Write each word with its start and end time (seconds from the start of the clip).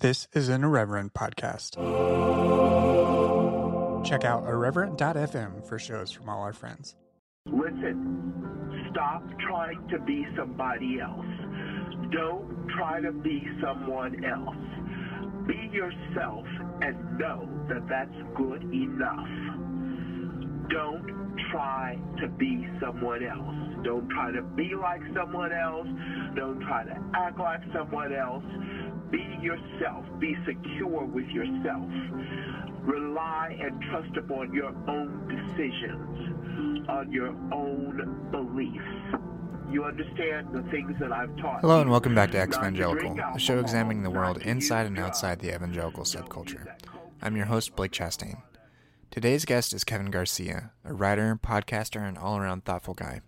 This 0.00 0.28
is 0.32 0.48
an 0.48 0.64
Irreverent 0.64 1.12
podcast. 1.12 1.76
Check 4.02 4.24
out 4.24 4.44
irreverent.fm 4.46 5.68
for 5.68 5.78
shows 5.78 6.10
from 6.10 6.26
all 6.30 6.40
our 6.40 6.54
friends. 6.54 6.96
Listen, 7.44 8.88
stop 8.90 9.22
trying 9.46 9.86
to 9.88 9.98
be 9.98 10.26
somebody 10.38 11.00
else. 11.00 11.26
Don't 12.12 12.66
try 12.78 13.02
to 13.02 13.12
be 13.12 13.46
someone 13.62 14.24
else. 14.24 14.56
Be 15.46 15.68
yourself 15.70 16.46
and 16.80 17.18
know 17.18 17.46
that 17.68 17.86
that's 17.86 18.16
good 18.34 18.62
enough. 18.72 19.28
Don't 20.70 21.20
try 21.50 21.98
to 22.22 22.28
be 22.38 22.66
someone 22.80 23.22
else. 23.22 23.84
Don't 23.84 24.08
try 24.08 24.32
to 24.32 24.40
be 24.40 24.72
like 24.74 25.02
someone 25.14 25.52
else. 25.52 25.88
Don't 26.36 26.60
try 26.60 26.84
to 26.84 26.96
act 27.14 27.38
like 27.38 27.60
someone 27.74 28.14
else. 28.14 28.44
Be 29.10 29.38
yourself. 29.42 30.04
Be 30.20 30.36
secure 30.46 31.04
with 31.04 31.26
yourself. 31.26 31.88
Rely 32.82 33.58
and 33.60 33.82
trust 33.82 34.16
upon 34.16 34.54
your 34.54 34.72
own 34.88 35.26
decisions, 35.26 36.88
on 36.88 37.10
your 37.10 37.34
own 37.52 38.28
beliefs. 38.30 38.84
You 39.70 39.84
understand 39.84 40.48
the 40.52 40.62
things 40.70 40.92
that 41.00 41.12
I've 41.12 41.36
taught. 41.38 41.60
Hello 41.60 41.80
and 41.80 41.90
welcome 41.90 42.14
back 42.14 42.30
to 42.32 42.38
Exvangelical, 42.38 43.34
a 43.34 43.38
show 43.38 43.58
examining 43.58 44.02
the 44.02 44.10
world 44.10 44.38
inside 44.42 44.86
and 44.86 44.98
outside 44.98 45.40
the 45.40 45.54
evangelical 45.54 46.04
subculture. 46.04 46.50
use 46.50 46.54
that 46.54 46.82
culture. 46.82 47.10
I'm 47.20 47.36
your 47.36 47.46
host, 47.46 47.74
Blake 47.74 47.92
Chastain. 47.92 48.42
Today's 49.10 49.44
guest 49.44 49.72
is 49.72 49.82
Kevin 49.82 50.10
Garcia, 50.10 50.70
a 50.84 50.94
writer, 50.94 51.38
podcaster, 51.42 52.06
and 52.06 52.16
all 52.16 52.36
around 52.36 52.64
thoughtful 52.64 52.94
guy. 52.94 53.22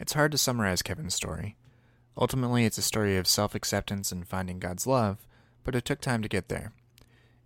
It's 0.00 0.14
hard 0.14 0.32
to 0.32 0.38
summarize 0.38 0.82
Kevin's 0.82 1.14
story. 1.14 1.56
Ultimately, 2.20 2.66
it's 2.66 2.78
a 2.78 2.82
story 2.82 3.16
of 3.16 3.26
self 3.26 3.54
acceptance 3.54 4.12
and 4.12 4.28
finding 4.28 4.58
God's 4.58 4.86
love, 4.86 5.26
but 5.64 5.74
it 5.74 5.86
took 5.86 6.00
time 6.00 6.20
to 6.20 6.28
get 6.28 6.48
there. 6.48 6.72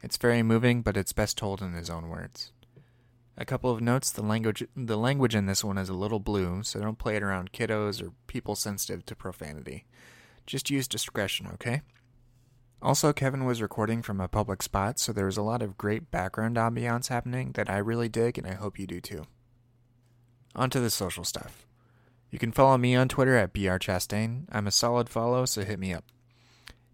It's 0.03 0.17
very 0.17 0.43
moving, 0.43 0.83
but 0.83 0.97
it's 0.97 1.13
best 1.13 1.39
told 1.39 1.63
in 1.63 1.73
his 1.73 1.89
own 1.89 2.09
words. 2.09 2.51
A 3.37 3.45
couple 3.45 3.71
of 3.71 3.81
notes 3.81 4.11
the 4.11 4.23
language 4.23 4.65
the 4.77 4.99
language 4.99 5.35
in 5.35 5.47
this 5.47 5.65
one 5.65 5.79
is 5.79 5.89
a 5.89 5.95
little 5.95 6.21
blue, 6.21 6.63
so 6.63 6.81
don't 6.81 6.99
play 6.99 7.17
it 7.17 7.23
around 7.23 7.53
kiddos 7.53 8.03
or 8.03 8.13
people 8.27 8.57
sensitive 8.57 9.07
to 9.07 9.17
profanity. 9.17 9.85
Just 10.47 10.71
use 10.71 10.89
discretion, 10.89 11.49
okay? 11.55 11.83
Also, 12.83 13.13
Kevin 13.13 13.45
was 13.45 13.63
recording 13.63 14.03
from 14.03 14.21
a 14.21 14.29
public 14.29 14.63
spot, 14.63 14.99
so 14.99 15.13
there 15.13 15.25
was 15.25 15.39
a 15.39 15.43
lot 15.43 15.63
of 15.63 15.79
great 15.79 16.11
background 16.11 16.57
ambiance 16.57 17.09
happening 17.09 17.53
that 17.53 17.71
I 17.71 17.79
really 17.79 18.11
dig, 18.11 18.37
and 18.37 18.47
I 18.47 18.55
hope 18.55 18.79
you 18.79 18.87
do 18.87 19.01
too. 19.01 19.25
On 20.55 20.69
to 20.69 20.81
the 20.81 20.91
social 20.91 21.25
stuff. 21.25 21.65
You 22.35 22.41
can 22.41 22.51
follow 22.51 22.77
me 22.77 22.97
on 22.97 23.09
Twitter 23.09 23.37
at 23.37 23.53
brchastain. 23.53 24.47
I'm 24.51 24.67
a 24.67 24.73
solid 24.73 25.09
follow, 25.09 25.45
so 25.45 25.63
hit 25.63 25.79
me 25.79 25.95
up. 25.95 26.03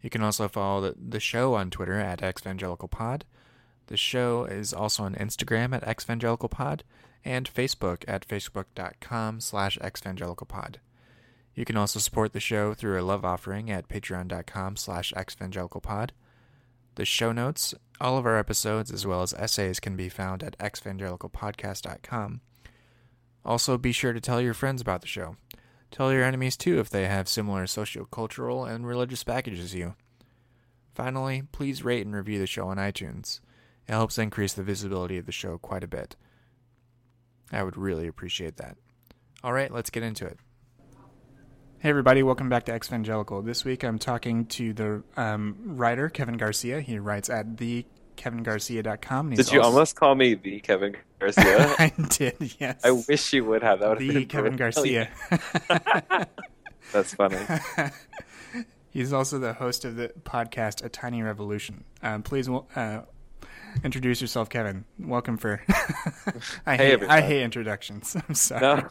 You 0.02 0.10
can 0.10 0.22
also 0.22 0.48
follow 0.48 0.82
the, 0.82 0.94
the 0.98 1.18
show 1.18 1.54
on 1.54 1.70
Twitter 1.70 1.98
at 1.98 2.20
xvangelicalpod. 2.20 3.22
The 3.86 3.96
show 3.96 4.44
is 4.44 4.74
also 4.74 5.04
on 5.04 5.14
Instagram 5.14 5.74
at 5.74 5.96
xvangelicalpod 5.96 6.82
and 7.24 7.50
Facebook 7.50 8.04
at 8.06 8.28
facebook.com 8.28 9.40
slash 9.40 9.78
xvangelicalpod. 9.78 10.74
You 11.54 11.64
can 11.64 11.78
also 11.78 12.00
support 12.00 12.34
the 12.34 12.38
show 12.38 12.74
through 12.74 13.00
a 13.00 13.02
love 13.02 13.24
offering 13.24 13.70
at 13.70 13.88
patreon.com 13.88 14.76
slash 14.76 15.10
xvangelicalpod. 15.16 16.10
The 16.96 17.06
show 17.06 17.32
notes, 17.32 17.74
all 17.98 18.18
of 18.18 18.26
our 18.26 18.36
episodes, 18.36 18.92
as 18.92 19.06
well 19.06 19.22
as 19.22 19.32
essays 19.32 19.80
can 19.80 19.96
be 19.96 20.10
found 20.10 20.42
at 20.42 20.58
xvangelicalpodcast.com. 20.58 22.42
Also, 23.44 23.78
be 23.78 23.92
sure 23.92 24.12
to 24.12 24.20
tell 24.20 24.40
your 24.40 24.54
friends 24.54 24.80
about 24.80 25.00
the 25.00 25.06
show. 25.06 25.36
Tell 25.90 26.12
your 26.12 26.24
enemies 26.24 26.56
too 26.56 26.78
if 26.78 26.90
they 26.90 27.06
have 27.06 27.28
similar 27.28 27.66
sociocultural 27.66 28.70
and 28.70 28.86
religious 28.86 29.24
baggage 29.24 29.58
as 29.58 29.74
you. 29.74 29.94
Finally, 30.94 31.42
please 31.52 31.84
rate 31.84 32.04
and 32.04 32.14
review 32.14 32.38
the 32.38 32.46
show 32.46 32.68
on 32.68 32.76
iTunes. 32.76 33.40
It 33.88 33.92
helps 33.92 34.18
increase 34.18 34.52
the 34.52 34.62
visibility 34.62 35.18
of 35.18 35.26
the 35.26 35.32
show 35.32 35.58
quite 35.58 35.82
a 35.82 35.88
bit. 35.88 36.16
I 37.50 37.62
would 37.62 37.76
really 37.76 38.06
appreciate 38.06 38.56
that. 38.58 38.76
All 39.42 39.52
right, 39.52 39.72
let's 39.72 39.90
get 39.90 40.02
into 40.02 40.26
it. 40.26 40.38
Hey, 41.78 41.88
everybody, 41.88 42.22
welcome 42.22 42.50
back 42.50 42.66
to 42.66 42.72
Exvangelical. 42.72 43.44
This 43.44 43.64
week 43.64 43.82
I'm 43.82 43.98
talking 43.98 44.44
to 44.46 44.74
the 44.74 45.02
um, 45.16 45.56
writer, 45.64 46.10
Kevin 46.10 46.36
Garcia. 46.36 46.82
He 46.82 46.98
writes 46.98 47.30
at 47.30 47.56
thekevingarcia.com. 47.56 47.99
he's 49.30 49.38
Did 49.38 49.52
you 49.52 49.60
also- 49.60 49.72
almost 49.72 49.96
call 49.96 50.14
me 50.14 50.34
the 50.34 50.60
Kevin 50.60 50.96
Garcia? 51.18 51.74
I 51.78 51.92
did, 52.10 52.54
yes. 52.60 52.80
I 52.84 52.90
wish 53.08 53.32
you 53.32 53.44
would 53.46 53.62
have. 53.62 53.80
That 53.80 53.88
would 53.88 53.98
have 54.00 54.08
the 54.08 54.14
been 54.20 54.28
Kevin 54.28 54.56
Garcia. 54.56 55.08
That's 56.92 57.14
funny. 57.14 57.36
He's 58.90 59.12
also 59.12 59.38
the 59.38 59.52
host 59.52 59.84
of 59.84 59.96
the 59.96 60.12
podcast 60.22 60.84
A 60.84 60.88
Tiny 60.88 61.22
Revolution. 61.22 61.84
Um, 62.02 62.22
please 62.22 62.48
uh, 62.48 63.02
introduce 63.84 64.20
yourself, 64.20 64.48
Kevin. 64.50 64.84
Welcome 64.98 65.36
for. 65.36 65.62
I, 66.66 66.76
Hey, 66.76 66.90
hate, 66.98 67.02
I 67.04 67.20
hate 67.20 67.42
introductions. 67.42 68.16
I'm 68.28 68.34
sorry. 68.34 68.60
No, 68.62 68.88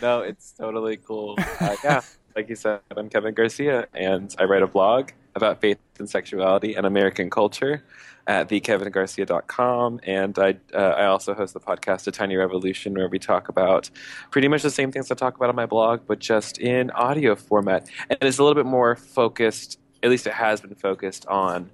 no, 0.00 0.20
it's 0.20 0.52
totally 0.52 0.96
cool. 0.96 1.36
Uh, 1.60 1.76
yeah, 1.84 2.00
like 2.34 2.48
you 2.48 2.56
said, 2.56 2.80
I'm 2.96 3.10
Kevin 3.10 3.34
Garcia, 3.34 3.86
and 3.92 4.34
I 4.38 4.44
write 4.44 4.62
a 4.62 4.66
blog 4.66 5.10
about 5.34 5.60
faith 5.60 5.78
and 5.98 6.08
sexuality 6.08 6.74
and 6.74 6.86
American 6.86 7.28
culture 7.28 7.84
at 8.26 8.48
thekevingarcia.com. 8.48 10.00
And 10.04 10.38
I, 10.38 10.56
uh, 10.72 10.78
I 10.78 11.06
also 11.06 11.34
host 11.34 11.54
the 11.54 11.60
podcast 11.60 12.06
A 12.06 12.10
Tiny 12.10 12.36
Revolution, 12.36 12.94
where 12.94 13.08
we 13.08 13.18
talk 13.18 13.48
about 13.48 13.90
pretty 14.30 14.48
much 14.48 14.62
the 14.62 14.70
same 14.70 14.90
things 14.90 15.10
I 15.10 15.14
talk 15.14 15.36
about 15.36 15.48
on 15.50 15.56
my 15.56 15.66
blog, 15.66 16.00
but 16.06 16.18
just 16.18 16.58
in 16.58 16.90
audio 16.92 17.36
format. 17.36 17.88
And 18.08 18.18
it's 18.22 18.38
a 18.38 18.44
little 18.44 18.54
bit 18.54 18.68
more 18.68 18.96
focused, 18.96 19.78
at 20.02 20.10
least 20.10 20.26
it 20.26 20.32
has 20.32 20.60
been 20.60 20.74
focused 20.74 21.26
on 21.26 21.70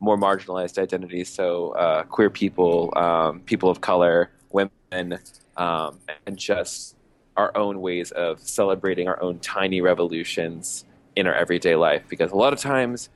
more 0.00 0.16
marginalized 0.16 0.78
identities. 0.78 1.28
So 1.28 1.70
uh, 1.72 2.04
queer 2.04 2.30
people, 2.30 2.92
um, 2.96 3.40
people 3.40 3.68
of 3.68 3.80
color, 3.80 4.30
women, 4.50 5.18
um, 5.56 5.98
and 6.26 6.36
just 6.36 6.96
our 7.36 7.56
own 7.56 7.80
ways 7.80 8.10
of 8.12 8.40
celebrating 8.40 9.08
our 9.08 9.20
own 9.22 9.38
tiny 9.40 9.80
revolutions 9.80 10.84
in 11.16 11.26
our 11.26 11.34
everyday 11.34 11.74
life. 11.74 12.04
Because 12.08 12.30
a 12.30 12.36
lot 12.36 12.52
of 12.52 12.60
times 12.60 13.08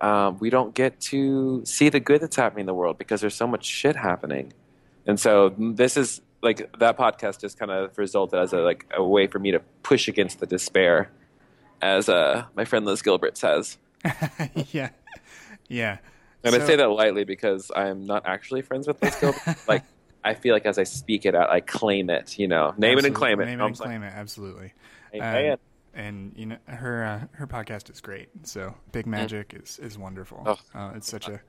um, 0.00 0.38
we 0.38 0.50
don't 0.50 0.74
get 0.74 1.00
to 1.00 1.64
see 1.64 1.88
the 1.88 2.00
good 2.00 2.20
that's 2.20 2.36
happening 2.36 2.60
in 2.60 2.66
the 2.66 2.74
world 2.74 2.98
because 2.98 3.20
there's 3.20 3.34
so 3.34 3.46
much 3.46 3.64
shit 3.64 3.96
happening. 3.96 4.52
And 5.06 5.18
so 5.18 5.54
this 5.58 5.96
is 5.96 6.20
like 6.42 6.78
that 6.78 6.98
podcast 6.98 7.40
just 7.40 7.58
kind 7.58 7.70
of 7.70 7.96
resulted 7.96 8.38
as 8.38 8.52
a 8.52 8.58
like 8.58 8.86
a 8.94 9.02
way 9.02 9.26
for 9.26 9.38
me 9.38 9.52
to 9.52 9.60
push 9.82 10.08
against 10.08 10.40
the 10.40 10.46
despair, 10.46 11.10
as 11.80 12.08
uh, 12.08 12.44
my 12.54 12.64
friend 12.64 12.84
Liz 12.84 13.02
Gilbert 13.02 13.36
says. 13.38 13.78
yeah. 14.72 14.90
Yeah. 15.68 15.98
And 16.44 16.54
So- 16.54 16.62
I 16.62 16.66
say 16.66 16.76
that 16.76 16.88
lightly 16.88 17.24
because 17.24 17.70
I'm 17.74 18.06
not 18.06 18.26
actually 18.26 18.62
friends 18.62 18.86
with 18.86 19.02
Liz 19.02 19.16
Gilbert. 19.16 19.56
like 19.68 19.82
I 20.22 20.34
feel 20.34 20.54
like 20.54 20.66
as 20.66 20.78
I 20.78 20.82
speak 20.82 21.24
it 21.24 21.34
out, 21.34 21.50
I 21.50 21.60
claim 21.60 22.10
it. 22.10 22.38
You 22.38 22.48
know, 22.48 22.74
name 22.76 22.98
it 22.98 23.04
and 23.04 23.14
claim 23.14 23.40
it. 23.40 23.46
Name 23.46 23.60
I'm 23.60 23.66
it 23.66 23.68
and 23.68 23.78
claim 23.78 24.02
it. 24.02 24.12
Absolutely. 24.14 24.72
Um, 25.14 25.56
and 25.96 26.32
you 26.36 26.46
know 26.46 26.56
her 26.66 27.04
uh, 27.04 27.26
her 27.36 27.46
podcast 27.46 27.90
is 27.90 28.00
great. 28.00 28.28
So 28.44 28.74
Big 28.92 29.06
Magic 29.06 29.54
is 29.60 29.78
is 29.80 29.98
wonderful. 29.98 30.42
Oh. 30.46 30.58
Uh, 30.78 30.92
it's 30.94 31.08
such 31.10 31.28
a 31.28 31.40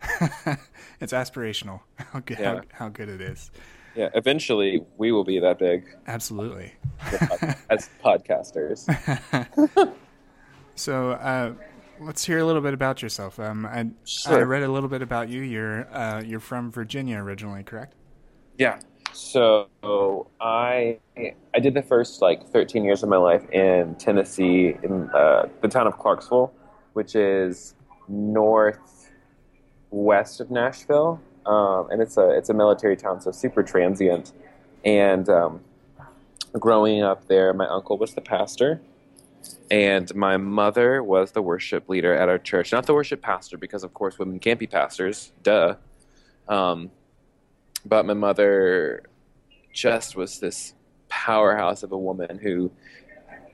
it's 1.00 1.12
aspirational 1.12 1.80
how 1.96 2.20
good 2.20 2.38
Yeah. 2.38 2.54
how, 2.54 2.60
how 2.72 2.88
good 2.88 3.08
it 3.10 3.20
is. 3.20 3.50
yeah, 3.94 4.08
eventually 4.14 4.82
we 4.96 5.10
will 5.12 5.24
be 5.24 5.38
that 5.40 5.58
big 5.58 5.84
Absolutely. 6.06 6.72
as 7.70 7.90
podcasters. 8.04 8.86
So 10.74 11.12
uh, 11.12 11.54
let's 12.00 12.24
hear 12.24 12.38
a 12.38 12.44
little 12.44 12.60
bit 12.60 12.74
about 12.74 13.00
yourself. 13.02 13.40
Um, 13.40 13.64
I, 13.64 13.86
I 14.26 14.40
read 14.42 14.62
a 14.62 14.68
little 14.68 14.90
bit 14.90 15.00
about 15.02 15.28
you. 15.30 15.40
You're 15.40 15.88
uh, 15.94 16.22
you're 16.22 16.40
from 16.40 16.70
Virginia 16.70 17.18
originally, 17.18 17.62
correct? 17.62 17.94
Yeah. 18.58 18.78
So 19.16 20.26
I 20.40 20.98
I 21.54 21.58
did 21.58 21.72
the 21.72 21.82
first 21.82 22.20
like 22.20 22.46
13 22.48 22.84
years 22.84 23.02
of 23.02 23.08
my 23.08 23.16
life 23.16 23.48
in 23.50 23.94
Tennessee, 23.94 24.76
in 24.82 25.08
uh, 25.10 25.48
the 25.62 25.68
town 25.68 25.86
of 25.86 25.98
Clarksville, 25.98 26.52
which 26.92 27.14
is 27.14 27.74
northwest 28.08 28.80
of 30.40 30.50
Nashville, 30.50 31.18
um, 31.46 31.88
and 31.90 32.02
it's 32.02 32.18
a 32.18 32.28
it's 32.36 32.50
a 32.50 32.54
military 32.54 32.94
town, 32.94 33.22
so 33.22 33.30
super 33.30 33.62
transient. 33.62 34.32
And 34.84 35.26
um, 35.30 35.60
growing 36.52 37.02
up 37.02 37.26
there, 37.26 37.54
my 37.54 37.66
uncle 37.68 37.96
was 37.96 38.12
the 38.12 38.20
pastor, 38.20 38.82
and 39.70 40.14
my 40.14 40.36
mother 40.36 41.02
was 41.02 41.32
the 41.32 41.40
worship 41.40 41.88
leader 41.88 42.12
at 42.12 42.28
our 42.28 42.38
church. 42.38 42.70
Not 42.70 42.84
the 42.84 42.92
worship 42.92 43.22
pastor, 43.22 43.56
because 43.56 43.82
of 43.82 43.94
course 43.94 44.18
women 44.18 44.38
can't 44.40 44.60
be 44.60 44.66
pastors. 44.66 45.32
Duh. 45.42 45.76
Um, 46.48 46.90
but 47.88 48.06
my 48.06 48.14
mother 48.14 49.04
just 49.72 50.16
was 50.16 50.40
this 50.40 50.74
powerhouse 51.08 51.82
of 51.82 51.92
a 51.92 51.98
woman 51.98 52.38
who 52.38 52.70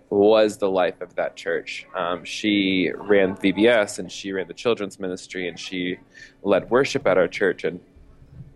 was 0.08 0.58
the 0.58 0.70
life 0.70 1.00
of 1.00 1.14
that 1.14 1.36
church. 1.36 1.86
Um, 1.94 2.24
she 2.24 2.90
ran 2.94 3.34
VBS 3.36 3.98
and 3.98 4.12
she 4.12 4.32
ran 4.32 4.46
the 4.46 4.54
children's 4.54 5.00
ministry 5.00 5.48
and 5.48 5.58
she 5.58 5.98
led 6.42 6.70
worship 6.70 7.06
at 7.06 7.16
our 7.16 7.28
church 7.28 7.64
and 7.64 7.80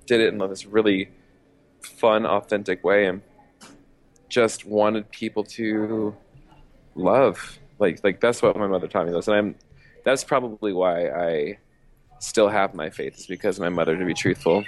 did 0.06 0.20
it 0.20 0.32
in 0.32 0.38
this 0.38 0.66
really 0.66 1.10
fun, 1.82 2.26
authentic 2.26 2.84
way 2.84 3.06
and 3.06 3.22
just 4.28 4.64
wanted 4.66 5.10
people 5.10 5.44
to 5.44 6.14
love. 6.94 7.58
Like 7.78 8.00
like 8.02 8.20
that's 8.20 8.42
what 8.42 8.56
my 8.56 8.66
mother 8.66 8.88
taught 8.88 9.06
me 9.06 9.12
this, 9.12 9.28
and 9.28 9.36
I'm 9.36 9.54
that's 10.04 10.24
probably 10.24 10.72
why 10.72 11.08
I 11.08 11.58
still 12.18 12.48
have 12.48 12.74
my 12.74 12.90
faith 12.90 13.18
is 13.18 13.26
because 13.26 13.58
of 13.58 13.62
my 13.62 13.68
mother, 13.68 13.96
to 13.96 14.04
be 14.04 14.14
truthful. 14.14 14.64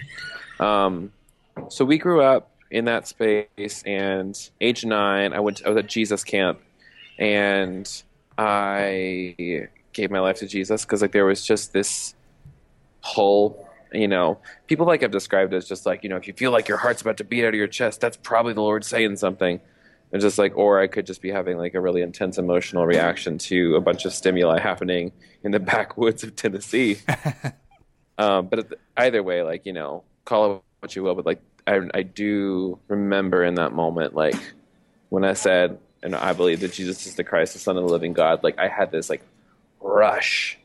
Um, 0.60 1.12
so 1.68 1.84
we 1.84 1.98
grew 1.98 2.22
up 2.22 2.50
in 2.70 2.84
that 2.84 3.08
space, 3.08 3.82
and 3.84 4.50
age 4.60 4.84
nine, 4.84 5.32
I 5.32 5.40
went. 5.40 5.58
To, 5.58 5.66
I 5.66 5.68
was 5.70 5.78
at 5.78 5.86
Jesus 5.86 6.24
camp, 6.24 6.60
and 7.18 7.90
I 8.36 9.68
gave 9.92 10.10
my 10.10 10.20
life 10.20 10.38
to 10.38 10.46
Jesus 10.46 10.84
because 10.84 11.02
like 11.02 11.12
there 11.12 11.24
was 11.24 11.44
just 11.44 11.72
this 11.72 12.14
pull. 13.02 13.64
You 13.92 14.06
know, 14.06 14.38
people 14.66 14.86
like 14.86 15.00
have 15.00 15.10
described 15.10 15.54
it 15.54 15.56
as 15.56 15.66
just 15.66 15.86
like 15.86 16.02
you 16.02 16.10
know, 16.10 16.16
if 16.16 16.26
you 16.26 16.34
feel 16.34 16.50
like 16.50 16.68
your 16.68 16.78
heart's 16.78 17.00
about 17.00 17.16
to 17.18 17.24
beat 17.24 17.44
out 17.44 17.48
of 17.48 17.54
your 17.54 17.68
chest, 17.68 18.00
that's 18.00 18.18
probably 18.18 18.52
the 18.52 18.60
Lord 18.60 18.84
saying 18.84 19.16
something. 19.16 19.60
And 20.10 20.22
just 20.22 20.38
like, 20.38 20.56
or 20.56 20.80
I 20.80 20.86
could 20.86 21.04
just 21.04 21.20
be 21.20 21.30
having 21.30 21.58
like 21.58 21.74
a 21.74 21.80
really 21.80 22.00
intense 22.00 22.38
emotional 22.38 22.86
reaction 22.86 23.36
to 23.38 23.76
a 23.76 23.80
bunch 23.80 24.06
of 24.06 24.14
stimuli 24.14 24.58
happening 24.58 25.12
in 25.42 25.50
the 25.50 25.60
backwoods 25.74 26.22
of 26.22 26.34
Tennessee. 26.34 26.98
um, 28.18 28.46
but 28.46 28.78
either 28.96 29.22
way, 29.22 29.42
like 29.42 29.66
you 29.66 29.72
know, 29.72 30.04
call 30.28 30.56
it 30.56 30.62
what 30.80 30.94
you 30.94 31.02
will, 31.02 31.14
but 31.14 31.26
like 31.26 31.40
I, 31.66 31.80
I 31.94 32.02
do 32.02 32.78
remember 32.88 33.42
in 33.42 33.54
that 33.54 33.72
moment, 33.72 34.14
like 34.14 34.36
when 35.08 35.24
I 35.24 35.32
said, 35.32 35.78
and 36.02 36.14
I 36.14 36.32
believe 36.32 36.60
that 36.60 36.72
Jesus 36.72 37.06
is 37.06 37.16
the 37.16 37.24
Christ, 37.24 37.54
the 37.54 37.58
Son 37.58 37.76
of 37.76 37.82
the 37.82 37.88
Living 37.88 38.12
God. 38.12 38.44
Like 38.44 38.58
I 38.58 38.68
had 38.68 38.92
this 38.92 39.10
like 39.10 39.22
rush 39.80 40.58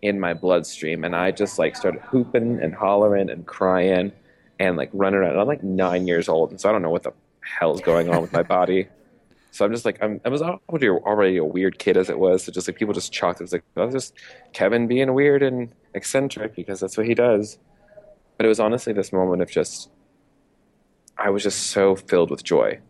in 0.00 0.18
my 0.18 0.32
bloodstream, 0.32 1.04
and 1.04 1.14
I 1.14 1.32
just 1.32 1.58
like 1.58 1.76
started 1.76 2.00
hooping 2.02 2.60
and 2.62 2.74
hollering 2.74 3.28
and 3.28 3.44
crying 3.46 4.12
and 4.58 4.76
like 4.76 4.90
running 4.92 5.20
around. 5.20 5.32
And 5.32 5.40
I'm 5.40 5.48
like 5.48 5.62
nine 5.62 6.06
years 6.06 6.28
old, 6.28 6.50
and 6.50 6.60
so 6.60 6.68
I 6.68 6.72
don't 6.72 6.82
know 6.82 6.90
what 6.90 7.02
the 7.02 7.12
hell's 7.40 7.80
going 7.80 8.08
on 8.08 8.22
with 8.22 8.32
my 8.32 8.42
body. 8.42 8.88
So 9.52 9.64
I'm 9.64 9.72
just 9.72 9.84
like 9.84 10.00
I'm, 10.00 10.20
I 10.24 10.28
was 10.28 10.42
already 10.42 10.88
already 10.88 11.36
a 11.36 11.44
weird 11.44 11.80
kid 11.80 11.96
as 11.96 12.08
it 12.08 12.16
was. 12.16 12.44
So 12.44 12.52
just 12.52 12.68
like 12.68 12.76
people 12.76 12.94
just 12.94 13.12
chalked 13.12 13.40
it 13.40 13.42
was 13.42 13.52
like 13.52 13.64
that 13.74 13.84
was 13.84 13.92
just 13.92 14.14
Kevin 14.52 14.86
being 14.86 15.12
weird 15.12 15.42
and 15.42 15.74
eccentric 15.92 16.54
because 16.54 16.78
that's 16.78 16.96
what 16.96 17.04
he 17.04 17.16
does. 17.16 17.58
But 18.40 18.46
it 18.46 18.48
was 18.48 18.58
honestly 18.58 18.94
this 18.94 19.12
moment 19.12 19.42
of 19.42 19.50
just 19.50 19.90
I 21.18 21.28
was 21.28 21.42
just 21.42 21.72
so 21.72 21.94
filled 21.94 22.30
with 22.30 22.42
joy, 22.42 22.80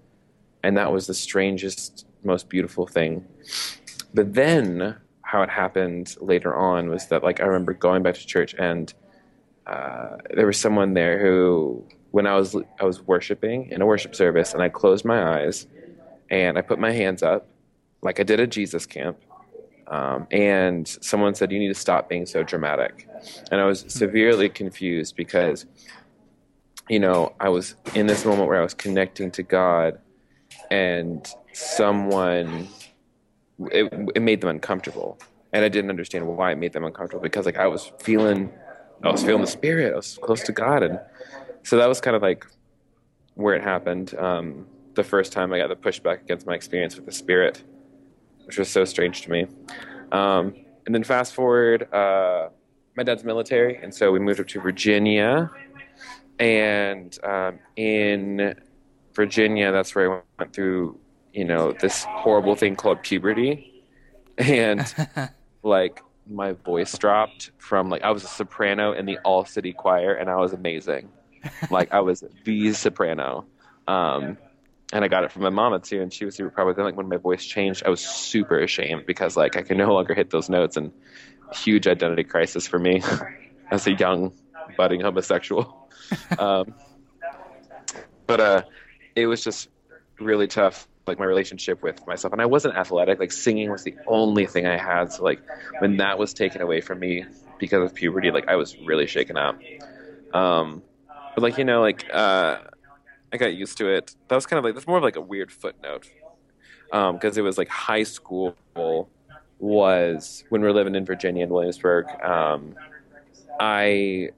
and 0.63 0.77
that 0.77 0.93
was 0.93 1.09
the 1.09 1.13
strangest, 1.13 2.07
most 2.23 2.49
beautiful 2.49 2.87
thing. 2.87 3.27
But 4.15 4.35
then 4.35 4.95
how 5.23 5.43
it 5.43 5.51
happened 5.51 6.15
later 6.21 6.55
on 6.55 6.89
was 6.89 7.09
that 7.09 7.25
like 7.25 7.41
I 7.41 7.47
remember 7.47 7.73
going 7.73 8.05
back 8.05 8.15
to 8.15 8.25
church 8.25 8.55
and 8.61 8.95
uh, 9.67 10.19
there 10.33 10.47
was 10.47 10.57
someone 10.57 10.95
there 10.95 11.19
who 11.19 11.85
when 12.13 12.29
I 12.29 12.37
was 12.37 12.55
I 12.81 12.85
was 12.85 13.03
worshiping 13.03 13.71
in 13.73 13.83
a 13.83 13.87
worship 13.87 14.15
service 14.15 14.55
and 14.55 14.63
I 14.63 14.69
closed 14.69 15.05
my 15.05 15.41
eyes 15.41 15.67
and 16.31 16.59
I 16.59 16.61
put 16.61 16.79
my 16.79 16.93
hands 16.93 17.25
up 17.25 17.49
like 18.03 18.21
I 18.21 18.23
did 18.23 18.39
at 18.39 18.51
Jesus 18.51 18.87
camp. 18.87 19.19
Um, 19.91 20.29
and 20.31 20.87
someone 20.87 21.35
said, 21.35 21.51
You 21.51 21.59
need 21.59 21.69
to 21.69 21.75
stop 21.75 22.09
being 22.09 22.25
so 22.25 22.43
dramatic. 22.43 23.09
And 23.51 23.61
I 23.61 23.65
was 23.65 23.85
severely 23.89 24.49
confused 24.49 25.17
because, 25.17 25.67
you 26.89 27.01
know, 27.01 27.35
I 27.41 27.49
was 27.49 27.75
in 27.95 28.07
this 28.07 28.25
moment 28.25 28.49
where 28.49 28.59
I 28.59 28.63
was 28.63 28.73
connecting 28.73 29.31
to 29.33 29.43
God, 29.43 29.99
and 30.71 31.29
someone, 31.53 32.69
it, 33.73 33.93
it 34.15 34.23
made 34.23 34.41
them 34.41 34.51
uncomfortable. 34.51 35.19
And 35.53 35.65
I 35.65 35.69
didn't 35.69 35.91
understand 35.91 36.25
why 36.27 36.53
it 36.53 36.59
made 36.59 36.73
them 36.73 36.85
uncomfortable 36.85 37.23
because, 37.23 37.45
like, 37.45 37.59
I 37.59 37.67
was 37.67 37.91
feeling, 37.99 38.53
I 39.03 39.11
was 39.11 39.25
feeling 39.25 39.41
the 39.41 39.49
spirit, 39.49 39.93
I 39.93 39.97
was 39.97 40.19
close 40.23 40.43
to 40.45 40.53
God. 40.53 40.85
And 40.85 41.01
so 41.65 41.77
that 41.79 41.89
was 41.89 42.01
kind 42.01 42.15
of 42.15 42.23
like 42.23 42.47
where 43.35 43.57
it 43.57 43.63
happened. 43.63 44.15
Um, 44.15 44.67
the 44.95 45.03
first 45.03 45.33
time 45.33 45.53
I 45.53 45.59
got 45.59 45.69
the 45.69 45.77
pushback 45.77 46.23
against 46.23 46.47
my 46.47 46.55
experience 46.55 46.95
with 46.95 47.07
the 47.07 47.13
spirit, 47.13 47.65
which 48.51 48.59
was 48.59 48.69
so 48.69 48.85
strange 48.85 49.23
to 49.23 49.31
me. 49.31 49.47
Um, 50.11 50.57
and 50.85 50.93
then 50.93 51.05
fast 51.05 51.35
forward, 51.35 51.87
uh, 51.95 52.49
my 52.97 53.05
dad's 53.05 53.23
military, 53.23 53.77
and 53.77 53.95
so 53.95 54.11
we 54.11 54.19
moved 54.19 54.41
up 54.41 54.49
to 54.49 54.61
Virginia. 54.61 55.49
And 56.41 57.17
um, 57.23 57.61
in 57.77 58.57
Virginia, 59.15 59.71
that's 59.71 59.95
where 59.95 60.15
I 60.17 60.23
went 60.41 60.53
through, 60.53 60.99
you 61.33 61.45
know, 61.45 61.71
this 61.81 62.03
horrible 62.03 62.57
thing 62.57 62.75
called 62.75 63.05
puberty, 63.05 63.85
and 64.37 64.93
like 65.63 66.03
my 66.29 66.51
voice 66.51 66.99
dropped 66.99 67.53
from 67.59 67.89
like 67.89 68.03
I 68.03 68.11
was 68.11 68.25
a 68.25 68.29
soprano 68.29 68.95
in 68.95 69.07
the 69.07 69.19
all 69.19 69.45
city 69.45 69.73
choir, 69.73 70.15
and 70.15 70.29
I 70.29 70.35
was 70.35 70.53
amazing. 70.53 71.09
like 71.71 71.93
I 71.93 72.01
was 72.01 72.25
the 72.45 72.73
soprano. 72.73 73.45
Um, 73.87 74.39
and 74.93 75.05
I 75.05 75.09
got 75.09 75.25
it 75.25 75.33
from 75.33 75.43
my 75.43 75.51
mama 75.51 75.79
too, 75.79 76.01
and 76.01 76.13
she 76.13 76.25
was 76.25 76.35
super 76.35 76.51
proud. 76.51 76.67
But 76.67 76.77
then, 76.77 76.85
like 76.85 76.97
when 76.97 77.09
my 77.09 77.17
voice 77.17 77.45
changed, 77.45 77.83
I 77.87 77.91
was 77.91 78.01
super 78.01 78.59
ashamed 78.59 79.07
because 79.07 79.37
like 79.37 79.57
I 79.57 79.63
could 79.63 79.77
no 79.77 79.93
longer 79.93 80.15
hit 80.15 80.31
those 80.31 80.49
notes, 80.49 80.77
and 80.77 80.93
huge 81.53 81.87
identity 81.87 82.25
crisis 82.25 82.67
for 82.67 82.79
me 82.79 83.03
as 83.71 83.87
a 83.87 83.93
young 83.93 84.33
budding 84.77 85.01
homosexual. 85.01 85.89
um, 86.39 86.75
but 88.27 88.41
uh, 88.41 88.63
it 89.15 89.27
was 89.27 89.43
just 89.43 89.69
really 90.19 90.47
tough, 90.47 90.89
like 91.07 91.19
my 91.19 91.25
relationship 91.25 91.83
with 91.83 92.05
myself, 92.07 92.33
and 92.33 92.43
I 92.43 92.47
wasn't 92.47 92.77
athletic. 92.77 93.21
Like 93.21 93.33
singing 93.33 93.71
was 93.71 93.85
the 93.85 93.95
only 94.07 94.47
thing 94.47 94.67
I 94.67 94.77
had. 94.77 95.13
So 95.13 95.23
like 95.23 95.41
when 95.79 95.99
that 95.99 96.19
was 96.19 96.35
taken 96.35 96.63
away 96.63 96.81
from 96.81 96.99
me 96.99 97.25
because 97.59 97.85
of 97.85 97.95
puberty, 97.95 98.31
like 98.33 98.49
I 98.49 98.57
was 98.57 98.77
really 98.79 99.07
shaken 99.07 99.37
up. 99.37 99.61
Um, 100.33 100.83
but 101.35 101.43
like 101.43 101.59
you 101.59 101.65
know, 101.65 101.81
like. 101.81 102.05
Uh, 102.13 102.59
I 103.33 103.37
got 103.37 103.55
used 103.55 103.79
to 103.79 103.89
it. 103.89 104.17
That 104.29 104.35
was 104.35 104.47
kind 104.47 104.59
of 104.59 104.65
like 104.65 104.75
that's 104.75 104.87
more 104.87 104.97
of 104.97 105.03
like 105.03 105.17
a 105.17 105.21
weird 105.21 105.53
footnote 105.53 106.11
because 106.91 107.37
um, 107.37 107.39
it 107.39 107.43
was 107.43 107.57
like 107.57 107.69
high 107.69 108.03
school 108.03 108.57
was 109.59 110.45
when 110.49 110.63
we 110.63 110.67
were 110.67 110.73
living 110.75 110.95
in 110.95 111.05
Virginia 111.05 111.45
and 111.45 111.53
Williamsburg. 111.53 112.07
Um, 112.23 112.75
I 113.61 114.31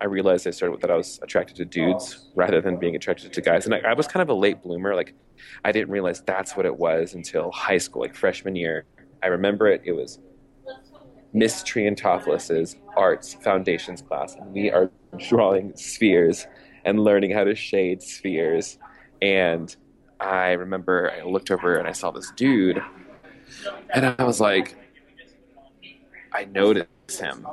I 0.00 0.04
realized 0.04 0.46
I 0.46 0.50
started 0.50 0.72
with 0.72 0.82
that 0.82 0.90
I 0.90 0.96
was 0.96 1.18
attracted 1.22 1.56
to 1.56 1.64
dudes 1.64 2.28
rather 2.36 2.60
than 2.60 2.76
being 2.76 2.94
attracted 2.94 3.32
to 3.32 3.40
guys, 3.40 3.66
and 3.66 3.74
I, 3.74 3.78
I 3.80 3.94
was 3.94 4.06
kind 4.06 4.22
of 4.22 4.28
a 4.28 4.34
late 4.34 4.62
bloomer. 4.62 4.94
Like 4.94 5.14
I 5.64 5.72
didn't 5.72 5.90
realize 5.90 6.20
that's 6.20 6.56
what 6.56 6.66
it 6.66 6.76
was 6.76 7.14
until 7.14 7.50
high 7.50 7.78
school, 7.78 8.02
like 8.02 8.14
freshman 8.14 8.54
year. 8.54 8.84
I 9.22 9.26
remember 9.28 9.66
it. 9.66 9.82
It 9.84 9.92
was 9.92 10.20
Miss 11.32 11.62
Triantopoulos' 11.62 12.76
arts 12.96 13.34
foundations 13.34 14.02
class, 14.02 14.36
and 14.36 14.52
we 14.52 14.70
are 14.70 14.90
drawing 15.28 15.74
spheres 15.76 16.46
and 16.88 17.04
learning 17.04 17.30
how 17.30 17.44
to 17.44 17.54
shade 17.54 18.02
spheres. 18.02 18.78
And 19.20 19.74
I 20.18 20.52
remember 20.52 21.12
I 21.12 21.22
looked 21.22 21.50
over 21.50 21.76
and 21.76 21.86
I 21.86 21.92
saw 21.92 22.10
this 22.10 22.32
dude, 22.34 22.82
and 23.92 24.06
I 24.06 24.24
was 24.24 24.40
like, 24.40 24.74
I 26.32 26.46
noticed 26.46 26.88
him. 27.20 27.46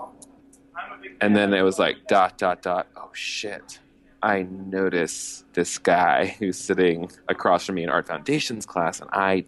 And 1.19 1.35
then 1.35 1.53
it 1.53 1.61
was 1.63 1.77
like 1.77 2.07
dot 2.07 2.37
dot 2.37 2.61
dot. 2.61 2.87
Oh 2.95 3.09
shit! 3.11 3.79
I 4.23 4.43
notice 4.43 5.43
this 5.53 5.77
guy 5.77 6.35
who's 6.39 6.57
sitting 6.57 7.11
across 7.27 7.65
from 7.65 7.75
me 7.75 7.83
in 7.83 7.89
art 7.89 8.07
foundations 8.07 8.65
class, 8.65 9.01
and 9.01 9.09
I 9.11 9.45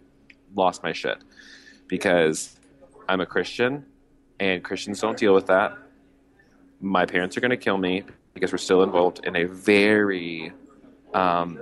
lost 0.54 0.84
my 0.84 0.92
shit 0.92 1.18
because 1.88 2.60
I'm 3.08 3.22
a 3.22 3.26
Christian, 3.26 3.86
and 4.40 4.64
Christians 4.64 5.00
don't 5.00 5.18
deal 5.18 5.34
with 5.34 5.48
that. 5.48 5.78
My 6.82 7.06
parents 7.06 7.38
are 7.38 7.42
going 7.42 7.52
to 7.52 7.58
kill 7.58 7.78
me 7.78 8.04
because 8.38 8.52
we're 8.52 8.60
still 8.60 8.84
involved 8.84 9.26
in 9.26 9.36
a 9.36 9.46
very 9.46 10.52
um, 11.14 11.60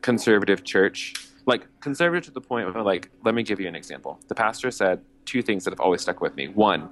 conservative 0.00 0.64
church. 0.64 1.14
Like 1.44 1.66
conservative 1.80 2.24
to 2.26 2.30
the 2.30 2.40
point 2.40 2.72
where, 2.72 2.84
like, 2.84 3.10
let 3.24 3.34
me 3.34 3.42
give 3.42 3.58
you 3.58 3.66
an 3.66 3.74
example. 3.74 4.20
The 4.28 4.34
pastor 4.34 4.70
said 4.70 5.02
two 5.24 5.42
things 5.42 5.64
that 5.64 5.72
have 5.72 5.80
always 5.80 6.00
stuck 6.00 6.20
with 6.20 6.36
me. 6.36 6.48
One, 6.48 6.90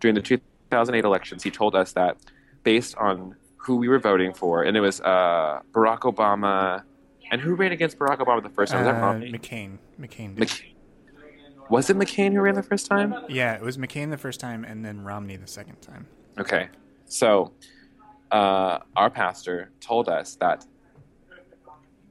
during 0.00 0.14
the 0.14 0.22
2008 0.22 1.04
elections, 1.04 1.42
he 1.42 1.50
told 1.50 1.74
us 1.74 1.92
that 1.92 2.16
based 2.62 2.96
on 2.96 3.36
who 3.58 3.76
we 3.76 3.88
were 3.88 3.98
voting 3.98 4.32
for, 4.32 4.62
and 4.62 4.74
it 4.76 4.80
was 4.80 5.02
uh, 5.02 5.60
Barack 5.72 6.00
Obama, 6.00 6.82
and 7.30 7.40
who 7.40 7.54
ran 7.54 7.72
against 7.72 7.98
Barack 7.98 8.18
Obama 8.18 8.42
the 8.42 8.48
first 8.48 8.72
time? 8.72 8.82
Uh, 8.82 8.86
was 8.86 8.94
that 8.94 9.00
Romney? 9.02 9.32
McCain. 9.32 9.78
McCain 10.00 10.34
did. 10.34 10.48
McCain. 10.48 10.72
Was 11.68 11.88
it 11.88 11.96
McCain 11.96 12.32
who 12.32 12.40
ran 12.40 12.54
the 12.54 12.62
first 12.62 12.86
time? 12.86 13.14
Yeah, 13.28 13.54
it 13.54 13.62
was 13.62 13.78
McCain 13.78 14.10
the 14.10 14.18
first 14.18 14.40
time, 14.40 14.64
and 14.64 14.84
then 14.84 15.02
Romney 15.02 15.36
the 15.36 15.46
second 15.46 15.80
time. 15.80 16.06
Okay, 16.38 16.68
so 17.06 17.52
uh, 18.30 18.78
our 18.96 19.10
pastor 19.10 19.70
told 19.80 20.08
us 20.08 20.36
that 20.36 20.64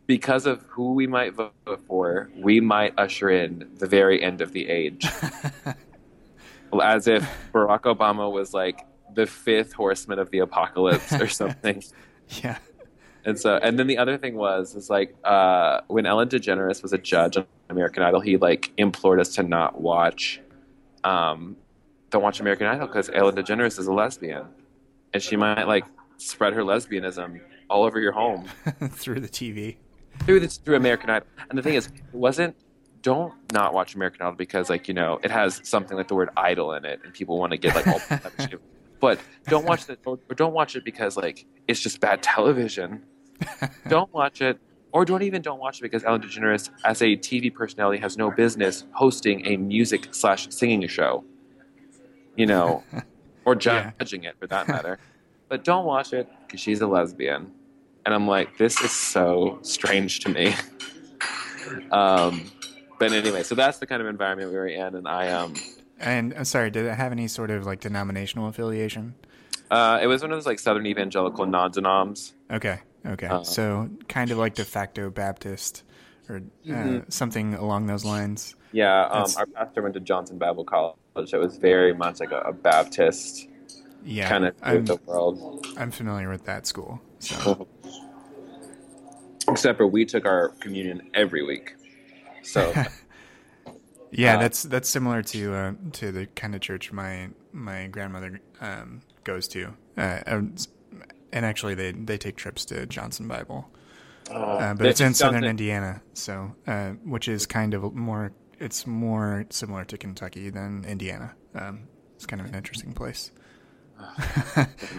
because 0.09 0.47
of 0.47 0.63
who 0.63 0.93
we 0.93 1.05
might 1.05 1.35
vote 1.35 1.53
for, 1.85 2.31
we 2.35 2.59
might 2.59 2.93
usher 2.97 3.29
in 3.29 3.69
the 3.77 3.85
very 3.85 4.23
end 4.23 4.41
of 4.41 4.53
the 4.53 4.67
age. 4.67 5.05
As 6.81 7.07
if 7.07 7.29
Barack 7.53 7.81
Obama 7.81 8.31
was 8.31 8.53
like 8.53 8.88
the 9.13 9.27
fifth 9.27 9.73
horseman 9.73 10.17
of 10.17 10.31
the 10.31 10.39
apocalypse 10.39 11.13
or 11.13 11.27
something. 11.27 11.83
yeah. 12.43 12.57
And 13.25 13.39
so, 13.39 13.57
and 13.57 13.77
then 13.77 13.85
the 13.85 13.99
other 13.99 14.17
thing 14.17 14.35
was, 14.35 14.75
is 14.75 14.89
like 14.89 15.15
uh, 15.23 15.81
when 15.88 16.07
Ellen 16.07 16.29
DeGeneres 16.29 16.81
was 16.81 16.91
a 16.91 16.97
judge 16.97 17.38
on 17.38 17.45
American 17.69 18.01
Idol, 18.01 18.21
he 18.21 18.38
like 18.38 18.71
implored 18.77 19.19
us 19.19 19.35
to 19.35 19.43
not 19.43 19.79
watch, 19.79 20.41
um, 21.03 21.55
don't 22.09 22.23
watch 22.23 22.39
American 22.39 22.65
Idol 22.65 22.88
because 22.88 23.11
Ellen 23.13 23.35
DeGeneres 23.35 23.77
is 23.77 23.85
a 23.85 23.93
lesbian, 23.93 24.45
and 25.13 25.21
she 25.21 25.35
might 25.35 25.67
like 25.67 25.85
spread 26.19 26.53
her 26.53 26.61
lesbianism 26.63 27.39
all 27.69 27.83
over 27.83 27.99
your 27.99 28.11
home 28.11 28.45
through 28.91 29.19
the 29.19 29.29
TV. 29.29 29.77
Through 30.25 30.41
the, 30.41 30.47
through 30.47 30.75
American 30.75 31.09
Idol. 31.09 31.27
And 31.49 31.57
the 31.57 31.63
thing 31.63 31.75
is, 31.75 31.88
it 31.88 31.93
wasn't 32.13 32.55
don't 33.01 33.33
not 33.53 33.73
watch 33.73 33.95
American 33.95 34.21
Idol 34.23 34.35
because 34.35 34.69
like, 34.69 34.88
you 34.88 34.93
know, 34.93 35.19
it 35.23 35.31
has 35.31 35.61
something 35.63 35.95
like 35.95 36.07
the 36.09 36.15
word 36.15 36.29
idol 36.35 36.73
in 36.73 36.83
it 36.83 36.99
and 37.03 37.13
people 37.13 37.38
want 37.38 37.51
to 37.51 37.57
get 37.57 37.73
like 37.75 37.88
all 37.88 38.01
but 38.99 39.19
don't 39.47 39.65
watch 39.65 39.88
it 39.88 39.99
or, 40.05 40.19
or 40.29 40.35
don't 40.35 40.53
watch 40.53 40.75
it 40.75 40.83
because 40.83 41.15
like 41.15 41.45
it's 41.67 41.79
just 41.79 42.01
bad 42.01 42.21
television. 42.21 43.05
don't 43.88 44.13
watch 44.13 44.41
it 44.41 44.59
or 44.91 45.05
don't 45.05 45.21
even 45.21 45.41
don't 45.41 45.59
watch 45.59 45.79
it 45.79 45.83
because 45.83 46.03
Ellen 46.03 46.21
DeGeneres, 46.21 46.69
as 46.83 47.01
a 47.01 47.15
TV 47.15 47.53
personality, 47.53 48.01
has 48.01 48.17
no 48.17 48.31
business 48.31 48.85
hosting 48.91 49.45
a 49.45 49.55
music 49.55 50.09
slash 50.13 50.49
singing 50.49 50.85
show. 50.89 51.23
You 52.35 52.45
know, 52.47 52.83
or 53.45 53.53
Yeah. 53.61 53.91
judging 53.99 54.23
it 54.23 54.35
for 54.39 54.47
that 54.47 54.67
matter. 54.67 54.99
But 55.49 55.63
don't 55.63 55.85
watch 55.85 56.13
it 56.13 56.29
because 56.45 56.59
she's 56.59 56.79
a 56.81 56.87
lesbian, 56.87 57.51
and 58.05 58.13
I'm 58.15 58.27
like, 58.27 58.57
this 58.57 58.79
is 58.81 58.91
so 58.91 59.59
strange 59.61 60.19
to 60.21 60.29
me. 60.29 60.55
um, 61.91 62.51
but 62.99 63.11
anyway, 63.13 63.43
so 63.43 63.55
that's 63.55 63.79
the 63.79 63.87
kind 63.87 64.01
of 64.01 64.07
environment 64.07 64.49
we 64.51 64.55
were 64.57 64.67
in, 64.67 64.95
and 64.95 65.07
I 65.07 65.29
um, 65.31 65.55
And 65.99 66.33
I'm 66.37 66.45
sorry, 66.45 66.69
did 66.71 66.85
it 66.85 66.95
have 66.95 67.11
any 67.11 67.27
sort 67.27 67.51
of 67.51 67.65
like 67.65 67.79
denominational 67.81 68.47
affiliation? 68.47 69.15
uh, 69.71 69.99
it 70.01 70.07
was 70.07 70.21
one 70.21 70.31
of 70.31 70.37
those 70.37 70.45
like 70.47 70.57
Southern 70.59 70.85
evangelical 70.87 71.45
non-denoms. 71.45 72.33
Okay, 72.51 72.79
okay. 73.05 73.27
Uh, 73.27 73.43
so 73.43 73.89
kind 74.07 74.31
of 74.31 74.37
like 74.37 74.55
de 74.55 74.65
facto 74.65 75.09
Baptist 75.11 75.83
or 76.27 76.37
uh, 76.37 76.39
Mhm. 76.65 77.11
something 77.11 77.53
along 77.53 77.85
those 77.87 78.03
lines. 78.05 78.55
Yeah, 78.71 79.03
um, 79.05 79.31
our 79.37 79.45
pastor 79.47 79.81
went 79.81 79.93
to 79.95 79.99
Johnson 79.99 80.37
Bible 80.37 80.63
College. 80.63 80.95
It 81.33 81.37
was 81.37 81.57
very 81.57 81.93
much 81.93 82.19
like 82.19 82.31
a, 82.31 82.39
a 82.41 82.53
Baptist 82.53 83.47
Yeah, 84.03 84.29
kind 84.29 84.45
of 84.45 84.55
I'm, 84.61 84.85
the 84.85 84.97
world. 85.05 85.65
I'm 85.77 85.91
familiar 85.91 86.29
with 86.29 86.45
that 86.45 86.65
school. 86.67 87.01
So 87.19 87.67
Except 89.47 89.77
for 89.77 89.87
we 89.87 90.05
took 90.05 90.25
our 90.25 90.49
communion 90.59 91.09
every 91.13 91.43
week. 91.43 91.75
So 92.43 92.71
yeah, 94.11 94.35
Uh, 94.35 94.39
that's 94.41 94.63
that's 94.63 94.87
similar 94.89 95.21
to 95.23 95.53
uh, 95.53 95.73
to 95.93 96.11
the 96.11 96.27
kind 96.27 96.53
of 96.55 96.61
church 96.61 96.91
my 96.91 97.29
my 97.51 97.87
grandmother 97.87 98.39
um, 98.61 99.01
goes 99.23 99.47
to, 99.49 99.73
uh, 99.97 100.19
and 100.27 100.67
and 101.33 101.45
actually 101.45 101.73
they 101.75 101.91
they 101.93 102.17
take 102.17 102.35
trips 102.37 102.63
to 102.65 102.85
Johnson 102.85 103.27
Bible. 103.27 103.67
Uh, 104.31 104.75
but 104.75 104.85
it's 104.85 105.01
in 105.01 105.15
southern 105.15 105.41
Johnson- 105.41 105.49
Indiana, 105.49 106.01
so 106.13 106.53
uh, 106.67 106.89
which 107.03 107.27
is 107.27 107.45
kind 107.47 107.73
of 107.73 107.93
more. 107.95 108.31
It's 108.59 108.85
more 108.85 109.45
similar 109.49 109.85
to 109.85 109.97
Kentucky 109.97 110.49
than 110.49 110.83
Indiana. 110.85 111.33
Um, 111.55 111.87
it's 112.15 112.25
kind 112.25 112.41
of 112.41 112.47
an 112.47 112.55
interesting 112.55 112.91
place. 112.93 113.31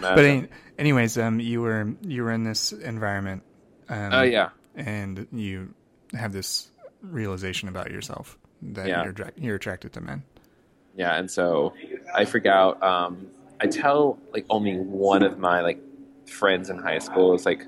But 0.01 0.25
any, 0.25 0.49
anyways, 0.79 1.19
um, 1.19 1.41
you 1.41 1.61
were 1.63 1.95
you 2.03 2.23
were 2.25 2.33
in 2.33 2.45
this 2.45 2.73
environment. 2.73 3.43
Um, 3.89 4.13
Oh 4.13 4.23
yeah, 4.23 4.51
and 4.75 5.27
you 5.33 5.75
have 6.15 6.33
this 6.33 6.71
realization 7.03 7.69
about 7.69 7.91
yourself 7.91 8.39
that 8.63 8.89
Yeah. 8.89 9.05
you're 9.05 9.15
you're 9.37 9.57
attracted 9.57 9.93
to 9.95 10.01
men. 10.01 10.23
yeah. 10.97 11.17
And 11.17 11.31
so 11.31 11.73
I 12.15 12.25
freak 12.25 12.47
out. 12.47 12.83
Um, 12.83 13.29
I 13.61 13.67
tell 13.67 14.19
like 14.33 14.45
only 14.51 14.77
one 14.77 15.23
of 15.23 15.39
my 15.39 15.61
like 15.61 15.81
friends 16.27 16.71
in 16.71 16.79
high 16.79 16.99
school. 16.99 17.35
It's 17.35 17.47
like 17.47 17.67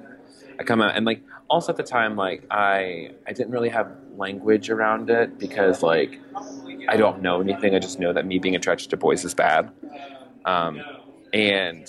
I 0.59 0.65
come 0.65 0.81
out 0.83 0.97
and 0.97 1.05
like 1.07 1.23
also 1.49 1.73
at 1.73 1.77
the 1.77 1.83
time 1.83 2.17
like 2.17 2.45
I 2.51 3.13
I 3.27 3.33
didn't 3.33 3.51
really 3.53 3.69
have 3.71 3.91
language 4.17 4.71
around 4.71 5.11
it 5.11 5.39
because 5.39 5.83
like 5.83 6.19
I 6.89 6.97
don't 6.97 7.23
know 7.23 7.41
anything. 7.41 7.75
I 7.75 7.79
just 7.79 7.99
know 7.99 8.13
that 8.13 8.27
me 8.27 8.39
being 8.39 8.55
attracted 8.57 8.91
to 8.91 8.97
boys 8.97 9.25
is 9.25 9.35
bad. 9.35 9.71
Um, 10.45 10.81
and 11.33 11.89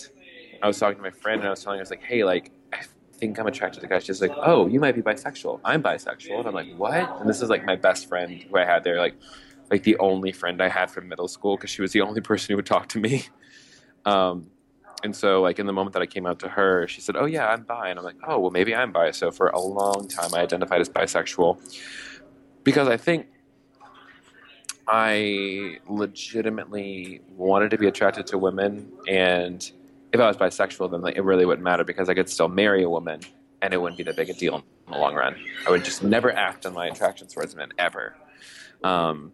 I 0.62 0.68
was 0.68 0.80
talking 0.80 0.98
to 0.98 1.04
my 1.04 1.12
friend 1.12 1.40
and 1.40 1.48
I 1.48 1.50
was 1.50 1.64
telling 1.64 1.78
her, 1.78 1.82
I 1.82 1.84
was 1.84 1.90
like, 1.90 2.04
hey, 2.04 2.24
like, 2.24 2.52
I 2.72 2.84
think 3.14 3.38
I'm 3.40 3.48
attracted 3.48 3.82
to 3.82 3.88
guys. 3.88 4.06
She's 4.06 4.22
like, 4.22 4.32
oh, 4.38 4.68
you 4.68 4.80
might 4.80 4.96
be 4.96 5.02
bisexual. 5.02 5.60
I'm 5.66 5.84
bisexual. 5.84 6.40
And 6.40 6.48
I'm 6.48 6.54
like, 6.54 6.74
what? 6.78 7.20
And 7.20 7.30
this 7.30 7.42
is 7.42 7.50
like 7.50 7.66
my 7.66 7.76
best 7.76 8.08
friend 8.08 8.42
who 8.44 8.58
I 8.58 8.66
had 8.66 8.84
there, 8.84 9.00
like, 9.00 9.16
like 9.70 9.84
the 9.84 9.98
only 9.98 10.32
friend 10.32 10.62
I 10.62 10.70
had 10.70 10.90
from 10.90 11.08
middle 11.08 11.28
school 11.28 11.58
because 11.58 11.70
she 11.70 11.82
was 11.82 11.92
the 11.92 12.02
only 12.02 12.22
person 12.30 12.54
who 12.54 12.56
would 12.56 12.66
talk 12.66 12.88
to 12.90 13.00
me. 13.00 13.26
Um, 14.06 14.48
and 15.04 15.14
so, 15.14 15.42
like, 15.42 15.60
in 15.60 15.66
the 15.66 15.74
moment 15.74 15.94
that 15.94 16.02
I 16.02 16.06
came 16.06 16.26
out 16.26 16.40
to 16.40 16.48
her, 16.48 16.88
she 16.88 17.02
said, 17.02 17.18
oh, 17.18 17.26
yeah, 17.26 17.48
I'm 17.48 17.64
bi. 17.64 17.90
And 17.90 18.00
I'm 18.00 18.06
like, 18.06 18.16
oh, 18.26 18.40
well, 18.40 18.52
maybe 18.52 18.74
I'm 18.74 18.94
bi. 18.94 19.12
So 19.12 19.32
for 19.32 19.50
a 19.50 19.60
long 19.60 20.08
time, 20.08 20.34
I 20.34 20.40
identified 20.40 20.80
as 20.80 20.88
bisexual 20.88 21.60
because 22.64 22.88
I 22.88 22.96
think 22.96 23.28
I 24.88 25.80
legitimately 25.88 27.22
wanted 27.36 27.72
to 27.72 27.78
be 27.78 27.88
attracted 27.88 28.28
to 28.28 28.38
women, 28.38 28.92
and 29.08 29.72
if 30.12 30.20
I 30.20 30.28
was 30.28 30.38
bisexual, 30.38 30.92
then 30.92 31.02
like, 31.02 31.16
it 31.16 31.24
really 31.24 31.46
wouldn't 31.46 31.64
matter 31.64 31.84
because 31.84 32.10
I 32.10 32.14
could 32.14 32.30
still 32.30 32.50
marry 32.50 32.84
a 32.84 32.90
woman, 32.90 33.22
and 33.62 33.74
it 33.74 33.82
wouldn't 33.82 33.98
be 33.98 34.04
that 34.04 34.16
big 34.16 34.30
a 34.30 34.34
deal 34.34 34.56
in 34.56 34.64
the 34.94 34.98
long 34.98 35.16
run. 35.16 35.36
I 35.66 35.72
would 35.72 35.86
just 35.86 36.04
never 36.04 36.32
act 36.32 36.66
on 36.66 36.74
my 36.74 36.88
attraction 36.88 37.28
towards 37.28 37.56
men 37.56 37.70
ever. 37.78 38.16
Um, 38.84 39.32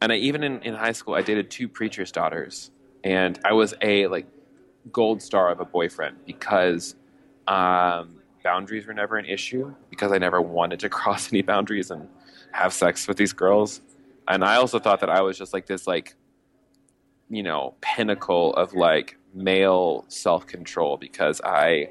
and 0.00 0.12
I 0.12 0.16
even 0.16 0.42
in, 0.42 0.62
in 0.62 0.74
high 0.74 0.92
school, 0.92 1.14
I 1.14 1.22
dated 1.22 1.50
two 1.50 1.68
preachers' 1.68 2.12
daughters, 2.12 2.70
and 3.04 3.38
I 3.44 3.52
was 3.52 3.74
a 3.82 4.06
like 4.08 4.26
gold 4.92 5.22
star 5.22 5.50
of 5.50 5.60
a 5.60 5.64
boyfriend 5.64 6.16
because 6.26 6.94
um, 7.46 8.18
boundaries 8.42 8.86
were 8.86 8.94
never 8.94 9.16
an 9.16 9.24
issue 9.24 9.74
because 9.90 10.12
I 10.12 10.18
never 10.18 10.40
wanted 10.40 10.80
to 10.80 10.88
cross 10.98 11.32
any 11.32 11.42
boundaries 11.42 11.90
and 11.90 12.08
have 12.52 12.72
sex 12.72 13.06
with 13.08 13.16
these 13.16 13.32
girls. 13.32 13.80
And 14.28 14.44
I 14.44 14.56
also 14.56 14.78
thought 14.78 15.00
that 15.00 15.10
I 15.10 15.22
was 15.22 15.38
just 15.38 15.52
like 15.52 15.66
this 15.66 15.86
like 15.86 16.14
you 17.30 17.42
know 17.42 17.74
pinnacle 17.80 18.54
of 18.54 18.74
like 18.74 19.16
male 19.34 20.04
self 20.08 20.46
control 20.46 20.96
because 20.96 21.40
I 21.42 21.90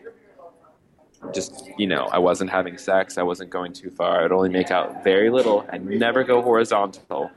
just 1.33 1.69
you 1.77 1.87
know 1.87 2.07
I 2.11 2.19
wasn't 2.19 2.51
having 2.51 2.77
sex, 2.77 3.17
I 3.17 3.23
wasn't 3.23 3.49
going 3.49 3.73
too 3.73 3.89
far. 3.89 4.23
I'd 4.23 4.31
only 4.31 4.49
make 4.49 4.71
out 4.71 5.03
very 5.03 5.29
little 5.29 5.65
and 5.69 5.85
never 5.85 6.23
go 6.23 6.41
horizontal 6.41 7.31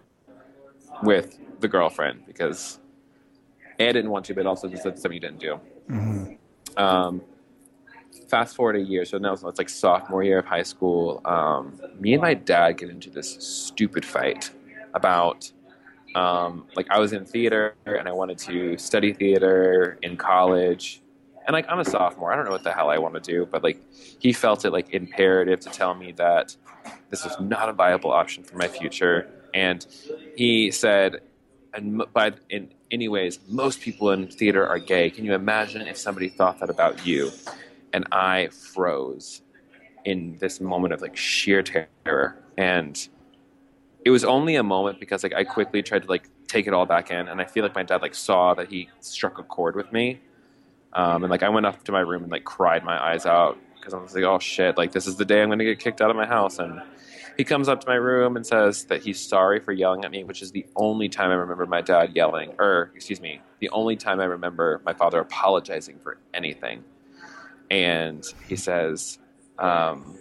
with 1.02 1.38
the 1.60 1.68
girlfriend 1.68 2.26
because 2.26 2.78
A, 3.78 3.88
I 3.88 3.92
didn't 3.92 4.10
want 4.10 4.26
to, 4.26 4.34
but 4.34 4.46
also 4.46 4.68
just 4.68 4.84
that's 4.84 5.00
something 5.02 5.14
you 5.14 5.20
didn't 5.20 5.40
do. 5.40 5.60
hmm 5.88 6.34
Um, 6.76 7.22
fast 8.28 8.54
forward 8.54 8.76
a 8.76 8.80
year, 8.80 9.04
so 9.04 9.18
now 9.18 9.32
it's 9.32 9.42
like 9.42 9.68
sophomore 9.68 10.22
year 10.22 10.38
of 10.38 10.44
high 10.44 10.62
school. 10.62 11.20
Um, 11.24 11.80
me 11.98 12.12
and 12.12 12.22
my 12.22 12.34
dad 12.34 12.78
get 12.78 12.90
into 12.90 13.10
this 13.10 13.36
stupid 13.40 14.04
fight 14.04 14.50
about 14.94 15.50
um, 16.14 16.66
like 16.74 16.90
I 16.90 16.98
was 16.98 17.12
in 17.12 17.24
theater 17.24 17.76
and 17.86 18.08
I 18.08 18.12
wanted 18.12 18.38
to 18.38 18.76
study 18.78 19.12
theater 19.12 19.98
in 20.02 20.16
college, 20.16 21.02
and 21.46 21.54
like 21.54 21.66
I'm 21.68 21.78
a 21.78 21.84
sophomore, 21.84 22.32
I 22.32 22.36
don't 22.36 22.44
know 22.44 22.50
what 22.50 22.64
the 22.64 22.72
hell 22.72 22.90
I 22.90 22.98
want 22.98 23.14
to 23.14 23.20
do, 23.20 23.46
but 23.46 23.62
like 23.62 23.80
he 24.18 24.32
felt 24.32 24.64
it 24.64 24.70
like 24.70 24.92
imperative 24.92 25.60
to 25.60 25.70
tell 25.70 25.94
me 25.94 26.12
that 26.12 26.56
this 27.10 27.24
was 27.24 27.38
not 27.40 27.68
a 27.68 27.72
viable 27.72 28.10
option 28.10 28.42
for 28.42 28.56
my 28.56 28.68
future, 28.68 29.28
and 29.54 29.86
he 30.36 30.70
said, 30.70 31.20
and 31.74 32.02
by 32.12 32.32
in 32.48 32.72
anyways, 32.90 33.40
most 33.48 33.80
people 33.80 34.10
in 34.10 34.26
theater 34.26 34.66
are 34.66 34.78
gay. 34.78 35.10
Can 35.10 35.24
you 35.24 35.34
imagine 35.34 35.82
if 35.82 35.96
somebody 35.96 36.28
thought 36.28 36.60
that 36.60 36.70
about 36.70 37.06
you? 37.06 37.30
And 37.92 38.06
I 38.12 38.48
froze 38.48 39.42
in 40.04 40.36
this 40.38 40.60
moment 40.60 40.94
of 40.94 41.00
like 41.00 41.16
sheer 41.16 41.62
terror. 41.62 42.42
And 42.56 43.08
it 44.04 44.10
was 44.10 44.24
only 44.24 44.56
a 44.56 44.62
moment 44.62 44.98
because 45.00 45.22
like 45.22 45.34
I 45.34 45.44
quickly 45.44 45.82
tried 45.82 46.02
to 46.04 46.08
like 46.08 46.28
take 46.48 46.66
it 46.66 46.74
all 46.74 46.86
back 46.86 47.10
in, 47.10 47.28
and 47.28 47.40
I 47.40 47.44
feel 47.44 47.62
like 47.62 47.74
my 47.74 47.82
dad 47.82 48.02
like 48.02 48.14
saw 48.14 48.54
that 48.54 48.68
he 48.68 48.88
struck 49.00 49.38
a 49.38 49.42
chord 49.42 49.76
with 49.76 49.92
me. 49.92 50.20
Um, 50.92 51.22
and 51.22 51.30
like 51.30 51.42
I 51.42 51.48
went 51.48 51.66
up 51.66 51.84
to 51.84 51.92
my 51.92 52.00
room 52.00 52.22
and 52.22 52.32
like 52.32 52.44
cried 52.44 52.84
my 52.84 53.00
eyes 53.00 53.26
out 53.26 53.58
because 53.76 53.94
I 53.94 53.98
was 53.98 54.14
like, 54.14 54.24
oh 54.24 54.38
shit, 54.38 54.76
like 54.76 54.92
this 54.92 55.06
is 55.06 55.16
the 55.16 55.24
day 55.24 55.42
I'm 55.42 55.50
gonna 55.50 55.64
get 55.64 55.78
kicked 55.78 56.00
out 56.00 56.10
of 56.10 56.16
my 56.16 56.26
house. 56.26 56.58
And 56.58 56.80
he 57.36 57.44
comes 57.44 57.68
up 57.68 57.80
to 57.80 57.88
my 57.88 57.94
room 57.94 58.36
and 58.36 58.46
says 58.46 58.84
that 58.86 59.02
he's 59.02 59.20
sorry 59.20 59.60
for 59.60 59.72
yelling 59.72 60.04
at 60.04 60.10
me, 60.10 60.24
which 60.24 60.42
is 60.42 60.52
the 60.52 60.66
only 60.76 61.08
time 61.08 61.30
I 61.30 61.34
remember 61.34 61.66
my 61.66 61.80
dad 61.80 62.14
yelling, 62.14 62.52
or 62.58 62.90
excuse 62.94 63.20
me, 63.20 63.40
the 63.60 63.70
only 63.70 63.96
time 63.96 64.20
I 64.20 64.24
remember 64.24 64.80
my 64.84 64.92
father 64.92 65.20
apologizing 65.20 65.98
for 66.00 66.18
anything. 66.34 66.84
And 67.70 68.24
he 68.48 68.56
says, 68.56 69.18
um, 69.58 70.18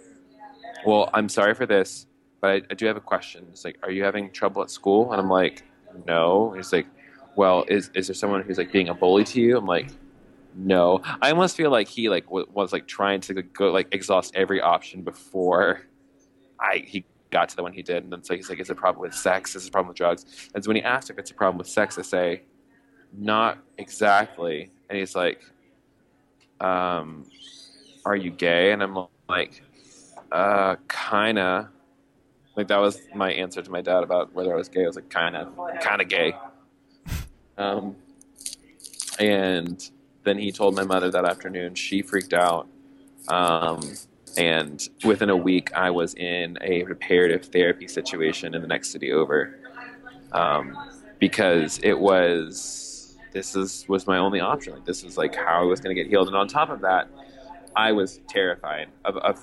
"Well, 0.86 1.10
I'm 1.12 1.28
sorry 1.28 1.54
for 1.54 1.66
this, 1.66 2.06
but 2.40 2.50
I, 2.50 2.62
I 2.70 2.74
do 2.74 2.86
have 2.86 2.96
a 2.96 3.00
question. 3.00 3.46
It's 3.50 3.64
like, 3.64 3.78
are 3.82 3.90
you 3.90 4.04
having 4.04 4.30
trouble 4.30 4.62
at 4.62 4.70
school?" 4.70 5.12
And 5.12 5.20
I'm 5.20 5.28
like, 5.28 5.64
"No." 6.06 6.52
He's 6.52 6.72
like, 6.72 6.86
"Well, 7.36 7.64
is 7.68 7.90
is 7.94 8.08
there 8.08 8.14
someone 8.14 8.42
who's 8.42 8.58
like 8.58 8.72
being 8.72 8.88
a 8.88 8.94
bully 8.94 9.24
to 9.24 9.40
you?" 9.40 9.56
I'm 9.58 9.66
like, 9.66 9.88
"No." 10.54 11.02
I 11.22 11.30
almost 11.30 11.56
feel 11.56 11.70
like 11.70 11.88
he 11.88 12.08
like 12.08 12.30
was 12.30 12.72
like 12.72 12.86
trying 12.86 13.20
to 13.22 13.42
go 13.42 13.70
like 13.70 13.88
exhaust 13.92 14.34
every 14.34 14.60
option 14.60 15.02
before 15.02 15.82
I 16.60 16.84
he 16.86 17.04
got 17.30 17.48
to 17.48 17.56
the 17.56 17.62
one 17.62 17.72
he 17.72 17.82
did, 17.82 18.02
and 18.04 18.12
then 18.12 18.22
so 18.22 18.34
he's 18.34 18.48
like, 18.48 18.60
"Is 18.60 18.70
it 18.70 18.72
a 18.72 18.76
problem 18.76 19.02
with 19.02 19.14
sex? 19.14 19.54
Is 19.56 19.64
it 19.64 19.68
a 19.68 19.72
problem 19.72 19.88
with 19.88 19.96
drugs?" 19.96 20.50
And 20.54 20.62
so 20.62 20.68
when 20.68 20.76
he 20.76 20.82
asked 20.82 21.10
if 21.10 21.18
it's 21.18 21.30
a 21.30 21.34
problem 21.34 21.58
with 21.58 21.68
sex, 21.68 21.98
I 21.98 22.02
say, 22.02 22.42
"Not 23.12 23.58
exactly." 23.78 24.70
And 24.88 24.98
he's 24.98 25.14
like, 25.14 25.40
um, 26.60 27.26
"Are 28.04 28.16
you 28.16 28.30
gay?" 28.30 28.72
And 28.72 28.82
I'm 28.82 29.06
like, 29.28 29.62
"Uh, 30.30 30.76
kinda." 30.88 31.70
Like 32.56 32.68
that 32.68 32.78
was 32.78 33.00
my 33.14 33.32
answer 33.32 33.62
to 33.62 33.70
my 33.70 33.80
dad 33.80 34.02
about 34.02 34.34
whether 34.34 34.52
I 34.52 34.56
was 34.56 34.68
gay. 34.68 34.84
I 34.84 34.86
was 34.86 34.96
like, 34.96 35.08
"Kinda, 35.10 35.48
kinda 35.82 36.04
gay." 36.04 36.34
Um, 37.56 37.96
and 39.18 39.90
then 40.24 40.38
he 40.38 40.52
told 40.52 40.74
my 40.74 40.84
mother 40.84 41.10
that 41.10 41.24
afternoon. 41.24 41.74
She 41.74 42.02
freaked 42.02 42.32
out. 42.32 42.68
Um, 43.28 43.80
and 44.36 44.88
within 45.04 45.30
a 45.30 45.36
week, 45.36 45.72
I 45.74 45.90
was 45.90 46.14
in 46.14 46.58
a 46.60 46.84
reparative 46.84 47.46
therapy 47.46 47.88
situation 47.88 48.54
in 48.54 48.62
the 48.62 48.68
next 48.68 48.90
city 48.90 49.12
over, 49.12 49.58
um, 50.32 50.76
because 51.18 51.80
it 51.82 51.98
was 51.98 53.16
this 53.32 53.54
is 53.54 53.84
was 53.88 54.06
my 54.06 54.18
only 54.18 54.40
option. 54.40 54.74
Like 54.74 54.84
this 54.84 55.04
is 55.04 55.16
like 55.16 55.34
how 55.34 55.60
I 55.62 55.64
was 55.64 55.80
going 55.80 55.94
to 55.94 56.02
get 56.02 56.08
healed. 56.10 56.28
And 56.28 56.36
on 56.36 56.48
top 56.48 56.70
of 56.70 56.80
that, 56.80 57.08
I 57.76 57.92
was 57.92 58.20
terrified 58.28 58.88
of, 59.04 59.16
of 59.18 59.40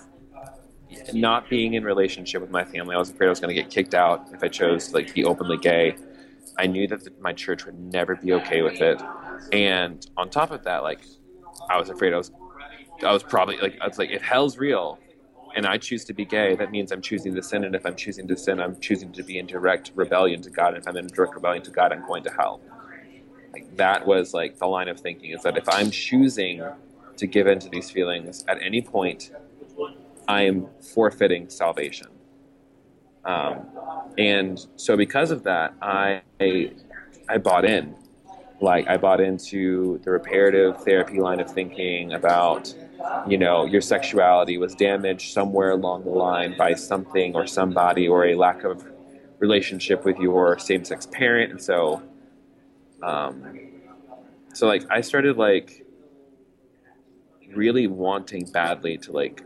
not 1.13 1.49
being 1.49 1.73
in 1.73 1.83
relationship 1.83 2.41
with 2.41 2.51
my 2.51 2.63
family. 2.63 2.95
I 2.95 2.99
was 2.99 3.09
afraid 3.09 3.27
I 3.27 3.29
was 3.29 3.39
going 3.39 3.55
to 3.55 3.61
get 3.61 3.71
kicked 3.71 3.93
out 3.93 4.27
if 4.33 4.43
I 4.43 4.47
chose 4.47 4.89
to 4.89 4.95
like 4.95 5.13
be 5.13 5.23
openly 5.23 5.57
gay. 5.57 5.95
I 6.57 6.67
knew 6.67 6.87
that 6.87 7.21
my 7.21 7.33
church 7.33 7.65
would 7.65 7.79
never 7.79 8.15
be 8.15 8.33
okay 8.33 8.61
with 8.61 8.81
it, 8.81 9.01
and 9.51 10.05
on 10.17 10.29
top 10.29 10.51
of 10.51 10.63
that, 10.63 10.83
like 10.83 11.01
I 11.69 11.79
was 11.79 11.89
afraid 11.89 12.13
I 12.13 12.17
was, 12.17 12.31
I 13.05 13.11
was 13.11 13.23
probably 13.23 13.57
like 13.57 13.77
I 13.81 13.87
was 13.87 13.99
like 13.99 14.09
if 14.09 14.21
hell's 14.21 14.57
real, 14.57 14.97
and 15.55 15.65
I 15.65 15.77
choose 15.77 16.03
to 16.05 16.13
be 16.13 16.25
gay, 16.25 16.55
that 16.55 16.71
means 16.71 16.91
I'm 16.91 17.01
choosing 17.01 17.35
to 17.35 17.43
sin, 17.43 17.63
and 17.63 17.75
if 17.75 17.85
I'm 17.85 17.95
choosing 17.95 18.27
to 18.27 18.37
sin, 18.37 18.59
I'm 18.59 18.79
choosing 18.79 19.11
to 19.13 19.23
be 19.23 19.37
in 19.37 19.45
direct 19.45 19.91
rebellion 19.95 20.41
to 20.43 20.49
God. 20.49 20.69
And 20.73 20.77
if 20.77 20.87
I'm 20.87 20.97
in 20.97 21.07
direct 21.07 21.35
rebellion 21.35 21.63
to 21.63 21.71
God, 21.71 21.91
I'm 21.91 22.05
going 22.05 22.23
to 22.23 22.31
hell. 22.31 22.61
Like 23.53 23.75
that 23.77 24.05
was 24.05 24.33
like 24.33 24.57
the 24.57 24.67
line 24.67 24.87
of 24.87 24.99
thinking 24.99 25.31
is 25.31 25.43
that 25.43 25.57
if 25.57 25.67
I'm 25.69 25.91
choosing 25.91 26.63
to 27.17 27.27
give 27.27 27.47
in 27.47 27.59
to 27.59 27.69
these 27.69 27.89
feelings 27.89 28.45
at 28.47 28.61
any 28.61 28.81
point, 28.81 29.31
I 30.27 30.43
am 30.43 30.67
forfeiting 30.93 31.49
salvation. 31.49 32.07
Um, 33.25 33.65
and 34.17 34.65
so 34.75 34.95
because 34.97 35.31
of 35.31 35.43
that, 35.43 35.73
I, 35.81 36.21
I 37.29 37.37
bought 37.37 37.65
in. 37.65 37.95
Like 38.59 38.87
I 38.87 38.97
bought 38.97 39.21
into 39.21 39.99
the 40.03 40.11
reparative 40.11 40.83
therapy 40.83 41.19
line 41.19 41.39
of 41.39 41.51
thinking 41.51 42.13
about, 42.13 42.73
you 43.27 43.37
know, 43.37 43.65
your 43.65 43.81
sexuality 43.81 44.57
was 44.57 44.73
damaged 44.73 45.31
somewhere 45.31 45.71
along 45.71 46.05
the 46.05 46.09
line 46.09 46.55
by 46.57 46.73
something 46.73 47.35
or 47.35 47.45
somebody 47.45 48.07
or 48.07 48.25
a 48.25 48.35
lack 48.35 48.63
of 48.63 48.83
relationship 49.39 50.03
with 50.03 50.17
your 50.17 50.57
same-sex 50.57 51.05
parent, 51.11 51.51
and 51.51 51.61
so, 51.61 52.01
um, 53.03 53.59
so 54.53 54.65
like 54.65 54.83
I 54.89 55.01
started 55.01 55.37
like 55.37 55.85
really 57.53 57.85
wanting 57.85 58.45
badly 58.51 58.97
to 58.97 59.11
like 59.11 59.43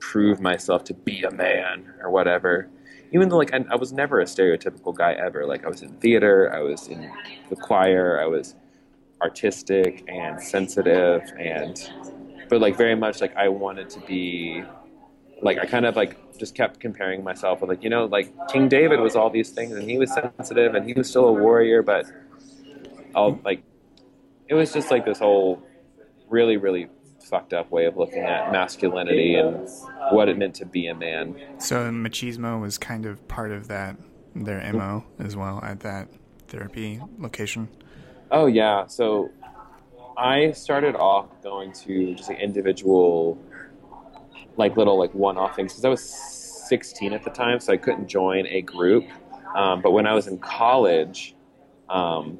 prove 0.00 0.40
myself 0.40 0.84
to 0.84 0.94
be 0.94 1.22
a 1.22 1.30
man 1.30 1.92
or 2.02 2.10
whatever. 2.10 2.68
Even 3.12 3.28
though 3.28 3.38
like 3.38 3.54
I, 3.54 3.64
I, 3.70 3.76
was 3.76 3.92
never 3.92 4.20
a 4.20 4.24
stereotypical 4.24 4.94
guy 4.94 5.12
ever. 5.14 5.46
Like 5.46 5.64
i 5.64 5.68
was 5.68 5.82
in 5.82 5.92
theater 5.94 6.52
i 6.54 6.60
was 6.60 6.88
in 6.88 7.10
the 7.48 7.56
choir 7.56 8.20
i 8.20 8.26
was 8.26 8.54
artistic 9.20 10.04
and 10.08 10.40
sensitive 10.40 11.22
and 11.38 11.90
but 12.48 12.60
like 12.60 12.76
very 12.76 12.94
much 12.94 13.20
like 13.20 13.36
i 13.36 13.48
wanted 13.48 13.90
to 13.90 14.00
be 14.00 14.62
like 15.42 15.58
i 15.58 15.66
kind 15.66 15.84
of 15.84 15.96
like 15.96 16.16
just 16.38 16.54
kept 16.54 16.78
comparing 16.78 17.24
myself 17.24 17.60
with 17.60 17.68
like 17.68 17.82
you 17.82 17.90
know 17.90 18.04
like 18.06 18.32
king 18.48 18.68
david 18.68 19.00
was 19.00 19.16
all 19.16 19.28
these 19.28 19.50
things 19.50 19.72
and 19.72 19.90
he 19.90 19.98
was 19.98 20.12
sensitive 20.12 20.74
and 20.74 20.86
he 20.86 20.92
was 20.92 21.08
still 21.10 21.26
a 21.26 21.32
warrior 21.32 21.82
but 21.82 22.06
all 23.14 23.40
like 23.44 23.62
it 24.46 24.54
was 24.54 24.72
just 24.72 24.90
like 24.90 25.04
this 25.04 25.18
whole 25.18 25.60
really 26.28 26.56
really 26.56 26.88
fucked 27.28 27.52
up 27.52 27.70
way 27.70 27.84
of 27.84 27.96
looking 27.96 28.22
at 28.22 28.50
masculinity 28.52 29.34
and 29.34 29.68
what 30.10 30.28
it 30.28 30.38
meant 30.38 30.54
to 30.56 30.66
be 30.66 30.86
a 30.86 30.94
man. 30.94 31.34
So 31.58 31.90
machismo 31.90 32.60
was 32.60 32.78
kind 32.78 33.06
of 33.06 33.26
part 33.28 33.52
of 33.52 33.68
that 33.68 33.96
their 34.34 34.72
mo 34.72 35.04
as 35.18 35.36
well 35.36 35.60
at 35.62 35.80
that 35.80 36.08
therapy 36.48 37.00
location. 37.18 37.68
Oh 38.30 38.46
yeah, 38.46 38.86
so 38.86 39.30
I 40.16 40.52
started 40.52 40.96
off 40.96 41.26
going 41.42 41.72
to 41.72 42.14
just 42.14 42.28
like 42.28 42.40
individual, 42.40 43.38
like 44.56 44.76
little 44.76 44.98
like 44.98 45.14
one-off 45.14 45.56
things 45.56 45.72
because 45.72 45.84
I 45.84 45.88
was 45.88 46.02
16 46.02 47.12
at 47.12 47.24
the 47.24 47.30
time, 47.30 47.60
so 47.60 47.72
I 47.72 47.76
couldn't 47.76 48.08
join 48.08 48.46
a 48.46 48.62
group. 48.62 49.06
Um, 49.54 49.80
but 49.80 49.92
when 49.92 50.06
I 50.06 50.14
was 50.14 50.26
in 50.26 50.38
college, 50.38 51.34
um, 51.88 52.38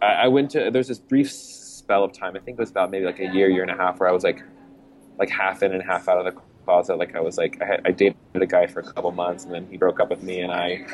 I, 0.00 0.06
I 0.06 0.28
went 0.28 0.50
to 0.52 0.70
there's 0.70 0.88
this 0.88 0.98
brief 0.98 1.30
spell 1.84 2.02
of 2.02 2.12
time. 2.12 2.34
I 2.34 2.40
think 2.40 2.58
it 2.58 2.62
was 2.62 2.70
about 2.70 2.90
maybe 2.90 3.04
like 3.04 3.20
a 3.20 3.26
year, 3.26 3.48
year 3.50 3.62
and 3.62 3.70
a 3.70 3.76
half, 3.76 4.00
where 4.00 4.08
I 4.08 4.12
was 4.12 4.24
like, 4.24 4.42
like 5.18 5.28
half 5.28 5.62
in 5.62 5.72
and 5.72 5.82
half 5.82 6.08
out 6.08 6.18
of 6.18 6.24
the 6.24 6.40
closet. 6.64 6.96
Like 6.96 7.14
I 7.14 7.20
was 7.20 7.36
like, 7.36 7.60
I, 7.60 7.66
had, 7.66 7.82
I 7.84 7.90
dated 7.90 8.16
a 8.34 8.46
guy 8.46 8.66
for 8.66 8.80
a 8.80 8.82
couple 8.82 9.10
months, 9.12 9.44
and 9.44 9.52
then 9.52 9.66
he 9.70 9.76
broke 9.76 10.00
up 10.00 10.08
with 10.08 10.22
me, 10.22 10.40
and 10.40 10.50
I, 10.50 10.86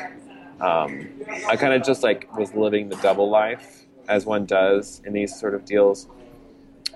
um, 0.59 1.07
I 1.47 1.55
kind 1.55 1.73
of 1.73 1.83
just 1.83 2.03
like 2.03 2.35
was 2.37 2.53
living 2.53 2.89
the 2.89 2.97
double 2.97 3.29
life 3.29 3.85
as 4.09 4.25
one 4.25 4.45
does 4.45 5.01
in 5.05 5.13
these 5.13 5.37
sort 5.39 5.55
of 5.55 5.63
deals. 5.65 6.07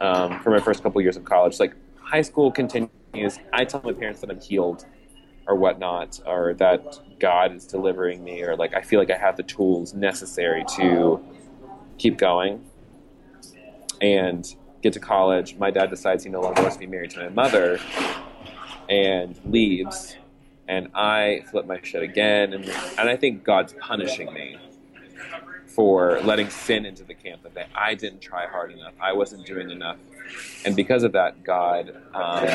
Um, 0.02 0.42
for 0.42 0.50
my 0.50 0.60
first 0.60 0.84
couple 0.84 1.02
years 1.02 1.16
of 1.16 1.24
college, 1.24 1.58
like 1.58 1.74
high 1.98 2.22
school 2.22 2.52
continues. 2.52 3.40
I 3.54 3.64
tell 3.64 3.82
my 3.82 3.94
parents 3.94 4.20
that 4.20 4.30
I'm 4.30 4.42
healed 4.42 4.86
or 5.48 5.56
whatnot, 5.56 6.20
or 6.26 6.54
that 6.56 7.00
God 7.18 7.56
is 7.56 7.66
delivering 7.66 8.22
me, 8.26 8.42
or 8.42 8.58
like 8.58 8.74
I 8.74 8.82
feel 8.82 9.00
like 9.00 9.10
I 9.10 9.18
have 9.18 9.38
the 9.38 9.44
tools 9.44 9.94
necessary 9.94 10.66
to 10.76 11.24
keep 11.98 12.18
going 12.18 12.62
and 14.02 14.56
get 14.82 14.94
to 14.94 15.00
college. 15.00 15.56
My 15.58 15.72
dad 15.72 15.90
decides 15.90 16.24
he 16.24 16.30
no 16.30 16.42
longer 16.42 16.62
wants 16.62 16.76
to 16.78 16.80
be 16.80 16.88
married 16.88 17.12
to 17.12 17.20
my 17.20 17.30
mother 17.30 17.80
and 18.90 19.40
leaves. 19.46 20.16
And 20.68 20.90
I 20.96 21.44
flip 21.52 21.66
my 21.66 21.80
shit 21.82 22.04
again. 22.04 22.54
And, 22.54 22.66
and 22.98 23.10
I 23.10 23.16
think 23.16 23.44
God's 23.44 23.74
punishing 23.80 24.34
me 24.34 24.58
for 25.68 26.22
letting 26.22 26.50
sin 26.50 26.86
into 26.86 27.04
the 27.04 27.14
camp 27.14 27.42
that 27.54 27.68
I 27.76 27.96
didn't 27.96 28.22
try 28.22 28.48
hard 28.48 28.72
enough. 28.72 28.94
I 29.00 29.14
wasn't 29.14 29.46
doing 29.46 29.70
enough. 29.70 29.98
And 30.66 30.76
because 30.76 31.04
of 31.04 31.12
that, 31.12 31.44
God 31.44 31.96
um, 32.14 32.48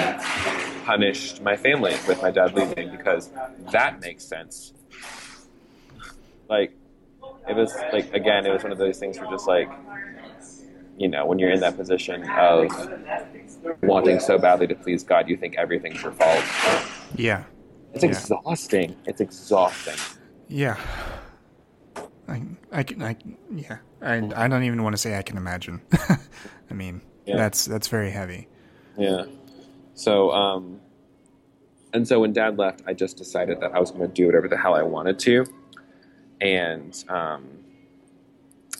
punished 0.85 1.42
my 1.42 1.57
family 1.57 1.94
with 2.09 2.20
my 2.22 2.31
dad 2.31 2.55
leaving 2.55 2.90
because 2.90 3.31
that 3.70 4.00
makes 4.00 4.24
sense. 4.24 4.72
Like, 6.48 6.72
it 7.48 7.55
was 7.55 7.74
like, 7.92 8.12
again, 8.12 8.46
it 8.46 8.53
was 8.53 8.62
one 8.62 8.72
of 8.72 8.79
those 8.79 8.98
things 8.98 9.18
where 9.18 9.31
just 9.31 9.46
like, 9.46 9.70
you 11.00 11.08
know, 11.08 11.24
when 11.24 11.38
you're 11.38 11.50
in 11.50 11.60
that 11.60 11.78
position 11.78 12.28
of 12.28 12.68
wanting 13.82 14.20
so 14.20 14.36
badly 14.36 14.66
to 14.66 14.74
please 14.74 15.02
God, 15.02 15.30
you 15.30 15.36
think 15.36 15.56
everything's 15.56 16.02
your 16.02 16.12
fault. 16.12 16.44
Yeah. 17.16 17.44
It's 17.94 18.04
yeah. 18.04 18.10
exhausting. 18.10 18.94
It's 19.06 19.22
exhausting. 19.22 19.94
Yeah. 20.48 20.76
I, 22.28 22.42
I 22.70 22.82
can, 22.82 23.02
I, 23.02 23.16
yeah. 23.50 23.78
I, 24.02 24.30
I 24.36 24.46
don't 24.46 24.64
even 24.64 24.82
want 24.82 24.92
to 24.92 24.98
say 24.98 25.16
I 25.16 25.22
can 25.22 25.38
imagine. 25.38 25.80
I 26.70 26.74
mean, 26.74 27.00
yeah. 27.24 27.38
that's, 27.38 27.64
that's 27.64 27.88
very 27.88 28.10
heavy. 28.10 28.46
Yeah. 28.98 29.24
So, 29.94 30.30
um, 30.32 30.82
and 31.94 32.06
so 32.06 32.20
when 32.20 32.34
dad 32.34 32.58
left, 32.58 32.82
I 32.86 32.92
just 32.92 33.16
decided 33.16 33.60
that 33.60 33.74
I 33.74 33.80
was 33.80 33.90
going 33.90 34.06
to 34.06 34.14
do 34.14 34.26
whatever 34.26 34.48
the 34.48 34.58
hell 34.58 34.74
I 34.74 34.82
wanted 34.82 35.18
to. 35.20 35.46
And, 36.42 37.02
um, 37.08 37.48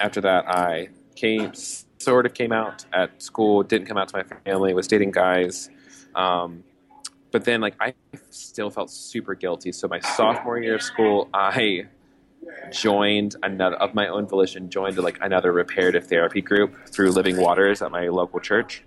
after 0.01 0.21
that, 0.21 0.47
I 0.49 0.91
came, 1.17 1.53
sort 2.01 2.27
of 2.27 2.35
came 2.35 2.53
out 2.53 2.85
at 2.93 3.23
school, 3.23 3.63
didn't 3.63 3.87
come 3.87 3.97
out 3.97 4.09
to 4.09 4.17
my 4.17 4.25
family, 4.45 4.75
was 4.75 4.89
dating 4.89 5.13
guys. 5.13 5.71
Um, 6.15 6.65
but 7.31 7.45
then, 7.45 7.61
like, 7.61 7.75
I 7.79 7.95
still 8.31 8.71
felt 8.71 8.91
super 8.91 9.35
guilty. 9.35 9.71
So, 9.71 9.87
my 9.87 10.01
sophomore 10.01 10.59
year 10.59 10.75
of 10.75 10.83
school, 10.83 11.29
I 11.33 11.87
joined 12.73 13.37
another, 13.43 13.77
of 13.77 13.95
my 13.95 14.09
own 14.09 14.27
volition, 14.27 14.71
joined 14.71 14.99
like 14.99 15.19
another 15.21 15.53
reparative 15.53 16.07
therapy 16.07 16.41
group 16.41 16.89
through 16.89 17.13
Living 17.13 17.37
Waters 17.37 17.83
at 17.83 17.91
my 17.91 18.09
local 18.09 18.41
church. 18.41 18.83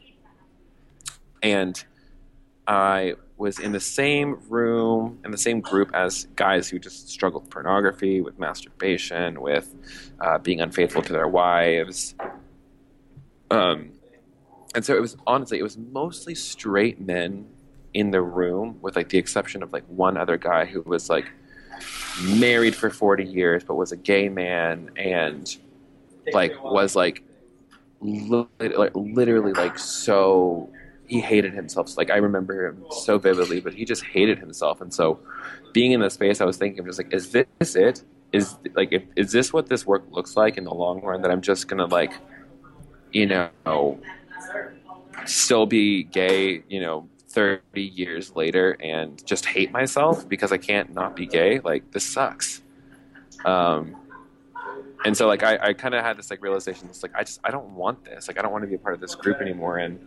And 1.41 1.81
I 2.67 3.15
was 3.37 3.59
in 3.59 3.71
the 3.71 3.79
same 3.79 4.39
room, 4.49 5.19
in 5.23 5.31
the 5.31 5.37
same 5.37 5.59
group 5.59 5.91
as 5.93 6.27
guys 6.35 6.69
who 6.69 6.79
just 6.79 7.09
struggled 7.09 7.43
with 7.43 7.51
pornography, 7.51 8.21
with 8.21 8.39
masturbation, 8.39 9.41
with 9.41 9.73
uh, 10.19 10.37
being 10.37 10.61
unfaithful 10.61 11.01
to 11.01 11.13
their 11.13 11.27
wives, 11.27 12.15
um, 13.53 13.91
and 14.73 14.83
so 14.83 14.95
it 14.95 14.99
was 15.01 15.15
honestly, 15.27 15.59
it 15.59 15.63
was 15.63 15.77
mostly 15.77 16.33
straight 16.33 16.99
men 16.99 17.47
in 17.93 18.09
the 18.09 18.21
room, 18.21 18.79
with 18.81 18.95
like 18.95 19.09
the 19.09 19.19
exception 19.19 19.61
of 19.61 19.71
like 19.71 19.83
one 19.87 20.17
other 20.17 20.37
guy 20.37 20.65
who 20.65 20.81
was 20.81 21.07
like 21.07 21.29
married 22.23 22.75
for 22.75 22.89
40 22.89 23.23
years, 23.23 23.63
but 23.63 23.75
was 23.75 23.91
a 23.91 23.97
gay 23.97 24.27
man 24.27 24.89
and 24.97 25.55
like 26.33 26.61
was 26.63 26.95
like, 26.95 27.23
li- 28.01 28.47
like 28.59 28.95
literally 28.95 29.53
like 29.53 29.77
so 29.77 30.67
he 31.05 31.21
hated 31.21 31.53
himself. 31.53 31.89
So, 31.89 32.01
like 32.01 32.09
I 32.09 32.17
remember 32.17 32.69
him 32.69 32.85
so 32.89 33.19
vividly, 33.19 33.59
but 33.59 33.75
he 33.75 33.85
just 33.85 34.03
hated 34.03 34.39
himself. 34.39 34.81
And 34.81 34.91
so 34.91 35.19
being 35.73 35.91
in 35.91 35.99
the 35.99 36.09
space, 36.09 36.41
I 36.41 36.45
was 36.45 36.57
thinking, 36.57 36.79
I'm 36.79 36.87
just 36.87 36.97
like, 36.97 37.13
is 37.13 37.29
this 37.29 37.75
it? 37.75 38.03
Is 38.31 38.57
like, 38.73 38.91
if, 38.91 39.03
is 39.15 39.31
this 39.31 39.53
what 39.53 39.69
this 39.69 39.85
work 39.85 40.05
looks 40.09 40.35
like 40.35 40.57
in 40.57 40.63
the 40.63 40.73
long 40.73 41.03
run? 41.03 41.21
That 41.21 41.29
I'm 41.29 41.41
just 41.41 41.67
gonna 41.67 41.85
like 41.85 42.13
you 43.13 43.27
know, 43.27 43.99
still 45.25 45.65
be 45.65 46.03
gay, 46.03 46.63
you 46.67 46.81
know, 46.81 47.07
30 47.29 47.81
years 47.81 48.35
later 48.35 48.77
and 48.79 49.25
just 49.25 49.45
hate 49.45 49.71
myself 49.71 50.27
because 50.27 50.51
I 50.51 50.57
can't 50.57 50.93
not 50.93 51.15
be 51.15 51.25
gay. 51.25 51.59
Like, 51.59 51.91
this 51.91 52.05
sucks. 52.05 52.61
Um, 53.45 53.95
and 55.05 55.15
so 55.15 55.27
like 55.27 55.43
I, 55.43 55.57
I 55.61 55.73
kind 55.73 55.93
of 55.93 56.03
had 56.03 56.17
this 56.17 56.29
like 56.29 56.41
realization 56.41 56.87
it's 56.89 57.03
like 57.03 57.13
I 57.15 57.23
just 57.23 57.39
I 57.43 57.51
don't 57.51 57.75
want 57.75 58.05
this 58.05 58.27
like 58.27 58.39
I 58.39 58.41
don't 58.41 58.51
want 58.51 58.63
to 58.63 58.67
be 58.67 58.75
a 58.75 58.79
part 58.79 58.93
of 58.95 59.01
this 59.01 59.15
group 59.15 59.41
anymore 59.41 59.77
and 59.77 59.99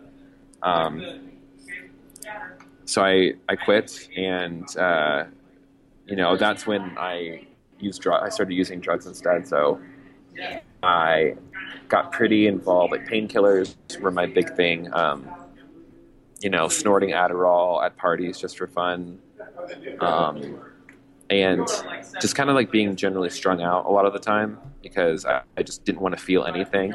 um, 0.63 1.31
so 2.85 3.03
I 3.05 3.35
I 3.49 3.57
quit 3.57 4.09
and 4.17 4.65
uh, 4.77 5.25
you 6.07 6.17
know 6.17 6.37
that's 6.37 6.67
when 6.67 6.97
I 6.99 7.47
used 7.79 8.01
drug 8.01 8.23
I 8.23 8.31
started 8.31 8.55
using 8.55 8.81
drugs 8.81 9.07
instead 9.07 9.47
so 9.47 9.81
I 10.83 11.37
got 11.89 12.13
pretty 12.13 12.47
involved. 12.47 12.93
Like 12.93 13.07
painkillers 13.07 13.77
were 14.01 14.11
my 14.11 14.27
big 14.27 14.55
thing. 14.57 14.93
Um, 14.93 15.29
you 16.41 16.51
know, 16.51 16.69
snorting 16.69 17.11
Adderall 17.11 17.85
at 17.85 17.97
parties 17.97 18.39
just 18.39 18.59
for 18.59 18.67
fun. 18.67 19.19
Um, 20.01 20.61
and 21.31 21.67
just 22.21 22.37
kind 22.37 22.51
of 22.51 22.55
like 22.55 22.71
being 22.71 22.95
generally 22.95 23.31
strung 23.31 23.63
out 23.63 23.87
a 23.87 23.91
lot 23.91 24.07
of 24.07 24.13
the 24.13 24.19
time 24.19 24.59
because 24.83 25.25
I, 25.25 25.43
I 25.57 25.63
just 25.63 25.85
didn't 25.85 26.01
want 26.01 26.17
to 26.17 26.23
feel 26.23 26.45
anything. 26.45 26.93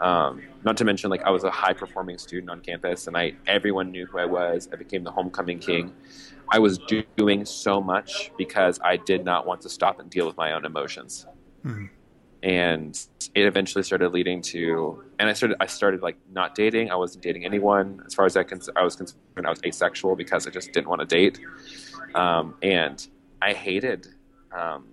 Um, 0.00 0.42
not 0.64 0.76
to 0.78 0.84
mention, 0.84 1.10
like 1.10 1.22
I 1.22 1.30
was 1.30 1.44
a 1.44 1.50
high 1.50 1.72
performing 1.72 2.18
student 2.18 2.50
on 2.50 2.60
campus, 2.60 3.06
and 3.06 3.16
I 3.16 3.34
everyone 3.46 3.90
knew 3.92 4.06
who 4.06 4.18
I 4.18 4.26
was. 4.26 4.68
I 4.72 4.76
became 4.76 5.04
the 5.04 5.12
homecoming 5.12 5.58
king. 5.58 5.92
I 6.50 6.58
was 6.58 6.78
do- 6.78 7.04
doing 7.16 7.44
so 7.44 7.80
much 7.80 8.30
because 8.36 8.78
I 8.84 8.96
did 8.96 9.24
not 9.24 9.46
want 9.46 9.60
to 9.62 9.68
stop 9.68 10.00
and 10.00 10.10
deal 10.10 10.26
with 10.26 10.36
my 10.36 10.52
own 10.52 10.64
emotions. 10.64 11.26
Mm-hmm. 11.64 11.86
And 12.42 12.98
it 13.34 13.46
eventually 13.46 13.82
started 13.82 14.10
leading 14.10 14.40
to, 14.42 15.02
and 15.18 15.28
I 15.28 15.32
started, 15.32 15.56
I 15.60 15.66
started 15.66 16.02
like 16.02 16.16
not 16.30 16.54
dating. 16.54 16.90
I 16.90 16.96
wasn't 16.96 17.24
dating 17.24 17.44
anyone. 17.44 18.02
As 18.06 18.14
far 18.14 18.24
as 18.26 18.36
I, 18.36 18.44
cons- 18.44 18.70
I 18.76 18.82
was 18.82 18.96
concerned, 18.96 19.46
I 19.46 19.50
was 19.50 19.60
asexual 19.64 20.16
because 20.16 20.46
I 20.46 20.50
just 20.50 20.72
didn't 20.72 20.88
want 20.88 21.00
to 21.00 21.06
date. 21.06 21.40
Um, 22.14 22.54
and 22.62 23.06
I 23.42 23.52
hated, 23.52 24.06
um, 24.56 24.86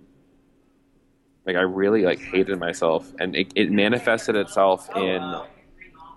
like 1.46 1.56
I 1.56 1.60
really 1.60 2.02
like 2.02 2.18
hated 2.18 2.58
myself, 2.58 3.12
and 3.18 3.36
it, 3.36 3.52
it 3.54 3.70
manifested 3.70 4.34
itself 4.34 4.88
in 4.96 5.22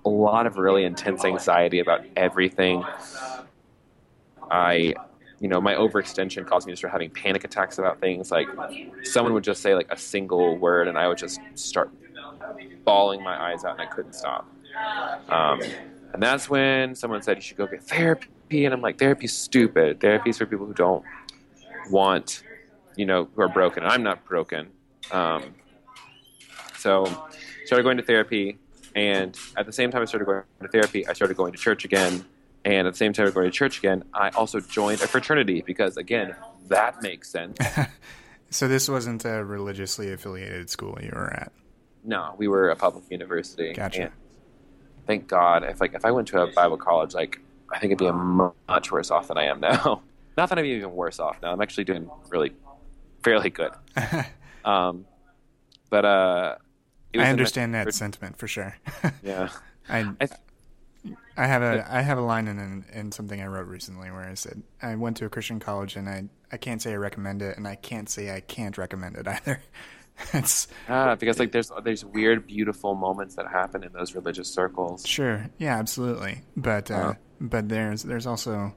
a 0.06 0.10
lot 0.10 0.48
of 0.48 0.58
really 0.58 0.86
intense 0.86 1.26
anxiety 1.26 1.80
about 1.80 2.06
everything. 2.16 2.84
I 4.50 4.96
you 5.40 5.48
know, 5.48 5.62
my 5.62 5.76
overextension 5.76 6.46
caused 6.48 6.66
me 6.66 6.74
to 6.74 6.78
start 6.78 6.92
having 6.92 7.10
panic 7.10 7.44
attacks 7.44 7.78
about 7.78 8.00
things. 8.00 8.32
Like 8.32 8.48
someone 9.04 9.34
would 9.34 9.44
just 9.44 9.62
say 9.62 9.76
like 9.76 9.88
a 9.92 9.98
single 9.98 10.58
word, 10.58 10.88
and 10.88 10.98
I 10.98 11.08
would 11.08 11.18
just 11.18 11.40
start 11.56 11.92
bawling 12.84 13.24
my 13.24 13.52
eyes 13.52 13.64
out, 13.64 13.74
and 13.74 13.82
I 13.82 13.86
couldn't 13.86 14.14
stop. 14.14 14.50
Um, 15.30 15.62
and 16.14 16.24
that's 16.24 16.50
when 16.50 16.96
someone 16.96 17.22
said 17.22 17.38
you 17.38 17.42
should 17.42 17.58
go 17.58 17.68
get 17.68 17.84
therapy, 17.84 18.66
and 18.66 18.74
I'm 18.74 18.82
like, 18.82 18.98
therapy's 18.98 19.34
stupid. 19.34 20.00
Therapy's 20.00 20.38
for 20.38 20.46
people 20.46 20.66
who 20.66 20.74
don't 20.74 21.04
want, 21.92 22.44
you 22.96 23.06
know, 23.06 23.28
who 23.36 23.42
are 23.42 23.50
broken. 23.50 23.84
I'm 23.84 24.04
not 24.04 24.26
broken. 24.26 24.70
Um, 25.12 25.54
so 26.78 27.06
started 27.66 27.84
going 27.84 27.98
to 27.98 28.04
therapy, 28.04 28.58
and 28.96 29.38
at 29.56 29.66
the 29.68 29.74
same 29.74 29.92
time 29.92 30.02
I 30.02 30.06
started 30.06 30.26
going 30.26 30.44
to 30.62 30.68
therapy, 30.68 31.08
I 31.08 31.14
started 31.14 31.38
going 31.38 31.52
to 31.52 31.60
church 31.60 31.86
again 31.86 32.26
and 32.68 32.86
at 32.86 32.94
the 32.94 32.98
same 32.98 33.14
time, 33.14 33.32
going 33.32 33.46
to 33.46 33.52
church 33.52 33.78
again, 33.78 34.04
I 34.14 34.28
also 34.30 34.60
joined 34.60 35.00
a 35.00 35.08
fraternity 35.08 35.64
because, 35.66 35.96
again, 35.96 36.36
that 36.68 37.02
makes 37.02 37.30
sense. 37.30 37.58
so 38.50 38.68
this 38.68 38.90
wasn't 38.90 39.24
a 39.24 39.42
religiously 39.46 40.12
affiliated 40.12 40.70
school 40.70 40.98
you 41.02 41.12
were 41.14 41.34
at. 41.34 41.54
No, 42.04 42.36
we 42.38 42.50
were 42.50 42.70
a 42.70 42.76
public 42.76 43.10
university. 43.10 43.72
Gotcha. 43.72 44.12
thank 45.06 45.30
God, 45.30 45.64
if 45.64 45.80
like 45.80 45.94
if 45.94 46.04
I 46.04 46.12
went 46.12 46.28
to 46.30 46.42
a 46.42 46.48
Bible 46.48 46.76
college, 46.76 47.14
like 47.14 47.40
I 47.72 47.80
think 47.80 47.94
I'd 47.94 48.00
be 48.00 48.06
a 48.06 48.14
much 48.14 48.92
worse 48.92 49.12
off 49.12 49.30
than 49.30 49.38
I 49.38 49.46
am 49.46 49.62
now. 49.62 50.02
Not 50.38 50.50
that 50.50 50.60
I'm 50.60 50.66
even 50.66 50.94
worse 50.94 51.20
off 51.20 51.42
now. 51.42 51.54
I'm 51.54 51.62
actually 51.62 51.86
doing 51.86 52.10
really 52.28 52.52
fairly 53.24 53.50
good. 53.50 53.72
um, 54.66 55.06
but 55.90 56.04
uh, 56.04 56.56
I 57.18 57.30
understand 57.30 57.74
that 57.76 57.94
sentiment 57.94 58.38
for 58.38 58.48
sure. 58.48 58.76
yeah. 59.24 59.50
I, 59.90 60.12
I 60.20 60.28
I 61.36 61.48
have 61.48 61.62
a 61.62 61.86
I 61.90 62.02
have 62.02 62.18
a 62.18 62.22
line 62.22 62.48
in, 62.48 62.86
in 62.92 63.12
something 63.12 63.42
I 63.42 63.46
wrote 63.46 63.68
recently 63.68 64.12
where 64.12 64.24
I 64.24 64.34
said 64.34 64.64
I 64.82 64.96
went 64.96 65.18
to 65.18 65.26
a 65.26 65.30
Christian 65.30 65.60
college 65.60 65.96
and 65.96 66.10
I 66.10 66.26
I 66.52 66.58
can't 66.58 66.82
say 66.82 66.94
I 66.94 66.96
recommend 66.96 67.42
it 67.42 67.58
and 67.58 67.68
I 67.68 67.76
can't 67.76 68.10
say 68.10 68.34
I 68.34 68.40
can't 68.40 68.78
recommend 68.78 69.18
it 69.18 69.28
either. 69.28 69.62
it's 70.34 70.68
ah 70.90 71.16
because 71.16 71.38
like 71.40 71.52
there's 71.52 71.72
there's 71.84 72.04
weird 72.04 72.48
beautiful 72.48 72.96
moments 72.96 73.36
that 73.36 73.48
happen 73.48 73.84
in 73.84 73.92
those 73.94 74.16
religious 74.16 74.50
circles. 74.50 75.06
Sure, 75.06 75.48
yeah, 75.58 75.78
absolutely. 75.78 76.42
But 76.56 76.90
uh, 76.90 76.96
uh, 76.96 77.14
but 77.40 77.70
there's 77.70 78.04
there's 78.04 78.26
also 78.26 78.74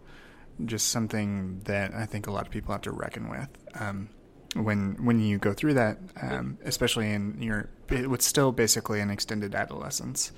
just 0.64 0.88
something 0.88 1.61
that 1.64 1.95
I 1.95 2.07
think 2.07 2.27
a 2.27 2.31
lot 2.31 2.47
of 2.47 2.53
people 2.53 2.73
have 2.73 2.83
to 2.83 2.93
reckon 2.93 3.31
with. 3.31 3.49
Um, 3.75 4.11
when 4.55 4.97
when 5.05 5.21
you 5.21 5.38
go 5.38 5.53
through 5.53 5.75
that, 5.75 5.99
um, 6.21 6.59
especially 6.64 7.11
in 7.11 7.40
your, 7.40 7.69
it 7.88 8.11
was 8.11 8.25
still 8.25 8.53
basically 8.53 9.01
an 9.01 9.11
extended 9.11 9.55
adolescence. 9.55 10.33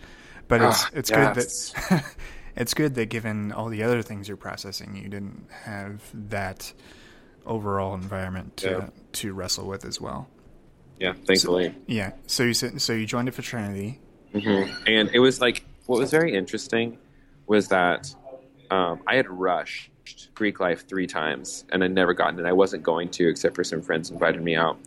But 0.52 0.60
it's 0.60 0.84
ah, 0.84 0.90
it's 0.92 1.10
yes. 1.10 1.72
good 1.74 1.88
that 1.88 2.04
it's 2.56 2.74
good 2.74 2.94
that 2.96 3.06
given 3.06 3.52
all 3.52 3.70
the 3.70 3.82
other 3.82 4.02
things 4.02 4.28
you're 4.28 4.36
processing, 4.36 4.94
you 4.94 5.08
didn't 5.08 5.46
have 5.50 6.02
that 6.28 6.74
overall 7.46 7.94
environment 7.94 8.58
to 8.58 8.68
yeah. 8.68 8.88
to 9.12 9.32
wrestle 9.32 9.66
with 9.66 9.86
as 9.86 9.98
well. 9.98 10.28
Yeah, 11.00 11.14
thankfully. 11.26 11.70
So, 11.70 11.74
yeah. 11.86 12.12
So 12.26 12.42
you 12.42 12.52
said 12.52 12.82
so 12.82 12.92
you 12.92 13.06
joined 13.06 13.30
a 13.30 13.32
fraternity, 13.32 13.98
mm-hmm. 14.34 14.70
and 14.86 15.08
it 15.14 15.20
was 15.20 15.40
like 15.40 15.64
what 15.86 15.98
was 15.98 16.10
very 16.10 16.34
interesting 16.34 16.98
was 17.46 17.68
that 17.68 18.14
um, 18.70 19.00
I 19.06 19.16
had 19.16 19.30
rushed 19.30 19.90
Greek 20.34 20.60
life 20.60 20.86
three 20.86 21.06
times 21.06 21.64
and 21.70 21.82
I'd 21.82 21.92
never 21.92 22.12
gotten 22.12 22.38
it. 22.38 22.46
I 22.46 22.52
wasn't 22.52 22.82
going 22.82 23.08
to, 23.12 23.26
except 23.26 23.54
for 23.54 23.64
some 23.64 23.80
friends 23.80 24.10
invited 24.10 24.42
me 24.42 24.54
out. 24.54 24.78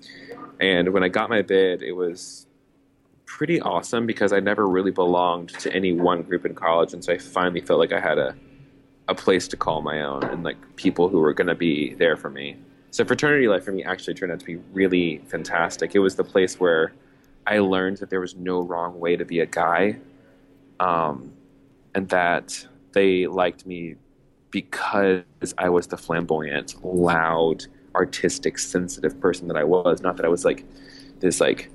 And 0.59 0.93
when 0.93 1.03
I 1.03 1.07
got 1.07 1.31
my 1.31 1.41
bid, 1.41 1.81
it 1.81 1.93
was 1.93 2.44
pretty 3.25 3.59
awesome 3.61 4.05
because 4.05 4.31
I 4.33 4.39
never 4.39 4.67
really 4.67 4.91
belonged 4.91 5.49
to 5.59 5.73
any 5.73 5.93
one 5.93 6.21
group 6.21 6.45
in 6.45 6.55
college, 6.55 6.93
and 6.93 7.03
so 7.03 7.13
I 7.13 7.17
finally 7.17 7.61
felt 7.61 7.79
like 7.79 7.91
I 7.91 7.99
had 7.99 8.17
a 8.17 8.35
a 9.07 9.15
place 9.15 9.47
to 9.47 9.57
call 9.57 9.81
my 9.81 10.01
own 10.01 10.23
and 10.23 10.43
like 10.43 10.57
people 10.77 11.09
who 11.09 11.19
were 11.19 11.33
going 11.33 11.47
to 11.47 11.55
be 11.55 11.93
there 11.95 12.17
for 12.17 12.29
me. 12.29 12.57
So 12.91 13.05
fraternity 13.05 13.47
life 13.47 13.65
for 13.65 13.71
me 13.71 13.83
actually 13.83 14.15
turned 14.15 14.31
out 14.31 14.39
to 14.39 14.45
be 14.45 14.55
really 14.73 15.19
fantastic. 15.27 15.95
It 15.95 15.99
was 15.99 16.15
the 16.15 16.23
place 16.23 16.59
where 16.59 16.93
I 17.45 17.59
learned 17.59 17.97
that 17.97 18.09
there 18.09 18.19
was 18.19 18.35
no 18.35 18.61
wrong 18.61 18.99
way 18.99 19.15
to 19.15 19.25
be 19.25 19.39
a 19.39 19.45
guy, 19.45 19.99
um, 20.79 21.33
and 21.93 22.09
that 22.09 22.65
they 22.93 23.27
liked 23.27 23.65
me 23.65 23.95
because 24.49 25.23
I 25.57 25.69
was 25.69 25.87
the 25.87 25.97
flamboyant, 25.97 26.83
loud, 26.83 27.65
artistic, 27.93 28.57
sensitive 28.57 29.19
person 29.19 29.47
that 29.49 29.57
I 29.57 29.63
was. 29.63 30.01
Not 30.01 30.15
that 30.17 30.25
I 30.25 30.29
was 30.29 30.45
like 30.45 30.65
this 31.19 31.39
like 31.39 31.69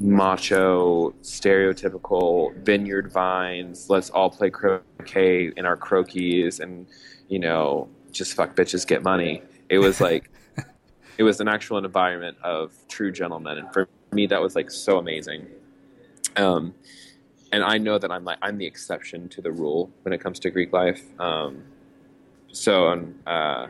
macho, 0.00 1.10
stereotypical 1.22 2.56
vineyard 2.64 3.12
vines. 3.12 3.88
Let's 3.88 4.10
all 4.10 4.30
play 4.30 4.50
croquet 4.50 5.52
in 5.56 5.66
our 5.66 5.76
Croakies 5.76 6.60
and, 6.60 6.86
you 7.28 7.38
know, 7.38 7.88
just 8.10 8.34
fuck 8.34 8.54
bitches, 8.54 8.86
get 8.86 9.02
money. 9.02 9.42
It 9.68 9.78
was 9.78 10.00
like, 10.00 10.30
it 11.18 11.22
was 11.22 11.40
an 11.40 11.48
actual 11.48 11.78
environment 11.78 12.36
of 12.42 12.72
true 12.88 13.12
gentlemen. 13.12 13.58
And 13.58 13.72
for 13.72 13.88
me, 14.12 14.26
that 14.26 14.40
was 14.40 14.54
like 14.54 14.70
so 14.70 14.98
amazing. 14.98 15.46
Um, 16.36 16.74
and 17.52 17.62
I 17.62 17.78
know 17.78 17.98
that 17.98 18.10
I'm 18.10 18.24
like, 18.24 18.38
I'm 18.42 18.58
the 18.58 18.66
exception 18.66 19.28
to 19.30 19.40
the 19.40 19.52
rule 19.52 19.90
when 20.02 20.12
it 20.12 20.20
comes 20.20 20.40
to 20.40 20.50
Greek 20.50 20.72
life. 20.72 21.02
Um, 21.20 21.62
so, 22.50 22.88
um, 22.88 23.14
uh, 23.26 23.68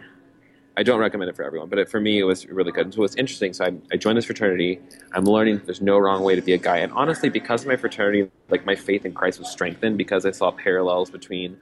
I 0.77 0.83
don't 0.83 0.99
recommend 0.99 1.31
it 1.31 1.37
for 1.37 1.45
everyone, 1.45 1.69
but 1.69 1.79
it, 1.79 1.89
for 1.89 2.01
me, 2.01 2.19
it 2.19 2.25
was 2.25 2.47
really 2.49 2.73
good. 2.73 2.87
And 2.87 2.95
so 2.95 3.05
it's 3.05 3.15
interesting. 3.15 3.53
So 3.53 3.65
I, 3.65 3.73
I 3.93 3.97
joined 3.97 4.19
this 4.19 4.25
fraternity. 4.25 4.81
I'm 5.13 5.25
learning 5.25 5.63
there's 5.67 5.81
no 5.81 5.99
wrong 5.99 6.25
way 6.25 6.35
to 6.35 6.43
be 6.43 6.53
a 6.53 6.59
guy. 6.59 6.79
And 6.79 6.93
honestly, 6.93 7.29
because 7.29 7.63
of 7.63 7.69
my 7.69 7.77
fraternity, 7.77 8.29
like 8.49 8.67
my 8.67 8.75
faith 8.75 9.07
in 9.07 9.15
Christ 9.15 9.39
was 9.39 9.49
strengthened 9.49 9.97
because 9.97 10.27
I 10.27 10.33
saw 10.33 10.51
parallels 10.51 11.11
between, 11.11 11.59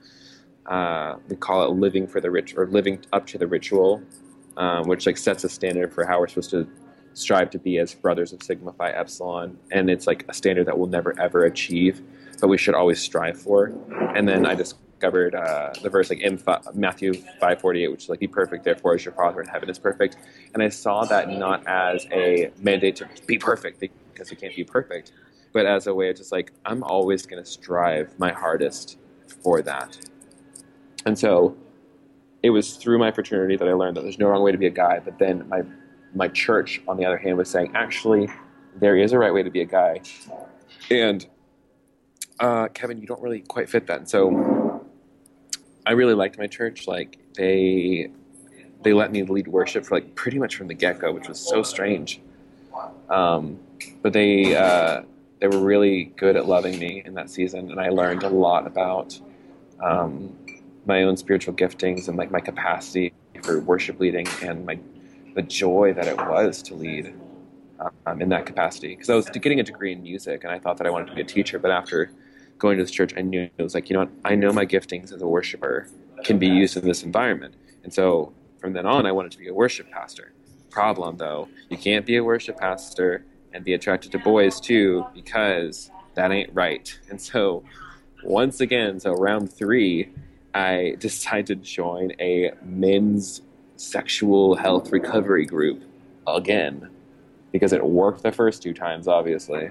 uh, 0.65 1.17
we 1.29 1.37
call 1.37 1.63
it 1.65 1.71
living 1.71 2.07
for 2.07 2.23
the 2.23 2.31
rich 2.31 2.55
or 2.57 2.67
living 2.67 3.01
up 3.13 3.27
to 3.29 3.39
the 3.39 3.47
ritual, 3.47 4.03
um, 4.57 4.89
which 4.89 5.05
like 5.05 5.19
sets 5.19 5.45
a 5.45 5.49
standard 5.51 5.93
for 5.93 6.07
how 6.07 6.19
we're 6.19 6.29
supposed 6.29 6.51
to 6.51 6.67
strive 7.13 7.51
to 7.51 7.59
be 7.59 7.79
as 7.79 7.95
brothers 7.95 8.33
of 8.33 8.43
Sigma 8.43 8.73
Phi 8.73 8.93
Epsilon. 8.93 9.59
And 9.71 9.91
it's 9.91 10.07
like 10.07 10.25
a 10.31 10.33
standard 10.33 10.67
that 10.69 10.79
we'll 10.79 10.89
never 10.89 11.19
ever 11.21 11.45
achieve, 11.45 12.01
but 12.41 12.49
we 12.49 12.57
should 12.57 12.75
always 12.75 12.99
strive 12.99 13.39
for. 13.39 13.75
And 14.17 14.27
then 14.27 14.47
I 14.47 14.55
just 14.55 14.77
discovered 15.03 15.35
uh, 15.35 15.73
the 15.83 15.91
verse 15.91 16.11
like 16.11 16.21
in 16.21 16.41
Matthew 16.75 17.15
five 17.41 17.61
forty 17.61 17.83
eight, 17.83 17.91
which 17.91 18.05
is 18.05 18.09
like, 18.09 18.21
"Be 18.21 18.29
perfect, 18.29 18.63
therefore, 18.63 18.95
as 18.95 19.05
your 19.05 19.15
Father 19.15 19.41
in 19.41 19.49
heaven 19.49 19.69
is 19.69 19.79
perfect." 19.79 20.17
And 20.55 20.63
I 20.63 20.69
saw 20.69 21.05
that 21.07 21.29
not 21.29 21.67
as 21.67 22.07
a 22.13 22.53
mandate 22.59 22.97
to 22.97 23.09
be 23.27 23.37
perfect 23.37 23.81
because 23.81 24.31
you 24.31 24.37
can't 24.37 24.55
be 24.55 24.63
perfect, 24.63 25.11
but 25.53 25.67
as 25.67 25.89
a 25.89 25.95
way 25.95 26.11
of 26.11 26.17
just 26.17 26.31
like 26.31 26.53
I'm 26.65 26.85
always 26.85 27.27
going 27.27 27.43
to 27.43 27.51
strive 27.51 28.17
my 28.21 28.31
hardest 28.31 28.99
for 29.43 29.61
that. 29.63 29.99
And 31.05 31.19
so, 31.19 31.57
it 32.45 32.51
was 32.51 32.77
through 32.77 32.99
my 32.99 33.11
fraternity 33.11 33.57
that 33.57 33.67
I 33.67 33.73
learned 33.73 33.97
that 33.97 34.03
there's 34.03 34.21
no 34.21 34.29
wrong 34.29 34.45
way 34.45 34.53
to 34.53 34.59
be 34.59 34.69
a 34.69 34.71
guy. 34.71 35.01
But 35.01 35.19
then 35.19 35.49
my 35.49 35.63
my 36.15 36.29
church, 36.29 36.81
on 36.87 36.97
the 36.97 37.05
other 37.05 37.19
hand, 37.19 37.37
was 37.39 37.51
saying 37.51 37.73
actually 37.75 38.29
there 38.77 38.97
is 38.97 39.13
a 39.13 39.19
right 39.19 39.35
way 39.35 39.43
to 39.43 39.51
be 39.51 39.63
a 39.63 39.67
guy, 39.67 40.01
and 40.91 41.27
uh, 42.39 42.69
Kevin, 42.69 43.01
you 43.01 43.07
don't 43.09 43.21
really 43.21 43.41
quite 43.41 43.69
fit 43.69 43.89
that. 43.89 44.09
So 44.09 44.52
I 45.87 45.93
really 45.93 46.15
liked 46.15 46.39
my 46.39 46.47
church. 46.49 46.89
Like 46.89 47.19
they 47.37 48.11
they 48.83 48.93
let 48.95 49.13
me 49.13 49.23
lead 49.25 49.49
worship 49.49 49.87
for 49.87 49.97
like 49.97 50.15
pretty 50.17 50.39
much 50.39 50.57
from 50.57 50.69
the 50.69 50.75
get 50.75 51.01
go, 51.01 51.13
which 51.13 51.29
was 51.29 51.41
so 51.41 51.63
strange. 51.63 52.21
Um, 53.11 53.61
but 54.03 54.13
they 54.13 54.57
uh, 54.57 55.03
they 55.41 55.49
were 55.49 55.61
really 55.61 56.07
good 56.17 56.37
at 56.37 56.47
loving 56.47 56.79
me 56.79 57.03
in 57.05 57.15
that 57.15 57.31
season, 57.31 57.71
and 57.71 57.81
I 57.81 57.91
learned 57.91 58.25
a 58.25 58.31
lot 58.31 58.67
about 58.67 59.19
um, 59.83 60.37
my 60.87 61.05
own 61.05 61.17
spiritual 61.17 61.55
giftings 61.55 62.09
and 62.09 62.17
like 62.19 62.31
my 62.31 62.41
capacity 62.41 63.15
for 63.43 63.61
worship 63.61 64.01
leading 64.01 64.27
and 64.43 64.67
my 64.67 64.79
the 65.35 65.43
joy 65.43 65.93
that 65.95 66.07
it 66.09 66.17
was 66.19 66.63
to 66.65 66.75
lead. 66.75 67.15
um, 68.07 68.23
in 68.23 68.29
that 68.31 68.47
capacity 68.47 68.89
because 68.89 69.11
I 69.11 69.15
was 69.15 69.29
getting 69.31 69.61
a 69.61 69.63
degree 69.63 69.93
in 69.93 70.03
music 70.03 70.45
and 70.45 70.53
I 70.53 70.59
thought 70.59 70.79
that 70.79 70.87
I 70.87 70.91
wanted 70.91 71.09
to 71.09 71.15
be 71.15 71.23
a 71.23 71.25
teacher. 71.25 71.59
But 71.59 71.71
after 71.71 72.13
going 72.63 72.79
to 72.79 72.85
this 72.85 72.93
church, 72.93 73.13
I 73.17 73.23
knew 73.23 73.51
it 73.59 73.63
was 73.63 73.75
like, 73.75 73.91
you 73.91 73.95
know 73.95 74.01
what? 74.01 74.11
I 74.25 74.37
know 74.37 74.53
my 74.53 74.65
giftings 74.65 75.13
as 75.13 75.21
a 75.21 75.27
worshiper 75.27 75.89
can 76.23 76.39
be 76.39 76.47
used 76.47 76.77
in 76.77 76.85
this 76.85 77.03
environment. 77.03 77.57
And 77.83 77.93
so 77.93 78.33
from 78.61 78.73
then 78.73 78.87
on, 78.87 79.05
I 79.05 79.11
wanted 79.11 79.33
to 79.33 79.39
be 79.39 79.49
a 79.49 79.55
worship 79.55 79.91
pastor. 79.91 80.33
Problem 80.71 81.17
though, 81.17 81.49
you 81.69 81.77
can't 81.77 82.07
be 82.07 82.17
a 82.17 82.25
worship 82.25 82.59
pastor 82.59 83.25
and 83.53 83.65
be 83.65 83.75
attracted 83.75 84.13
to 84.13 84.19
boys 84.21 84.61
too 84.61 85.05
because 85.13 85.91
that 86.15 86.31
ain't 86.31 86.55
right. 86.55 86.97
And 87.11 87.21
so 87.21 87.65
once 88.23 88.61
again, 88.61 89.01
so 89.01 89.13
round 89.13 89.53
three, 89.53 90.11
I 90.55 90.95
decided 91.01 91.65
to 91.65 91.69
join 91.69 92.13
a 92.21 92.53
men's 92.63 93.43
sexual 93.77 94.55
health 94.55 94.93
recovery 94.93 95.47
group 95.47 95.83
again 96.29 96.89
because 97.51 97.73
it 97.73 97.85
worked 97.85 98.23
the 98.23 98.31
first 98.31 98.63
two 98.63 98.73
times, 98.73 99.09
obviously. 99.09 99.71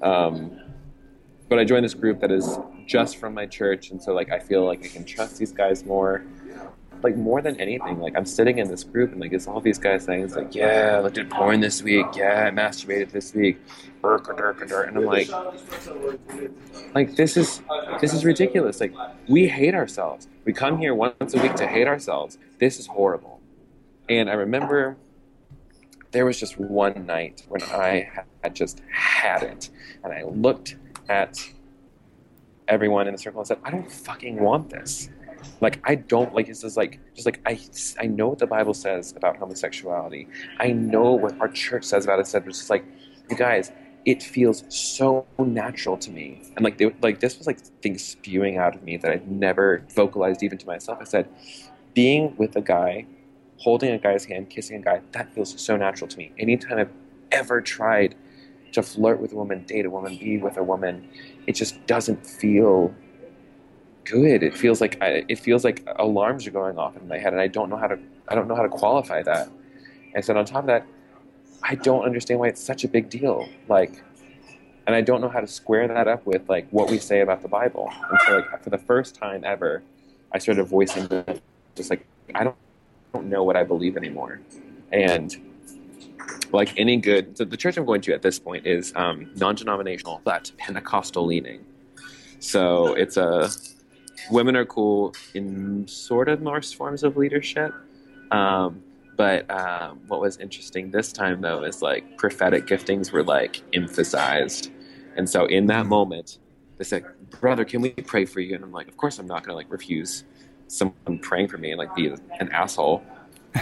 Um, 0.00 0.60
but 1.48 1.58
I 1.58 1.64
joined 1.64 1.84
this 1.84 1.94
group 1.94 2.20
that 2.20 2.30
is 2.30 2.58
just 2.86 3.16
from 3.18 3.34
my 3.34 3.46
church, 3.46 3.90
and 3.90 4.02
so 4.02 4.12
like 4.12 4.30
I 4.30 4.38
feel 4.38 4.64
like 4.64 4.84
I 4.84 4.88
can 4.88 5.04
trust 5.04 5.38
these 5.38 5.52
guys 5.52 5.84
more. 5.84 6.24
Like 7.02 7.16
more 7.16 7.42
than 7.42 7.60
anything, 7.60 8.00
like 8.00 8.16
I'm 8.16 8.24
sitting 8.24 8.56
in 8.58 8.68
this 8.68 8.82
group 8.82 9.12
and 9.12 9.20
like 9.20 9.30
it's 9.32 9.46
all 9.46 9.60
these 9.60 9.78
guys 9.78 10.04
saying 10.04 10.24
it's 10.24 10.34
like, 10.34 10.54
yeah, 10.54 10.94
I 10.96 11.00
looked 11.00 11.18
at 11.18 11.28
porn 11.28 11.60
this 11.60 11.82
week, 11.82 12.06
yeah, 12.16 12.46
I 12.48 12.50
masturbated 12.50 13.12
this 13.12 13.34
week, 13.34 13.58
and 14.02 14.96
I'm 14.96 15.04
like, 15.04 15.28
like 16.94 17.14
this 17.14 17.36
is 17.36 17.60
this 18.00 18.14
is 18.14 18.24
ridiculous. 18.24 18.80
Like 18.80 18.94
we 19.28 19.46
hate 19.46 19.74
ourselves. 19.74 20.26
We 20.46 20.54
come 20.54 20.78
here 20.78 20.94
once 20.94 21.34
a 21.34 21.42
week 21.42 21.54
to 21.56 21.66
hate 21.66 21.86
ourselves. 21.86 22.38
This 22.58 22.78
is 22.78 22.86
horrible. 22.86 23.40
And 24.08 24.30
I 24.30 24.32
remember 24.32 24.96
there 26.12 26.24
was 26.24 26.40
just 26.40 26.58
one 26.58 27.04
night 27.04 27.44
when 27.48 27.62
I 27.62 28.10
had 28.42 28.54
just 28.54 28.80
had 28.90 29.42
it, 29.42 29.68
and 30.02 30.14
I 30.14 30.22
looked 30.22 30.76
at 31.08 31.38
everyone 32.68 33.06
in 33.06 33.12
the 33.12 33.18
circle 33.18 33.40
and 33.40 33.48
said, 33.48 33.58
"I 33.64 33.70
don't 33.70 33.90
fucking 33.90 34.40
want 34.40 34.70
this." 34.70 35.08
Like 35.60 35.80
I 35.84 35.94
don't 35.94 36.34
like 36.34 36.46
this 36.46 36.64
is 36.64 36.76
like 36.76 37.00
just 37.14 37.26
like 37.26 37.40
I 37.46 37.58
I 37.98 38.06
know 38.06 38.28
what 38.28 38.38
the 38.38 38.46
Bible 38.46 38.74
says 38.74 39.14
about 39.16 39.36
homosexuality. 39.36 40.28
I 40.58 40.72
know 40.72 41.12
what 41.12 41.38
our 41.40 41.48
church 41.48 41.84
says 41.84 42.04
about 42.04 42.18
it. 42.20 42.26
Said 42.26 42.46
it's 42.46 42.58
just 42.58 42.70
like 42.70 42.84
you 43.30 43.36
guys. 43.36 43.72
It 44.04 44.22
feels 44.22 44.62
so 44.68 45.26
natural 45.36 45.96
to 45.96 46.12
me, 46.12 46.40
and 46.54 46.64
like 46.64 46.78
they, 46.78 46.94
like 47.02 47.18
this 47.18 47.38
was 47.38 47.48
like 47.48 47.58
things 47.82 48.04
spewing 48.04 48.56
out 48.56 48.76
of 48.76 48.84
me 48.84 48.96
that 48.98 49.10
I'd 49.10 49.28
never 49.28 49.84
vocalized 49.96 50.44
even 50.44 50.58
to 50.58 50.66
myself. 50.66 50.98
I 51.00 51.04
said, 51.04 51.28
being 51.92 52.36
with 52.36 52.54
a 52.54 52.60
guy, 52.60 53.06
holding 53.56 53.90
a 53.90 53.98
guy's 53.98 54.24
hand, 54.24 54.48
kissing 54.48 54.76
a 54.76 54.80
guy, 54.80 55.00
that 55.10 55.34
feels 55.34 55.60
so 55.60 55.76
natural 55.76 56.06
to 56.06 56.18
me. 56.18 56.30
Anytime 56.38 56.78
I've 56.78 56.92
ever 57.32 57.60
tried 57.60 58.14
to 58.76 58.82
flirt 58.82 59.20
with 59.20 59.32
a 59.32 59.36
woman, 59.36 59.64
date 59.64 59.84
a 59.84 59.90
woman, 59.90 60.16
be 60.16 60.38
with 60.38 60.56
a 60.56 60.62
woman, 60.62 61.08
it 61.46 61.54
just 61.54 61.84
doesn't 61.86 62.26
feel 62.26 62.94
good. 64.04 64.42
It 64.42 64.56
feels 64.56 64.80
like 64.80 65.02
I, 65.02 65.24
it 65.28 65.38
feels 65.38 65.64
like 65.64 65.86
alarms 65.96 66.46
are 66.46 66.50
going 66.50 66.78
off 66.78 66.96
in 66.96 67.06
my 67.08 67.18
head, 67.18 67.32
and 67.32 67.42
I 67.42 67.48
don't 67.48 67.68
know 67.68 67.76
how 67.76 67.88
to 67.88 67.98
I 68.28 68.34
don't 68.34 68.48
know 68.48 68.54
how 68.54 68.62
to 68.62 68.68
qualify 68.68 69.22
that. 69.22 69.50
And 70.14 70.24
so 70.24 70.36
on 70.36 70.44
top 70.44 70.60
of 70.60 70.66
that, 70.66 70.86
I 71.62 71.74
don't 71.74 72.04
understand 72.04 72.40
why 72.40 72.48
it's 72.48 72.62
such 72.62 72.84
a 72.84 72.88
big 72.88 73.10
deal. 73.10 73.48
Like, 73.68 74.02
and 74.86 74.94
I 74.94 75.00
don't 75.00 75.20
know 75.20 75.28
how 75.28 75.40
to 75.40 75.48
square 75.48 75.86
that 75.88 76.08
up 76.08 76.24
with 76.24 76.48
like 76.48 76.68
what 76.70 76.90
we 76.90 76.98
say 76.98 77.20
about 77.20 77.42
the 77.42 77.48
Bible. 77.48 77.92
And 78.10 78.18
so 78.26 78.36
like 78.36 78.62
for 78.62 78.70
the 78.70 78.78
first 78.78 79.14
time 79.14 79.42
ever, 79.44 79.82
I 80.32 80.38
started 80.38 80.64
voicing 80.64 81.08
just 81.74 81.90
like 81.90 82.06
I 82.34 82.44
don't, 82.44 82.56
I 83.12 83.18
don't 83.18 83.28
know 83.28 83.44
what 83.44 83.56
I 83.56 83.64
believe 83.64 83.96
anymore, 83.96 84.40
and 84.92 85.34
like 86.52 86.78
any 86.78 86.96
good, 86.96 87.36
so 87.36 87.44
the 87.44 87.56
church 87.56 87.76
I'm 87.76 87.84
going 87.84 88.00
to 88.02 88.12
at 88.12 88.22
this 88.22 88.38
point 88.38 88.66
is 88.66 88.92
um, 88.96 89.30
non-denominational 89.36 90.20
but 90.24 90.50
Pentecostal 90.58 91.26
leaning. 91.26 91.64
So 92.38 92.94
it's 92.94 93.16
a 93.16 93.50
women 94.30 94.56
are 94.56 94.64
cool 94.64 95.14
in 95.34 95.86
sort 95.86 96.28
of 96.28 96.42
most 96.42 96.76
forms 96.76 97.02
of 97.02 97.16
leadership. 97.16 97.74
Um, 98.30 98.82
but 99.16 99.50
um, 99.50 100.00
what 100.08 100.20
was 100.20 100.36
interesting 100.38 100.90
this 100.90 101.12
time 101.12 101.40
though 101.40 101.64
is 101.64 101.80
like 101.80 102.18
prophetic 102.18 102.66
giftings 102.66 103.12
were 103.12 103.22
like 103.22 103.62
emphasized, 103.72 104.70
and 105.16 105.28
so 105.28 105.46
in 105.46 105.66
that 105.66 105.86
moment, 105.86 106.38
they 106.76 106.84
said, 106.84 107.04
"Brother, 107.40 107.64
can 107.64 107.80
we 107.80 107.90
pray 107.90 108.26
for 108.26 108.40
you?" 108.40 108.54
And 108.54 108.62
I'm 108.62 108.72
like, 108.72 108.88
"Of 108.88 108.96
course, 108.96 109.18
I'm 109.18 109.26
not 109.26 109.42
going 109.42 109.50
to 109.50 109.56
like 109.56 109.70
refuse 109.70 110.24
someone 110.68 111.18
praying 111.20 111.48
for 111.48 111.56
me 111.56 111.70
and 111.70 111.78
like 111.78 111.94
be 111.94 112.08
an 112.08 112.52
asshole." 112.52 113.02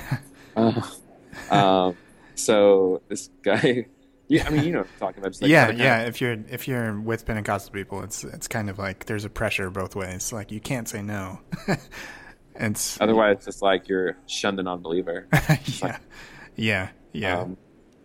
uh, 0.56 0.82
um, 1.50 1.96
so 2.34 3.02
this 3.08 3.30
guy, 3.42 3.86
yeah, 4.28 4.46
I 4.46 4.50
mean, 4.50 4.64
you 4.64 4.72
know, 4.72 4.84
talking 4.98 5.20
about. 5.20 5.40
Like, 5.40 5.50
yeah, 5.50 5.70
yeah. 5.70 6.02
Of, 6.02 6.08
if 6.08 6.20
you're 6.20 6.36
if 6.48 6.68
you're 6.68 7.00
with 7.00 7.26
Pentecostal 7.26 7.72
people, 7.72 8.02
it's 8.02 8.24
it's 8.24 8.48
kind 8.48 8.70
of 8.70 8.78
like 8.78 9.06
there's 9.06 9.24
a 9.24 9.30
pressure 9.30 9.70
both 9.70 9.96
ways. 9.96 10.32
Like 10.32 10.50
you 10.50 10.60
can't 10.60 10.88
say 10.88 11.02
no. 11.02 11.40
and 12.54 12.80
otherwise, 13.00 13.36
it's 13.36 13.46
just 13.46 13.62
like 13.62 13.88
you're 13.88 14.16
shunned 14.26 14.60
an 14.60 14.68
unbeliever. 14.68 15.26
yeah, 15.32 15.58
like, 15.82 16.00
yeah, 16.56 16.88
yeah. 17.12 17.40
Um, 17.40 17.56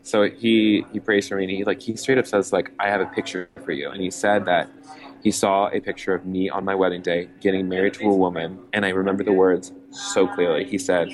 so 0.03 0.29
he 0.29 0.85
he 0.91 0.99
prays 0.99 1.27
for 1.27 1.35
me, 1.35 1.43
and 1.43 1.51
he 1.51 1.63
like 1.63 1.81
he 1.81 1.95
straight 1.95 2.17
up 2.17 2.27
says 2.27 2.51
like 2.51 2.71
I 2.79 2.89
have 2.89 3.01
a 3.01 3.05
picture 3.05 3.49
for 3.63 3.71
you, 3.71 3.89
and 3.89 4.01
he 4.01 4.11
said 4.11 4.45
that 4.45 4.69
he 5.23 5.31
saw 5.31 5.67
a 5.69 5.79
picture 5.79 6.13
of 6.13 6.25
me 6.25 6.49
on 6.49 6.63
my 6.63 6.75
wedding 6.75 7.01
day 7.01 7.29
getting 7.41 7.67
married 7.67 7.93
to 7.95 8.05
a 8.05 8.15
woman, 8.15 8.59
and 8.73 8.85
I 8.85 8.89
remember 8.89 9.23
the 9.23 9.33
words 9.33 9.71
so 9.91 10.27
clearly. 10.27 10.63
He 10.65 10.77
said, 10.77 11.09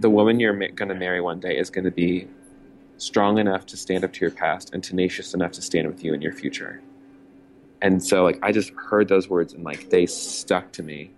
the 0.00 0.08
woman 0.08 0.40
you're 0.40 0.54
going 0.54 0.88
to 0.88 0.94
marry 0.94 1.20
one 1.20 1.38
day 1.38 1.58
is 1.58 1.68
going 1.68 1.84
to 1.84 1.90
be 1.90 2.26
strong 2.96 3.38
enough 3.38 3.66
to 3.66 3.76
stand 3.76 4.02
up 4.02 4.12
to 4.14 4.20
your 4.20 4.30
past 4.30 4.72
and 4.72 4.82
tenacious 4.82 5.34
enough 5.34 5.52
to 5.52 5.62
stand 5.62 5.86
with 5.86 6.02
you 6.02 6.14
in 6.14 6.22
your 6.22 6.32
future. 6.32 6.80
And 7.82 8.02
so, 8.02 8.24
like, 8.24 8.38
I 8.42 8.50
just 8.50 8.70
heard 8.70 9.08
those 9.08 9.28
words 9.28 9.52
and, 9.52 9.62
like, 9.62 9.90
they 9.90 10.06
stuck 10.06 10.72
to 10.72 10.82
me. 10.82 11.10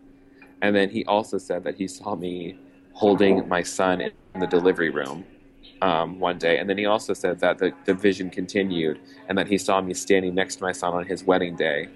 And 0.62 0.74
then 0.74 0.90
he 0.90 1.04
also 1.04 1.38
said 1.38 1.64
that 1.64 1.76
he 1.76 1.86
saw 1.86 2.16
me 2.16 2.58
holding 2.92 3.48
my 3.48 3.62
son 3.62 4.00
in 4.00 4.40
the 4.40 4.46
delivery 4.46 4.90
room 4.90 5.24
um, 5.80 6.18
one 6.18 6.38
day. 6.38 6.58
And 6.58 6.68
then 6.68 6.78
he 6.78 6.86
also 6.86 7.14
said 7.14 7.38
that 7.40 7.58
the, 7.58 7.72
the 7.84 7.94
vision 7.94 8.30
continued 8.30 9.00
and 9.28 9.38
that 9.38 9.46
he 9.46 9.58
saw 9.58 9.80
me 9.80 9.94
standing 9.94 10.34
next 10.34 10.56
to 10.56 10.62
my 10.62 10.72
son 10.72 10.92
on 10.92 11.06
his 11.06 11.24
wedding 11.24 11.56
day. 11.56 11.88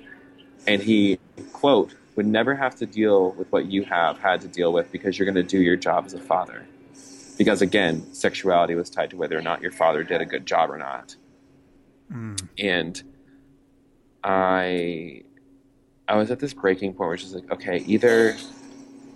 And 0.66 0.82
he, 0.82 1.18
quote, 1.52 1.94
would 2.14 2.26
never 2.26 2.54
have 2.54 2.76
to 2.76 2.86
deal 2.86 3.32
with 3.32 3.50
what 3.52 3.66
you 3.66 3.84
have 3.84 4.18
had 4.18 4.40
to 4.40 4.48
deal 4.48 4.72
with 4.72 4.90
because 4.90 5.18
you're 5.18 5.26
going 5.26 5.34
to 5.34 5.42
do 5.42 5.62
your 5.62 5.76
job 5.76 6.06
as 6.06 6.14
a 6.14 6.20
father 6.20 6.66
because 7.36 7.62
again, 7.62 8.12
sexuality 8.12 8.74
was 8.74 8.90
tied 8.90 9.10
to 9.10 9.16
whether 9.16 9.36
or 9.38 9.42
not 9.42 9.62
your 9.62 9.72
father 9.72 10.02
did 10.02 10.20
a 10.20 10.26
good 10.26 10.46
job 10.46 10.70
or 10.70 10.78
not. 10.78 11.16
Mm. 12.12 12.48
And 12.58 13.02
I 14.22 15.22
I 16.08 16.16
was 16.16 16.30
at 16.30 16.38
this 16.38 16.54
breaking 16.54 16.92
point 16.92 17.08
where 17.08 17.14
it's 17.14 17.22
just 17.24 17.34
like, 17.34 17.50
okay, 17.50 17.78
either 17.86 18.36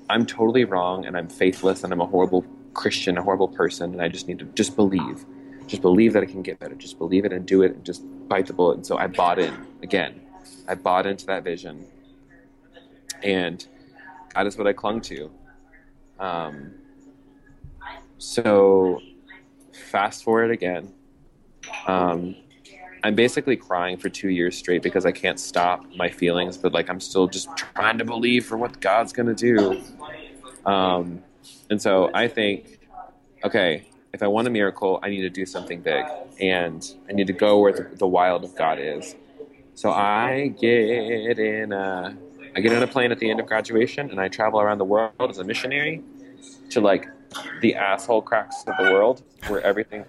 I'm 0.08 0.26
totally 0.26 0.64
wrong 0.64 1.06
and 1.06 1.16
I'm 1.16 1.28
faithless 1.28 1.84
and 1.84 1.92
I'm 1.92 2.00
a 2.00 2.06
horrible 2.06 2.44
Christian, 2.74 3.16
a 3.16 3.22
horrible 3.22 3.48
person, 3.48 3.92
and 3.92 4.02
I 4.02 4.08
just 4.08 4.26
need 4.26 4.38
to 4.40 4.44
just 4.46 4.76
believe. 4.76 5.24
Just 5.66 5.82
believe 5.82 6.14
that 6.14 6.22
it 6.24 6.26
can 6.26 6.42
get 6.42 6.58
better. 6.58 6.74
Just 6.74 6.98
believe 6.98 7.24
it 7.24 7.32
and 7.32 7.46
do 7.46 7.62
it 7.62 7.72
and 7.72 7.84
just 7.84 8.02
bite 8.28 8.46
the 8.46 8.52
bullet. 8.52 8.74
And 8.78 8.86
so 8.86 8.96
I 8.96 9.06
bought 9.06 9.38
in 9.38 9.54
again. 9.82 10.20
I 10.66 10.74
bought 10.74 11.06
into 11.06 11.26
that 11.26 11.44
vision. 11.44 11.86
And 13.22 13.64
that 14.34 14.46
is 14.46 14.56
what 14.56 14.66
I 14.66 14.72
clung 14.72 15.00
to. 15.02 15.30
Um, 16.18 16.74
so, 18.20 19.00
fast 19.72 20.24
forward 20.24 20.50
again. 20.50 20.92
Um, 21.86 22.36
I'm 23.02 23.14
basically 23.14 23.56
crying 23.56 23.96
for 23.96 24.10
two 24.10 24.28
years 24.28 24.58
straight 24.58 24.82
because 24.82 25.06
I 25.06 25.12
can't 25.12 25.40
stop 25.40 25.84
my 25.96 26.10
feelings, 26.10 26.58
but 26.58 26.74
like 26.74 26.90
I'm 26.90 27.00
still 27.00 27.26
just 27.26 27.48
trying 27.56 27.96
to 27.96 28.04
believe 28.04 28.44
for 28.44 28.58
what 28.58 28.78
God's 28.80 29.14
gonna 29.14 29.34
do. 29.34 29.82
Um, 30.66 31.22
and 31.70 31.80
so 31.80 32.10
I 32.12 32.28
think, 32.28 32.80
okay, 33.42 33.88
if 34.12 34.22
I 34.22 34.26
want 34.26 34.46
a 34.46 34.50
miracle, 34.50 35.00
I 35.02 35.08
need 35.08 35.22
to 35.22 35.30
do 35.30 35.46
something 35.46 35.80
big, 35.80 36.04
and 36.40 36.86
I 37.08 37.12
need 37.12 37.26
to 37.28 37.32
go 37.32 37.60
where 37.60 37.72
the, 37.72 37.96
the 37.96 38.06
wild 38.06 38.44
of 38.44 38.54
God 38.54 38.78
is. 38.78 39.14
So 39.74 39.92
I 39.92 40.48
get 40.60 41.38
in 41.38 41.72
a, 41.72 42.14
I 42.54 42.60
get 42.60 42.72
in 42.72 42.82
a 42.82 42.86
plane 42.86 43.12
at 43.12 43.18
the 43.18 43.30
end 43.30 43.40
of 43.40 43.46
graduation, 43.46 44.10
and 44.10 44.20
I 44.20 44.28
travel 44.28 44.60
around 44.60 44.76
the 44.76 44.84
world 44.84 45.12
as 45.20 45.38
a 45.38 45.44
missionary 45.44 46.02
to 46.68 46.82
like 46.82 47.08
the 47.60 47.74
asshole 47.74 48.22
cracks 48.22 48.64
of 48.66 48.76
the 48.78 48.92
world 48.92 49.22
where 49.48 49.60
everything. 49.60 50.04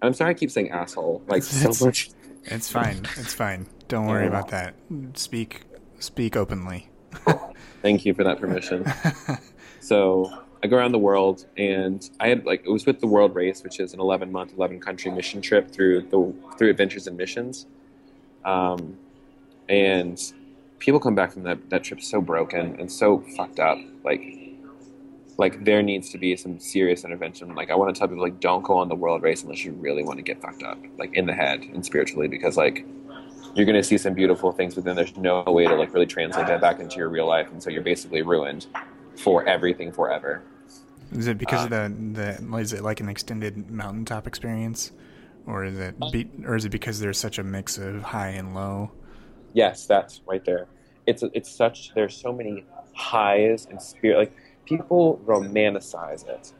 I'm 0.00 0.14
sorry, 0.14 0.30
I 0.30 0.34
keep 0.34 0.50
saying 0.50 0.70
asshole 0.70 1.22
like 1.26 1.38
it's, 1.38 1.76
so 1.76 1.86
much. 1.86 2.10
It's 2.44 2.70
fine. 2.70 3.06
It's 3.16 3.34
fine. 3.34 3.66
Don't 3.88 4.06
worry 4.06 4.26
about 4.26 4.48
that. 4.48 4.74
Speak, 5.14 5.62
speak 5.98 6.36
openly. 6.36 6.88
Thank 7.82 8.04
you 8.04 8.14
for 8.14 8.24
that 8.24 8.40
permission. 8.40 8.84
so 9.80 10.42
I 10.62 10.68
go 10.68 10.76
around 10.76 10.92
the 10.92 10.98
world, 10.98 11.46
and 11.56 12.08
I 12.20 12.28
had 12.28 12.44
like 12.46 12.62
it 12.64 12.70
was 12.70 12.86
with 12.86 13.00
the 13.00 13.06
World 13.06 13.34
Race, 13.34 13.62
which 13.62 13.80
is 13.80 13.94
an 13.94 14.00
11 14.00 14.30
month, 14.30 14.54
11 14.54 14.80
country 14.80 15.10
mission 15.10 15.40
trip 15.40 15.70
through 15.70 16.02
the 16.02 16.32
through 16.56 16.70
Adventures 16.70 17.06
in 17.06 17.16
Missions. 17.16 17.66
Um, 18.44 18.96
and 19.68 20.20
people 20.78 21.00
come 21.00 21.14
back 21.14 21.32
from 21.32 21.42
that 21.44 21.70
that 21.70 21.84
trip 21.84 22.00
so 22.00 22.20
broken 22.20 22.80
and 22.80 22.90
so 22.90 23.20
fucked 23.36 23.58
up, 23.60 23.78
like 24.04 24.41
like 25.38 25.64
there 25.64 25.82
needs 25.82 26.10
to 26.10 26.18
be 26.18 26.36
some 26.36 26.58
serious 26.58 27.04
intervention. 27.04 27.54
Like 27.54 27.70
I 27.70 27.74
want 27.74 27.94
to 27.94 27.98
tell 27.98 28.08
people 28.08 28.22
like 28.22 28.40
don't 28.40 28.62
go 28.62 28.76
on 28.76 28.88
the 28.88 28.94
world 28.94 29.22
race 29.22 29.42
unless 29.42 29.64
you 29.64 29.72
really 29.72 30.02
want 30.02 30.18
to 30.18 30.22
get 30.22 30.40
fucked 30.40 30.62
up, 30.62 30.78
like 30.98 31.14
in 31.14 31.26
the 31.26 31.32
head 31.32 31.62
and 31.62 31.84
spiritually, 31.84 32.28
because 32.28 32.56
like 32.56 32.84
you're 33.54 33.66
going 33.66 33.76
to 33.76 33.82
see 33.82 33.98
some 33.98 34.14
beautiful 34.14 34.52
things, 34.52 34.74
but 34.74 34.84
then 34.84 34.96
there's 34.96 35.16
no 35.16 35.42
way 35.42 35.66
to 35.66 35.74
like 35.74 35.92
really 35.92 36.06
translate 36.06 36.46
that 36.46 36.60
back 36.60 36.80
into 36.80 36.96
your 36.96 37.08
real 37.08 37.26
life, 37.26 37.50
and 37.50 37.62
so 37.62 37.70
you're 37.70 37.82
basically 37.82 38.22
ruined 38.22 38.66
for 39.16 39.46
everything 39.46 39.92
forever. 39.92 40.42
Is 41.12 41.26
it 41.26 41.38
because 41.38 41.60
uh, 41.60 41.64
of 41.64 42.14
the 42.14 42.38
the 42.40 42.56
is 42.58 42.72
it 42.72 42.82
like 42.82 43.00
an 43.00 43.08
extended 43.08 43.70
mountaintop 43.70 44.26
experience, 44.26 44.92
or 45.46 45.64
is 45.64 45.78
it 45.78 45.94
be, 46.10 46.28
or 46.44 46.56
is 46.56 46.64
it 46.64 46.70
because 46.70 47.00
there's 47.00 47.18
such 47.18 47.38
a 47.38 47.42
mix 47.42 47.78
of 47.78 48.02
high 48.02 48.28
and 48.28 48.54
low? 48.54 48.90
Yes, 49.52 49.86
that's 49.86 50.22
right 50.26 50.44
there. 50.44 50.66
It's 51.06 51.22
it's 51.34 51.50
such 51.50 51.92
there's 51.94 52.16
so 52.16 52.32
many 52.32 52.64
highs 52.94 53.66
and 53.70 53.80
spirit 53.80 54.18
like 54.18 54.36
people 54.66 55.20
romanticize 55.24 56.26
it, 56.28 56.52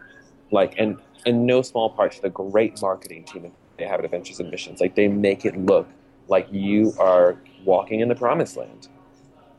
like 0.50 0.74
and 0.78 0.98
in 1.24 1.46
no 1.46 1.62
small 1.62 1.90
part 1.90 2.12
to 2.12 2.22
the 2.22 2.30
great 2.30 2.80
marketing 2.82 3.24
team 3.24 3.52
they 3.78 3.84
have 3.84 4.00
at 4.00 4.04
Adventures 4.04 4.40
in 4.40 4.50
Missions. 4.50 4.80
Like 4.80 4.94
they 4.94 5.08
make 5.08 5.44
it 5.44 5.56
look 5.56 5.88
like 6.28 6.46
you 6.50 6.92
are 6.98 7.38
walking 7.64 8.00
in 8.00 8.08
the 8.08 8.14
promised 8.14 8.56
land. 8.56 8.88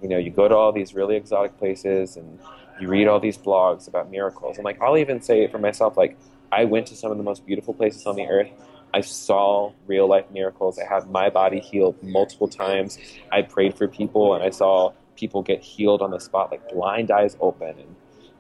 You 0.01 0.10
know, 0.10 0.17
you 0.17 0.32
go 0.32 0.47
to 0.47 0.56
all 0.56 0.71
these 0.71 0.93
really 0.93 1.15
exotic 1.15 1.58
places 1.58 2.17
and 2.17 2.39
you 2.79 2.88
read 2.88 3.08
all 3.08 3.19
these 3.19 3.38
blogs 3.38 3.88
about 3.88 4.12
miracles. 4.12 4.58
And 4.58 4.65
like 4.65 4.82
I'll 4.82 4.97
even 4.97 5.21
say 5.21 5.43
it 5.43 5.51
for 5.51 5.60
myself, 5.60 5.97
like 5.97 6.17
I 6.51 6.65
went 6.65 6.88
to 6.88 6.95
some 6.95 7.12
of 7.12 7.17
the 7.17 7.23
most 7.23 7.45
beautiful 7.45 7.73
places 7.73 8.06
on 8.06 8.15
the 8.15 8.25
earth. 8.27 8.49
I 8.93 9.01
saw 9.01 9.71
real 9.88 10.08
life 10.08 10.25
miracles. 10.32 10.77
I 10.77 10.86
had 10.86 11.10
my 11.10 11.29
body 11.29 11.60
healed 11.60 12.01
multiple 12.03 12.47
times. 12.47 12.99
I 13.32 13.41
prayed 13.41 13.75
for 13.75 13.88
people 13.88 14.36
and 14.36 14.43
I 14.43 14.51
saw 14.51 14.93
people 15.15 15.41
get 15.41 15.62
healed 15.62 16.01
on 16.01 16.12
the 16.12 16.19
spot, 16.19 16.51
like 16.51 16.69
blind 16.71 17.10
eyes 17.10 17.36
open 17.39 17.69
and 17.69 17.95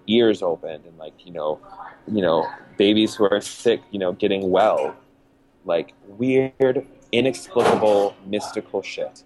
ears 0.07 0.41
opened 0.41 0.85
and 0.85 0.97
like, 0.97 1.25
you 1.25 1.31
know, 1.31 1.59
you 2.07 2.21
know, 2.21 2.47
babies 2.77 3.15
who 3.15 3.25
are 3.25 3.41
sick, 3.41 3.81
you 3.91 3.99
know, 3.99 4.11
getting 4.13 4.49
well. 4.49 4.95
Like 5.65 5.93
weird 6.07 6.85
inexplicable, 7.13 8.15
mystical 8.25 8.81
shit 8.81 9.23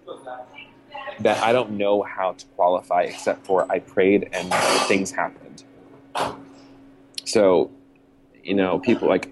that 1.20 1.42
I 1.42 1.52
don't 1.52 1.72
know 1.72 2.02
how 2.02 2.32
to 2.32 2.46
qualify 2.48 3.02
except 3.02 3.44
for 3.44 3.70
I 3.72 3.80
prayed 3.80 4.28
and 4.32 4.52
things 4.86 5.10
happened. 5.10 5.64
So, 7.24 7.70
you 8.44 8.54
know, 8.54 8.78
people 8.78 9.08
like 9.08 9.30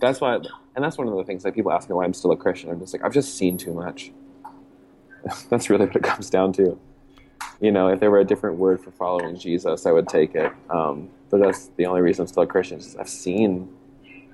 that's 0.00 0.20
why, 0.20 0.36
and 0.36 0.84
that's 0.84 0.96
one 0.96 1.08
of 1.08 1.16
the 1.16 1.24
things 1.24 1.44
like 1.44 1.54
people 1.54 1.72
ask 1.72 1.88
me 1.88 1.94
why 1.94 2.04
I'm 2.04 2.14
still 2.14 2.30
a 2.30 2.36
Christian. 2.36 2.70
I'm 2.70 2.78
just 2.78 2.94
like 2.94 3.04
I've 3.04 3.12
just 3.12 3.36
seen 3.36 3.58
too 3.58 3.74
much. 3.74 4.12
that's 5.50 5.68
really 5.68 5.86
what 5.86 5.96
it 5.96 6.02
comes 6.02 6.30
down 6.30 6.52
to. 6.54 6.78
You 7.60 7.72
know, 7.72 7.88
if 7.88 8.00
there 8.00 8.10
were 8.10 8.20
a 8.20 8.24
different 8.24 8.56
word 8.56 8.80
for 8.80 8.92
following 8.92 9.38
Jesus, 9.38 9.84
I 9.84 9.92
would 9.92 10.08
take 10.08 10.34
it. 10.34 10.52
Um, 10.70 11.10
but 11.30 11.40
that's 11.40 11.70
the 11.76 11.86
only 11.86 12.00
reason 12.00 12.22
I'm 12.22 12.28
still 12.28 12.44
a 12.44 12.46
Christian. 12.46 12.78
Is 12.78 12.96
I've 12.96 13.08
seen 13.08 13.68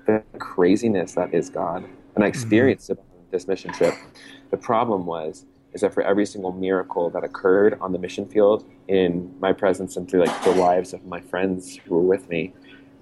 the 0.07 0.23
craziness 0.39 1.15
that 1.15 1.33
is 1.33 1.49
God, 1.51 1.85
and 1.85 1.89
I 2.17 2.21
mm-hmm. 2.21 2.25
experienced 2.27 2.91
mm-hmm. 2.91 3.01
it 3.01 3.19
on 3.19 3.27
this 3.31 3.49
mission 3.49 3.73
trip. 3.73 3.95
The 4.51 4.57
problem 4.57 5.07
was 5.07 5.47
is 5.73 5.81
that 5.81 5.93
for 5.93 6.03
every 6.03 6.25
single 6.25 6.53
miracle 6.53 7.11
that 7.11 7.25
occurred 7.25 7.77
on 7.81 7.91
the 7.91 7.99
mission 7.99 8.27
field 8.27 8.65
in 8.87 9.35
my 9.41 9.53
presence 9.53 9.97
and 9.97 10.09
through 10.09 10.25
like 10.25 10.45
the 10.45 10.53
lives 10.53 10.93
of 10.93 11.05
my 11.05 11.21
friends 11.21 11.77
who 11.85 11.97
were 11.97 12.03
with 12.03 12.29
me, 12.29 12.53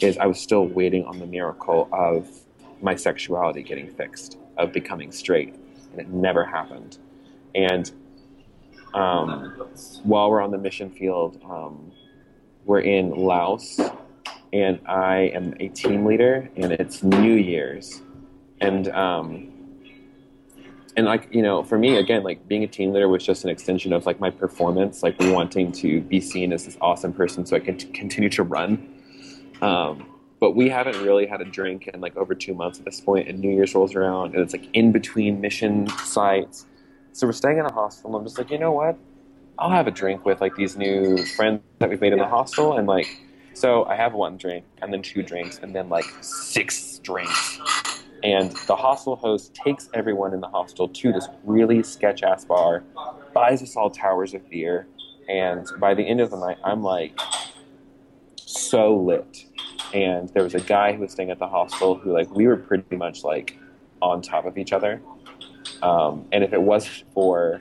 is 0.00 0.16
I 0.18 0.26
was 0.26 0.40
still 0.40 0.66
waiting 0.66 1.04
on 1.04 1.18
the 1.18 1.26
miracle 1.26 1.88
of 1.92 2.28
my 2.80 2.96
sexuality 2.96 3.62
getting 3.62 3.88
fixed, 3.88 4.38
of 4.56 4.72
becoming 4.72 5.12
straight, 5.12 5.54
and 5.92 6.00
it 6.00 6.08
never 6.08 6.44
happened. 6.44 6.98
And 7.54 7.92
um, 8.94 9.54
while 10.02 10.30
we're 10.30 10.42
on 10.42 10.50
the 10.50 10.58
mission 10.58 10.90
field, 10.90 11.40
um, 11.44 11.92
we're 12.64 12.80
in 12.80 13.10
Laos, 13.10 13.80
and 14.52 14.80
I 14.86 15.30
am 15.34 15.54
a 15.60 15.68
team 15.68 16.04
leader, 16.04 16.50
and 16.56 16.72
it's 16.72 17.02
New 17.02 17.34
Year's, 17.34 18.02
and 18.60 18.88
um, 18.88 19.52
and 20.96 21.06
like 21.06 21.28
you 21.32 21.42
know 21.42 21.62
for 21.62 21.78
me 21.78 21.96
again 21.96 22.22
like 22.22 22.46
being 22.48 22.64
a 22.64 22.66
team 22.66 22.92
leader 22.92 23.08
was 23.08 23.24
just 23.24 23.44
an 23.44 23.50
extension 23.50 23.92
of 23.92 24.06
like 24.06 24.20
my 24.20 24.30
performance 24.30 25.02
like 25.02 25.16
wanting 25.20 25.72
to 25.72 26.00
be 26.02 26.20
seen 26.20 26.52
as 26.52 26.64
this 26.66 26.76
awesome 26.80 27.12
person 27.12 27.46
so 27.46 27.56
i 27.56 27.60
can 27.60 27.76
t- 27.76 27.88
continue 27.88 28.28
to 28.30 28.42
run. 28.42 28.88
Um, 29.60 30.06
but 30.40 30.56
we 30.56 30.68
haven't 30.68 31.00
really 31.02 31.24
had 31.24 31.40
a 31.40 31.44
drink 31.44 31.86
in 31.86 32.00
like 32.00 32.16
over 32.16 32.34
two 32.34 32.52
months 32.52 32.80
at 32.80 32.84
this 32.84 33.00
point 33.00 33.28
and 33.28 33.38
new 33.38 33.50
year's 33.50 33.74
rolls 33.74 33.94
around 33.94 34.34
and 34.34 34.42
it's 34.42 34.52
like 34.52 34.66
in 34.72 34.90
between 34.90 35.40
mission 35.40 35.88
sites 36.04 36.66
so 37.12 37.26
we're 37.26 37.32
staying 37.32 37.58
in 37.58 37.66
a 37.66 37.72
hostel 37.72 38.10
and 38.10 38.16
i'm 38.16 38.24
just 38.24 38.38
like 38.38 38.50
you 38.50 38.58
know 38.58 38.72
what 38.72 38.96
i'll 39.58 39.70
have 39.70 39.86
a 39.86 39.90
drink 39.90 40.24
with 40.24 40.40
like 40.40 40.54
these 40.56 40.76
new 40.76 41.16
friends 41.36 41.60
that 41.78 41.88
we've 41.88 42.00
made 42.00 42.12
in 42.12 42.18
the 42.18 42.26
hostel 42.26 42.76
and 42.76 42.86
like 42.86 43.20
so 43.54 43.84
i 43.84 43.94
have 43.94 44.14
one 44.14 44.36
drink 44.36 44.64
and 44.80 44.92
then 44.92 45.02
two 45.02 45.22
drinks 45.22 45.58
and 45.58 45.74
then 45.74 45.88
like 45.88 46.06
six 46.20 46.98
drinks 46.98 47.60
and 48.22 48.52
the 48.68 48.76
hostel 48.76 49.16
host 49.16 49.54
takes 49.54 49.88
everyone 49.94 50.32
in 50.32 50.40
the 50.40 50.48
hostel 50.48 50.88
to 50.88 51.12
this 51.12 51.26
really 51.44 51.82
sketch 51.82 52.22
ass 52.22 52.44
bar, 52.44 52.84
buys 53.34 53.62
us 53.62 53.74
all 53.76 53.90
towers 53.90 54.32
of 54.34 54.48
beer, 54.48 54.86
and 55.28 55.66
by 55.80 55.94
the 55.94 56.02
end 56.02 56.20
of 56.20 56.30
the 56.30 56.38
night, 56.38 56.58
I'm 56.62 56.82
like 56.82 57.18
so 58.36 58.96
lit. 58.96 59.44
And 59.92 60.28
there 60.30 60.44
was 60.44 60.54
a 60.54 60.60
guy 60.60 60.92
who 60.92 61.00
was 61.00 61.12
staying 61.12 61.30
at 61.30 61.38
the 61.38 61.48
hostel 61.48 61.96
who, 61.96 62.12
like, 62.12 62.30
we 62.34 62.46
were 62.46 62.56
pretty 62.56 62.96
much 62.96 63.24
like 63.24 63.58
on 64.00 64.22
top 64.22 64.46
of 64.46 64.56
each 64.56 64.72
other. 64.72 65.02
Um, 65.82 66.26
and 66.32 66.44
if 66.44 66.52
it 66.52 66.62
wasn't 66.62 67.04
for 67.12 67.58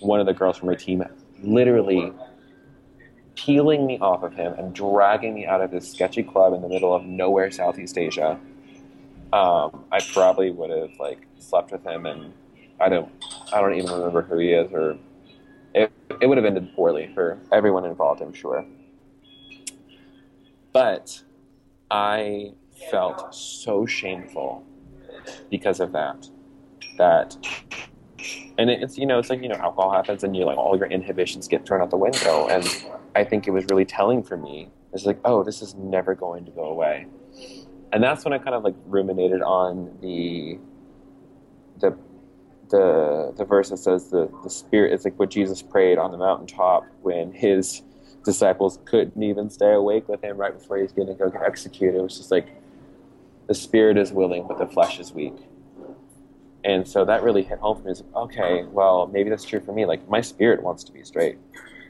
one 0.00 0.20
of 0.20 0.26
the 0.26 0.34
girls 0.34 0.58
from 0.58 0.68
my 0.68 0.74
team 0.74 1.04
literally 1.42 2.12
peeling 3.34 3.86
me 3.86 3.98
off 3.98 4.22
of 4.22 4.34
him 4.34 4.52
and 4.54 4.74
dragging 4.74 5.34
me 5.34 5.46
out 5.46 5.60
of 5.60 5.70
this 5.70 5.90
sketchy 5.90 6.22
club 6.22 6.52
in 6.52 6.60
the 6.62 6.68
middle 6.68 6.94
of 6.94 7.04
nowhere, 7.04 7.50
Southeast 7.50 7.96
Asia, 7.96 8.38
um, 9.32 9.84
I 9.92 10.00
probably 10.12 10.50
would 10.50 10.70
have 10.70 10.90
like 10.98 11.26
slept 11.38 11.72
with 11.72 11.84
him, 11.84 12.06
and 12.06 12.32
I 12.80 12.88
don't, 12.88 13.10
I 13.52 13.60
don't 13.60 13.74
even 13.74 13.90
remember 13.90 14.22
who 14.22 14.38
he 14.38 14.52
is, 14.52 14.70
or 14.72 14.98
it, 15.74 15.92
it 16.20 16.26
would 16.26 16.36
have 16.36 16.44
ended 16.44 16.74
poorly 16.74 17.10
for 17.14 17.38
everyone 17.52 17.84
involved, 17.84 18.20
I'm 18.20 18.34
sure. 18.34 18.64
But 20.72 21.22
I 21.90 22.52
felt 22.90 23.34
so 23.34 23.86
shameful 23.86 24.64
because 25.50 25.80
of 25.80 25.92
that. 25.92 26.28
That, 26.98 27.36
and 28.58 28.70
it's 28.70 28.98
you 28.98 29.06
know 29.06 29.18
it's 29.18 29.30
like 29.30 29.42
you 29.42 29.48
know 29.48 29.56
alcohol 29.56 29.92
happens, 29.92 30.24
and 30.24 30.36
you 30.36 30.44
like 30.44 30.58
all 30.58 30.76
your 30.76 30.86
inhibitions 30.86 31.48
get 31.48 31.66
thrown 31.66 31.80
out 31.80 31.90
the 31.90 31.96
window, 31.96 32.48
and 32.48 32.66
I 33.14 33.24
think 33.24 33.46
it 33.46 33.50
was 33.52 33.64
really 33.70 33.84
telling 33.84 34.22
for 34.22 34.36
me. 34.36 34.70
It's 34.92 35.06
like, 35.06 35.20
oh, 35.24 35.44
this 35.44 35.62
is 35.62 35.74
never 35.76 36.16
going 36.16 36.44
to 36.46 36.50
go 36.50 36.64
away 36.64 37.06
and 37.92 38.02
that's 38.02 38.24
when 38.24 38.32
I 38.32 38.38
kind 38.38 38.54
of 38.54 38.62
like 38.62 38.74
ruminated 38.86 39.42
on 39.42 39.96
the 40.00 40.58
the 41.80 41.96
the 42.70 43.34
the 43.36 43.44
verse 43.44 43.70
that 43.70 43.78
says 43.78 44.10
the 44.10 44.30
the 44.44 44.50
spirit 44.50 44.92
is 44.92 45.04
like 45.04 45.18
what 45.18 45.30
Jesus 45.30 45.62
prayed 45.62 45.98
on 45.98 46.12
the 46.12 46.18
mountaintop 46.18 46.84
when 47.02 47.32
his 47.32 47.82
disciples 48.24 48.78
couldn't 48.84 49.22
even 49.22 49.50
stay 49.50 49.72
awake 49.72 50.08
with 50.08 50.22
him 50.22 50.36
right 50.36 50.56
before 50.56 50.78
he's 50.78 50.92
going 50.92 51.08
to 51.08 51.14
go 51.14 51.30
get 51.30 51.42
executed. 51.42 51.98
It 51.98 52.02
was 52.02 52.18
just 52.18 52.30
like 52.30 52.48
the 53.48 53.54
spirit 53.54 53.96
is 53.96 54.12
willing, 54.12 54.46
but 54.46 54.58
the 54.58 54.66
flesh 54.66 55.00
is 55.00 55.12
weak. 55.12 55.34
And 56.64 56.86
so 56.86 57.04
that 57.06 57.22
really 57.22 57.42
hit 57.42 57.58
home 57.58 57.80
for 57.80 57.88
me. 57.88 57.94
Like, 57.94 58.16
okay, 58.16 58.64
well, 58.64 59.06
maybe 59.06 59.30
that's 59.30 59.44
true 59.44 59.60
for 59.60 59.72
me. 59.72 59.86
Like 59.86 60.08
my 60.08 60.20
spirit 60.20 60.62
wants 60.62 60.84
to 60.84 60.92
be 60.92 61.02
straight. 61.04 61.38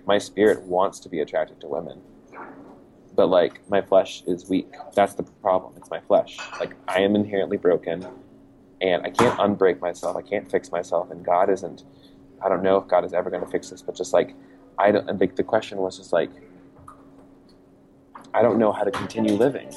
My 0.07 0.19
spirit 0.19 0.63
wants 0.63 1.01
to 1.01 1.09
be 1.09 1.21
attracted 1.21 1.61
to 1.61 1.67
women 1.67 2.01
but 3.15 3.27
like 3.27 3.69
my 3.69 3.81
flesh 3.83 4.23
is 4.27 4.49
weak. 4.49 4.69
That's 4.95 5.15
the 5.15 5.23
problem. 5.23 5.75
It's 5.77 5.91
my 5.91 6.01
flesh. 6.01 6.39
Like 6.59 6.75
I 6.89 7.01
am 7.01 7.15
inherently 7.15 7.57
broken, 7.57 8.07
and 8.81 9.03
I 9.03 9.11
can't 9.11 9.39
unbreak 9.39 9.81
myself. 9.81 10.17
I 10.17 10.23
can't 10.23 10.51
fix 10.51 10.71
myself, 10.71 11.11
and 11.11 11.25
God 11.25 11.51
isn't. 11.51 11.85
I 12.43 12.49
don't 12.49 12.63
know 12.63 12.79
if 12.79 12.89
God 12.89 13.05
is 13.05 13.13
ever 13.13 13.31
going 13.31 13.45
to 13.45 13.51
fix 13.51 13.71
this, 13.71 13.83
but 13.83 13.95
just 13.95 14.13
like 14.13 14.35
I 14.79 14.93
don't. 14.93 15.07
The, 15.19 15.27
the 15.27 15.43
question 15.43 15.79
was 15.79 15.99
just 15.99 16.13
like 16.13 16.31
I 18.33 18.43
don't 18.43 18.59
know 18.59 18.73
how 18.73 18.85
to 18.85 18.91
continue 18.91 19.35
living. 19.35 19.69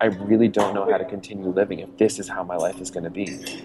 I 0.00 0.06
really 0.06 0.48
don't 0.48 0.74
know 0.74 0.88
how 0.88 0.96
to 0.96 1.04
continue 1.04 1.48
living 1.48 1.80
if 1.80 1.96
this 1.96 2.18
is 2.18 2.28
how 2.28 2.44
my 2.44 2.56
life 2.56 2.80
is 2.80 2.90
going 2.90 3.04
to 3.04 3.10
be. 3.10 3.64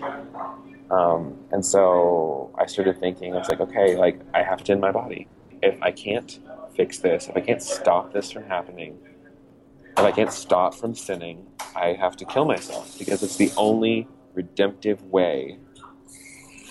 Um, 0.89 1.37
and 1.51 1.63
so 1.65 2.53
I 2.57 2.65
started 2.65 2.99
thinking, 2.99 3.33
I 3.33 3.37
was 3.37 3.49
like, 3.49 3.59
okay, 3.59 3.95
like 3.95 4.19
I 4.33 4.41
have 4.41 4.63
to 4.63 4.71
end 4.71 4.81
my 4.81 4.91
body. 4.91 5.27
If 5.61 5.81
I 5.81 5.91
can't 5.91 6.39
fix 6.75 6.99
this, 6.99 7.29
if 7.29 7.37
I 7.37 7.39
can't 7.39 7.61
stop 7.61 8.13
this 8.13 8.31
from 8.31 8.43
happening, 8.45 8.97
if 9.97 9.99
I 9.99 10.11
can't 10.11 10.31
stop 10.31 10.73
from 10.73 10.95
sinning, 10.95 11.45
I 11.75 11.93
have 11.93 12.17
to 12.17 12.25
kill 12.25 12.45
myself 12.45 12.97
because 12.97 13.21
it's 13.21 13.37
the 13.37 13.51
only 13.55 14.07
redemptive 14.33 15.03
way 15.03 15.59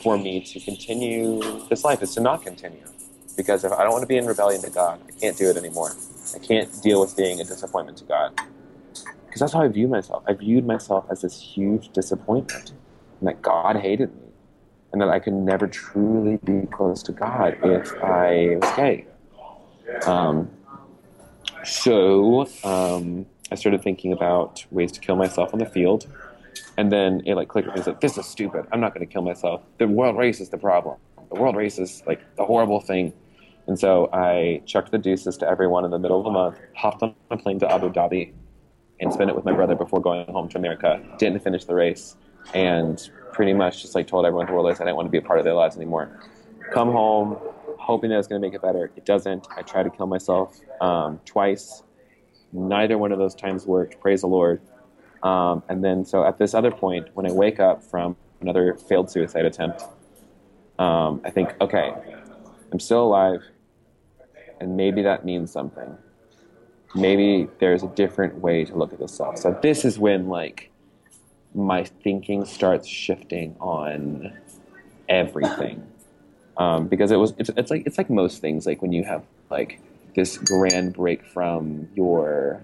for 0.03 0.19
me 0.19 0.41
to 0.41 0.59
continue 0.59 1.41
this 1.69 1.85
life 1.85 2.03
is 2.03 2.15
to 2.15 2.21
not 2.21 2.43
continue. 2.43 2.83
Because 3.37 3.65
if 3.65 3.73
I 3.73 3.85
don't 3.85 3.93
want 3.93 4.03
to 4.03 4.09
be 4.09 4.17
in 4.17 4.27
rebellion 4.27 4.61
to 4.63 4.71
God, 4.71 5.01
I 5.09 5.13
can't 5.13 5.37
do 5.37 5.49
it 5.49 5.57
anymore. 5.57 5.93
I 6.35 6.39
can't 6.39 6.83
deal 6.83 7.01
with 7.01 7.17
being 7.17 7.41
a 7.41 7.45
disappointment 7.45 7.99
to 7.99 8.05
God. 8.05 8.41
Because 9.33 9.41
that's 9.41 9.55
how 9.55 9.63
I 9.63 9.69
view 9.69 9.89
myself. 9.89 10.25
I 10.29 10.35
viewed 10.35 10.67
myself 10.67 11.07
as 11.11 11.23
this 11.23 11.41
huge 11.41 11.89
disappointment, 11.89 12.75
and 13.19 13.27
that 13.27 13.41
God 13.41 13.77
hated 13.77 14.15
me, 14.15 14.29
and 14.93 15.01
that 15.01 15.09
I 15.09 15.21
could 15.21 15.33
never 15.33 15.67
truly 15.67 16.37
be 16.45 16.67
close 16.67 17.03
to 17.05 17.13
God 17.13 17.57
if 17.65 17.95
I 18.05 18.59
was 18.61 18.77
gay. 18.77 19.07
Um, 20.05 20.51
so 21.65 22.47
um, 22.63 23.25
I 23.51 23.55
started 23.55 23.83
thinking 23.83 24.13
about 24.13 24.67
ways 24.71 24.93
to 24.93 25.01
kill 25.01 25.17
myself 25.17 25.55
on 25.55 25.61
the 25.61 25.65
field. 25.67 26.07
And 26.77 26.93
then 26.93 27.23
it 27.25 27.35
like 27.35 27.49
clicked 27.49 27.69
me. 27.69 27.75
It's 27.77 27.87
like, 27.87 28.03
this 28.03 28.19
is 28.19 28.27
stupid. 28.27 28.67
I'm 28.71 28.81
not 28.81 28.93
going 28.93 29.07
to 29.07 29.11
kill 29.11 29.23
myself. 29.23 29.63
The 29.79 29.89
world 29.89 30.19
race 30.19 30.43
is 30.43 30.51
the 30.51 30.59
problem. 30.59 30.99
The 31.33 31.41
world 31.41 31.57
race 31.57 31.79
is 31.79 32.03
like 32.07 32.21
the 32.37 32.45
horrible 32.45 32.81
thing. 32.81 33.15
And 33.67 33.79
so 33.79 34.11
I 34.13 34.61
chucked 34.67 34.91
the 34.91 34.99
deuces 34.99 35.39
to 35.39 35.49
everyone 35.49 35.87
in 35.87 35.91
the 35.91 35.99
middle 35.99 36.19
of 36.19 36.25
the 36.25 36.31
month, 36.31 36.59
hopped 36.77 37.03
on 37.03 37.15
a 37.31 37.39
plane 37.39 37.59
to 37.61 37.73
Abu 37.73 37.91
Dhabi, 37.91 38.35
and 39.03 39.13
spent 39.13 39.29
it 39.29 39.37
with 39.37 39.45
my 39.45 39.53
brother 39.53 39.75
before 39.75 40.01
going 40.01 40.27
home 40.27 40.49
to 40.49 40.59
America. 40.59 41.03
Didn't 41.19 41.41
finish 41.41 41.65
the 41.65 41.75
race, 41.75 42.17
and 42.55 43.11
pretty 43.33 43.53
much 43.53 43.83
just 43.83 43.95
like 43.95 44.07
told 44.07 44.25
everyone 44.25 44.47
the 44.47 44.53
world 44.53 44.67
race 44.67 44.81
I 44.81 44.85
didn't 44.85 44.97
want 44.97 45.07
to 45.07 45.11
be 45.11 45.19
a 45.19 45.23
part 45.23 45.39
of 45.39 45.45
their 45.45 45.55
lives 45.55 45.77
anymore. 45.77 46.21
Come 46.73 46.93
home, 46.93 47.37
hoping 47.79 48.11
that 48.11 48.19
it's 48.19 48.29
going 48.29 48.41
to 48.41 48.47
make 48.47 48.55
it 48.55 48.63
better. 48.63 48.91
It 48.97 49.05
doesn't. 49.05 49.49
I 49.57 49.63
tried 49.63 49.83
to 49.85 49.91
kill 49.91 50.07
myself 50.07 50.59
um, 50.81 51.21
twice. 51.25 51.83
Neither 52.53 52.97
one 52.97 53.13
of 53.13 53.19
those 53.19 53.35
times 53.35 53.67
worked. 53.67 54.01
Praise 54.01 54.21
the 54.21 54.29
Lord. 54.29 54.61
Um, 55.23 55.63
and 55.69 55.85
then, 55.85 56.05
so 56.05 56.25
at 56.25 56.39
this 56.39 56.55
other 56.55 56.71
point, 56.71 57.09
when 57.15 57.27
I 57.27 57.33
wake 57.33 57.61
up 57.61 57.83
from 57.83 58.17
another 58.41 58.75
failed 58.75 59.11
suicide 59.11 59.45
attempt, 59.45 59.83
um, 60.79 61.21
I 61.25 61.31
think, 61.31 61.55
okay, 61.61 61.93
I'm 62.73 62.81
still 62.81 63.05
alive, 63.05 63.43
and 64.61 64.77
maybe 64.77 65.03
that 65.03 65.25
means 65.25 65.53
something. 65.53 65.97
Maybe 66.95 67.49
there's 67.59 67.83
a 67.83 67.89
different 67.89 68.37
way 68.37 68.65
to 68.65 68.75
look 68.75 68.93
at 68.93 68.99
this 68.99 69.15
stuff. 69.15 69.39
So 69.39 69.59
this 69.63 69.85
is 69.85 69.99
when 69.99 70.29
like 70.29 70.71
my 71.55 71.85
thinking 71.85 72.45
starts 72.45 72.87
shifting 72.87 73.57
on 73.61 74.33
everything, 75.09 75.87
um, 76.57 76.89
because 76.89 77.11
it 77.11 77.17
was 77.17 77.35
it's, 77.39 77.51
it's 77.57 77.71
like 77.71 77.85
it's 77.87 77.99
like 77.99 78.11
most 78.11 78.41
things. 78.41 78.67
Like 78.67 78.83
when 78.83 78.93
you 78.93 79.05
have 79.05 79.23
like 79.51 79.81
this 80.15 80.37
grand 80.39 80.95
break 80.95 81.25
from 81.25 81.89
your 81.95 82.63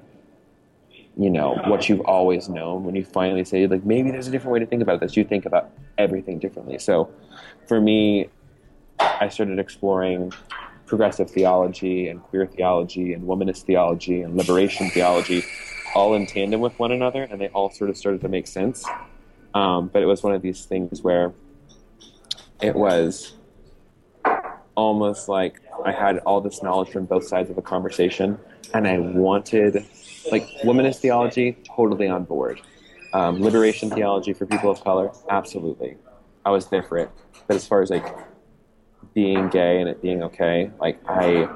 you 1.19 1.29
know 1.29 1.61
what 1.67 1.89
you've 1.89 2.01
always 2.03 2.49
known 2.49 2.85
when 2.85 2.95
you 2.95 3.05
finally 3.05 3.45
say 3.45 3.67
like 3.67 3.85
maybe 3.85 4.11
there's 4.11 4.29
a 4.29 4.31
different 4.31 4.53
way 4.53 4.61
to 4.61 4.67
think 4.67 4.81
about 4.81 5.01
this 5.01 5.17
you 5.17 5.25
think 5.25 5.45
about 5.45 5.71
everything 5.99 6.39
differently 6.39 6.79
so 6.79 7.11
for 7.67 7.81
me 7.81 8.29
i 9.01 9.29
started 9.29 9.59
exploring 9.59 10.33
progressive 10.89 11.31
theology 11.31 12.09
and 12.09 12.23
queer 12.23 12.47
theology 12.47 13.13
and 13.13 13.25
womanist 13.25 13.63
theology 13.63 14.23
and 14.23 14.37
liberation 14.37 14.91
theology 14.91 15.45
all 15.95 16.15
in 16.15 16.27
tandem 16.27 16.61
with 16.61 16.79
one 16.79 16.93
another 16.93 17.23
and 17.23 17.41
they 17.41 17.49
all 17.49 17.71
sort 17.71 17.91
of 17.91 17.97
started 17.97 18.21
to 18.21 18.29
make 18.29 18.47
sense. 18.47 18.85
Um, 19.55 19.89
but 19.89 20.03
it 20.03 20.07
was 20.07 20.23
one 20.23 20.35
of 20.35 20.43
these 20.43 20.65
things 20.65 21.03
where 21.03 21.33
it 22.61 22.75
was 22.75 23.35
almost 24.75 25.29
like 25.29 25.61
i 25.85 25.91
had 25.91 26.19
all 26.19 26.41
this 26.41 26.63
knowledge 26.63 26.89
from 26.91 27.05
both 27.05 27.27
sides 27.27 27.51
of 27.51 27.57
the 27.57 27.63
conversation 27.63 28.39
and 28.75 28.87
i 28.87 28.97
wanted 28.97 29.85
like 30.31 30.47
womanist 30.65 30.97
theology 30.97 31.57
totally 31.65 32.09
on 32.09 32.25
board. 32.25 32.61
Um, 33.13 33.41
liberation 33.41 33.91
theology 33.91 34.33
for 34.33 34.47
people 34.47 34.71
of 34.71 34.83
color 34.85 35.11
absolutely. 35.31 35.97
I 36.45 36.51
was 36.51 36.67
there 36.67 36.83
for 36.83 36.99
it. 36.99 37.11
But 37.47 37.57
as 37.57 37.67
far 37.67 37.81
as 37.83 37.91
like 37.91 38.07
being 39.15 39.49
gay 39.49 39.81
and 39.81 39.89
it 39.89 40.03
being 40.03 40.23
okay. 40.23 40.71
Like 40.81 41.01
i 41.09 41.49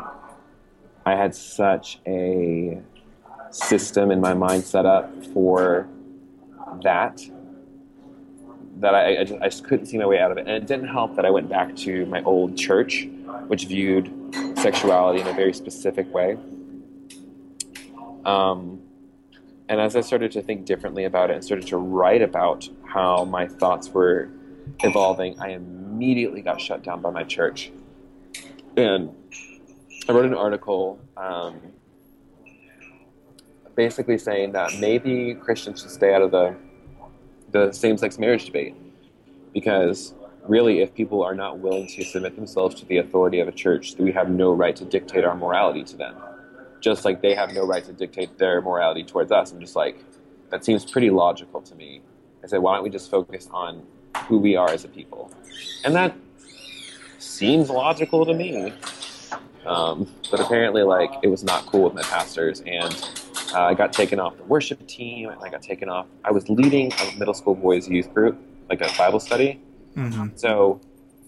i 1.05 1.15
had 1.17 1.35
such 1.35 2.01
a 2.07 2.81
system 3.51 4.11
in 4.11 4.21
my 4.21 4.35
mind 4.35 4.65
set 4.65 4.87
up 4.87 5.11
for 5.27 5.89
that 6.83 7.21
that 8.77 8.95
I, 8.95 9.21
I, 9.21 9.25
just, 9.25 9.43
I 9.43 9.49
just 9.49 9.65
couldn't 9.65 9.87
see 9.87 9.99
my 9.99 10.07
way 10.07 10.19
out 10.19 10.33
of 10.33 10.39
it. 10.39 10.41
And 10.41 10.51
it 10.51 10.67
didn't 10.67 10.89
help 10.89 11.17
that 11.17 11.25
i 11.25 11.31
went 11.31 11.49
back 11.49 11.77
to 11.77 12.07
my 12.07 12.23
old 12.23 12.57
church 12.57 13.07
which 13.47 13.67
viewed 13.67 14.13
sexuality 14.57 15.21
in 15.21 15.27
a 15.27 15.33
very 15.35 15.53
specific 15.53 16.13
way. 16.13 16.39
Um, 18.25 18.81
and 19.69 19.81
as 19.81 19.97
i 19.97 20.01
started 20.01 20.33
to 20.33 20.43
think 20.43 20.65
differently 20.65 21.05
about 21.05 21.31
it 21.31 21.35
and 21.35 21.45
started 21.45 21.67
to 21.69 21.77
write 21.77 22.23
about 22.23 22.69
how 22.85 23.25
my 23.25 23.47
thoughts 23.47 23.89
were 23.89 24.31
evolving 24.81 25.39
i 25.41 25.51
immediately 25.51 26.41
got 26.41 26.61
shut 26.61 26.83
down 26.83 27.01
by 27.01 27.11
my 27.11 27.25
church. 27.25 27.71
And 28.77 29.11
i 30.09 30.13
wrote 30.13 30.25
an 30.25 30.35
article 30.35 30.99
um, 31.17 31.61
basically 33.77 34.19
saying 34.19 34.53
that 34.53 34.71
maybe 34.81 35.35
christians 35.35 35.83
should 35.83 35.91
stay 35.91 36.15
out 36.15 36.23
of 36.23 36.31
the 36.31 36.57
the 37.53 37.71
same-sex 37.71 38.19
marriage 38.19 38.47
debate. 38.47 38.75
Because 39.53 40.15
really 40.49 40.81
if 40.81 40.93
people 40.95 41.23
are 41.23 41.35
not 41.35 41.59
willing 41.59 41.87
to 41.87 42.03
submit 42.03 42.35
themselves 42.35 42.75
to 42.75 42.87
the 42.87 42.97
authority 42.97 43.39
of 43.39 43.47
a 43.47 43.53
church 43.53 43.95
we 43.99 44.11
have 44.11 44.29
no 44.29 44.53
right 44.53 44.75
to 44.75 44.85
dictate 44.85 45.25
our 45.25 45.37
morality 45.37 45.85
to 45.85 45.97
them. 45.97 46.17
Just 46.81 47.05
like 47.05 47.23
they 47.23 47.35
have 47.35 47.53
no 47.53 47.65
right 47.65 47.85
to 47.85 47.93
dictate 47.93 48.39
their 48.39 48.61
morality 48.61 49.05
towards 49.05 49.31
us. 49.31 49.53
I'm 49.53 49.61
just 49.61 49.77
like 49.77 50.03
that 50.51 50.65
seems 50.65 50.85
pretty 50.85 51.11
logical 51.11 51.61
to 51.63 51.75
me. 51.75 52.01
I 52.43 52.47
said 52.49 52.59
why 52.59 52.75
don't 52.75 52.83
we 52.83 52.91
just 52.91 53.11
focus 53.11 53.49
on 53.53 53.87
who 54.27 54.39
we 54.39 54.57
are 54.57 54.71
as 54.71 54.85
a 54.85 54.89
people 54.89 55.31
and 55.85 55.95
that 55.95 56.15
seems 57.19 57.71
logical 57.71 58.25
to 58.27 58.35
me 58.35 58.73
um, 59.67 60.09
but 60.31 60.41
apparently 60.41 60.83
like 60.83 61.11
it 61.23 61.29
was 61.29 61.45
not 61.45 61.67
cool 61.67 61.85
with 61.85 61.95
my 61.95 62.03
pastors 62.03 62.63
and 62.67 63.23
uh, 63.55 63.65
I 63.65 63.75
got 63.75 63.93
taken 63.93 64.19
off 64.19 64.37
the 64.37 64.45
worship 64.45 64.87
team, 64.87 65.29
and 65.29 65.39
I 65.43 65.51
got 65.51 65.63
taken 65.63 65.89
off. 65.89 66.07
I 66.25 66.31
was 66.31 66.49
leading 66.49 66.93
a 66.93 67.19
middle 67.19 67.35
school 67.35 67.55
boys 67.55 67.89
youth 67.89 68.13
group, 68.15 68.39
like 68.71 68.81
a 68.81 68.91
Bible 68.97 69.21
study. 69.21 69.61
Mm-hmm. 69.95 70.29
So 70.37 70.81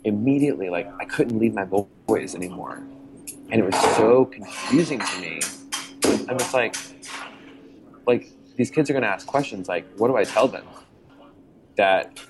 immediately, 0.05 0.71
like 0.71 0.91
I 1.01 1.05
couldn't 1.05 1.39
lead 1.39 1.55
my 1.55 1.65
boys 1.65 2.35
anymore, 2.35 2.83
and 3.51 3.61
it 3.61 3.65
was 3.65 3.79
so 3.97 4.25
confusing 4.27 5.01
to 5.01 5.21
me. 5.21 5.41
I'm 6.29 6.39
just 6.39 6.55
like, 6.55 6.77
like 8.07 8.31
these 8.57 8.71
kids 8.71 8.89
are 8.89 8.95
going 8.95 9.03
to 9.03 9.09
ask 9.09 9.27
questions. 9.27 9.69
Like, 9.69 9.87
what 9.97 10.09
do 10.09 10.17
I 10.17 10.25
tell 10.25 10.49
them? 10.49 10.65
That 11.77 12.21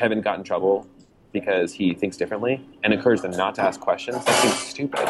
Kevin 0.00 0.22
got 0.22 0.38
in 0.38 0.44
trouble 0.44 0.88
because 1.30 1.74
he 1.74 1.92
thinks 1.92 2.16
differently, 2.16 2.66
and 2.82 2.94
encourage 2.94 3.20
them 3.20 3.32
not 3.32 3.54
to 3.56 3.60
ask 3.60 3.78
questions. 3.78 4.24
That 4.24 4.34
seems 4.40 4.54
stupid. 4.54 5.06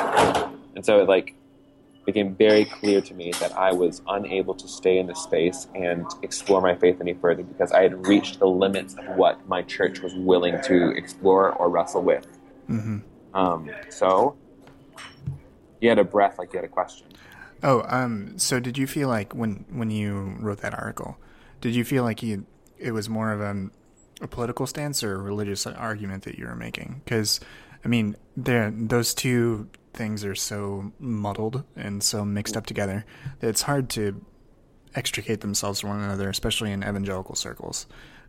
And 0.75 0.85
so, 0.85 1.01
it, 1.01 1.09
like, 1.09 1.35
became 2.05 2.35
very 2.35 2.65
clear 2.65 3.01
to 3.01 3.15
me 3.15 3.31
that 3.39 3.53
I 3.53 3.73
was 3.73 4.03
unable 4.09 4.53
to 4.55 4.67
stay 4.67 4.99
in 4.99 5.07
this 5.07 5.21
space 5.21 5.69
and 5.77 6.05
explore 6.23 6.61
my 6.61 6.75
faith 6.75 7.01
any 7.01 7.15
further 7.15 7.45
because 7.45 7.71
I 7.71 7.83
had 7.83 8.05
reached 8.05 8.41
the 8.41 8.49
limits 8.49 8.95
of 8.95 9.17
what 9.17 9.47
my 9.47 9.63
church 9.63 10.01
was 10.01 10.13
willing 10.15 10.61
to 10.63 10.91
explore 10.91 11.53
or 11.53 11.71
wrestle 11.71 12.03
with. 12.03 12.27
Mm-hmm. 12.69 12.99
Um, 13.33 13.71
so, 13.91 14.37
you 15.81 15.89
had 15.89 16.01
a 16.01 16.05
breath 16.05 16.37
like 16.37 16.53
you 16.53 16.59
had 16.59 16.65
a 16.65 16.73
question. 16.73 17.07
Oh, 17.63 17.85
um, 17.87 18.37
so 18.39 18.59
did 18.59 18.77
you 18.77 18.89
feel 18.89 19.09
like 19.09 19.35
when 19.35 19.65
when 19.71 19.93
you 19.93 20.35
wrote 20.41 20.59
that 20.63 20.75
article, 20.75 21.17
did 21.61 21.77
you 21.77 21.85
feel 21.85 22.03
like 22.03 22.25
you 22.25 22.45
it 22.77 22.91
was 22.91 23.09
more 23.09 23.33
of 23.33 23.41
a, 23.41 23.71
a 24.21 24.29
political 24.29 24.67
stance 24.67 25.03
or 25.03 25.15
a 25.15 25.19
religious 25.19 25.67
argument 25.67 26.25
that 26.25 26.39
you 26.39 26.47
were 26.47 26.57
making? 26.57 27.01
Because, 27.05 27.41
I 27.85 27.89
mean, 27.89 28.17
there 28.37 28.71
those 28.71 29.15
two 29.15 29.69
things 29.93 30.25
are 30.25 30.35
so 30.35 30.93
muddled 30.99 31.65
and 31.77 32.03
so 32.03 32.25
mixed 32.25 32.57
up 32.57 32.67
together 32.67 33.05
that 33.41 33.49
it's 33.49 33.63
hard 33.63 33.91
to 33.91 34.25
extricate 34.95 35.41
themselves 35.41 35.81
from 35.81 35.91
one 35.91 36.01
another, 36.01 36.29
especially 36.29 36.73
in 36.73 36.83
evangelical 36.83 37.35
circles. 37.35 37.87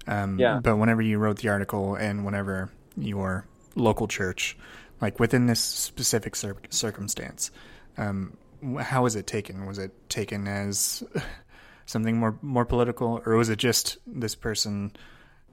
Um, 0.08 0.40
Yeah. 0.40 0.60
But 0.62 0.78
whenever 0.78 1.02
you 1.02 1.18
wrote 1.20 1.40
the 1.40 1.50
article 1.50 1.96
and 1.96 2.26
whenever 2.26 2.70
your 2.98 3.46
local 3.76 4.08
church, 4.08 4.58
like 5.00 5.20
within 5.20 5.46
this 5.48 5.60
specific 5.60 6.36
cir- 6.36 6.56
circumstance, 6.70 7.52
um, 7.98 8.38
how 8.80 9.04
was 9.04 9.16
it 9.16 9.26
taken? 9.26 9.66
Was 9.66 9.80
it 9.80 9.92
taken 10.10 10.48
as 10.48 11.04
something 11.86 12.18
more 12.18 12.38
more 12.42 12.66
political, 12.66 13.22
or 13.26 13.36
was 13.36 13.50
it 13.50 13.58
just 13.58 13.98
this 14.06 14.36
person 14.36 14.92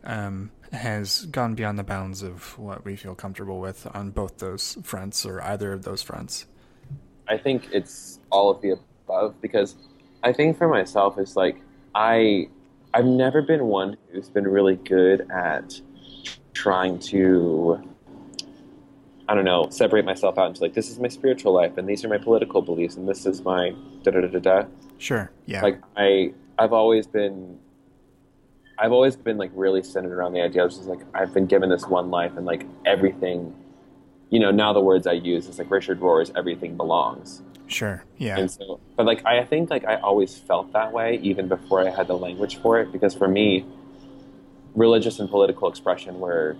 um, 0.09 0.51
has 0.73 1.27
gone 1.27 1.55
beyond 1.55 1.79
the 1.79 1.85
bounds 1.85 2.23
of 2.23 2.59
what 2.59 2.85
we 2.85 2.97
feel 2.97 3.15
comfortable 3.15 3.61
with 3.61 3.87
on 3.95 4.11
both 4.11 4.39
those 4.39 4.77
fronts, 4.83 5.25
or 5.25 5.41
either 5.43 5.73
of 5.73 5.85
those 5.85 6.03
fronts? 6.03 6.47
I 7.29 7.37
think 7.37 7.69
it's 7.73 8.19
all 8.31 8.51
of 8.51 8.61
the 8.63 8.79
above 9.07 9.41
because 9.41 9.77
I 10.23 10.33
think 10.33 10.59
for 10.59 10.67
myself 10.67 11.19
it's 11.19 11.37
like 11.37 11.61
I 11.95 12.49
I've 12.95 13.05
never 13.05 13.43
been 13.43 13.67
one 13.67 13.97
who's 14.11 14.31
been 14.31 14.49
really 14.49 14.77
good 14.77 15.31
at 15.31 15.81
trying 16.55 16.99
to 16.99 17.83
I 19.29 19.35
don't 19.35 19.45
know 19.45 19.69
separate 19.71 20.05
myself 20.05 20.39
out 20.39 20.49
into 20.49 20.63
like 20.63 20.75
this 20.75 20.91
is 20.91 20.99
my 20.99 21.09
spiritual 21.09 21.53
life 21.53 21.77
and 21.77 21.87
these 21.87 22.05
are 22.05 22.09
my 22.09 22.19
political 22.19 22.63
beliefs 22.63 22.97
and 22.97 23.07
this 23.07 23.27
is 23.27 23.43
my 23.43 23.75
da 24.03 24.11
da 24.11 24.23
da 24.23 24.29
da 24.29 24.39
da. 24.39 24.65
Sure. 24.97 25.31
Yeah. 25.47 25.63
Like 25.63 25.81
I 25.97 26.33
I've 26.59 26.73
always 26.73 27.07
been 27.07 27.59
I've 28.81 28.93
always 28.93 29.17
been 29.17 29.39
like 29.39 29.51
really 29.55 29.83
centered 29.83 30.13
around 30.13 30.33
the 30.33 30.41
idea 30.41 30.65
of 30.65 30.71
just 30.71 30.85
like 30.85 31.01
I've 31.15 31.35
been 31.35 31.47
given 31.47 31.69
this 31.69 31.87
one 31.87 32.11
life 32.11 32.37
and 32.37 32.47
like 32.47 32.65
everything 32.87 33.55
you 34.31 34.39
know 34.39 34.51
now 34.51 34.73
the 34.73 34.81
words 34.81 35.07
I 35.07 35.13
use 35.13 35.49
is 35.49 35.59
like 35.59 35.71
Richard 35.71 36.01
Rohr's 36.01 36.31
everything 36.37 36.77
belongs. 36.77 37.43
sure. 37.67 38.05
Yeah. 38.19 38.39
And 38.39 38.51
so, 38.51 38.81
but 38.97 39.05
like 39.07 39.25
I 39.27 39.45
think 39.45 39.71
like 39.71 39.85
I 39.85 39.97
always 39.97 40.37
felt 40.39 40.73
that 40.73 40.93
way 40.93 41.19
even 41.23 41.49
before 41.49 41.87
I 41.87 41.91
had 41.91 42.07
the 42.09 42.17
language 42.17 42.57
for 42.57 42.79
it 42.81 42.93
because 42.93 43.15
for 43.15 43.29
me, 43.29 43.65
religious 44.75 45.19
and 45.19 45.29
political 45.29 45.69
expression 45.69 46.21
were 46.21 46.57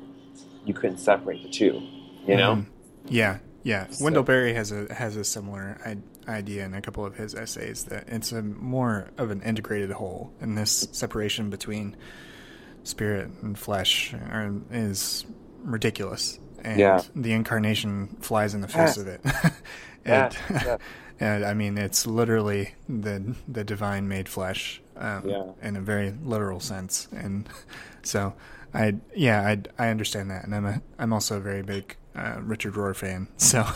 you 0.65 0.75
couldn't 0.75 0.99
separate 0.99 1.43
the 1.43 1.49
two. 1.49 1.81
You 2.27 2.37
know, 2.37 2.57
Mhm. 2.57 2.67
Yeah. 3.09 3.39
Yeah, 3.69 3.87
So- 3.91 4.05
Wendell 4.05 4.23
Berry 4.23 4.55
has 4.55 4.73
a 4.73 4.93
has 4.95 5.17
a 5.17 5.25
similar 5.25 5.77
I- 5.85 5.99
idea 6.39 6.65
in 6.65 6.73
a 6.73 6.81
couple 6.81 7.05
of 7.05 7.17
his 7.17 7.35
essays 7.35 7.85
that 7.85 8.05
it's 8.09 8.33
a 8.33 8.41
more 8.43 9.09
of 9.19 9.31
an 9.31 9.43
integrated 9.43 9.91
whole, 9.91 10.33
and 10.41 10.57
this 10.57 10.89
separation 10.93 11.51
between 11.51 11.95
spirit 12.85 13.29
and 13.43 13.59
flesh 13.59 14.15
are, 14.15 14.51
is 14.73 15.27
ridiculous, 15.63 16.39
and 16.65 16.81
Yeah. 16.81 17.03
the 17.15 17.33
incarnation 17.33 18.17
flies 18.21 18.55
in 18.55 18.63
the 18.63 18.69
face 18.69 18.97
Yeah. 18.97 19.03
of 19.03 19.09
it. 19.09 19.21
Yeah, 20.07 20.31
and, 20.49 20.63
yeah. 20.65 20.77
and 21.21 21.45
I 21.45 21.53
mean, 21.53 21.77
it's 21.77 22.07
literally 22.07 22.75
the 22.89 23.35
the 23.47 23.65
divine 23.65 24.09
made 24.09 24.31
flesh, 24.31 24.81
um, 24.97 25.29
Yeah. 25.29 25.45
in 25.61 25.77
a 25.77 25.83
very 25.83 26.15
literal 26.25 26.61
sense, 26.61 27.07
and 27.13 27.47
so 28.03 28.33
I 28.73 28.95
yeah 29.15 29.43
I 29.43 29.85
I 29.85 29.89
understand 29.91 30.31
that, 30.31 30.45
and 30.45 30.55
I'm 30.55 30.65
a 30.65 30.81
I'm 30.99 31.13
also 31.13 31.37
a 31.37 31.41
very 31.41 31.61
big 31.63 31.98
uh, 32.19 32.41
Richard 32.43 32.75
Rohr 32.75 32.95
fan, 32.95 33.29
so 33.37 33.61
um, 33.61 33.75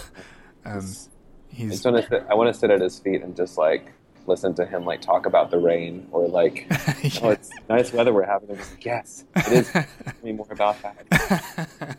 I 0.65 1.55
he's 1.55 1.71
just 1.71 1.85
want 1.85 1.97
to 2.03 2.09
sit, 2.09 2.27
I 2.29 2.35
want 2.35 2.53
to 2.53 2.59
sit 2.59 2.71
at 2.71 2.81
his 2.81 2.99
feet 2.99 3.23
and 3.23 3.37
just 3.37 3.59
like 3.59 3.93
listen 4.27 4.55
to 4.55 4.65
him 4.65 4.85
like 4.85 5.01
talk 5.01 5.27
about 5.27 5.51
the 5.51 5.59
rain 5.59 6.07
or 6.13 6.29
like 6.29 6.67
oh 7.23 7.31
it's 7.31 7.51
nice 7.69 7.93
weather 7.93 8.13
we're 8.13 8.25
having. 8.25 8.51
I'm 8.51 8.57
just 8.57 8.73
like 8.73 8.85
yes, 8.85 9.25
it 9.37 9.53
is. 9.53 9.71
Tell 9.73 9.87
me 10.23 10.33
more 10.33 10.47
about 10.51 10.77
that. 10.83 11.97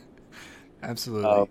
absolutely 0.82 1.30
Um, 1.30 1.48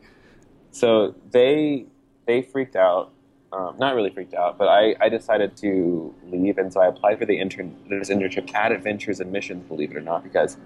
so 0.70 1.14
they 1.30 1.86
they 2.26 2.42
freaked 2.42 2.76
out. 2.76 3.12
Um, 3.52 3.76
not 3.78 3.94
really 3.94 4.08
freaked 4.08 4.32
out, 4.32 4.56
but 4.56 4.68
I, 4.68 4.96
I 4.98 5.10
decided 5.10 5.58
to 5.58 6.14
leave, 6.24 6.56
and 6.56 6.72
so 6.72 6.80
I 6.80 6.86
applied 6.86 7.18
for 7.18 7.26
the 7.26 7.38
intern 7.38 7.76
this 7.86 8.08
internship 8.08 8.52
at 8.54 8.72
Adventures 8.72 9.20
in 9.20 9.30
Missions, 9.30 9.68
believe 9.68 9.90
it 9.90 9.96
or 9.98 10.00
not, 10.00 10.24
because 10.24 10.56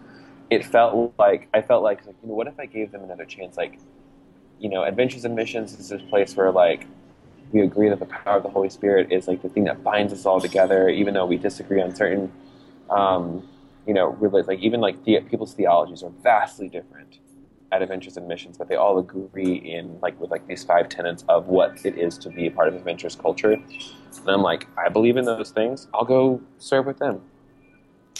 it 0.51 0.64
felt 0.64 1.12
like 1.18 1.49
I 1.53 1.62
felt 1.62 1.83
like, 1.83 2.07
like 2.07 2.14
you 2.22 2.29
know 2.29 2.35
what 2.35 2.47
if 2.47 2.59
I 2.61 2.66
gave 2.66 2.93
them 2.93 3.03
another 3.03 3.24
chance? 3.24 3.57
Like, 3.57 3.81
you 4.59 4.68
know, 4.68 4.84
Adventures 4.84 5.24
in 5.24 5.34
Missions 5.34 5.78
is 5.78 5.88
this 5.88 6.02
place 6.02 6.36
where 6.36 6.50
like 6.50 6.86
we 7.52 7.61
agree 7.61 7.88
that 7.88 7.98
the 7.98 8.07
power 8.07 8.36
of 8.36 8.42
the 8.42 8.48
Holy 8.48 8.70
Spirit 8.70 9.12
is 9.12 9.28
like 9.28 9.42
the 9.42 9.48
thing 9.48 9.64
that 9.64 9.82
binds 9.82 10.12
us 10.12 10.26
all 10.26 10.40
together, 10.40 10.88
even 10.88 11.14
though 11.14 11.26
we 11.26 11.36
disagree 11.36 11.80
on 11.80 11.94
certain, 11.94 12.32
um, 12.90 13.48
you 13.86 13.94
know, 13.94 14.09
really 14.20 14.42
like 14.42 14.59
even 14.61 14.80
like 14.80 15.04
the, 15.04 15.20
people's 15.20 15.54
theologies 15.54 16.02
are 16.02 16.11
vastly 16.22 16.68
different 16.68 17.18
at 17.72 17.82
Adventures 17.82 18.16
in 18.16 18.26
Missions, 18.26 18.57
but 18.59 18.68
they 18.68 18.76
all 18.76 18.98
agree 18.98 19.57
in 19.57 19.98
like 20.00 20.18
with 20.20 20.30
like 20.30 20.46
these 20.46 20.64
five 20.64 20.88
tenets 20.88 21.24
of 21.28 21.48
what 21.48 21.84
it 21.84 21.98
is 21.98 22.16
to 22.18 22.30
be 22.30 22.46
a 22.46 22.50
part 22.50 22.68
of 22.68 22.74
adventurous 22.74 23.14
culture. 23.16 23.52
And 23.52 24.28
I'm 24.28 24.42
like, 24.42 24.66
I 24.78 24.88
believe 24.88 25.16
in 25.16 25.24
those 25.24 25.50
things. 25.50 25.88
I'll 25.94 26.04
go 26.04 26.40
serve 26.59 26.86
with 26.86 26.98
them. 26.98 27.22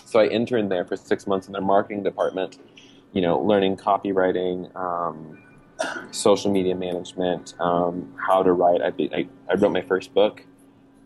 So 0.05 0.20
I 0.20 0.26
interned 0.26 0.70
there 0.70 0.84
for 0.84 0.97
six 0.97 1.26
months 1.26 1.47
in 1.47 1.53
their 1.53 1.62
marketing 1.62 2.03
department, 2.03 2.59
you 3.12 3.20
know, 3.22 3.41
learning 3.41 3.76
copywriting, 3.76 4.74
um, 4.76 5.39
social 6.11 6.51
media 6.51 6.74
management, 6.74 7.55
um, 7.61 8.14
how 8.26 8.43
to 8.43 8.53
write. 8.53 8.82
I, 8.82 8.91
be, 8.91 9.11
I, 9.12 9.28
I 9.51 9.55
wrote 9.55 9.72
my 9.72 9.82
first 9.82 10.14
book 10.14 10.45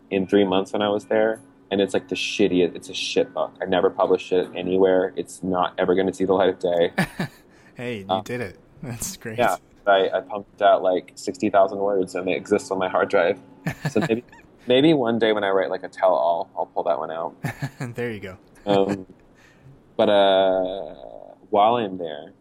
in 0.09 0.27
three 0.27 0.43
months 0.43 0.73
when 0.73 0.81
I 0.81 0.89
was 0.89 1.05
there. 1.05 1.41
And 1.71 1.79
it's 1.79 1.93
like 1.93 2.09
the 2.09 2.15
shittiest, 2.15 2.75
it's 2.75 2.89
a 2.89 2.93
shit 2.93 3.33
book. 3.33 3.53
I 3.61 3.65
never 3.65 3.89
published 3.89 4.33
it 4.33 4.49
anywhere. 4.55 5.13
It's 5.15 5.41
not 5.41 5.73
ever 5.77 5.95
going 5.95 6.07
to 6.07 6.13
see 6.13 6.25
the 6.25 6.33
light 6.33 6.49
of 6.49 6.59
day. 6.59 6.91
hey 7.75 7.99
you 7.99 8.05
uh, 8.09 8.21
did 8.21 8.41
it 8.41 8.59
that's 8.83 9.15
great 9.17 9.37
Yeah, 9.37 9.55
I, 9.87 10.09
I 10.13 10.19
pumped 10.21 10.61
out 10.61 10.83
like 10.83 11.13
sixty 11.15 11.49
thousand 11.49 11.79
words, 11.79 12.15
and 12.15 12.29
it 12.29 12.35
exists 12.35 12.69
on 12.71 12.77
my 12.77 12.89
hard 12.89 13.09
drive. 13.09 13.39
So 13.89 13.99
maybe, 14.09 14.23
maybe 14.67 14.93
one 14.93 15.17
day 15.17 15.31
when 15.33 15.43
I 15.43 15.49
write 15.49 15.69
like 15.69 15.83
a 15.83 15.87
tell-all, 15.87 16.49
I'll 16.55 16.65
pull 16.67 16.83
that 16.83 16.99
one 16.99 17.11
out. 17.11 17.35
there 17.95 18.11
you 18.11 18.19
go 18.19 18.37
Um, 18.65 19.07
but 19.97 20.09
uh, 20.09 20.93
while 21.49 21.75
I'm 21.75 21.97
there, 21.97 22.33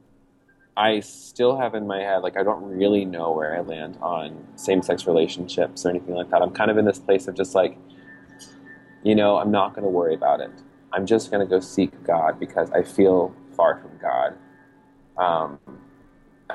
I 0.80 1.00
still 1.00 1.58
have 1.58 1.74
in 1.74 1.86
my 1.86 1.98
head 1.98 2.22
like 2.22 2.38
I 2.38 2.42
don't 2.42 2.64
really 2.64 3.04
know 3.04 3.32
where 3.32 3.54
I 3.54 3.60
land 3.60 3.98
on 4.00 4.46
same-sex 4.56 5.06
relationships 5.06 5.84
or 5.84 5.90
anything 5.90 6.14
like 6.14 6.30
that. 6.30 6.40
I'm 6.40 6.52
kind 6.52 6.70
of 6.70 6.78
in 6.78 6.86
this 6.86 6.98
place 6.98 7.28
of 7.28 7.34
just 7.34 7.54
like, 7.54 7.76
you 9.02 9.14
know, 9.14 9.36
I'm 9.36 9.50
not 9.50 9.74
going 9.74 9.82
to 9.82 9.90
worry 9.90 10.14
about 10.14 10.40
it. 10.40 10.50
I'm 10.94 11.04
just 11.04 11.30
going 11.30 11.46
to 11.46 11.50
go 11.50 11.60
seek 11.60 12.02
God 12.02 12.40
because 12.40 12.70
I 12.70 12.82
feel 12.82 13.36
far 13.54 13.78
from 13.78 13.90
God. 14.00 14.38
Um, 15.18 15.60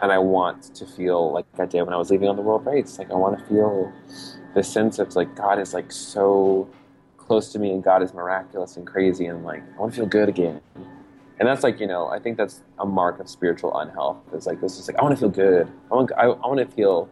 and 0.01 0.11
I 0.11 0.17
want 0.17 0.73
to 0.73 0.87
feel 0.87 1.31
like 1.31 1.45
that 1.57 1.69
day 1.69 1.83
when 1.83 1.93
I 1.93 1.97
was 1.97 2.09
leaving 2.09 2.27
on 2.27 2.35
the 2.35 2.41
world 2.41 2.65
race. 2.65 2.97
Like 2.97 3.11
I 3.11 3.13
want 3.13 3.37
to 3.37 3.45
feel 3.45 3.93
this 4.55 4.67
sense 4.67 4.97
of 4.97 5.15
like 5.15 5.35
God 5.35 5.59
is 5.59 5.71
like 5.71 5.91
so 5.91 6.67
close 7.17 7.51
to 7.51 7.59
me 7.59 7.69
and 7.69 7.83
God 7.83 8.01
is 8.01 8.11
miraculous 8.11 8.75
and 8.75 8.87
crazy 8.87 9.27
and 9.27 9.43
like 9.43 9.61
I 9.75 9.79
want 9.79 9.93
to 9.93 9.97
feel 9.97 10.07
good 10.07 10.29
again. 10.29 10.61
And 11.39 11.47
that's 11.47 11.63
like 11.63 11.79
you 11.79 11.87
know 11.87 12.07
I 12.07 12.19
think 12.19 12.37
that's 12.37 12.63
a 12.79 12.85
mark 12.85 13.19
of 13.19 13.29
spiritual 13.29 13.77
unhealth. 13.77 14.17
It's 14.33 14.45
like 14.45 14.61
this 14.61 14.79
is 14.79 14.87
like 14.87 14.97
I 14.97 15.03
want 15.03 15.15
to 15.15 15.19
feel 15.19 15.29
good. 15.29 15.71
I 15.91 15.95
want 15.95 16.11
I, 16.17 16.23
I 16.25 16.47
want 16.47 16.59
to 16.59 16.75
feel 16.75 17.09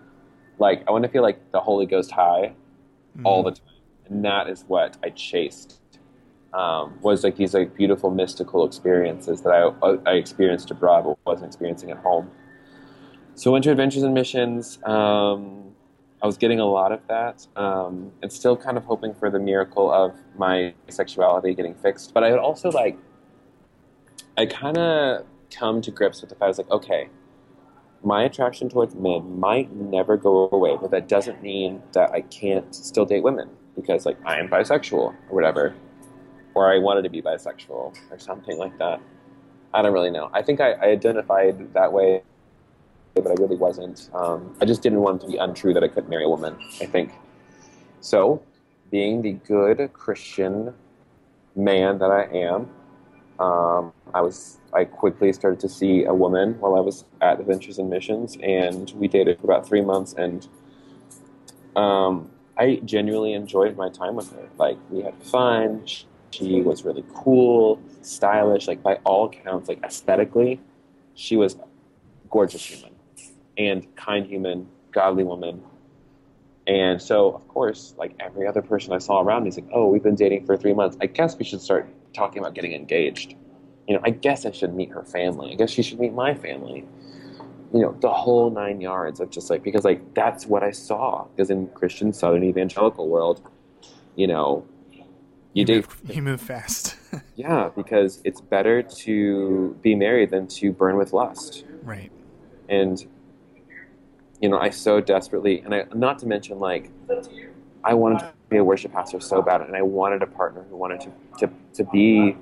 like 0.60 0.84
I 0.88 0.92
want 0.92 1.04
to 1.04 1.10
feel 1.10 1.24
like 1.24 1.52
the 1.52 1.60
Holy 1.60 1.86
Ghost 1.86 2.12
high 2.12 2.54
all 3.26 3.44
the 3.44 3.52
time, 3.52 3.62
and 4.08 4.26
that 4.26 4.50
is 4.50 4.64
what 4.68 4.98
I 5.04 5.10
chased. 5.10 5.80
Um, 6.54 7.00
was 7.02 7.24
like 7.24 7.36
these 7.36 7.54
like 7.56 7.76
beautiful 7.76 8.12
mystical 8.12 8.64
experiences 8.64 9.42
that 9.42 9.50
I, 9.50 10.10
I 10.10 10.14
experienced 10.14 10.70
abroad 10.70 11.04
but 11.04 11.18
wasn't 11.26 11.48
experiencing 11.48 11.90
at 11.90 11.98
home. 11.98 12.30
So 13.36 13.52
went 13.52 13.64
to 13.64 13.72
Adventures 13.72 14.04
in 14.04 14.14
Missions. 14.14 14.78
Um, 14.84 15.74
I 16.22 16.26
was 16.28 16.38
getting 16.38 16.60
a 16.60 16.66
lot 16.66 16.92
of 16.92 17.06
that, 17.08 17.46
um, 17.56 18.12
and 18.22 18.32
still 18.32 18.56
kind 18.56 18.78
of 18.78 18.86
hoping 18.86 19.14
for 19.14 19.30
the 19.30 19.40
miracle 19.40 19.92
of 19.92 20.16
my 20.38 20.74
sexuality 20.90 21.54
getting 21.54 21.76
fixed. 21.76 22.14
But 22.14 22.24
I 22.24 22.30
would 22.30 22.40
also 22.40 22.70
like, 22.72 22.98
I 24.38 24.46
kind 24.46 24.78
of 24.78 25.26
come 25.52 25.82
to 25.82 25.92
grips 25.92 26.22
with 26.22 26.30
the 26.30 26.36
fact 26.36 26.44
I 26.44 26.48
was 26.48 26.58
like, 26.58 26.72
okay, 26.72 27.10
my 28.04 28.24
attraction 28.24 28.68
towards 28.68 28.96
men 28.96 29.40
might 29.40 29.72
never 29.74 30.18
go 30.18 30.50
away, 30.52 30.78
but 30.80 30.92
that 30.92 31.08
doesn't 31.08 31.42
mean 31.42 31.82
that 31.94 32.12
I 32.12 32.22
can't 32.22 32.74
still 32.74 33.06
date 33.06 33.24
women 33.24 33.50
because 33.76 34.06
like 34.06 34.18
I 34.26 34.40
am 34.40 34.50
bisexual 34.50 34.94
or 34.94 35.16
whatever, 35.30 35.74
or 36.54 36.72
I 36.72 36.80
wanted 36.80 37.04
to 37.04 37.10
be 37.10 37.22
bisexual 37.22 37.96
or 38.12 38.20
something 38.20 38.58
like 38.58 38.78
that. 38.80 39.00
I 39.74 39.82
don't 39.82 39.94
really 39.94 40.12
know. 40.12 40.30
I 40.34 40.42
think 40.42 40.60
I, 40.60 40.74
I 40.74 40.86
identified 40.88 41.74
that 41.74 41.92
way, 41.92 42.24
but 43.16 43.28
I 43.28 43.34
really 43.40 43.56
wasn't. 43.56 44.10
Um, 44.14 44.56
I 44.62 44.66
just 44.66 44.82
didn't 44.82 45.02
want 45.02 45.22
to 45.22 45.28
be 45.28 45.38
untrue 45.38 45.74
that 45.74 45.84
I 45.84 45.88
couldn't 45.88 46.10
marry 46.10 46.26
a 46.26 46.30
woman. 46.30 46.58
I 46.82 46.86
think 46.86 47.12
so. 48.02 48.42
Being 48.92 49.22
the 49.22 49.32
good 49.32 49.92
Christian 49.94 50.74
man 51.56 51.98
that 52.00 52.12
I 52.12 52.26
am, 52.26 52.70
um, 53.40 53.94
I 54.14 54.22
was 54.22 54.60
I 54.74 54.86
quickly 54.86 55.32
started 55.34 55.60
to 55.62 55.70
see 55.70 56.06
a 56.06 56.14
woman 56.14 56.60
while 56.60 56.76
I 56.76 56.80
was 56.80 57.06
at 57.22 57.40
Adventures 57.40 57.80
in 57.80 57.90
Missions, 57.90 58.38
and 58.42 58.92
we 58.92 59.08
dated 59.08 59.40
for 59.40 59.46
about 59.46 59.68
three 59.68 59.82
months, 59.82 60.14
and 60.14 60.48
um, 61.76 62.30
I 62.58 62.82
genuinely 62.86 63.34
enjoyed 63.34 63.76
my 63.76 63.90
time 63.90 64.16
with 64.16 64.32
her. 64.32 64.48
Like 64.58 64.78
we 64.90 65.02
had 65.02 65.16
fun. 65.24 65.86
She 66.32 66.62
was 66.62 66.84
really 66.84 67.06
cool, 67.14 67.80
stylish. 68.02 68.68
Like 68.68 68.82
by 68.82 68.96
all 69.04 69.30
counts, 69.30 69.70
like 69.70 69.84
aesthetically, 69.84 70.60
she 71.16 71.38
was 71.38 71.58
gorgeous 72.30 72.64
human 72.66 72.92
and 73.58 73.96
kind 73.96 74.26
human, 74.26 74.68
godly 74.92 75.24
woman. 75.24 75.62
And 76.66 77.02
so, 77.02 77.34
of 77.34 77.48
course, 77.48 77.94
like 77.98 78.16
every 78.20 78.48
other 78.48 78.62
person 78.62 78.94
I 78.94 78.98
saw 79.00 79.22
around 79.22 79.44
me, 79.44 79.48
he's 79.48 79.58
like, 79.58 79.70
"Oh, 79.74 79.90
we've 79.90 80.04
been 80.04 80.16
dating 80.16 80.46
for 80.46 80.56
three 80.56 80.74
months. 80.74 80.98
I 81.02 81.08
guess 81.08 81.38
we 81.38 81.44
should 81.44 81.62
start 81.62 81.90
talking 82.14 82.40
about 82.40 82.54
getting 82.54 82.74
engaged." 82.74 83.36
You 83.88 83.96
know, 83.96 84.02
I 84.04 84.12
guess 84.12 84.46
I 84.46 84.52
should 84.52 84.74
meet 84.74 84.92
her 84.92 85.04
family. 85.04 85.52
I 85.52 85.56
guess 85.56 85.70
she 85.70 85.84
should 85.84 86.00
meet 86.00 86.14
my 86.14 86.34
family. 86.34 86.86
You 87.74 87.82
know, 87.82 87.98
the 88.00 88.12
whole 88.12 88.50
nine 88.50 88.80
yards 88.80 89.20
of 89.20 89.30
just 89.30 89.50
like 89.50 89.64
because 89.64 89.84
like 89.84 90.14
that's 90.14 90.46
what 90.46 90.64
I 90.64 90.72
saw. 90.72 91.26
Because 91.26 91.50
in 91.50 91.68
Christian 91.70 92.14
Southern 92.14 92.44
evangelical 92.44 93.10
world, 93.10 93.42
you 94.16 94.28
know, 94.28 94.66
you, 95.54 95.66
date 95.66 95.76
move, 95.76 96.16
you 96.16 96.22
move 96.22 96.42
fast 96.42 96.98
yeah 97.36 97.70
because 97.76 98.22
it's 98.24 98.42
better 98.42 98.82
to 98.82 99.78
be 99.82 99.96
married 99.96 100.32
than 100.32 100.48
to 100.48 100.72
burn 100.72 100.98
with 100.98 101.14
lust 101.14 101.64
right 101.84 102.12
and 102.70 103.06
you 104.42 104.50
know 104.50 104.58
i 104.58 104.70
so 104.70 105.00
desperately 105.00 105.60
and 105.60 105.74
i 105.74 105.86
not 105.94 106.20
to 106.20 106.26
mention 106.26 106.60
like 106.60 106.92
i 107.84 107.94
wanted 107.94 108.20
to 108.20 108.34
be 108.50 108.58
a 108.58 108.64
worship 108.64 108.92
pastor 108.92 109.20
so 109.20 109.42
bad 109.42 109.62
and 109.62 109.76
i 109.76 109.82
wanted 109.82 110.22
a 110.22 110.28
partner 110.28 110.64
who 110.70 110.78
wanted 110.78 111.00
to 111.02 111.12
to, 111.38 111.54
to 111.74 111.84
be 111.92 112.38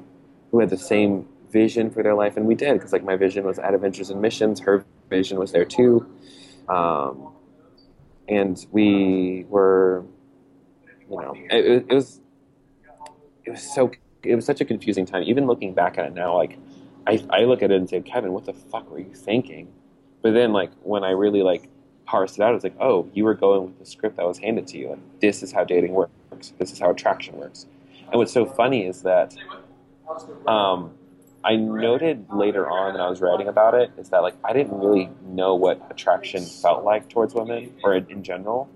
who 0.51 0.59
had 0.59 0.69
the 0.69 0.77
same 0.77 1.25
vision 1.51 1.89
for 1.89 2.01
their 2.01 2.13
life 2.13 2.37
and 2.37 2.45
we 2.45 2.55
did 2.55 2.73
because 2.73 2.93
like 2.93 3.03
my 3.03 3.15
vision 3.15 3.43
was 3.43 3.59
at 3.59 3.73
Adventures 3.73 4.09
in 4.09 4.21
Missions. 4.21 4.59
Her 4.59 4.85
vision 5.09 5.37
was 5.37 5.51
there 5.51 5.65
too. 5.65 6.07
Um, 6.69 7.33
and 8.27 8.65
we 8.71 9.45
were 9.49 10.05
you 11.09 11.17
know 11.17 11.33
it, 11.49 11.85
it 11.89 11.93
was 11.93 12.21
it 13.45 13.51
was 13.51 13.75
so 13.75 13.91
it 14.23 14.35
was 14.35 14.45
such 14.45 14.61
a 14.61 14.65
confusing 14.65 15.05
time. 15.05 15.23
Even 15.23 15.45
looking 15.45 15.73
back 15.73 15.97
at 15.97 16.05
it 16.05 16.13
now 16.13 16.37
like 16.37 16.57
I, 17.07 17.23
I 17.29 17.43
look 17.45 17.63
at 17.63 17.71
it 17.71 17.75
and 17.75 17.89
say 17.89 18.01
kevin 18.01 18.31
what 18.31 18.45
the 18.45 18.53
fuck 18.53 18.89
were 18.89 18.99
you 18.99 19.13
thinking? 19.13 19.67
But 20.21 20.33
then 20.33 20.53
like 20.53 20.71
when 20.83 21.03
i 21.03 21.11
really 21.11 21.41
like 21.41 21.67
parsed 22.11 22.37
it 22.37 22.41
out 22.41 22.53
it's 22.53 22.65
like 22.65 22.75
oh 22.81 23.09
you 23.13 23.23
were 23.23 23.33
going 23.33 23.63
with 23.63 23.79
the 23.79 23.85
script 23.85 24.17
that 24.17 24.25
was 24.25 24.37
handed 24.37 24.67
to 24.67 24.77
you 24.77 24.91
and 24.91 25.01
this 25.21 25.41
is 25.41 25.53
how 25.53 25.63
dating 25.63 25.93
works 25.93 26.51
this 26.59 26.73
is 26.73 26.79
how 26.79 26.89
attraction 26.91 27.37
works 27.37 27.67
and 28.11 28.19
what's 28.19 28.33
so 28.33 28.45
funny 28.45 28.85
is 28.85 29.03
that 29.03 29.33
um, 30.45 30.91
I 31.43 31.55
noted 31.55 32.25
later 32.33 32.69
on 32.69 32.93
when 32.93 33.01
I 33.01 33.09
was 33.09 33.21
writing 33.21 33.47
about 33.47 33.73
it 33.73 33.91
is 33.97 34.09
that 34.09 34.19
like 34.19 34.35
I 34.43 34.51
didn't 34.51 34.77
really 34.77 35.09
know 35.23 35.55
what 35.55 35.81
attraction 35.89 36.43
felt 36.43 36.83
like 36.83 37.07
towards 37.07 37.33
women 37.33 37.73
or 37.83 37.95
in, 37.95 38.23
general. 38.23 38.69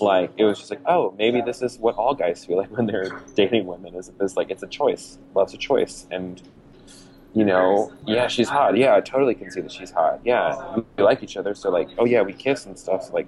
Like 0.00 0.32
it 0.36 0.44
was 0.44 0.58
just 0.58 0.70
like, 0.70 0.82
oh, 0.86 1.14
maybe 1.18 1.40
this 1.40 1.62
is 1.62 1.78
what 1.78 1.94
all 1.96 2.14
guys 2.14 2.44
feel 2.44 2.58
like 2.58 2.70
when 2.70 2.86
they're 2.86 3.20
dating 3.34 3.66
women. 3.66 3.94
Is 3.94 4.36
like 4.36 4.50
it's 4.50 4.62
a 4.62 4.68
choice? 4.68 5.18
Love's 5.34 5.54
a 5.54 5.58
choice, 5.58 6.06
and 6.10 6.42
you 7.34 7.44
know, 7.44 7.92
yeah, 8.06 8.28
she's 8.28 8.48
hot. 8.48 8.76
Yeah, 8.76 8.94
I 8.94 9.00
totally 9.00 9.34
can 9.34 9.50
see 9.50 9.60
that 9.60 9.72
she's 9.72 9.90
hot. 9.90 10.20
Yeah, 10.24 10.76
we 10.96 11.02
like 11.02 11.22
each 11.22 11.36
other, 11.36 11.54
so 11.54 11.70
like, 11.70 11.88
oh 11.98 12.04
yeah, 12.04 12.22
we 12.22 12.32
kiss 12.32 12.66
and 12.66 12.78
stuff. 12.78 13.04
So 13.04 13.14
like, 13.14 13.26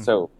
so 0.00 0.30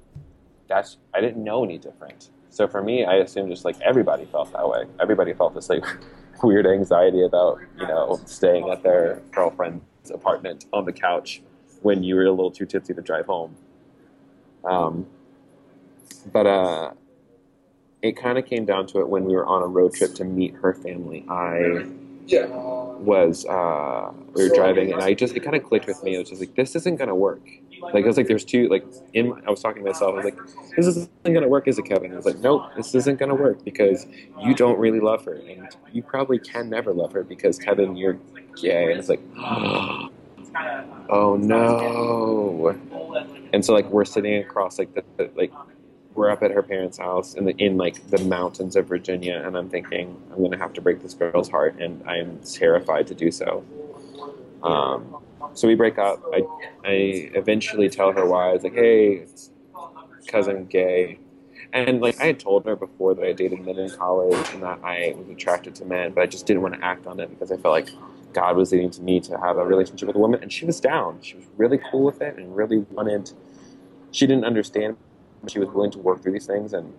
that's 0.68 0.98
I 1.12 1.20
didn't 1.20 1.42
know 1.42 1.64
any 1.64 1.78
different. 1.78 2.30
So 2.50 2.68
for 2.68 2.82
me, 2.82 3.04
I 3.04 3.16
assumed 3.16 3.50
just 3.50 3.64
like 3.64 3.80
everybody 3.80 4.26
felt 4.26 4.52
that 4.52 4.68
way. 4.68 4.84
Everybody 5.00 5.34
felt 5.34 5.54
this 5.54 5.68
like 5.68 5.84
weird 6.42 6.66
anxiety 6.66 7.24
about 7.24 7.60
you 7.78 7.86
know 7.86 8.20
staying 8.26 8.68
at 8.70 8.82
their 8.82 9.20
girlfriend's 9.32 10.10
apartment 10.12 10.66
on 10.72 10.84
the 10.84 10.92
couch 10.92 11.42
when 11.82 12.02
you 12.02 12.14
were 12.14 12.24
a 12.24 12.30
little 12.30 12.50
too 12.50 12.64
tipsy 12.64 12.94
to 12.94 13.02
drive 13.02 13.26
home. 13.26 13.56
Um, 14.64 15.06
but 16.32 16.46
uh, 16.46 16.92
it 18.04 18.18
kind 18.18 18.36
of 18.36 18.44
came 18.44 18.66
down 18.66 18.86
to 18.86 19.00
it 19.00 19.08
when 19.08 19.24
we 19.24 19.34
were 19.34 19.46
on 19.46 19.62
a 19.62 19.66
road 19.66 19.94
trip 19.94 20.14
to 20.14 20.24
meet 20.24 20.54
her 20.56 20.74
family. 20.74 21.24
I 21.26 21.86
was 23.00 23.46
uh, 23.46 24.12
we 24.34 24.46
were 24.46 24.54
driving, 24.54 24.92
and 24.92 25.02
I 25.02 25.14
just 25.14 25.34
it 25.34 25.40
kind 25.40 25.56
of 25.56 25.64
clicked 25.64 25.86
with 25.86 26.02
me. 26.04 26.14
It 26.14 26.18
was 26.18 26.28
just 26.28 26.40
like 26.40 26.54
this 26.54 26.76
isn't 26.76 26.96
gonna 26.96 27.14
work. 27.14 27.40
Like 27.80 28.04
I 28.04 28.06
was 28.06 28.18
like, 28.18 28.28
there's 28.28 28.44
two 28.44 28.68
like 28.68 28.84
in. 29.14 29.32
I 29.46 29.50
was 29.50 29.62
talking 29.62 29.82
to 29.82 29.90
myself. 29.90 30.12
I 30.12 30.16
was 30.16 30.24
like, 30.26 30.38
this 30.76 30.86
isn't 30.86 31.10
gonna 31.24 31.48
work, 31.48 31.66
is 31.66 31.78
it, 31.78 31.86
Kevin? 31.86 32.12
I 32.12 32.16
was 32.16 32.26
like, 32.26 32.38
nope, 32.40 32.64
this 32.76 32.94
isn't 32.94 33.18
gonna 33.18 33.34
work 33.34 33.64
because 33.64 34.06
you 34.42 34.54
don't 34.54 34.78
really 34.78 35.00
love 35.00 35.24
her, 35.24 35.36
and 35.36 35.74
you 35.90 36.02
probably 36.02 36.38
can 36.38 36.68
never 36.68 36.92
love 36.92 37.12
her 37.12 37.24
because 37.24 37.58
Kevin, 37.58 37.96
you're 37.96 38.18
gay. 38.60 38.90
And 38.90 39.00
it's 39.00 39.08
like, 39.08 39.22
oh 41.08 41.38
no. 41.40 42.78
And 43.54 43.64
so 43.64 43.72
like 43.72 43.88
we're 43.88 44.04
sitting 44.04 44.42
across 44.42 44.78
like 44.78 44.94
the, 44.94 45.02
the 45.16 45.30
like 45.34 45.52
we're 46.14 46.30
up 46.30 46.42
at 46.42 46.50
her 46.50 46.62
parents' 46.62 46.98
house 46.98 47.34
in 47.34 47.44
the 47.44 47.54
in 47.58 47.76
like 47.76 48.06
the 48.08 48.18
mountains 48.18 48.76
of 48.76 48.86
Virginia, 48.86 49.42
and 49.44 49.56
I'm 49.56 49.68
thinking 49.68 50.16
I'm 50.32 50.42
gonna 50.42 50.58
have 50.58 50.72
to 50.74 50.80
break 50.80 51.02
this 51.02 51.14
girl's 51.14 51.48
heart, 51.48 51.76
and 51.80 52.02
I'm 52.08 52.38
terrified 52.40 53.06
to 53.08 53.14
do 53.14 53.30
so. 53.30 53.64
Um, 54.62 55.16
so 55.54 55.68
we 55.68 55.74
break 55.74 55.98
up. 55.98 56.22
I 56.32 56.42
I 56.84 56.90
eventually 57.34 57.88
tell 57.88 58.12
her 58.12 58.26
why. 58.26 58.50
I 58.50 58.52
was 58.52 58.62
like, 58.62 58.74
hey, 58.74 59.26
cousin 60.28 60.66
gay, 60.66 61.18
and 61.72 62.00
like 62.00 62.20
I 62.20 62.26
had 62.26 62.38
told 62.38 62.64
her 62.66 62.76
before 62.76 63.14
that 63.14 63.24
I 63.24 63.32
dated 63.32 63.64
men 63.64 63.78
in 63.78 63.90
college 63.90 64.48
and 64.52 64.62
that 64.62 64.78
I 64.84 65.14
was 65.16 65.28
attracted 65.28 65.74
to 65.76 65.84
men, 65.84 66.12
but 66.12 66.22
I 66.22 66.26
just 66.26 66.46
didn't 66.46 66.62
want 66.62 66.74
to 66.74 66.84
act 66.84 67.06
on 67.06 67.18
it 67.18 67.30
because 67.30 67.50
I 67.50 67.56
felt 67.56 67.72
like 67.72 67.88
God 68.32 68.56
was 68.56 68.72
leading 68.72 68.90
to 68.90 69.02
me 69.02 69.20
to 69.20 69.38
have 69.38 69.58
a 69.58 69.64
relationship 69.64 70.06
with 70.06 70.16
a 70.16 70.20
woman, 70.20 70.40
and 70.42 70.52
she 70.52 70.64
was 70.64 70.80
down. 70.80 71.18
She 71.22 71.36
was 71.36 71.46
really 71.56 71.80
cool 71.90 72.04
with 72.04 72.20
it 72.22 72.36
and 72.36 72.54
really 72.54 72.78
wanted. 72.78 73.32
She 74.12 74.28
didn't 74.28 74.44
understand 74.44 74.96
she 75.48 75.58
was 75.58 75.68
willing 75.70 75.90
to 75.90 75.98
work 75.98 76.22
through 76.22 76.32
these 76.32 76.46
things 76.46 76.72
and 76.72 76.92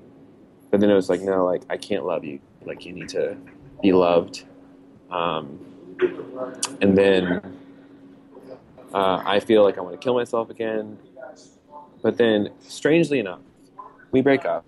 but 0.71 0.79
then 0.79 0.89
it 0.89 0.95
was 0.95 1.09
like 1.09 1.21
no 1.21 1.45
like 1.45 1.63
i 1.69 1.77
can't 1.77 2.05
love 2.05 2.23
you. 2.23 2.39
Like 2.65 2.85
you 2.85 2.93
need 2.93 3.09
to 3.09 3.37
be 3.81 3.93
loved. 3.93 4.43
Um, 5.11 5.59
and 6.81 6.97
then 6.97 7.41
uh, 8.93 9.21
i 9.25 9.39
feel 9.39 9.63
like 9.63 9.77
i 9.77 9.81
want 9.81 9.93
to 9.93 10.03
kill 10.03 10.15
myself 10.15 10.49
again. 10.49 10.97
But 12.01 12.17
then 12.17 12.49
strangely 12.59 13.19
enough 13.19 13.39
we 14.11 14.21
break 14.21 14.45
up. 14.45 14.65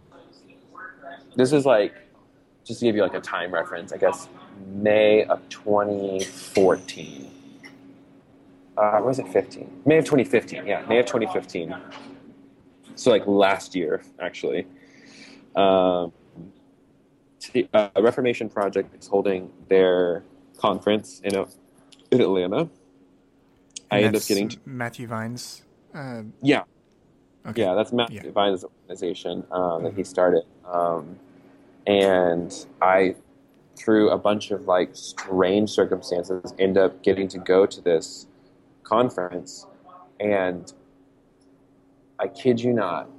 This 1.36 1.54
is 1.54 1.66
like 1.66 1.94
just 2.68 2.82
to 2.82 2.86
give 2.86 2.96
you 2.98 3.02
like 3.02 3.14
a 3.14 3.22
time 3.22 3.54
reference 3.54 3.94
i 3.94 3.98
guess 3.98 4.28
may 4.74 5.24
of 5.26 5.40
2014 5.50 7.32
uh, 8.76 9.00
was 9.02 9.20
it 9.20 9.28
15 9.30 9.84
may 9.86 9.98
of 9.98 10.06
2015 10.06 10.68
yeah 10.68 10.86
may 10.88 11.00
of 11.00 11.06
2015 11.06 11.74
so 12.98 13.12
like 13.12 13.26
last 13.26 13.76
year 13.76 14.02
actually. 14.20 14.66
Um, 15.56 16.12
uh, 17.74 17.90
Reformation 17.98 18.50
Project 18.50 18.94
is 19.00 19.08
holding 19.08 19.52
their 19.70 20.24
conference 20.58 21.22
in, 21.24 21.36
a, 21.36 21.46
in 22.12 22.22
Atlanta. 22.22 22.60
And 22.60 22.70
I 23.92 24.02
end 24.02 24.16
up 24.16 24.26
getting 24.26 24.50
to, 24.50 24.60
Matthew 24.66 25.08
Vines. 25.08 25.64
Uh, 25.94 26.24
yeah, 26.42 26.64
okay. 27.48 27.64
yeah, 27.64 27.74
that's 27.74 27.94
Matthew 27.94 28.22
Yeah. 28.24 28.32
Vines' 28.32 28.64
organization 28.64 29.46
um, 29.52 29.84
that 29.84 29.94
he 29.94 30.04
started, 30.04 30.44
um, 30.66 31.18
and 31.88 32.54
I, 32.82 33.16
through 33.78 34.10
a 34.10 34.18
bunch 34.18 34.52
of 34.52 34.66
like 34.66 34.90
strange 34.94 35.70
circumstances, 35.70 36.54
end 36.60 36.78
up 36.78 37.02
getting 37.02 37.28
to 37.30 37.38
go 37.40 37.66
to 37.66 37.82
this 37.82 38.28
conference, 38.84 39.66
and 40.20 40.74
I 42.20 42.28
kid 42.28 42.60
you 42.60 42.74
not, 42.74 43.10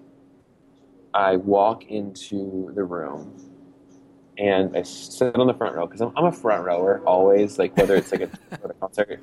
I 1.14 1.36
walk 1.36 1.86
into 1.86 2.72
the 2.74 2.84
room 2.84 3.34
and 4.38 4.76
I 4.76 4.82
sit 4.82 5.36
on 5.36 5.46
the 5.46 5.54
front 5.54 5.74
row 5.74 5.86
because 5.86 6.00
I'm, 6.00 6.12
I'm 6.16 6.26
a 6.26 6.32
front 6.32 6.64
rower 6.64 7.02
always, 7.06 7.58
like 7.58 7.76
whether 7.76 7.96
it's 7.96 8.12
like 8.12 8.22
a, 8.22 8.30
or 8.62 8.70
a 8.70 8.74
concert. 8.74 9.20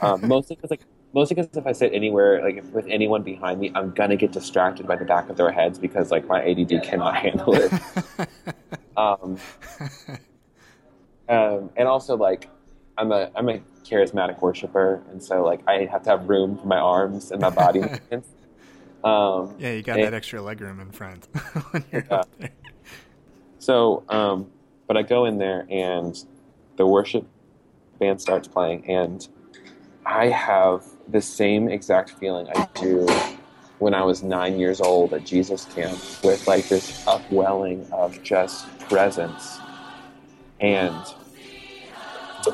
Um, 0.00 0.26
mostly 0.26 0.56
because 0.56 0.70
like 0.70 0.82
mostly 1.14 1.34
because 1.36 1.56
if 1.56 1.66
I 1.66 1.72
sit 1.72 1.92
anywhere 1.94 2.42
like 2.42 2.62
with 2.72 2.86
anyone 2.88 3.22
behind 3.22 3.60
me, 3.60 3.72
I'm 3.74 3.92
gonna 3.92 4.16
get 4.16 4.32
distracted 4.32 4.86
by 4.86 4.96
the 4.96 5.04
back 5.04 5.30
of 5.30 5.36
their 5.36 5.50
heads 5.50 5.78
because 5.78 6.10
like 6.10 6.26
my 6.26 6.42
ADD 6.42 6.82
cannot 6.82 7.16
handle 7.16 7.54
it. 7.54 7.72
Um, 8.94 9.38
um, 11.30 11.70
and 11.76 11.88
also 11.88 12.14
like 12.14 12.50
I'm 12.98 13.10
a 13.10 13.30
I'm 13.34 13.48
a 13.48 13.60
charismatic 13.84 14.40
worshiper, 14.42 15.02
and 15.10 15.22
so 15.22 15.42
like 15.42 15.60
I 15.66 15.86
have 15.86 16.02
to 16.02 16.10
have 16.10 16.28
room 16.28 16.58
for 16.58 16.66
my 16.66 16.78
arms 16.78 17.30
and 17.30 17.40
my 17.40 17.50
body. 17.50 17.80
Um, 19.04 19.56
yeah, 19.58 19.72
you 19.72 19.82
got 19.82 19.98
and- 19.98 20.06
that 20.06 20.14
extra 20.14 20.40
legroom 20.40 20.80
in 20.80 20.90
front 20.90 21.28
Yeah. 21.92 22.22
So, 23.58 24.02
um, 24.08 24.50
but 24.88 24.96
I 24.96 25.02
go 25.02 25.24
in 25.24 25.38
there 25.38 25.66
and 25.70 26.16
the 26.76 26.86
worship 26.86 27.26
band 28.00 28.20
starts 28.20 28.48
playing, 28.48 28.90
and 28.90 29.26
I 30.04 30.26
have 30.26 30.84
the 31.08 31.20
same 31.20 31.68
exact 31.68 32.10
feeling 32.10 32.48
I 32.54 32.68
do 32.74 33.06
when 33.78 33.94
I 33.94 34.02
was 34.02 34.22
nine 34.22 34.58
years 34.58 34.80
old 34.80 35.14
at 35.14 35.24
Jesus 35.24 35.64
camp 35.66 35.98
with 36.24 36.46
like 36.46 36.68
this 36.68 37.06
upwelling 37.06 37.86
of 37.92 38.20
just 38.22 38.66
presence. 38.80 39.58
And 40.60 41.04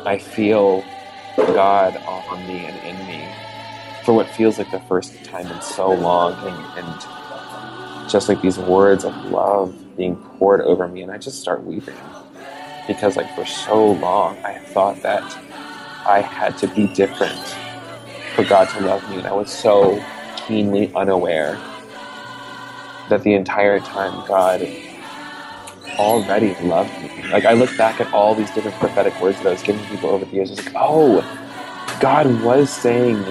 I 0.04 0.18
feel 0.18 0.84
God 1.36 1.96
on 1.96 2.46
me 2.46 2.66
and 2.66 2.76
in 2.86 3.06
me 3.06 3.28
for 4.08 4.14
what 4.14 4.30
feels 4.30 4.56
like 4.56 4.70
the 4.70 4.80
first 4.80 5.22
time 5.22 5.46
in 5.48 5.60
so 5.60 5.92
long. 5.92 6.32
And, 6.48 6.78
and 6.78 8.10
just 8.10 8.26
like 8.26 8.40
these 8.40 8.56
words 8.58 9.04
of 9.04 9.14
love 9.26 9.76
being 9.98 10.16
poured 10.16 10.62
over 10.62 10.88
me 10.88 11.02
and 11.02 11.12
I 11.12 11.18
just 11.18 11.42
start 11.42 11.62
weeping 11.62 11.94
because 12.86 13.18
like 13.18 13.30
for 13.34 13.44
so 13.44 13.92
long 13.92 14.38
I 14.46 14.60
thought 14.72 15.02
that 15.02 15.22
I 16.06 16.22
had 16.22 16.56
to 16.56 16.68
be 16.68 16.86
different 16.86 17.54
for 18.34 18.44
God 18.44 18.70
to 18.70 18.80
love 18.80 19.06
me 19.10 19.18
and 19.18 19.26
I 19.26 19.32
was 19.34 19.50
so 19.50 20.02
keenly 20.36 20.90
unaware 20.94 21.58
that 23.10 23.22
the 23.24 23.34
entire 23.34 23.78
time 23.78 24.26
God 24.26 24.66
already 25.98 26.54
loved 26.66 26.98
me. 27.02 27.30
Like 27.30 27.44
I 27.44 27.52
look 27.52 27.76
back 27.76 28.00
at 28.00 28.10
all 28.14 28.34
these 28.34 28.50
different 28.52 28.78
prophetic 28.78 29.20
words 29.20 29.36
that 29.42 29.48
I 29.48 29.50
was 29.50 29.62
giving 29.62 29.84
people 29.88 30.08
over 30.08 30.24
the 30.24 30.34
years. 30.34 30.50
It's 30.50 30.64
like, 30.64 30.76
oh, 30.78 31.20
God 32.00 32.42
was 32.42 32.70
saying 32.70 33.22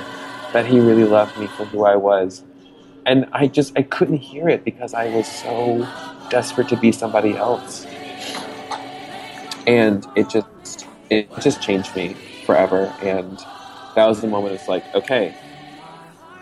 that 0.54 0.66
He 0.68 0.80
really 0.80 1.06
loved 1.06 1.38
me 1.38 1.48
for 1.48 1.66
who 1.66 1.86
I 1.86 1.96
was, 1.98 2.44
and 3.06 3.28
I 3.34 3.48
just 3.48 3.78
I 3.78 3.84
couldn't 3.84 4.18
hear 4.20 4.50
it 4.50 4.66
because 4.66 4.94
I 4.94 5.10
was 5.10 5.28
so 5.28 5.88
desperate 6.30 6.70
to 6.70 6.78
be 6.78 6.92
somebody 6.92 7.36
else, 7.38 7.88
and 9.68 10.08
it 10.16 10.30
just 10.30 10.88
it 11.10 11.30
just 11.42 11.62
changed 11.62 11.96
me 11.96 12.16
forever. 12.46 12.94
And 13.02 13.40
that 13.96 14.08
was 14.08 14.22
the 14.22 14.28
moment. 14.28 14.56
It's 14.56 14.68
like, 14.70 14.86
okay, 14.96 15.36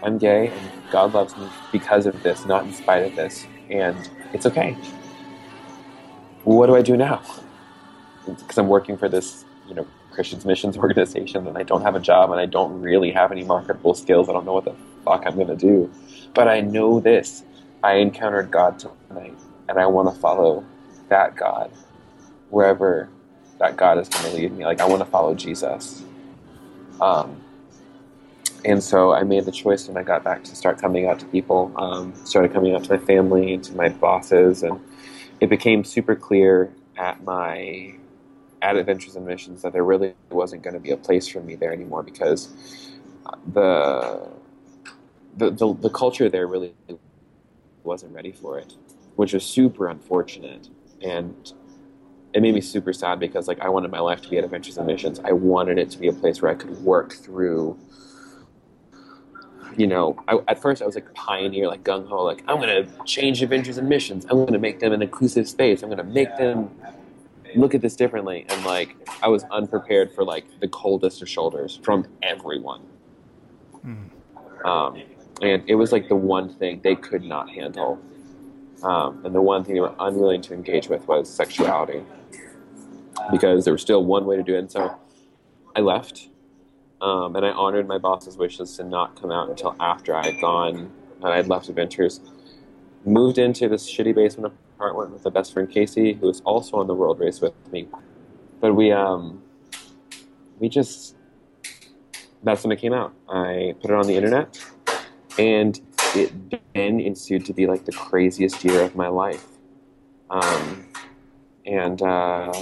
I'm 0.04 0.18
gay, 0.20 0.50
and 0.50 0.72
God 0.92 1.14
loves 1.14 1.38
me 1.38 1.50
because 1.72 2.06
of 2.08 2.24
this, 2.24 2.46
not 2.46 2.66
in 2.66 2.74
spite 2.74 3.04
of 3.04 3.16
this, 3.16 3.48
and 3.70 4.10
it's 4.34 4.46
okay 4.48 4.78
what 6.46 6.68
do 6.68 6.76
I 6.76 6.82
do 6.82 6.98
now? 6.98 7.22
Because 8.26 8.58
I'm 8.58 8.68
working 8.68 8.98
for 8.98 9.10
this, 9.10 9.46
you 9.68 9.76
know, 9.76 9.88
Christians 10.16 10.46
missions 10.46 10.78
organization, 10.86 11.46
and 11.48 11.58
I 11.58 11.64
don't 11.64 11.82
have 11.84 11.96
a 11.96 12.00
job, 12.00 12.32
and 12.32 12.40
I 12.40 12.46
don't 12.46 12.82
really 12.82 13.12
have 13.12 13.32
any 13.32 13.44
marketable 13.44 13.94
skills. 13.94 14.30
I 14.30 14.34
don't 14.34 14.46
know 14.46 14.54
what 14.54 14.66
the 14.66 14.76
fuck 15.04 15.24
I'm 15.26 15.38
gonna 15.38 15.56
do, 15.56 15.92
but 16.34 16.48
I 16.48 16.62
know 16.62 17.00
this: 17.00 17.44
I 17.84 17.96
encountered 17.96 18.50
God 18.50 18.80
tonight, 18.80 19.38
and 19.70 19.78
I 19.78 19.86
want 19.86 20.14
to 20.14 20.20
follow 20.20 20.66
that 21.10 21.36
God 21.36 21.72
wherever 22.50 23.10
that 23.60 23.78
God 23.78 23.98
is 23.98 24.10
going 24.10 24.26
to 24.26 24.36
lead 24.36 24.52
me. 24.52 24.66
Like 24.66 24.82
I 24.82 24.88
want 24.88 25.02
to 25.02 25.10
follow 25.10 25.34
Jesus. 25.34 26.04
Um, 27.02 27.42
and 28.64 28.84
so 28.84 29.14
I 29.14 29.24
made 29.24 29.46
the 29.46 29.52
choice 29.52 29.88
when 29.88 29.98
I 29.98 30.04
got 30.04 30.24
back 30.24 30.44
to 30.46 30.56
start 30.56 30.80
coming 30.82 31.08
out 31.08 31.20
to 31.20 31.26
people. 31.28 31.72
Um, 31.76 32.14
started 32.26 32.52
coming 32.54 32.74
out 32.74 32.84
to 32.86 32.98
my 32.98 33.06
family 33.06 33.54
and 33.54 33.64
to 33.66 33.76
my 33.76 33.90
bosses, 33.90 34.64
and 34.64 34.80
it 35.40 35.50
became 35.50 35.84
super 35.84 36.16
clear 36.16 36.74
at 36.98 37.24
my 37.24 37.96
at 38.62 38.76
Adventures 38.76 39.16
in 39.16 39.26
Missions 39.26 39.62
that 39.62 39.74
there 39.74 39.84
really 39.84 40.14
wasn't 40.30 40.64
going 40.64 40.74
to 40.74 40.80
be 40.80 40.92
a 40.92 40.98
place 40.98 41.28
for 41.28 41.42
me 41.42 41.56
there 41.56 41.74
anymore 41.74 42.04
because 42.04 42.50
the 43.54 44.28
the, 45.38 45.50
the, 45.52 45.74
the 45.74 45.90
culture 45.90 46.30
there 46.30 46.48
really 46.48 46.74
wasn't 47.84 48.14
ready 48.14 48.32
for 48.32 48.58
it, 48.58 48.76
which 49.18 49.34
was 49.34 49.46
super 49.46 49.88
unfortunate. 49.88 50.70
And 51.02 51.52
it 52.34 52.42
made 52.42 52.56
me 52.56 52.62
super 52.62 52.94
sad 52.94 53.20
because 53.20 53.48
like 53.48 53.60
I 53.60 53.70
wanted 53.70 53.92
my 53.92 54.00
life 54.00 54.22
to 54.22 54.30
be 54.30 54.38
at 54.38 54.44
Adventures 54.44 54.78
in 54.78 54.86
Missions. 54.86 55.20
I 55.20 55.34
wanted 55.34 55.78
it 55.78 55.90
to 55.92 55.98
be 55.98 56.08
a 56.08 56.14
place 56.14 56.42
where 56.42 56.52
I 56.52 56.56
could 56.56 56.78
work 56.84 57.14
through 57.14 57.78
you 59.78 59.88
know, 59.88 60.18
I, 60.28 60.40
at 60.48 60.62
first 60.62 60.82
I 60.82 60.86
was 60.86 60.96
like 60.96 61.14
pioneer, 61.14 61.68
like 61.68 61.84
gung 61.84 62.08
ho, 62.08 62.24
like 62.24 62.44
I'm 62.48 62.60
gonna 62.60 62.88
change 63.06 63.42
Adventures 63.42 63.78
in 63.78 63.88
Missions. 63.90 64.26
I'm 64.30 64.46
gonna 64.46 64.60
make 64.60 64.80
them 64.80 64.94
an 64.94 65.02
inclusive 65.02 65.48
space. 65.48 65.84
I'm 65.84 65.90
gonna 65.90 66.04
make 66.04 66.36
them 66.38 66.70
look 67.56 67.76
at 67.76 67.82
this 67.82 67.96
differently. 67.96 68.46
And 68.50 68.66
like 68.66 68.96
I 69.22 69.28
was 69.28 69.44
unprepared 69.52 70.12
for 70.14 70.24
like 70.24 70.46
the 70.60 70.68
coldest 70.68 71.22
of 71.22 71.30
shoulders 71.30 71.80
from 71.84 72.08
everyone. 72.24 72.82
Mm. 73.86 74.66
Um, 74.66 75.02
and 75.42 75.64
it 75.68 75.76
was 75.76 75.92
like 75.92 76.08
the 76.08 76.16
one 76.16 76.50
thing 76.50 76.82
they 76.84 76.96
could 76.96 77.24
not 77.24 77.50
handle. 77.50 78.00
Um, 78.84 79.26
and 79.26 79.34
the 79.34 79.42
one 79.42 79.64
thing 79.64 79.76
they 79.76 79.82
were 79.82 79.96
unwilling 80.00 80.42
to 80.44 80.54
engage 80.54 80.90
with 80.90 81.08
was 81.08 81.30
sexuality 81.30 82.04
because 83.32 83.66
there 83.66 83.74
was 83.74 83.82
still 83.82 84.04
one 84.04 84.26
way 84.26 84.36
to 84.36 84.44
do 84.44 84.56
it. 84.56 84.60
And 84.60 84.72
so 84.72 84.96
I 85.76 85.80
left 85.80 86.30
um, 87.02 87.36
and 87.36 87.46
I 87.46 87.52
honored 87.52 87.88
my 87.88 87.98
boss's 87.98 88.38
wishes 88.38 88.76
to 88.78 88.84
not 88.84 89.20
come 89.20 89.32
out 89.32 89.50
until 89.50 89.76
after 89.80 90.16
I 90.16 90.26
had 90.26 90.42
gone 90.42 90.92
and 91.18 91.26
I 91.26 91.36
had 91.36 91.48
left 91.48 91.70
Adventures. 91.70 92.22
Moved 93.06 93.38
into 93.38 93.70
this 93.70 93.90
shitty 93.90 94.16
basement 94.16 94.54
apartment 94.76 95.12
with 95.12 95.26
my 95.26 95.32
best 95.32 95.54
friend 95.54 95.70
Casey, 95.70 96.14
who 96.14 96.28
was 96.28 96.42
also 96.42 96.78
on 96.78 96.88
the 96.88 96.94
world 96.94 97.20
race 97.20 97.42
with 97.42 97.54
me. 97.72 97.88
But 98.60 98.74
we, 98.74 98.92
um, 98.92 99.42
we 100.60 100.70
just, 100.70 101.16
that's 102.44 102.64
when 102.64 102.72
it 102.72 102.80
came 102.80 102.94
out. 102.94 103.14
I 103.30 103.76
put 103.82 103.92
it 103.92 103.94
on 103.96 104.08
the 104.08 104.16
internet, 104.16 104.60
and 105.38 105.80
it 106.16 106.32
then 106.74 107.00
ensued 107.00 107.46
to 107.46 107.54
be 107.54 107.68
like 107.68 107.86
the 107.86 107.92
craziest 107.92 108.64
year 108.64 108.82
of 108.82 108.96
my 108.96 109.08
life. 109.08 109.46
Um, 110.30 110.86
and 111.66 112.02
uh, 112.02 112.54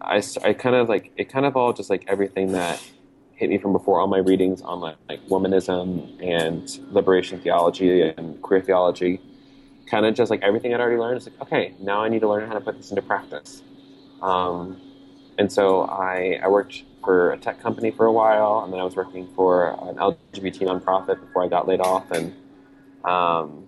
I, 0.00 0.22
I 0.44 0.52
kind 0.52 0.76
of 0.76 0.88
like, 0.88 1.12
it 1.16 1.28
kind 1.28 1.46
of 1.46 1.56
all 1.56 1.72
just 1.72 1.90
like 1.90 2.04
everything 2.08 2.52
that 2.52 2.82
hit 3.34 3.50
me 3.50 3.58
from 3.58 3.72
before 3.72 4.00
all 4.00 4.06
my 4.06 4.18
readings 4.18 4.62
on 4.62 4.80
like, 4.80 4.96
like 5.08 5.26
womanism 5.28 6.22
and 6.22 6.78
liberation 6.92 7.40
theology 7.40 8.02
and 8.02 8.40
queer 8.42 8.60
theology. 8.60 9.20
Kind 9.90 10.06
of 10.06 10.14
just 10.14 10.30
like 10.30 10.42
everything 10.42 10.72
I'd 10.72 10.80
already 10.80 10.98
learned. 10.98 11.16
It's 11.16 11.26
like, 11.26 11.40
okay, 11.42 11.74
now 11.80 12.02
I 12.02 12.08
need 12.08 12.20
to 12.20 12.28
learn 12.28 12.46
how 12.46 12.54
to 12.54 12.60
put 12.60 12.76
this 12.76 12.90
into 12.90 13.02
practice. 13.02 13.62
Um, 14.22 14.80
and 15.38 15.50
so 15.50 15.82
I, 15.82 16.38
I 16.42 16.48
worked 16.48 16.84
for 17.02 17.32
a 17.32 17.38
tech 17.38 17.60
company 17.60 17.90
for 17.90 18.06
a 18.06 18.12
while, 18.12 18.62
and 18.62 18.72
then 18.72 18.78
I 18.78 18.84
was 18.84 18.94
working 18.94 19.26
for 19.34 19.70
an 19.88 19.96
LGBT 19.96 20.62
nonprofit 20.62 21.20
before 21.20 21.44
I 21.44 21.48
got 21.48 21.66
laid 21.66 21.80
off. 21.80 22.10
And 22.10 22.34
um, 23.04 23.66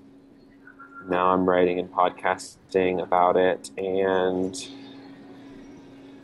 now 1.08 1.28
I'm 1.28 1.48
writing 1.48 1.78
and 1.78 1.90
podcasting 1.90 3.02
about 3.02 3.36
it. 3.36 3.70
And 3.76 4.54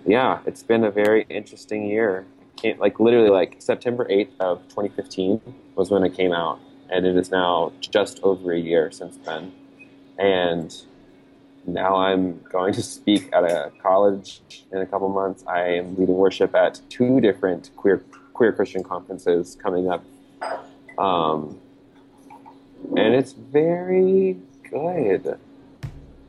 yeah, 0.07 0.41
it's 0.47 0.63
been 0.63 0.85
a 0.85 0.91
very 0.91 1.27
interesting 1.29 1.87
year 1.87 2.27
came, 2.59 2.79
like 2.79 3.01
literally 3.01 3.31
like 3.31 3.57
September 3.59 4.07
8th 4.11 4.33
of 4.41 4.63
2015 4.69 5.41
was 5.75 5.91
when 5.91 6.05
it 6.05 6.15
came 6.15 6.33
out, 6.33 6.61
and 6.91 7.07
it 7.07 7.17
is 7.17 7.31
now 7.31 7.73
just 7.81 8.21
over 8.23 8.53
a 8.53 8.59
year 8.59 8.91
since 8.91 9.17
then. 9.25 9.53
And 10.19 10.75
now 11.67 11.97
I'm 11.97 12.41
going 12.51 12.73
to 12.75 12.83
speak 12.83 13.29
at 13.33 13.45
a 13.45 13.71
college 13.83 14.41
in 14.73 14.79
a 14.79 14.87
couple 14.87 15.09
months. 15.09 15.45
I 15.47 15.65
am 15.75 15.97
leading 15.97 16.17
worship 16.17 16.55
at 16.55 16.81
two 16.89 17.21
different 17.21 17.71
queer 17.77 18.03
queer 18.33 18.53
Christian 18.53 18.83
conferences 18.83 19.57
coming 19.61 19.91
up, 19.91 20.05
um, 20.99 21.59
and 22.97 23.15
it's 23.15 23.33
very 23.33 24.39
good. 24.71 25.39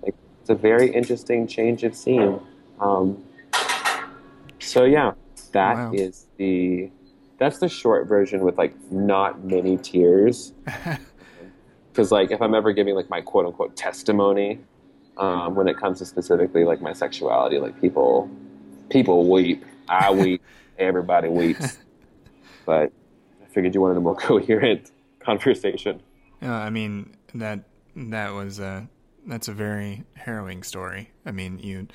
Like, 0.01 0.15
it's 0.41 0.49
a 0.49 0.55
very 0.55 0.91
interesting 0.91 1.47
change 1.47 1.83
of 1.83 1.95
scene. 1.95 2.39
Um, 2.79 3.23
so 4.59 4.85
yeah, 4.85 5.13
that 5.51 5.75
wow. 5.75 5.91
is 5.93 6.27
the 6.37 6.89
that's 7.37 7.59
the 7.59 7.69
short 7.69 8.07
version 8.07 8.41
with 8.41 8.57
like 8.57 8.73
not 8.91 9.43
many 9.43 9.77
tears. 9.77 10.53
Because 11.91 12.11
like 12.11 12.31
if 12.31 12.41
I'm 12.41 12.53
ever 12.53 12.71
giving 12.71 12.95
like 12.95 13.09
my 13.09 13.21
quote 13.21 13.45
unquote 13.45 13.75
testimony, 13.75 14.59
um, 15.17 15.55
when 15.55 15.67
it 15.67 15.77
comes 15.77 15.99
to 15.99 16.05
specifically 16.05 16.63
like 16.63 16.81
my 16.81 16.93
sexuality, 16.93 17.59
like 17.59 17.79
people 17.79 18.29
people 18.89 19.29
weep, 19.29 19.65
I 19.87 20.11
weep, 20.23 20.41
everybody 20.77 21.29
weeps. 21.29 21.77
But 22.65 22.91
I 23.41 23.45
figured 23.47 23.73
you 23.73 23.81
wanted 23.81 23.97
a 23.97 24.01
more 24.01 24.15
coherent 24.29 24.91
conversation. 25.19 26.01
Yeah, 26.41 26.55
I 26.55 26.69
mean 26.69 27.15
that 27.33 27.65
that 27.95 28.33
was 28.33 28.59
a 28.59 28.87
that's 29.27 29.47
a 29.47 29.53
very 29.53 30.03
harrowing 30.15 30.63
story. 30.63 31.11
I 31.25 31.31
mean 31.31 31.59
you 31.59 31.87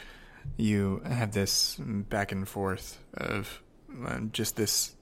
you 0.56 1.00
have 1.06 1.32
this 1.32 1.76
back 1.78 2.32
and 2.32 2.46
forth 2.46 2.98
of 3.14 3.62
uh, 4.06 4.20
just 4.32 4.56
this 4.56 4.94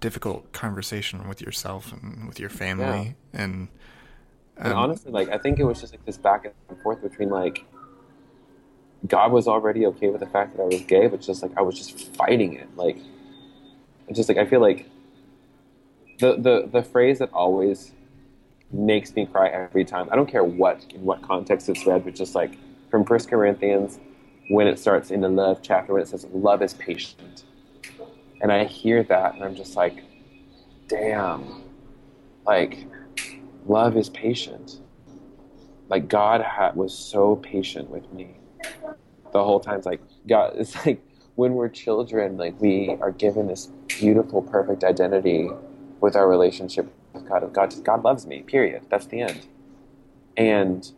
difficult 0.00 0.52
conversation 0.52 1.28
with 1.28 1.40
yourself 1.40 1.92
and 1.92 2.26
with 2.26 2.38
your 2.38 2.50
family 2.50 3.16
yeah. 3.34 3.42
and 3.42 3.68
um, 4.58 4.66
and 4.66 4.72
honestly 4.72 5.10
like 5.10 5.28
i 5.28 5.38
think 5.38 5.58
it 5.58 5.64
was 5.64 5.80
just 5.80 5.92
like 5.92 6.04
this 6.04 6.16
back 6.16 6.44
and 6.44 6.82
forth 6.82 7.02
between 7.02 7.30
like 7.30 7.64
god 9.06 9.32
was 9.32 9.46
already 9.46 9.86
okay 9.86 10.08
with 10.08 10.20
the 10.20 10.26
fact 10.26 10.56
that 10.56 10.62
i 10.62 10.66
was 10.66 10.80
gay 10.82 11.06
but 11.06 11.20
just 11.20 11.42
like 11.42 11.52
i 11.56 11.62
was 11.62 11.76
just 11.76 12.14
fighting 12.16 12.54
it 12.54 12.68
like 12.76 12.98
it's 14.08 14.16
just 14.16 14.28
like 14.28 14.38
i 14.38 14.44
feel 14.44 14.60
like 14.60 14.88
the 16.18 16.36
the 16.36 16.68
the 16.72 16.82
phrase 16.82 17.18
that 17.18 17.32
always 17.32 17.92
makes 18.70 19.14
me 19.14 19.26
cry 19.26 19.48
every 19.48 19.84
time 19.84 20.08
i 20.10 20.16
don't 20.16 20.28
care 20.28 20.44
what 20.44 20.84
in 20.90 21.02
what 21.02 21.22
context 21.22 21.68
it's 21.68 21.86
read 21.86 22.04
but 22.04 22.14
just 22.14 22.34
like 22.34 22.58
from 22.90 23.04
first 23.04 23.30
corinthians 23.30 23.98
when 24.48 24.66
it 24.66 24.78
starts 24.78 25.10
in 25.10 25.20
the 25.20 25.28
love 25.28 25.60
chapter 25.62 25.92
when 25.92 26.02
it 26.02 26.08
says 26.08 26.26
love 26.32 26.62
is 26.62 26.74
patient 26.74 27.44
and 28.40 28.52
i 28.52 28.64
hear 28.64 29.02
that 29.02 29.34
and 29.34 29.44
i'm 29.44 29.54
just 29.54 29.76
like 29.76 30.02
damn. 30.88 31.62
Like 32.46 32.86
love 33.66 33.96
is 33.96 34.08
patient. 34.10 34.80
Like 35.88 36.08
god 36.08 36.40
ha- 36.42 36.72
was 36.74 36.96
so 36.96 37.36
patient 37.36 37.90
with 37.90 38.10
me 38.12 38.36
the 39.32 39.42
whole 39.42 39.60
time. 39.60 39.78
It's 39.78 39.86
like 39.86 40.00
god 40.26 40.54
it's 40.56 40.74
like 40.86 41.02
when 41.34 41.54
we're 41.54 41.68
children 41.68 42.36
like 42.38 42.58
we 42.60 42.96
are 43.00 43.12
given 43.12 43.46
this 43.46 43.66
beautiful 43.86 44.40
perfect 44.42 44.84
identity 44.84 45.50
with 46.00 46.16
our 46.16 46.28
relationship 46.28 46.90
with 47.12 47.28
god 47.28 47.52
god 47.52 47.74
god 47.84 48.04
loves 48.04 48.26
me 48.26 48.42
period. 48.42 48.82
That's 48.88 49.06
the 49.06 49.20
end. 49.20 49.46
And 50.36 50.90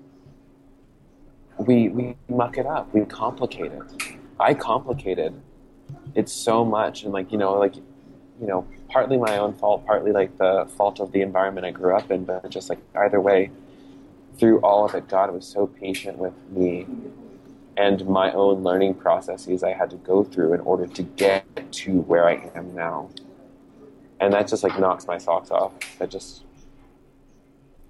we 1.58 1.88
we 1.88 2.16
muck 2.28 2.58
it 2.58 2.66
up. 2.66 2.92
We 2.92 3.04
complicate 3.04 3.72
it. 3.72 4.18
I 4.38 4.54
complicated 4.54 5.40
it 6.14 6.28
so 6.28 6.64
much, 6.64 7.04
and 7.04 7.12
like 7.12 7.32
you 7.32 7.38
know, 7.38 7.54
like 7.54 7.76
you 7.76 8.46
know, 8.46 8.66
partly 8.88 9.16
my 9.16 9.38
own 9.38 9.54
fault, 9.54 9.84
partly 9.86 10.12
like 10.12 10.36
the 10.38 10.68
fault 10.76 11.00
of 11.00 11.12
the 11.12 11.22
environment 11.22 11.66
I 11.66 11.70
grew 11.70 11.96
up 11.96 12.10
in. 12.10 12.24
But 12.24 12.48
just 12.50 12.68
like 12.68 12.78
either 12.94 13.20
way, 13.20 13.50
through 14.38 14.60
all 14.60 14.84
of 14.84 14.94
it, 14.94 15.08
God 15.08 15.32
was 15.32 15.46
so 15.46 15.66
patient 15.66 16.18
with 16.18 16.34
me 16.50 16.86
and 17.78 18.04
my 18.06 18.32
own 18.32 18.64
learning 18.64 18.92
processes 18.94 19.62
I 19.62 19.72
had 19.72 19.88
to 19.90 19.96
go 19.96 20.24
through 20.24 20.52
in 20.52 20.60
order 20.60 20.86
to 20.88 21.02
get 21.02 21.44
to 21.72 22.00
where 22.02 22.28
I 22.28 22.50
am 22.56 22.74
now. 22.74 23.08
And 24.18 24.32
that 24.32 24.48
just 24.48 24.64
like 24.64 24.78
knocks 24.80 25.06
my 25.06 25.16
socks 25.16 25.52
off. 25.52 25.72
That 26.00 26.10
just, 26.10 26.42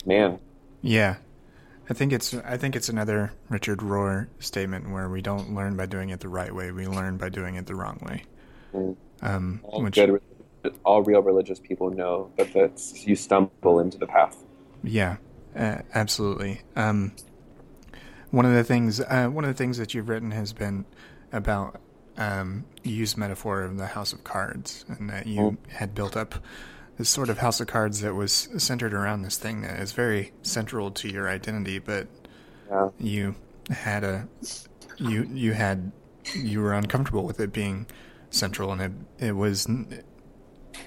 man. 0.04 0.38
Yeah, 0.82 1.16
I 1.90 1.94
think 1.94 2.12
it's 2.12 2.34
I 2.34 2.56
think 2.56 2.76
it's 2.76 2.88
another 2.88 3.32
Richard 3.48 3.78
Rohr 3.78 4.28
statement 4.40 4.90
where 4.90 5.08
we 5.08 5.22
don't 5.22 5.54
learn 5.54 5.76
by 5.76 5.86
doing 5.86 6.10
it 6.10 6.20
the 6.20 6.28
right 6.28 6.54
way; 6.54 6.70
we 6.70 6.86
learn 6.86 7.16
by 7.16 7.28
doing 7.30 7.54
it 7.54 7.66
the 7.66 7.74
wrong 7.74 7.98
way. 8.02 8.24
Mm. 8.74 8.96
Um, 9.22 9.60
all, 9.64 9.82
which, 9.82 9.94
good, 9.94 10.20
all 10.84 11.02
real 11.02 11.22
religious 11.22 11.58
people 11.58 11.90
know 11.90 12.30
that 12.36 12.52
that's 12.52 13.06
you 13.06 13.16
stumble 13.16 13.80
into 13.80 13.96
the 13.96 14.06
path. 14.06 14.36
Yeah, 14.84 15.16
uh, 15.56 15.78
absolutely. 15.94 16.60
Um, 16.76 17.12
one 18.30 18.44
of 18.44 18.52
the 18.52 18.64
things 18.64 19.00
uh, 19.00 19.28
one 19.28 19.44
of 19.44 19.48
the 19.48 19.56
things 19.56 19.78
that 19.78 19.94
you've 19.94 20.10
written 20.10 20.30
has 20.32 20.52
been 20.52 20.84
about 21.32 21.80
um, 22.18 22.66
you 22.82 22.94
use 22.94 23.16
metaphor 23.16 23.62
of 23.62 23.78
the 23.78 23.86
house 23.86 24.12
of 24.12 24.24
cards, 24.24 24.84
and 24.88 25.08
that 25.08 25.26
you 25.26 25.40
mm. 25.40 25.56
had 25.68 25.94
built 25.94 26.16
up 26.18 26.34
this 26.98 27.08
sort 27.08 27.30
of 27.30 27.38
house 27.38 27.60
of 27.60 27.68
cards 27.68 28.00
that 28.00 28.14
was 28.14 28.48
centered 28.58 28.92
around 28.92 29.22
this 29.22 29.38
thing 29.38 29.62
that 29.62 29.78
is 29.80 29.92
very 29.92 30.32
central 30.42 30.90
to 30.90 31.08
your 31.08 31.28
identity, 31.28 31.78
but 31.78 32.08
yeah. 32.68 32.88
you 32.98 33.36
had 33.70 34.02
a 34.02 34.28
you 34.98 35.22
you 35.32 35.52
had 35.52 35.92
you 36.34 36.60
were 36.60 36.74
uncomfortable 36.74 37.24
with 37.24 37.38
it 37.40 37.52
being 37.52 37.86
central, 38.30 38.72
and 38.72 38.80
it 38.80 39.26
it 39.26 39.32
was 39.32 39.68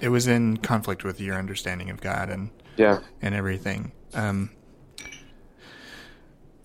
it 0.00 0.10
was 0.10 0.26
in 0.26 0.58
conflict 0.58 1.02
with 1.02 1.20
your 1.20 1.36
understanding 1.36 1.88
of 1.88 2.00
God 2.00 2.28
and 2.28 2.50
yeah 2.76 3.00
and 3.22 3.34
everything. 3.34 3.92
Um, 4.12 4.50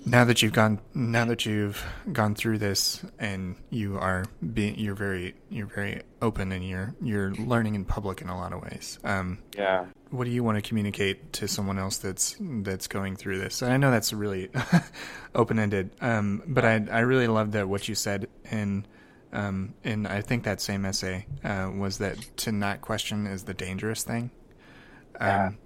now 0.07 0.23
that 0.23 0.41
you've 0.41 0.53
gone 0.53 0.79
now 0.93 1.25
that 1.25 1.45
you've 1.45 1.83
gone 2.13 2.33
through 2.33 2.57
this 2.57 3.03
and 3.19 3.55
you 3.69 3.97
are 3.97 4.25
being 4.53 4.79
you're 4.79 4.95
very 4.95 5.35
you're 5.49 5.67
very 5.67 6.01
open 6.21 6.51
and 6.53 6.67
you're 6.67 6.95
you're 7.01 7.33
learning 7.35 7.75
in 7.75 7.83
public 7.83 8.21
in 8.21 8.29
a 8.29 8.37
lot 8.37 8.53
of 8.53 8.61
ways 8.61 8.99
um 9.03 9.37
yeah. 9.57 9.85
what 10.09 10.23
do 10.23 10.31
you 10.31 10.43
want 10.43 10.55
to 10.55 10.61
communicate 10.61 11.33
to 11.33 11.47
someone 11.47 11.77
else 11.77 11.97
that's 11.97 12.37
that's 12.39 12.87
going 12.87 13.15
through 13.17 13.37
this? 13.37 13.61
And 13.61 13.71
i 13.71 13.77
know 13.77 13.91
that's 13.91 14.13
really 14.13 14.49
open-ended 15.35 15.91
um 15.99 16.41
but 16.47 16.63
i 16.63 16.85
i 16.89 16.99
really 16.99 17.27
love 17.27 17.51
that 17.51 17.67
what 17.67 17.89
you 17.89 17.95
said 17.95 18.27
in 18.49 18.85
um 19.33 19.73
and 19.83 20.07
i 20.07 20.21
think 20.21 20.45
that 20.45 20.61
same 20.61 20.85
essay 20.85 21.25
uh 21.43 21.69
was 21.75 21.97
that 21.97 22.17
to 22.37 22.53
not 22.53 22.79
question 22.79 23.27
is 23.27 23.43
the 23.43 23.53
dangerous 23.53 24.03
thing. 24.03 24.31
Um 25.19 25.57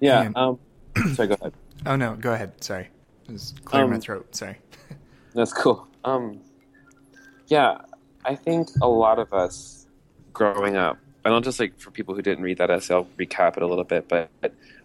yeah, 0.00 0.20
yeah 0.20 0.22
and, 0.22 0.36
um 0.36 0.58
sorry 1.14 1.28
go 1.28 1.34
ahead. 1.34 1.52
Oh 1.84 1.96
no 1.96 2.14
go 2.14 2.32
ahead 2.32 2.62
sorry 2.62 2.90
it's 3.28 3.54
clear 3.64 3.84
um, 3.84 3.90
my 3.90 3.98
throat. 3.98 4.34
Sorry. 4.34 4.58
that's 5.34 5.52
cool. 5.52 5.86
Um, 6.04 6.40
yeah, 7.48 7.78
I 8.24 8.34
think 8.34 8.68
a 8.80 8.88
lot 8.88 9.18
of 9.18 9.32
us 9.32 9.86
growing 10.32 10.76
up, 10.76 10.98
and 11.24 11.34
I'll 11.34 11.40
just 11.40 11.60
like 11.60 11.78
for 11.78 11.90
people 11.90 12.14
who 12.14 12.22
didn't 12.22 12.44
read 12.44 12.58
that 12.58 12.70
essay, 12.70 12.94
I'll 12.94 13.08
recap 13.18 13.56
it 13.56 13.62
a 13.62 13.66
little 13.66 13.84
bit. 13.84 14.08
But 14.08 14.30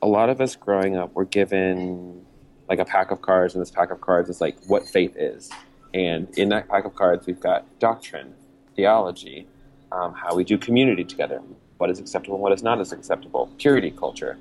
a 0.01 0.07
lot 0.07 0.29
of 0.29 0.41
us 0.41 0.55
growing 0.55 0.97
up 0.97 1.13
were 1.13 1.25
given 1.25 2.25
like 2.67 2.79
a 2.79 2.85
pack 2.85 3.11
of 3.11 3.21
cards, 3.21 3.55
and 3.55 3.61
this 3.61 3.71
pack 3.71 3.91
of 3.91 4.01
cards 4.01 4.29
is 4.29 4.41
like 4.41 4.57
what 4.67 4.87
faith 4.87 5.15
is. 5.17 5.49
And 5.93 6.29
in 6.37 6.49
that 6.49 6.69
pack 6.69 6.85
of 6.85 6.95
cards, 6.95 7.25
we've 7.25 7.39
got 7.39 7.65
doctrine, 7.79 8.35
theology, 8.75 9.47
um, 9.91 10.13
how 10.13 10.35
we 10.35 10.43
do 10.43 10.57
community 10.57 11.03
together, 11.03 11.41
what 11.77 11.89
is 11.89 11.99
acceptable, 11.99 12.35
and 12.35 12.43
what 12.43 12.51
is 12.51 12.61
not 12.61 12.79
as 12.79 12.91
acceptable, 12.91 13.49
purity 13.57 13.89
culture, 13.89 14.37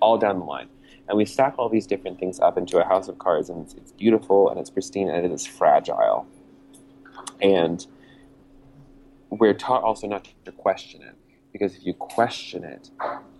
all 0.00 0.18
down 0.18 0.40
the 0.40 0.44
line. 0.44 0.68
And 1.08 1.16
we 1.16 1.24
stack 1.24 1.54
all 1.58 1.68
these 1.68 1.86
different 1.86 2.20
things 2.20 2.38
up 2.38 2.58
into 2.58 2.78
a 2.78 2.84
house 2.84 3.08
of 3.08 3.18
cards, 3.18 3.48
and 3.48 3.64
it's, 3.64 3.74
it's 3.74 3.92
beautiful 3.92 4.50
and 4.50 4.60
it's 4.60 4.68
pristine 4.68 5.08
and 5.08 5.24
it 5.24 5.32
is 5.32 5.46
fragile. 5.46 6.26
And 7.40 7.86
we're 9.30 9.54
taught 9.54 9.82
also 9.82 10.06
not 10.06 10.28
to 10.44 10.52
question 10.52 11.02
it, 11.02 11.14
because 11.52 11.74
if 11.76 11.86
you 11.86 11.94
question 11.94 12.62
it, 12.64 12.90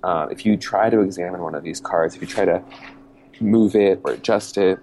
uh, 0.02 0.28
if 0.30 0.46
you 0.46 0.56
try 0.56 0.88
to 0.88 1.00
examine 1.00 1.42
one 1.42 1.54
of 1.54 1.62
these 1.62 1.80
cards, 1.80 2.14
if 2.14 2.22
you 2.22 2.26
try 2.26 2.46
to 2.46 2.62
move 3.40 3.74
it 3.74 4.00
or 4.02 4.12
adjust 4.12 4.56
it, 4.56 4.78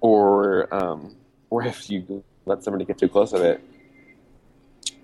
or 0.00 0.72
um, 0.74 1.14
or 1.50 1.64
if 1.64 1.90
you 1.90 2.22
let 2.46 2.62
somebody 2.62 2.84
get 2.84 2.98
too 2.98 3.08
close 3.08 3.32
of 3.32 3.42
it, 3.42 3.62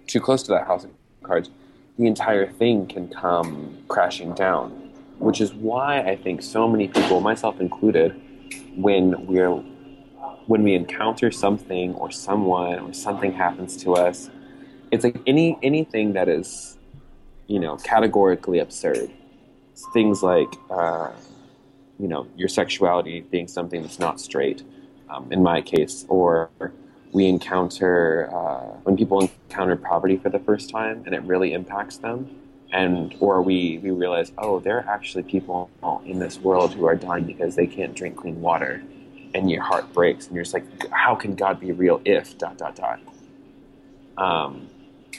too 0.07 0.21
close 0.21 0.43
to 0.45 0.51
that 0.53 0.67
house 0.67 0.85
of 0.85 0.91
cards, 1.23 1.51
the 1.99 2.07
entire 2.07 2.51
thing 2.51 2.87
can 2.87 3.09
come 3.09 3.77
crashing 3.89 4.35
down 4.35 4.86
which 5.19 5.41
is 5.41 5.53
why 5.55 6.01
I 6.01 6.17
think 6.17 6.43
so 6.43 6.69
many 6.69 6.89
people, 6.89 7.21
myself 7.21 7.61
included, 7.61 8.21
when 8.77 9.27
we're 9.27 9.63
when 10.47 10.63
we 10.63 10.75
encounter 10.75 11.31
something 11.31 11.95
or 11.95 12.11
someone 12.11 12.79
or 12.79 12.93
something 12.93 13.33
happens 13.33 13.77
to 13.79 13.95
us, 13.95 14.31
it's 14.91 15.03
like 15.05 15.21
any 15.27 15.59
anything 15.63 16.13
that 16.13 16.29
is, 16.29 16.79
you 17.47 17.59
know, 17.59 17.77
categorically 17.77 18.59
absurd. 18.59 19.11
Things 19.93 20.23
like, 20.23 20.49
uh, 20.71 21.11
you 21.99 22.09
know, 22.09 22.27
your 22.37 22.49
sexuality 22.49 23.21
being 23.23 23.49
something 23.49 23.83
that's 23.83 23.99
not 23.99 24.21
straight, 24.21 24.63
um, 25.11 25.33
in 25.33 25.43
my 25.43 25.61
case, 25.61 26.05
or 26.09 26.51
we 27.13 27.27
encounter 27.27 28.31
uh, 28.33 28.79
when 28.85 28.97
people 28.97 29.21
encounter 29.21 29.77
poverty 29.77 30.17
for 30.17 30.29
the 30.29 30.39
first 30.41 30.71
time 30.71 31.03
and 31.07 31.15
it 31.15 31.23
really 31.23 31.53
impacts 31.53 31.99
them 31.99 32.29
and 32.73 33.15
or 33.21 33.43
we 33.43 33.79
we 33.79 33.91
realize 33.91 34.33
oh 34.39 34.59
there 34.61 34.79
are 34.79 34.89
actually 34.89 35.23
people 35.23 35.71
in 36.05 36.19
this 36.19 36.39
world 36.39 36.75
who 36.75 36.85
are 36.87 36.97
dying 36.97 37.25
because 37.25 37.55
they 37.55 37.67
can't 37.67 37.95
drink 37.95 38.17
clean 38.17 38.41
water 38.41 38.83
and 39.35 39.51
your 39.51 39.63
heart 39.63 39.93
breaks 39.93 40.27
and 40.27 40.35
you're 40.35 40.45
just 40.45 40.55
like 40.55 40.65
how 40.91 41.15
can 41.15 41.35
god 41.35 41.61
be 41.61 41.73
real 41.73 42.01
if 42.05 42.37
dot 42.39 42.59
dot 42.59 42.75
dot? 42.75 43.01
Um, 44.19 44.69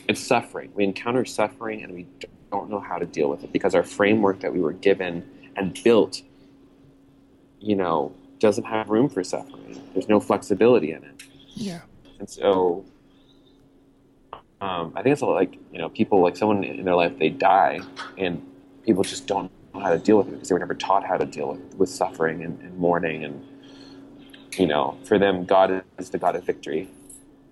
it's 0.08 0.20
suffering. 0.20 0.72
We 0.74 0.84
encounter 0.84 1.24
suffering 1.24 1.84
and 1.84 1.94
we 1.94 2.08
don't 2.52 2.70
know 2.70 2.80
how 2.80 2.98
to 2.98 3.06
deal 3.06 3.30
with 3.30 3.44
it 3.44 3.54
because 3.54 3.76
our 3.76 3.84
framework 3.84 4.40
that 4.40 4.52
we 4.52 4.60
were 4.60 4.74
given 4.74 5.30
and 5.56 5.80
built 5.84 6.22
you 7.60 7.76
know 7.76 8.14
doesn't 8.40 8.66
have 8.66 8.90
room 8.90 9.10
for 9.10 9.24
suffering. 9.24 9.82
There's 9.94 10.10
no 10.10 10.20
flexibility 10.20 10.92
in 10.92 11.04
it. 11.04 11.24
Yeah. 11.56 11.82
And 12.20 12.30
so 12.30 12.86
um, 14.60 14.94
I 14.96 15.04
think 15.04 15.14
it's 15.14 15.22
like 15.22 15.58
you 15.72 15.78
know 15.78 15.90
people 15.90 16.22
like 16.22 16.36
someone 16.36 16.64
in 16.64 16.86
their 16.86 16.96
life 16.96 17.18
they 17.20 17.30
die 17.30 17.80
and 18.18 18.46
people 18.86 19.04
just 19.04 19.28
don't 19.28 19.52
know 19.74 19.82
how 19.82 19.90
to 19.90 20.00
deal 20.00 20.18
with 20.18 20.28
it 20.28 20.32
because 20.32 20.50
they 20.50 20.54
were 20.54 20.60
never 20.60 20.74
taught 20.74 21.06
how 21.06 21.18
to 21.18 21.26
deal 21.26 21.50
with, 21.50 21.76
with 21.76 21.90
suffering 21.90 22.44
and, 22.44 22.60
and 22.62 22.78
mourning 22.78 23.24
and 23.24 23.46
you 24.58 24.66
know 24.66 24.98
for 25.04 25.20
them 25.20 25.46
God 25.46 25.84
is 26.00 26.10
the 26.10 26.18
God 26.18 26.36
of 26.36 26.44
victory 26.44 26.90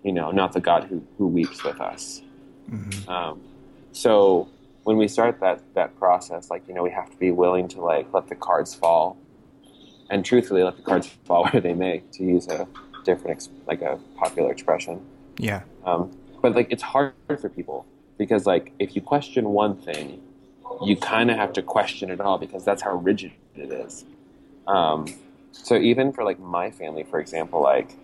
you 0.03 0.11
know 0.11 0.31
not 0.31 0.53
the 0.53 0.61
God 0.61 0.85
who, 0.85 1.05
who 1.17 1.27
weeps 1.27 1.63
with 1.63 1.79
us. 1.79 2.21
Mm-hmm. 2.69 3.09
um, 3.09 3.41
so 3.91 4.49
when 4.83 4.97
we 4.97 5.07
start 5.07 5.39
that 5.41 5.61
that 5.75 5.95
process 5.99 6.49
like 6.49 6.67
you 6.67 6.73
know 6.73 6.81
we 6.81 6.91
have 6.91 7.11
to 7.11 7.17
be 7.17 7.29
willing 7.29 7.67
to 7.69 7.81
like 7.81 8.11
let 8.13 8.27
the 8.27 8.35
cards 8.35 8.73
fall. 8.73 9.17
And 10.07 10.23
truthfully 10.23 10.61
let 10.61 10.75
the 10.77 10.83
cards 10.83 11.07
fall 11.25 11.47
where 11.49 11.59
they 11.59 11.73
may 11.73 12.03
to 12.11 12.23
use 12.23 12.47
a 12.47 12.67
different 13.05 13.49
like 13.65 13.81
a 13.81 13.97
popular 14.15 14.51
expression. 14.51 15.03
Yeah. 15.39 15.63
Um, 15.83 16.15
but 16.45 16.53
like 16.53 16.71
it's 16.71 16.83
hard 16.83 17.13
for 17.39 17.49
people 17.49 17.87
because 18.19 18.45
like 18.45 18.71
if 18.77 18.95
you 18.95 19.01
question 19.01 19.49
one 19.49 19.75
thing 19.75 20.21
you 20.83 20.95
kind 20.95 21.31
of 21.31 21.37
have 21.37 21.51
to 21.53 21.63
question 21.63 22.11
it 22.11 22.21
all 22.21 22.37
because 22.37 22.63
that's 22.63 22.83
how 22.83 22.93
rigid 22.97 23.31
it 23.55 23.71
is. 23.71 24.05
Um, 24.67 25.07
so 25.51 25.75
even 25.75 26.13
for 26.13 26.23
like 26.23 26.39
my 26.39 26.69
family 26.69 27.03
for 27.03 27.19
example 27.19 27.61
like 27.61 27.95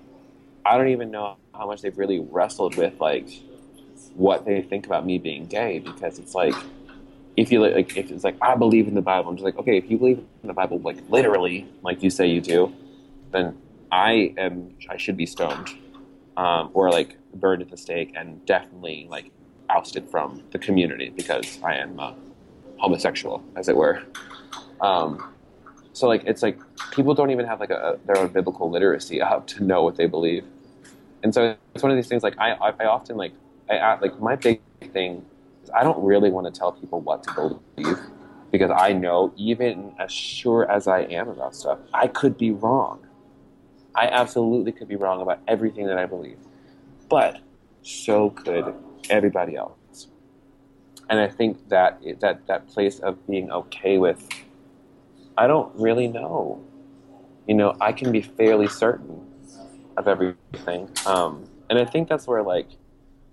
i 0.66 0.76
don't 0.76 0.88
even 0.88 1.12
know 1.12 1.38
how 1.54 1.68
much 1.68 1.82
they've 1.82 1.98
really 1.98 2.20
wrestled 2.20 2.76
with 2.78 3.00
like 3.00 3.28
what 4.16 4.46
they 4.46 4.62
think 4.62 4.88
about 4.88 5.06
me 5.06 5.20
being 5.20 5.46
gay 5.46 5.78
because 5.78 6.18
it's 6.18 6.34
like 6.34 6.56
if 7.38 7.52
you 7.52 7.62
like 7.62 7.96
if 7.96 8.10
it's 8.10 8.24
like 8.24 8.38
i 8.42 8.56
believe 8.56 8.88
in 8.88 8.96
the 8.96 9.02
bible 9.02 9.30
i'm 9.30 9.36
just 9.36 9.46
like 9.46 9.58
okay 9.58 9.78
if 9.78 9.92
you 9.92 9.98
believe 9.98 10.18
in 10.18 10.48
the 10.48 10.54
bible 10.54 10.80
like 10.80 10.98
literally 11.10 11.68
like 11.84 12.02
you 12.02 12.10
say 12.10 12.26
you 12.26 12.42
do 12.42 12.74
then 13.32 13.56
i 13.92 14.34
am 14.38 14.74
i 14.90 14.98
should 14.98 15.18
be 15.18 15.26
stoned 15.26 15.70
um, 16.38 16.70
or 16.74 16.90
like 16.90 17.18
burned 17.34 17.62
at 17.62 17.70
the 17.70 17.78
stake 17.78 18.14
and 18.16 18.46
definitely 18.46 19.08
like 19.10 19.32
ousted 19.70 20.10
from 20.10 20.44
the 20.52 20.60
community 20.60 21.10
because 21.10 21.60
I 21.64 21.76
am 21.76 22.00
uh, 22.00 22.14
homosexual, 22.78 23.44
as 23.56 23.70
it 23.70 23.76
were. 23.76 24.04
Um, 24.82 25.34
so 25.94 26.08
like 26.08 26.24
it's 26.26 26.42
like 26.42 26.60
people 26.92 27.14
don't 27.14 27.32
even 27.32 27.46
have 27.46 27.60
like 27.60 27.70
a, 27.70 28.00
their 28.06 28.18
own 28.18 28.30
biblical 28.30 28.70
literacy 28.70 29.22
up 29.22 29.48
to 29.48 29.64
know 29.64 29.84
what 29.84 29.96
they 29.96 30.08
believe, 30.08 30.46
and 31.24 31.34
so 31.34 31.56
it's 31.74 31.84
one 31.84 31.92
of 31.92 31.98
these 31.98 32.08
things. 32.08 32.24
Like 32.24 32.38
I, 32.38 32.52
I, 32.54 32.74
I 32.80 32.86
often 32.86 33.18
like 33.18 33.34
I 33.70 33.98
like 34.00 34.20
my 34.20 34.36
big 34.36 34.62
thing 34.92 35.26
is 35.64 35.70
I 35.74 35.84
don't 35.84 36.04
really 36.04 36.32
want 36.32 36.54
to 36.54 36.58
tell 36.58 36.72
people 36.72 37.02
what 37.02 37.24
to 37.24 37.60
believe 37.78 37.98
because 38.52 38.72
I 38.72 38.94
know 38.94 39.34
even 39.38 39.94
as 40.00 40.12
sure 40.12 40.70
as 40.70 40.88
I 40.88 41.02
am 41.02 41.30
about 41.30 41.56
stuff, 41.56 41.80
I 41.94 42.08
could 42.08 42.38
be 42.38 42.52
wrong. 42.52 43.06
I 43.96 44.08
absolutely 44.08 44.72
could 44.72 44.88
be 44.88 44.96
wrong 44.96 45.22
about 45.22 45.40
everything 45.48 45.88
that 45.88 45.98
I 45.98 46.06
believe. 46.06 46.38
But 47.10 47.42
so 47.84 48.30
could 48.30 48.74
everybody 49.10 49.56
else. 49.56 50.08
And 51.10 51.20
I 51.20 51.28
think 51.28 51.68
that 51.70 52.02
that 52.20 52.48
that 52.48 52.68
place 52.68 53.00
of 53.00 53.26
being 53.28 53.52
okay 53.52 53.98
with 53.98 54.28
I 55.38 55.48
don't 55.48 55.74
really 55.76 56.08
know. 56.08 56.64
You 57.48 57.56
know, 57.56 57.76
I 57.82 57.92
can 57.92 58.12
be 58.12 58.22
fairly 58.22 58.68
certain 58.68 59.28
of 59.98 60.08
everything. 60.08 60.90
Um, 61.06 61.50
and 61.70 61.80
I 61.80 61.86
think 61.86 62.08
that's 62.08 62.28
where 62.28 62.44
like 62.44 62.68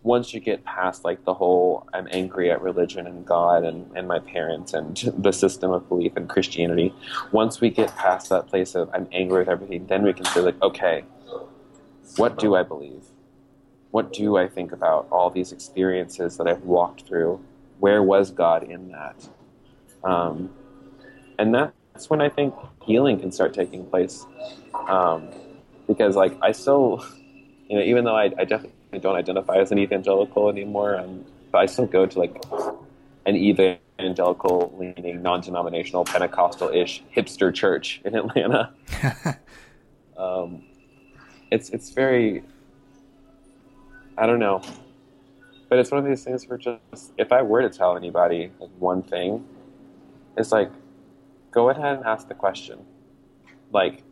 once 0.03 0.33
you 0.33 0.41
get 0.41 0.65
past 0.65 1.05
like 1.05 1.25
the 1.25 1.35
whole 1.35 1.89
I'm 1.93 2.09
angry 2.11 2.51
at 2.51 2.63
religion 2.63 3.07
and 3.07 3.27
God 3.27 3.65
and, 3.65 3.91
and 3.97 4.07
my 4.07 4.21
parents 4.21 4.73
and 4.73 4.97
the 5.19 5.33
system 5.33 5.71
of 5.71 5.89
belief 5.89 6.13
and 6.17 6.29
Christianity, 6.29 6.95
once 7.33 7.61
we 7.61 7.71
get 7.71 7.95
past 7.97 8.31
that 8.31 8.47
place 8.47 8.75
of 8.75 8.91
I'm 8.93 9.09
angry 9.13 9.41
with 9.41 9.49
everything, 9.49 9.87
then 9.87 10.03
we 10.03 10.13
can 10.13 10.25
say 10.27 10.41
like, 10.41 10.61
okay, 10.63 11.05
what 12.17 12.39
do 12.39 12.55
I 12.55 12.63
believe? 12.63 13.05
What 13.91 14.13
do 14.13 14.37
I 14.37 14.49
think 14.49 14.73
about 14.73 15.09
all 15.11 15.31
these 15.31 15.53
experiences 15.53 16.37
that 16.37 16.47
I've 16.47 16.63
walked 16.63 17.07
through? 17.07 17.45
Where 17.79 18.03
was 18.03 18.31
God 18.31 18.65
in 18.65 18.93
that? 18.93 19.29
Um, 20.05 20.51
and 21.39 21.55
that's 21.55 22.11
when 22.11 22.21
I 22.21 22.29
think 22.29 22.55
healing 22.85 23.19
can 23.19 23.33
start 23.33 23.55
taking 23.55 23.87
place. 23.87 24.27
Um, 24.89 25.29
because 25.87 26.17
like 26.17 26.37
I 26.43 26.53
still, 26.53 27.05
you 27.69 27.79
know, 27.79 27.83
even 27.83 28.05
though 28.05 28.17
I, 28.17 28.25
I 28.39 28.45
definitely 28.45 28.78
I 28.93 28.99
don't 28.99 29.17
identify 29.17 29.57
as 29.57 29.71
an 29.73 29.79
evangelical 29.79 30.49
anymore, 30.49 30.99
um, 30.99 31.25
but 31.53 31.59
I 31.59 31.67
still 31.67 31.87
go 31.87 32.07
to 32.07 32.19
like 32.19 32.43
an 33.27 33.37
evangelical 33.37 34.75
leaning, 34.79 35.23
non 35.23 35.41
denominational, 35.41 36.05
Pentecostal 36.05 36.71
ish 36.71 37.03
hipster 37.15 37.55
church 37.55 38.01
in 38.05 38.15
Atlanta. 38.15 38.73
um, 40.17 40.63
it's 41.51 41.71
it's 41.71 41.91
very 41.91 42.43
I 44.19 44.27
don't 44.27 44.41
know. 44.41 44.63
But 45.69 45.79
it's 45.79 45.91
one 45.91 45.99
of 45.99 46.07
these 46.07 46.25
things 46.25 46.49
where 46.49 46.59
just 46.59 47.13
if 47.19 47.31
I 47.31 47.43
were 47.43 47.63
to 47.63 47.71
tell 47.71 47.97
anybody 47.97 48.51
like 48.59 48.71
one 48.79 49.03
thing, 49.03 49.47
it's 50.37 50.51
like 50.51 50.71
go 51.53 51.71
ahead 51.71 51.99
and 51.99 52.05
ask 52.05 52.27
the 52.27 52.35
question. 52.35 52.81
Like 53.71 54.03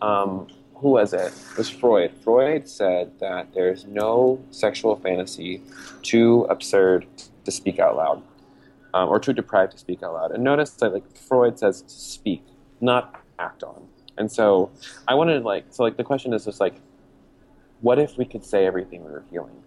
um, 0.00 0.48
who 0.84 0.90
was 0.90 1.14
it? 1.14 1.32
It 1.52 1.56
was 1.56 1.70
Freud. 1.70 2.12
Freud 2.22 2.68
said 2.68 3.18
that 3.18 3.54
there's 3.54 3.86
no 3.86 4.44
sexual 4.50 4.96
fantasy 4.96 5.62
too 6.02 6.46
absurd 6.50 7.06
to 7.46 7.50
speak 7.50 7.78
out 7.78 7.96
loud, 7.96 8.22
um, 8.92 9.08
or 9.08 9.18
too 9.18 9.32
deprived 9.32 9.72
to 9.72 9.78
speak 9.78 10.02
out 10.02 10.12
loud. 10.12 10.32
And 10.32 10.44
notice 10.44 10.72
that 10.72 10.92
like 10.92 11.16
Freud 11.16 11.58
says 11.58 11.84
speak, 11.86 12.44
not 12.82 13.18
act 13.38 13.62
on. 13.62 13.88
And 14.18 14.30
so 14.30 14.70
I 15.08 15.14
wanted 15.14 15.42
like 15.42 15.64
so 15.70 15.84
like 15.84 15.96
the 15.96 16.04
question 16.04 16.34
is 16.34 16.44
just 16.44 16.60
like, 16.60 16.74
what 17.80 17.98
if 17.98 18.18
we 18.18 18.26
could 18.26 18.44
say 18.44 18.66
everything 18.66 19.06
we 19.06 19.10
were 19.10 19.24
feeling? 19.30 19.62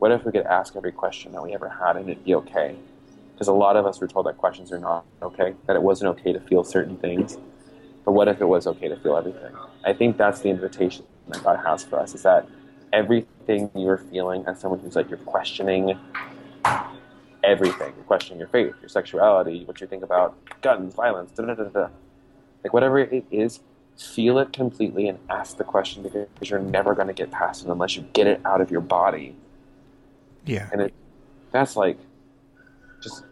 What 0.00 0.10
if 0.10 0.24
we 0.24 0.32
could 0.32 0.46
ask 0.46 0.74
every 0.74 0.90
question 0.90 1.30
that 1.32 1.42
we 1.44 1.54
ever 1.54 1.68
had 1.68 1.96
and 1.96 2.10
it'd 2.10 2.24
be 2.24 2.34
okay? 2.34 2.74
Because 3.32 3.46
a 3.46 3.52
lot 3.52 3.76
of 3.76 3.86
us 3.86 4.00
were 4.00 4.08
told 4.08 4.26
that 4.26 4.38
questions 4.38 4.72
are 4.72 4.80
not 4.80 5.04
okay, 5.22 5.54
that 5.68 5.76
it 5.76 5.82
wasn't 5.82 6.18
okay 6.18 6.32
to 6.32 6.40
feel 6.40 6.64
certain 6.64 6.96
things. 6.96 7.38
But 8.04 8.10
what 8.10 8.26
if 8.26 8.40
it 8.40 8.46
was 8.46 8.66
okay 8.66 8.88
to 8.88 8.96
feel 8.96 9.16
everything? 9.16 9.54
I 9.84 9.92
think 9.92 10.16
that's 10.16 10.40
the 10.40 10.48
invitation 10.48 11.04
that 11.28 11.42
God 11.42 11.60
has 11.64 11.84
for 11.84 11.98
us 11.98 12.14
is 12.14 12.22
that 12.22 12.48
everything 12.92 13.70
you're 13.74 13.98
feeling 13.98 14.44
as 14.46 14.60
someone 14.60 14.80
who's 14.80 14.96
like 14.96 15.08
you're 15.08 15.18
questioning 15.18 15.98
everything. 17.44 17.92
You're 17.96 18.04
questioning 18.06 18.38
your 18.38 18.48
faith, 18.48 18.74
your 18.80 18.88
sexuality, 18.88 19.64
what 19.64 19.80
you 19.80 19.86
think 19.86 20.02
about 20.02 20.36
guns, 20.60 20.94
violence, 20.94 21.32
da 21.32 21.44
da 21.44 21.54
da 21.54 21.64
da. 21.64 21.88
Like 22.64 22.72
whatever 22.72 22.98
it 22.98 23.24
is, 23.30 23.60
feel 23.96 24.38
it 24.38 24.52
completely 24.52 25.08
and 25.08 25.18
ask 25.28 25.56
the 25.56 25.64
question 25.64 26.02
because 26.02 26.50
you're 26.50 26.60
never 26.60 26.94
going 26.94 27.08
to 27.08 27.12
get 27.12 27.30
past 27.30 27.64
it 27.64 27.70
unless 27.70 27.96
you 27.96 28.02
get 28.12 28.26
it 28.26 28.40
out 28.44 28.60
of 28.60 28.70
your 28.70 28.80
body. 28.80 29.34
Yeah. 30.44 30.68
And 30.72 30.82
it 30.82 30.94
that's 31.50 31.76
like 31.76 31.98
just 33.02 33.24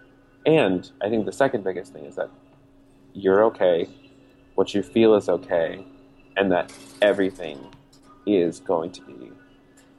and 0.44 0.90
I 1.03 1.09
think 1.09 1.26
the 1.26 1.32
second 1.32 1.64
biggest 1.64 1.92
thing 1.92 2.05
is 2.05 2.16
that 2.16 2.30
you're 3.12 3.44
okay, 3.44 3.88
what 4.55 4.74
you 4.74 4.82
feel 4.82 5.14
is 5.14 5.28
okay, 5.28 5.84
and 6.37 6.53
that 6.53 6.72
everything 7.03 7.59
is 8.26 8.61
going 8.61 8.93
to 8.93 9.03
be 9.03 9.30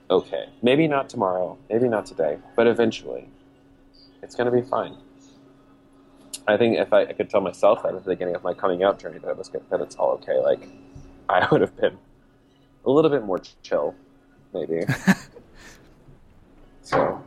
okay. 0.09 0.49
Maybe 0.61 0.87
not 0.87 1.09
tomorrow, 1.09 1.57
maybe 1.69 1.87
not 1.87 2.05
today, 2.05 2.37
but 2.55 2.67
eventually 2.67 3.29
it's 4.21 4.35
going 4.35 4.51
to 4.51 4.61
be 4.61 4.67
fine. 4.67 4.97
I 6.47 6.55
think 6.57 6.77
if 6.77 6.93
I, 6.93 7.01
I, 7.01 7.13
could 7.13 7.29
tell 7.29 7.41
myself 7.41 7.83
that 7.83 7.93
at 7.93 8.03
the 8.05 8.09
beginning 8.09 8.35
of 8.35 8.43
my 8.43 8.53
coming 8.53 8.81
out 8.81 8.99
journey 8.99 9.19
that 9.19 9.29
it 9.29 9.37
was 9.37 9.49
good, 9.49 9.63
that 9.69 9.81
it's 9.81 9.95
all 9.95 10.11
okay, 10.13 10.39
like 10.39 10.69
I 11.27 11.45
would 11.51 11.61
have 11.61 11.75
been 11.75 11.97
a 12.85 12.89
little 12.89 13.11
bit 13.11 13.25
more 13.25 13.41
chill, 13.63 13.95
maybe. 14.53 14.85
so, 16.81 17.21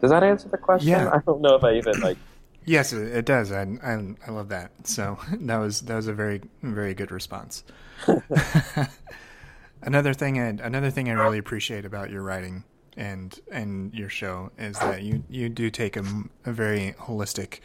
does 0.00 0.10
that 0.10 0.22
answer 0.22 0.48
the 0.48 0.58
question? 0.58 0.90
Yeah. 0.90 1.10
I 1.10 1.20
don't 1.24 1.40
know 1.40 1.54
if 1.54 1.64
I 1.64 1.74
even 1.74 2.00
like. 2.00 2.18
Yes, 2.64 2.92
it 2.92 3.26
does. 3.26 3.52
I, 3.52 3.62
I 3.82 4.14
I 4.26 4.30
love 4.30 4.48
that. 4.48 4.72
So 4.86 5.18
that 5.32 5.56
was 5.58 5.82
that 5.82 5.94
was 5.94 6.06
a 6.06 6.14
very 6.14 6.42
very 6.62 6.94
good 6.94 7.10
response. 7.10 7.64
another 9.82 10.14
thing 10.14 10.38
I 10.40 10.46
another 10.48 10.90
thing 10.90 11.08
I 11.08 11.12
really 11.12 11.38
appreciate 11.38 11.84
about 11.84 12.10
your 12.10 12.22
writing 12.22 12.64
and 12.96 13.38
and 13.50 13.92
your 13.92 14.08
show 14.08 14.50
is 14.58 14.78
that 14.78 15.02
you 15.02 15.24
you 15.28 15.48
do 15.48 15.70
take 15.70 15.96
a, 15.96 16.04
a 16.44 16.52
very 16.52 16.94
holistic 16.98 17.60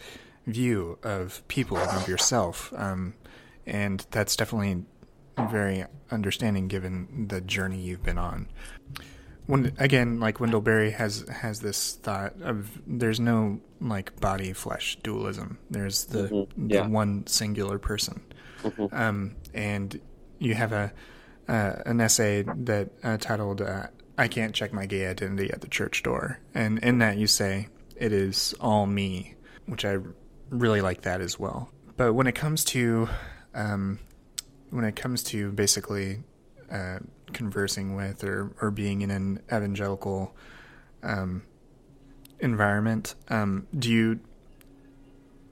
view 0.47 0.97
of 1.03 1.47
people 1.47 1.77
and 1.77 1.89
of 1.91 2.07
yourself, 2.07 2.73
um, 2.75 3.13
and 3.65 4.05
that's 4.11 4.35
definitely 4.35 4.83
very 5.37 5.85
understanding 6.11 6.67
given 6.67 7.27
the 7.29 7.39
journey 7.41 7.79
you've 7.79 8.03
been 8.03 8.17
on. 8.17 8.47
When 9.49 9.73
again, 9.79 10.19
like 10.19 10.39
Wendell 10.39 10.61
Berry 10.61 10.91
has 10.91 11.27
has 11.27 11.59
this 11.59 11.95
thought 11.95 12.39
of 12.43 12.69
there's 12.85 13.19
no 13.19 13.59
like 13.81 14.19
body 14.19 14.53
flesh 14.53 14.95
dualism. 15.01 15.57
There's 15.71 16.05
the 16.05 16.27
Mhm, 16.27 16.47
yeah. 16.67 16.83
the 16.83 16.89
one 16.89 17.25
singular 17.25 17.79
person, 17.79 18.21
um, 18.91 19.35
and 19.55 19.99
you 20.37 20.53
have 20.53 20.71
a 20.71 20.93
uh, 21.47 21.81
an 21.87 21.99
essay 21.99 22.43
that 22.43 22.89
uh, 23.03 23.17
titled 23.17 23.63
uh, 23.63 23.87
"I 24.19 24.27
Can't 24.27 24.53
Check 24.53 24.71
My 24.71 24.85
Gay 24.85 25.07
Identity 25.07 25.49
at 25.51 25.61
the 25.61 25.67
Church 25.67 26.03
Door," 26.03 26.39
and 26.53 26.77
in 26.83 26.99
that 26.99 27.17
you 27.17 27.25
say 27.25 27.69
it 27.95 28.13
is 28.13 28.53
all 28.61 28.85
me, 28.85 29.33
which 29.65 29.83
I 29.83 29.97
really 30.51 30.81
like 30.81 31.01
that 31.01 31.21
as 31.21 31.39
well. 31.39 31.71
But 31.97 32.13
when 32.13 32.27
it 32.27 32.35
comes 32.35 32.63
to 32.65 33.09
um, 33.55 33.97
when 34.69 34.85
it 34.85 34.95
comes 34.95 35.23
to 35.23 35.51
basically 35.53 36.19
uh, 36.71 36.99
conversing 37.33 37.95
with 37.95 38.23
or, 38.23 38.51
or 38.61 38.71
being 38.71 39.01
in 39.01 39.11
an 39.11 39.41
evangelical 39.47 40.35
um, 41.03 41.43
environment, 42.39 43.15
um, 43.29 43.67
do 43.77 43.89
you 43.89 44.19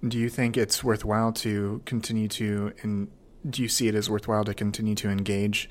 do 0.08 0.18
you 0.20 0.30
think 0.30 0.56
it's 0.58 0.84
worthwhile 0.84 1.34
to 1.34 1.82
continue 1.86 2.28
to 2.28 2.72
and 2.84 3.08
do 3.50 3.62
you 3.62 3.68
see 3.68 3.88
it 3.88 3.96
as 3.96 4.10
worthwhile 4.10 4.46
to 4.46 4.54
continue 4.54 4.96
to 4.96 5.10
engage 5.10 5.70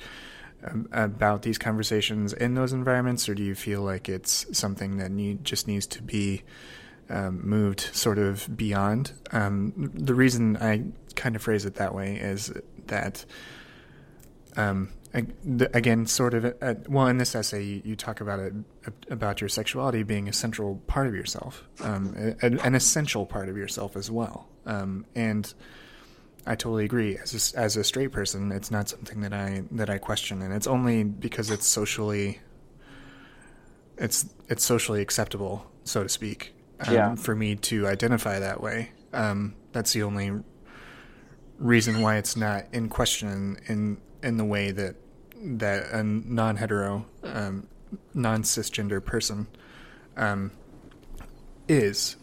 um, 0.64 0.88
about 0.92 1.42
these 1.42 1.58
conversations 1.58 2.32
in 2.32 2.54
those 2.54 2.72
environments, 2.72 3.28
or 3.28 3.34
do 3.34 3.42
you 3.42 3.54
feel 3.54 3.82
like 3.82 4.08
it's 4.08 4.46
something 4.56 4.96
that 4.96 5.10
need 5.10 5.44
just 5.44 5.68
needs 5.68 5.86
to 5.86 6.02
be 6.02 6.42
um, 7.10 7.46
moved 7.46 7.80
sort 7.92 8.18
of 8.18 8.48
beyond? 8.56 9.12
Um, 9.32 9.90
the 9.94 10.14
reason 10.14 10.56
I 10.56 10.84
kind 11.14 11.36
of 11.36 11.42
phrase 11.42 11.64
it 11.66 11.74
that 11.74 11.94
way 11.94 12.16
is 12.16 12.52
that, 12.86 13.24
um, 14.56 14.88
again, 15.72 16.06
sort 16.06 16.34
of, 16.34 16.44
uh, 16.60 16.74
well, 16.88 17.06
in 17.06 17.18
this 17.18 17.34
essay, 17.34 17.62
you, 17.62 17.82
you 17.84 17.96
talk 17.96 18.20
about 18.20 18.38
it 18.38 18.52
about 19.10 19.40
your 19.40 19.48
sexuality 19.48 20.02
being 20.02 20.28
a 20.28 20.32
central 20.32 20.76
part 20.86 21.06
of 21.06 21.14
yourself, 21.14 21.64
um, 21.80 22.14
a, 22.42 22.46
an 22.64 22.74
essential 22.74 23.26
part 23.26 23.48
of 23.48 23.56
yourself 23.56 23.96
as 23.96 24.10
well, 24.10 24.48
um, 24.66 25.06
and. 25.14 25.52
I 26.48 26.54
totally 26.54 26.84
agree. 26.84 27.18
As 27.18 27.54
a, 27.54 27.58
as 27.58 27.76
a 27.76 27.82
straight 27.82 28.12
person, 28.12 28.52
it's 28.52 28.70
not 28.70 28.88
something 28.88 29.20
that 29.22 29.32
I 29.32 29.64
that 29.72 29.90
I 29.90 29.98
question, 29.98 30.42
and 30.42 30.54
it's 30.54 30.68
only 30.68 31.02
because 31.02 31.50
it's 31.50 31.66
socially 31.66 32.38
it's 33.98 34.26
it's 34.48 34.64
socially 34.64 35.00
acceptable, 35.02 35.66
so 35.82 36.04
to 36.04 36.08
speak, 36.08 36.54
um, 36.86 36.94
Yeah. 36.94 37.14
for 37.16 37.34
me 37.34 37.56
to 37.56 37.88
identify 37.88 38.38
that 38.38 38.60
way. 38.62 38.92
Um, 39.12 39.56
that's 39.72 39.92
the 39.92 40.04
only 40.04 40.30
reason 41.58 42.00
why 42.00 42.16
it's 42.16 42.36
not 42.36 42.66
in 42.72 42.88
question 42.90 43.56
in 43.66 43.98
in 44.22 44.36
the 44.36 44.44
way 44.44 44.70
that 44.70 44.94
that 45.42 45.90
a 45.92 46.02
non 46.02 46.56
hetero, 46.56 47.06
um, 47.24 47.66
non 48.14 48.42
cisgender 48.42 49.04
person 49.04 49.46
um, 50.16 50.50
is. 51.68 52.16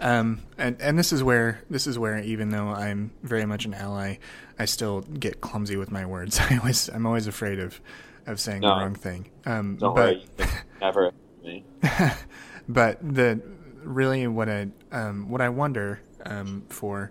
Um, 0.00 0.42
and 0.58 0.80
and 0.80 0.96
this 0.96 1.12
is 1.12 1.24
where 1.24 1.60
this 1.68 1.86
is 1.88 1.98
where 1.98 2.18
even 2.20 2.50
though 2.50 2.68
I'm 2.68 3.10
very 3.22 3.44
much 3.46 3.64
an 3.64 3.74
ally, 3.74 4.16
I 4.58 4.64
still 4.64 5.00
get 5.00 5.40
clumsy 5.40 5.76
with 5.76 5.90
my 5.90 6.06
words. 6.06 6.38
I 6.50 6.58
always 6.58 6.88
I'm 6.88 7.06
always 7.06 7.26
afraid 7.26 7.58
of 7.58 7.80
of 8.26 8.40
saying 8.40 8.60
No. 8.60 8.68
the 8.74 8.80
wrong 8.80 8.94
thing. 8.94 9.30
Um, 9.44 9.76
Don't 9.76 9.94
but 9.94 10.16
worry, 10.38 10.48
never 10.80 11.12
me. 11.42 11.64
but 12.68 12.98
the 13.02 13.40
really 13.82 14.26
what 14.26 14.48
I 14.48 14.68
um, 14.92 15.28
what 15.28 15.40
I 15.40 15.48
wonder 15.48 16.00
um, 16.24 16.64
for 16.68 17.10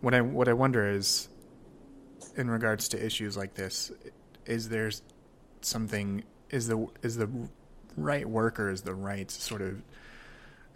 what 0.00 0.14
I 0.14 0.20
what 0.20 0.48
I 0.48 0.52
wonder 0.52 0.88
is 0.88 1.28
in 2.36 2.50
regards 2.50 2.88
to 2.88 3.04
issues 3.04 3.36
like 3.36 3.54
this 3.54 3.90
is 4.46 4.68
there 4.68 4.90
something 5.60 6.24
is 6.50 6.68
the 6.68 6.86
is 7.02 7.16
the 7.16 7.28
right 7.96 8.28
work 8.28 8.60
or 8.60 8.70
is 8.70 8.82
the 8.82 8.94
right 8.94 9.30
sort 9.30 9.62
of 9.62 9.82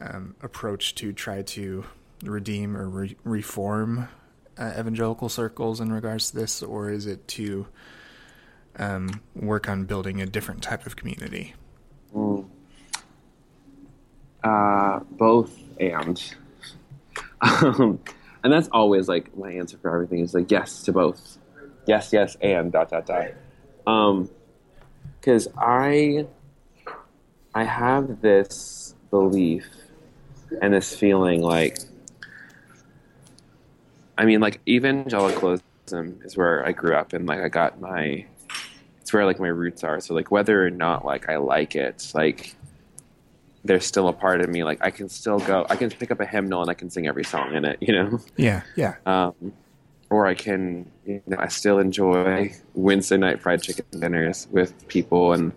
um, 0.00 0.34
approach 0.42 0.94
to 0.96 1.12
try 1.12 1.42
to 1.42 1.84
redeem 2.24 2.76
or 2.76 2.88
re- 2.88 3.16
reform 3.24 4.08
uh, 4.58 4.72
evangelical 4.78 5.28
circles 5.28 5.80
in 5.80 5.92
regards 5.92 6.30
to 6.30 6.36
this 6.36 6.62
or 6.62 6.90
is 6.90 7.06
it 7.06 7.26
to 7.28 7.66
um, 8.78 9.20
work 9.34 9.68
on 9.68 9.84
building 9.84 10.20
a 10.20 10.26
different 10.26 10.62
type 10.62 10.86
of 10.86 10.96
community 10.96 11.54
Mm. 12.14 12.48
Uh, 14.42 15.00
both 15.10 15.56
and. 15.78 16.22
Um, 17.42 18.00
and 18.42 18.52
that's 18.52 18.68
always 18.68 19.08
like 19.08 19.36
my 19.36 19.52
answer 19.52 19.78
for 19.78 19.94
everything 19.94 20.20
is 20.20 20.34
like 20.34 20.50
yes 20.50 20.82
to 20.82 20.92
both. 20.92 21.38
Yes, 21.86 22.12
yes, 22.12 22.36
and 22.40 22.70
dot 22.72 22.90
dot 22.90 23.06
dot. 23.06 23.28
Um, 23.90 24.30
because 25.20 25.48
I, 25.58 26.26
I 27.54 27.64
have 27.64 28.22
this 28.22 28.94
belief 29.10 29.66
and 30.62 30.72
this 30.72 30.96
feeling 30.96 31.42
like, 31.42 31.78
I 34.16 34.24
mean, 34.24 34.40
like 34.40 34.60
evangelicalism 34.66 36.20
is 36.24 36.36
where 36.36 36.64
I 36.66 36.72
grew 36.72 36.94
up 36.94 37.12
and 37.12 37.26
like 37.26 37.40
I 37.40 37.48
got 37.48 37.80
my, 37.80 38.26
it's 39.00 39.12
where 39.12 39.26
like 39.26 39.40
my 39.40 39.48
roots 39.48 39.84
are. 39.84 40.00
So 40.00 40.14
like 40.14 40.30
whether 40.30 40.64
or 40.64 40.70
not 40.70 41.04
like 41.04 41.28
I 41.28 41.36
like 41.36 41.76
it, 41.76 42.10
like 42.14 42.54
there's 43.62 43.84
still 43.84 44.08
a 44.08 44.12
part 44.12 44.40
of 44.40 44.48
me 44.48 44.64
like 44.64 44.78
I 44.82 44.90
can 44.90 45.10
still 45.10 45.38
go 45.38 45.66
I 45.68 45.76
can 45.76 45.90
pick 45.90 46.10
up 46.10 46.18
a 46.20 46.24
hymnal 46.24 46.62
and 46.62 46.70
I 46.70 46.74
can 46.74 46.88
sing 46.88 47.06
every 47.06 47.24
song 47.24 47.54
in 47.54 47.64
it, 47.66 47.78
you 47.80 47.92
know. 47.92 48.20
yeah 48.36 48.62
yeah 48.74 48.94
Um, 49.04 49.52
or 50.10 50.26
I 50.26 50.34
can 50.34 50.90
you 51.06 51.22
know, 51.26 51.36
I 51.38 51.48
still 51.48 51.78
enjoy 51.78 52.52
Wednesday 52.74 53.16
night 53.16 53.40
fried 53.40 53.62
chicken 53.62 53.84
dinners 53.98 54.48
with 54.50 54.86
people 54.88 55.32
and 55.32 55.52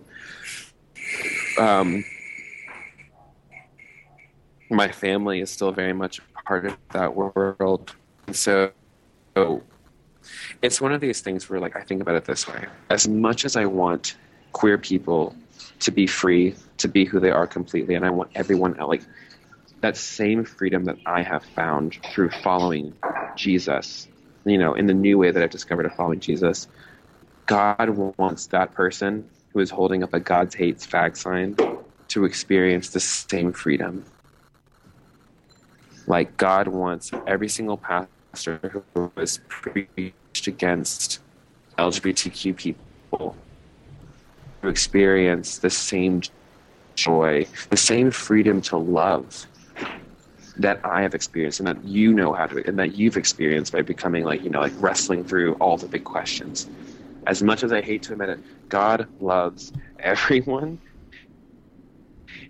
um 1.58 2.04
my 4.70 4.88
family 4.88 5.40
is 5.40 5.50
still 5.50 5.72
very 5.72 5.92
much 5.92 6.20
part 6.46 6.66
of 6.66 6.76
that 6.92 7.14
world. 7.14 7.94
So, 8.32 8.72
so 9.36 9.62
it's 10.62 10.80
one 10.80 10.92
of 10.92 11.00
these 11.00 11.20
things 11.20 11.48
where 11.48 11.60
like 11.60 11.76
I 11.76 11.82
think 11.82 12.02
about 12.02 12.16
it 12.16 12.24
this 12.24 12.48
way. 12.48 12.66
As 12.90 13.06
much 13.08 13.44
as 13.44 13.56
I 13.56 13.66
want 13.66 14.16
queer 14.52 14.78
people 14.78 15.34
to 15.80 15.90
be 15.90 16.06
free, 16.06 16.54
to 16.78 16.88
be 16.88 17.04
who 17.04 17.20
they 17.20 17.30
are 17.30 17.46
completely, 17.46 17.94
and 17.94 18.04
I 18.04 18.10
want 18.10 18.30
everyone 18.34 18.74
like 18.74 19.02
that 19.80 19.96
same 19.96 20.44
freedom 20.44 20.84
that 20.84 20.96
I 21.04 21.22
have 21.22 21.44
found 21.44 21.98
through 22.12 22.30
following 22.30 22.94
Jesus, 23.36 24.08
you 24.44 24.58
know, 24.58 24.74
in 24.74 24.86
the 24.86 24.94
new 24.94 25.18
way 25.18 25.30
that 25.30 25.42
I've 25.42 25.50
discovered 25.50 25.86
of 25.86 25.94
following 25.94 26.20
Jesus. 26.20 26.68
God 27.46 27.90
wants 28.18 28.46
that 28.48 28.72
person 28.72 29.28
who 29.52 29.60
is 29.60 29.70
holding 29.70 30.02
up 30.02 30.14
a 30.14 30.20
God's 30.20 30.54
hates 30.54 30.86
fag 30.86 31.16
sign 31.16 31.56
to 32.08 32.24
experience 32.24 32.90
the 32.90 33.00
same 33.00 33.52
freedom. 33.52 34.04
Like 36.06 36.36
God 36.36 36.68
wants 36.68 37.10
every 37.26 37.48
single 37.48 37.76
pastor 37.76 38.84
who 38.94 39.10
has 39.16 39.40
preached 39.48 40.46
against 40.46 41.20
LGBTQ 41.78 42.56
people 42.56 43.36
to 44.62 44.68
experience 44.68 45.58
the 45.58 45.70
same 45.70 46.22
joy, 46.94 47.46
the 47.70 47.76
same 47.76 48.10
freedom 48.10 48.60
to 48.62 48.76
love 48.76 49.46
that 50.58 50.80
I 50.84 51.02
have 51.02 51.14
experienced 51.14 51.60
and 51.60 51.66
that 51.68 51.82
you 51.84 52.12
know 52.12 52.32
how 52.32 52.46
to 52.46 52.66
and 52.66 52.78
that 52.78 52.96
you've 52.96 53.16
experienced 53.16 53.72
by 53.72 53.82
becoming 53.82 54.24
like, 54.24 54.44
you 54.44 54.50
know, 54.50 54.60
like 54.60 54.72
wrestling 54.78 55.24
through 55.24 55.54
all 55.54 55.76
the 55.76 55.86
big 55.88 56.04
questions. 56.04 56.68
As 57.26 57.42
much 57.42 57.62
as 57.62 57.72
I 57.72 57.80
hate 57.80 58.02
to 58.04 58.12
admit 58.12 58.28
it, 58.28 58.40
God 58.68 59.08
loves 59.20 59.72
everyone, 59.98 60.78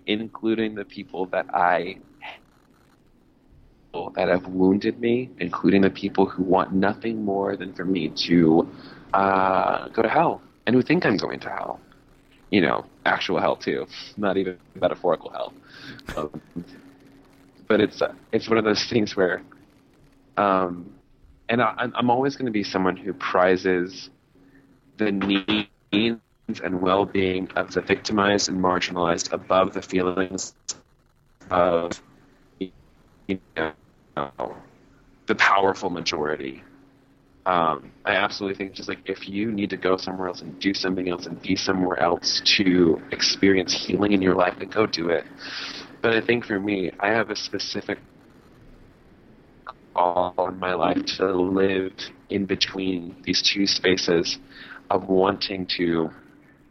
including 0.05 0.75
the 0.75 0.85
people 0.85 1.25
that 1.27 1.47
I 1.53 1.97
that 4.15 4.27
have 4.27 4.47
wounded 4.47 4.99
me, 4.99 5.29
including 5.39 5.81
the 5.81 5.89
people 5.89 6.25
who 6.25 6.43
want 6.43 6.73
nothing 6.73 7.23
more 7.23 7.55
than 7.55 7.73
for 7.73 7.85
me 7.85 8.09
to 8.09 8.67
uh, 9.13 9.87
go 9.89 10.01
to 10.01 10.09
hell 10.09 10.41
and 10.67 10.75
who 10.75 10.81
think 10.81 11.05
I'm 11.05 11.17
going 11.17 11.39
to 11.41 11.49
hell. 11.49 11.79
You 12.51 12.61
know, 12.61 12.85
actual 13.05 13.39
hell 13.39 13.55
too, 13.55 13.87
not 14.17 14.37
even 14.37 14.57
metaphorical 14.75 15.31
hell. 15.31 15.53
Um, 16.15 16.41
but 17.67 17.81
it's 17.81 18.01
it's 18.31 18.47
one 18.49 18.57
of 18.57 18.63
those 18.63 18.85
things 18.85 19.15
where, 19.15 19.41
um, 20.37 20.93
and 21.49 21.61
I, 21.61 21.89
I'm 21.93 22.09
always 22.09 22.35
going 22.35 22.47
to 22.47 22.51
be 22.51 22.63
someone 22.63 22.97
who 22.97 23.13
prizes 23.13 24.09
the 24.97 25.11
needs 25.11 25.69
and 26.63 26.81
well-being 26.81 27.49
of 27.55 27.73
the 27.73 27.81
victimized 27.81 28.49
and 28.49 28.59
marginalized 28.59 29.31
above 29.33 29.73
the 29.73 29.81
feelings 29.81 30.53
of 31.49 32.01
you 32.59 33.39
know 33.57 34.55
the 35.27 35.35
powerful 35.35 35.89
majority. 35.89 36.63
Um, 37.47 37.91
I 38.03 38.15
absolutely 38.15 38.57
think 38.57 38.73
just 38.73 38.89
like 38.89 38.99
if 39.05 39.29
you 39.29 39.51
need 39.51 39.69
to 39.69 39.77
go 39.77 39.97
somewhere 39.97 40.27
else 40.27 40.41
and 40.41 40.59
do 40.59 40.73
something 40.73 41.09
else 41.09 41.27
and 41.27 41.39
be 41.41 41.55
somewhere 41.55 41.99
else 41.99 42.41
to 42.57 42.99
experience 43.11 43.71
healing 43.71 44.13
in 44.13 44.21
your 44.21 44.33
life, 44.33 44.55
then 44.57 44.69
go 44.69 44.87
do 44.87 45.09
it. 45.09 45.25
But 46.05 46.13
I 46.13 46.21
think 46.21 46.45
for 46.45 46.59
me, 46.59 46.91
I 46.99 47.07
have 47.07 47.31
a 47.31 47.35
specific 47.35 47.97
call 49.95 50.35
in 50.49 50.59
my 50.59 50.75
life 50.75 51.03
to 51.17 51.31
live 51.31 51.93
in 52.29 52.45
between 52.45 53.15
these 53.23 53.41
two 53.41 53.65
spaces 53.65 54.37
of 54.91 55.09
wanting 55.09 55.65
to 55.77 56.11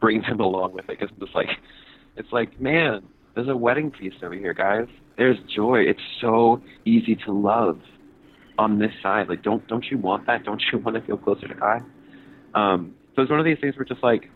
bring 0.00 0.20
them 0.20 0.38
along 0.38 0.74
with 0.74 0.88
it. 0.88 1.00
Because 1.00 1.08
it's 1.20 1.34
like, 1.34 1.48
it's 2.16 2.30
like, 2.30 2.60
man, 2.60 3.02
there's 3.34 3.48
a 3.48 3.56
wedding 3.56 3.90
feast 3.90 4.18
over 4.22 4.34
here, 4.34 4.54
guys. 4.54 4.86
There's 5.18 5.38
joy. 5.52 5.80
It's 5.80 5.98
so 6.20 6.62
easy 6.84 7.16
to 7.26 7.32
love 7.32 7.80
on 8.56 8.78
this 8.78 8.92
side. 9.02 9.28
Like, 9.28 9.42
don't 9.42 9.66
don't 9.66 9.86
you 9.90 9.98
want 9.98 10.28
that? 10.28 10.44
Don't 10.44 10.62
you 10.72 10.78
want 10.78 10.96
to 10.96 11.02
feel 11.02 11.16
closer 11.16 11.48
to 11.48 11.54
God? 11.54 11.82
Um, 12.54 12.94
so 13.16 13.22
it's 13.22 13.30
one 13.32 13.40
of 13.40 13.46
these 13.46 13.58
things 13.60 13.74
where 13.76 13.84
just 13.84 14.04
like 14.04 14.30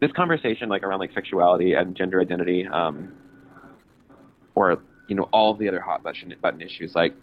this 0.00 0.12
conversation, 0.12 0.68
like 0.68 0.84
around 0.84 1.00
like 1.00 1.12
sexuality 1.12 1.72
and 1.72 1.96
gender 1.96 2.20
identity, 2.20 2.68
um, 2.72 3.14
or 4.54 4.78
you 5.08 5.14
know 5.14 5.28
all 5.32 5.54
the 5.54 5.68
other 5.68 5.80
hot 5.80 6.02
button 6.02 6.34
button 6.40 6.60
issues, 6.60 6.94
like 6.94 7.14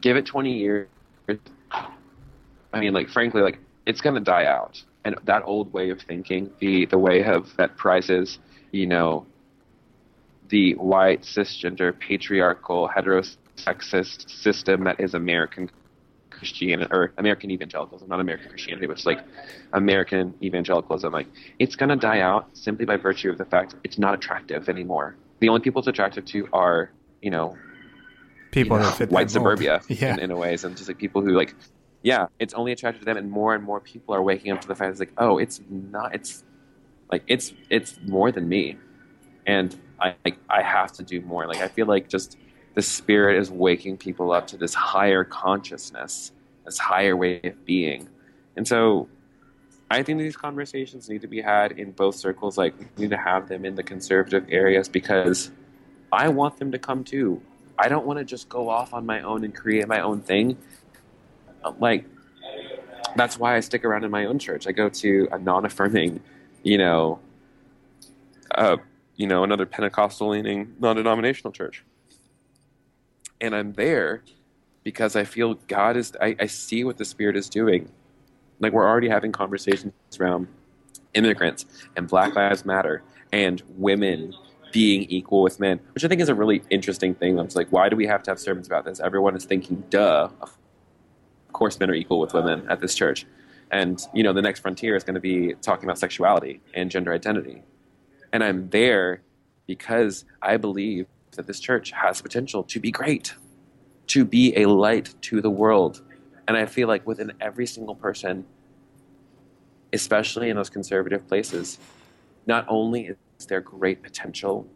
give 0.00 0.16
it 0.16 0.26
20 0.26 0.52
years. 0.52 0.88
I 2.72 2.80
mean, 2.80 2.92
like 2.92 3.08
frankly, 3.08 3.42
like 3.42 3.58
it's 3.86 4.00
gonna 4.00 4.20
die 4.20 4.46
out, 4.46 4.82
and 5.04 5.16
that 5.24 5.42
old 5.44 5.72
way 5.72 5.90
of 5.90 6.00
thinking, 6.00 6.50
the 6.60 6.86
the 6.86 6.98
way 6.98 7.24
of 7.24 7.48
that 7.56 7.76
prizes, 7.76 8.38
you 8.72 8.86
know, 8.86 9.26
the 10.48 10.74
white 10.74 11.22
cisgender 11.22 11.98
patriarchal 11.98 12.88
heterosexist 12.88 14.30
system 14.30 14.84
that 14.84 15.00
is 15.00 15.14
American 15.14 15.70
Christianity 16.44 16.90
or 16.92 17.12
American 17.16 17.50
evangelicalism, 17.50 18.08
not 18.08 18.20
American 18.20 18.50
Christianity, 18.50 18.86
but 18.86 18.98
it's 18.98 19.06
like 19.06 19.20
American 19.72 20.34
evangelicalism. 20.42 21.10
Like 21.12 21.26
it's 21.58 21.74
gonna 21.74 21.96
die 21.96 22.20
out 22.20 22.48
simply 22.52 22.84
by 22.84 22.96
virtue 22.96 23.30
of 23.30 23.38
the 23.38 23.46
fact 23.46 23.74
it's 23.82 23.98
not 23.98 24.12
attractive 24.14 24.68
anymore. 24.68 25.16
The 25.40 25.48
only 25.48 25.60
people 25.62 25.80
it's 25.80 25.88
attractive 25.88 26.24
to 26.26 26.48
are, 26.52 26.90
you 27.22 27.30
know, 27.30 27.56
People 28.50 28.76
you 28.76 28.84
know, 28.84 29.06
white 29.06 29.30
suburbia 29.30 29.80
Yeah. 29.88 30.14
in, 30.14 30.20
in 30.20 30.30
a 30.30 30.36
way, 30.36 30.50
and 30.62 30.76
just 30.76 30.86
like 30.86 30.98
people 30.98 31.22
who 31.22 31.30
like, 31.30 31.54
yeah, 32.02 32.26
it's 32.38 32.54
only 32.54 32.72
attracted 32.72 33.00
to 33.00 33.04
them, 33.04 33.16
and 33.16 33.30
more 33.30 33.54
and 33.54 33.64
more 33.64 33.80
people 33.80 34.14
are 34.14 34.22
waking 34.22 34.52
up 34.52 34.60
to 34.60 34.68
the 34.68 34.74
fact 34.76 34.90
it's 34.90 35.00
like, 35.00 35.12
oh, 35.18 35.38
it's 35.38 35.60
not, 35.68 36.14
it's 36.14 36.44
like 37.10 37.22
it's 37.26 37.52
it's 37.70 37.98
more 38.06 38.30
than 38.30 38.48
me, 38.48 38.76
and 39.46 39.74
I 39.98 40.14
like 40.24 40.38
I 40.48 40.62
have 40.62 40.92
to 40.92 41.02
do 41.02 41.20
more. 41.22 41.46
Like 41.48 41.62
I 41.62 41.68
feel 41.68 41.86
like 41.86 42.08
just 42.08 42.36
the 42.74 42.82
spirit 42.82 43.38
is 43.40 43.50
waking 43.50 43.96
people 43.96 44.30
up 44.32 44.46
to 44.48 44.56
this 44.56 44.74
higher 44.74 45.24
consciousness, 45.24 46.32
this 46.64 46.78
higher 46.78 47.16
way 47.16 47.40
of 47.44 47.64
being, 47.64 48.08
and 48.56 48.66
so. 48.66 49.08
I 49.90 50.02
think 50.02 50.18
these 50.18 50.36
conversations 50.36 51.08
need 51.10 51.20
to 51.20 51.28
be 51.28 51.42
had 51.42 51.72
in 51.72 51.92
both 51.92 52.16
circles. 52.16 52.56
Like, 52.56 52.74
we 52.78 52.86
need 53.02 53.10
to 53.10 53.18
have 53.18 53.48
them 53.48 53.64
in 53.64 53.74
the 53.76 53.82
conservative 53.82 54.46
areas 54.48 54.88
because 54.88 55.52
I 56.10 56.30
want 56.30 56.58
them 56.58 56.72
to 56.72 56.78
come 56.78 57.04
too. 57.04 57.40
I 57.78 57.88
don't 57.88 58.06
want 58.06 58.18
to 58.18 58.24
just 58.24 58.48
go 58.48 58.70
off 58.70 58.94
on 58.94 59.04
my 59.04 59.20
own 59.20 59.44
and 59.44 59.54
create 59.54 59.86
my 59.86 60.00
own 60.00 60.22
thing. 60.22 60.56
Like, 61.78 62.06
that's 63.14 63.38
why 63.38 63.56
I 63.56 63.60
stick 63.60 63.84
around 63.84 64.04
in 64.04 64.10
my 64.10 64.24
own 64.24 64.38
church. 64.38 64.66
I 64.66 64.72
go 64.72 64.88
to 64.88 65.28
a 65.30 65.38
non-affirming, 65.38 66.20
you 66.62 66.78
know, 66.78 67.20
uh, 68.54 68.78
you 69.16 69.26
know, 69.26 69.44
another 69.44 69.66
Pentecostal-leaning, 69.66 70.76
non-denominational 70.80 71.52
church, 71.52 71.84
and 73.40 73.54
I'm 73.54 73.74
there 73.74 74.22
because 74.84 75.16
I 75.16 75.24
feel 75.24 75.54
God 75.66 75.96
is. 75.96 76.12
I, 76.20 76.36
I 76.38 76.46
see 76.46 76.84
what 76.84 76.98
the 76.98 77.04
Spirit 77.04 77.36
is 77.36 77.48
doing. 77.48 77.90
Like 78.60 78.72
we're 78.72 78.88
already 78.88 79.08
having 79.08 79.32
conversations 79.32 79.92
around 80.20 80.46
immigrants 81.14 81.66
and 81.96 82.06
Black 82.06 82.34
Lives 82.36 82.64
Matter 82.64 83.02
and 83.32 83.62
women 83.76 84.32
being 84.72 85.04
equal 85.04 85.42
with 85.42 85.60
men, 85.60 85.80
which 85.92 86.04
I 86.04 86.08
think 86.08 86.20
is 86.20 86.28
a 86.28 86.34
really 86.34 86.62
interesting 86.70 87.14
thing. 87.14 87.38
It's 87.38 87.56
like, 87.56 87.68
why 87.70 87.88
do 87.88 87.96
we 87.96 88.06
have 88.06 88.22
to 88.24 88.30
have 88.30 88.38
sermons 88.38 88.66
about 88.66 88.84
this? 88.84 89.00
Everyone 89.00 89.36
is 89.36 89.44
thinking, 89.44 89.84
duh, 89.88 90.28
of 90.40 90.56
course 91.52 91.78
men 91.78 91.90
are 91.90 91.94
equal 91.94 92.20
with 92.20 92.34
women 92.34 92.66
at 92.68 92.80
this 92.80 92.94
church. 92.94 93.24
And, 93.70 94.00
you 94.12 94.22
know, 94.22 94.32
the 94.32 94.42
next 94.42 94.60
frontier 94.60 94.96
is 94.96 95.04
going 95.04 95.14
to 95.14 95.20
be 95.20 95.54
talking 95.62 95.84
about 95.84 95.98
sexuality 95.98 96.60
and 96.74 96.90
gender 96.90 97.12
identity. 97.12 97.62
And 98.32 98.42
I'm 98.42 98.68
there 98.70 99.22
because 99.66 100.24
I 100.42 100.56
believe 100.56 101.06
that 101.32 101.46
this 101.46 101.60
church 101.60 101.92
has 101.92 102.20
potential 102.20 102.64
to 102.64 102.80
be 102.80 102.90
great, 102.90 103.34
to 104.14 104.24
be 104.24 104.56
a 104.56 104.66
light 104.66 105.12
to 105.20 105.40
the 105.40 105.50
world. 105.50 106.00
And 106.46 106.56
I 106.56 106.66
feel 106.66 106.86
like 106.86 107.04
within 107.04 107.32
every 107.40 107.66
single 107.66 107.96
person, 107.96 108.46
especially 109.92 110.50
in 110.50 110.56
those 110.56 110.70
conservative 110.70 111.26
places, 111.26 111.80
not 112.46 112.64
only 112.68 113.16
is 113.40 113.46
there 113.46 113.60
great 113.60 114.04
potential, 114.04 114.68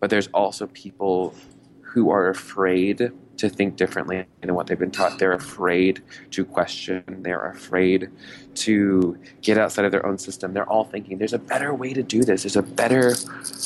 but 0.00 0.08
there's 0.08 0.28
also 0.28 0.68
people 0.68 1.34
who 1.82 2.08
are 2.08 2.30
afraid 2.30 3.12
to 3.36 3.48
think 3.50 3.76
differently 3.76 4.24
than 4.40 4.54
what 4.54 4.68
they've 4.68 4.78
been 4.78 4.90
taught. 4.90 5.18
They're 5.18 5.34
afraid 5.34 6.02
to 6.30 6.42
question. 6.42 7.04
They're 7.20 7.50
afraid 7.50 8.10
to 8.54 9.18
get 9.42 9.58
outside 9.58 9.84
of 9.84 9.92
their 9.92 10.06
own 10.06 10.16
system. 10.16 10.54
They're 10.54 10.70
all 10.70 10.84
thinking, 10.84 11.18
there's 11.18 11.34
a 11.34 11.38
better 11.38 11.74
way 11.74 11.92
to 11.92 12.02
do 12.02 12.22
this. 12.22 12.44
There's 12.44 12.56
a 12.56 12.62
better. 12.62 13.16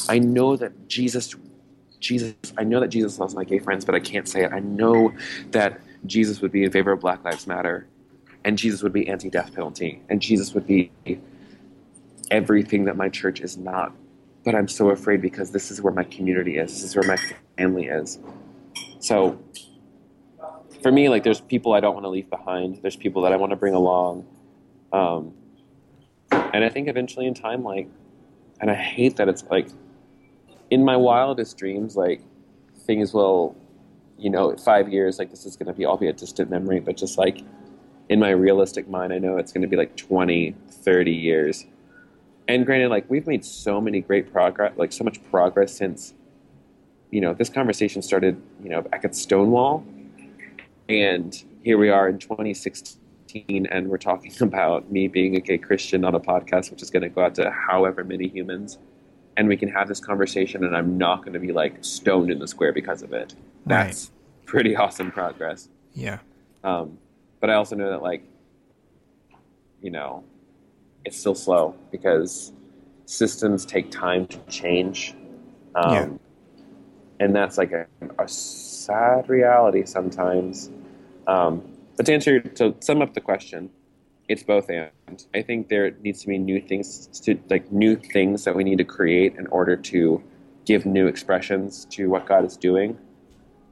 I 0.08 0.18
know 0.18 0.56
that 0.56 0.88
Jesus, 0.88 1.32
Jesus, 2.01 2.35
I 2.59 2.64
know 2.64 2.81
that 2.81 2.89
Jesus 2.89 3.18
loves 3.18 3.35
my 3.35 3.44
gay 3.44 3.59
friends, 3.59 3.85
but 3.85 3.94
I 3.94 4.01
can't 4.01 4.28
say 4.28 4.44
it. 4.44 4.52
I 4.52 4.60
know 4.60 5.12
that 5.51 5.81
Jesus 6.05 6.40
would 6.40 6.52
be 6.52 6.64
in 6.64 6.70
favor 6.70 6.93
of 6.93 7.01
Black 7.01 7.24
Lives 7.24 7.47
Matter, 7.47 7.86
and 8.44 8.56
Jesus 8.59 8.82
would 8.82 8.93
be 8.93 9.09
anti-death 9.09 9.55
penalty, 9.55 10.02
and 10.09 10.20
Jesus 10.20 10.55
would 10.55 10.66
be 10.66 10.90
everything 12.31 12.85
that 12.85 12.97
my 12.97 13.09
church 13.09 13.40
is 13.40 13.56
not. 13.56 13.93
But 14.44 14.55
I'm 14.55 14.68
so 14.68 14.90
afraid 14.90 15.20
because 15.20 15.51
this 15.51 15.70
is 15.70 15.82
where 15.82 15.93
my 15.93 16.05
community 16.05 16.59
is. 16.59 16.73
This 16.73 16.82
is 16.85 16.94
where 16.94 17.06
my 17.06 17.18
family 17.56 17.86
is. 17.86 18.18
So 19.01 19.39
for 20.82 20.93
me, 20.93 21.09
like 21.09 21.24
there's 21.24 21.40
people 21.40 21.73
I 21.73 21.81
don't 21.81 21.94
want 21.94 22.05
to 22.05 22.10
leave 22.10 22.31
behind. 22.31 22.81
There's 22.82 22.97
people 22.97 23.23
that 23.23 23.32
I 23.32 23.36
want 23.36 23.51
to 23.51 23.56
bring 23.56 23.74
along. 23.74 24.24
Um, 24.93 25.35
and 26.31 26.64
I 26.64 26.68
think 26.68 26.86
eventually 26.89 27.27
in 27.27 27.35
time, 27.35 27.64
like, 27.64 27.89
and 28.60 28.70
I 28.70 28.74
hate 28.74 29.16
that 29.16 29.28
it's 29.28 29.43
like, 29.44 29.68
in 30.77 30.85
my 30.85 30.97
wildest 30.97 31.59
dreams, 31.59 31.97
like, 31.97 32.20
things 32.86 33.12
will 33.12 33.57
you 34.19 34.31
know, 34.31 34.57
five 34.57 34.89
years, 34.89 35.19
like 35.19 35.31
this 35.31 35.44
is 35.44 35.57
going 35.57 35.66
to 35.66 35.73
be 35.73 35.85
all 35.85 35.97
be 35.97 36.09
a 36.09 36.12
distant 36.12 36.51
memory, 36.51 36.81
but 36.81 36.97
just 36.97 37.19
like 37.19 37.43
in 38.09 38.19
my 38.19 38.31
realistic 38.31 38.89
mind, 38.89 39.12
I 39.12 39.19
know 39.19 39.36
it's 39.36 39.53
going 39.53 39.62
to 39.62 39.69
be 39.69 39.77
like 39.77 39.97
20, 39.97 40.55
30 40.70 41.12
years. 41.12 41.66
And 42.48 42.65
granted, 42.65 42.89
like 42.89 43.09
we've 43.11 43.27
made 43.27 43.44
so 43.44 43.81
many 43.81 44.01
great 44.01 44.32
progress, 44.32 44.73
like 44.77 44.93
so 44.93 45.05
much 45.05 45.23
progress 45.31 45.77
since, 45.77 46.15
you 47.11 47.20
know, 47.20 47.35
this 47.35 47.48
conversation 47.48 48.03
started, 48.03 48.40
you 48.62 48.70
know, 48.70 48.82
back 48.82 49.05
at 49.05 49.15
Stonewall. 49.15 49.85
And 50.89 51.43
here 51.62 51.78
we 51.78 51.90
are 51.90 52.09
in 52.09 52.19
2016, 52.19 53.66
and 53.66 53.89
we're 53.89 53.98
talking 53.98 54.32
about 54.40 54.90
me 54.90 55.09
being 55.09 55.36
a 55.36 55.40
gay 55.40 55.59
Christian 55.59 56.05
on 56.05 56.15
a 56.15 56.20
podcast, 56.20 56.70
which 56.70 56.82
is 56.82 56.90
going 56.90 57.03
to 57.03 57.09
go 57.09 57.23
out 57.23 57.35
to 57.35 57.51
however 57.51 58.05
many 58.05 58.28
humans. 58.28 58.78
And 59.36 59.48
we 59.48 59.56
can 59.56 59.68
have 59.68 59.86
this 59.86 60.00
conversation, 60.00 60.64
and 60.64 60.74
I'm 60.74 60.96
not 60.96 61.20
going 61.20 61.34
to 61.34 61.38
be 61.38 61.52
like 61.52 61.76
stoned 61.82 62.30
in 62.30 62.38
the 62.38 62.48
square 62.48 62.72
because 62.72 63.02
of 63.02 63.12
it. 63.12 63.34
That's 63.66 64.10
right. 64.10 64.46
pretty 64.46 64.76
awesome 64.76 65.10
progress. 65.12 65.68
Yeah. 65.92 66.20
Um, 66.64 66.98
but 67.40 67.50
I 67.50 67.54
also 67.54 67.76
know 67.76 67.90
that, 67.90 68.02
like, 68.02 68.22
you 69.82 69.90
know, 69.90 70.24
it's 71.04 71.18
still 71.18 71.34
slow 71.34 71.74
because 71.90 72.52
systems 73.04 73.66
take 73.66 73.90
time 73.90 74.26
to 74.26 74.38
change. 74.48 75.14
Um, 75.74 75.92
yeah. 75.92 76.08
And 77.20 77.36
that's 77.36 77.58
like 77.58 77.72
a, 77.72 77.86
a 78.18 78.26
sad 78.26 79.28
reality 79.28 79.84
sometimes. 79.84 80.70
Um, 81.26 81.62
but 81.96 82.06
to 82.06 82.14
answer 82.14 82.40
to 82.40 82.74
sum 82.80 83.02
up 83.02 83.14
the 83.14 83.20
question, 83.20 83.70
it's 84.28 84.43
both 84.43 84.69
and. 84.70 84.90
I 85.35 85.43
think 85.43 85.69
there 85.69 85.93
needs 86.03 86.20
to 86.23 86.27
be 86.27 86.39
new 86.39 86.61
things 86.61 87.07
to 87.20 87.39
like 87.48 87.70
new 87.70 87.97
things 87.97 88.44
that 88.44 88.55
we 88.55 88.65
need 88.65 88.78
to 88.78 88.85
create 88.85 89.36
in 89.36 89.47
order 89.48 89.77
to 89.77 90.23
give 90.65 90.85
new 90.85 91.07
expressions 91.07 91.85
to 91.90 92.09
what 92.09 92.27
God 92.27 92.44
is 92.44 92.57
doing. 92.57 92.98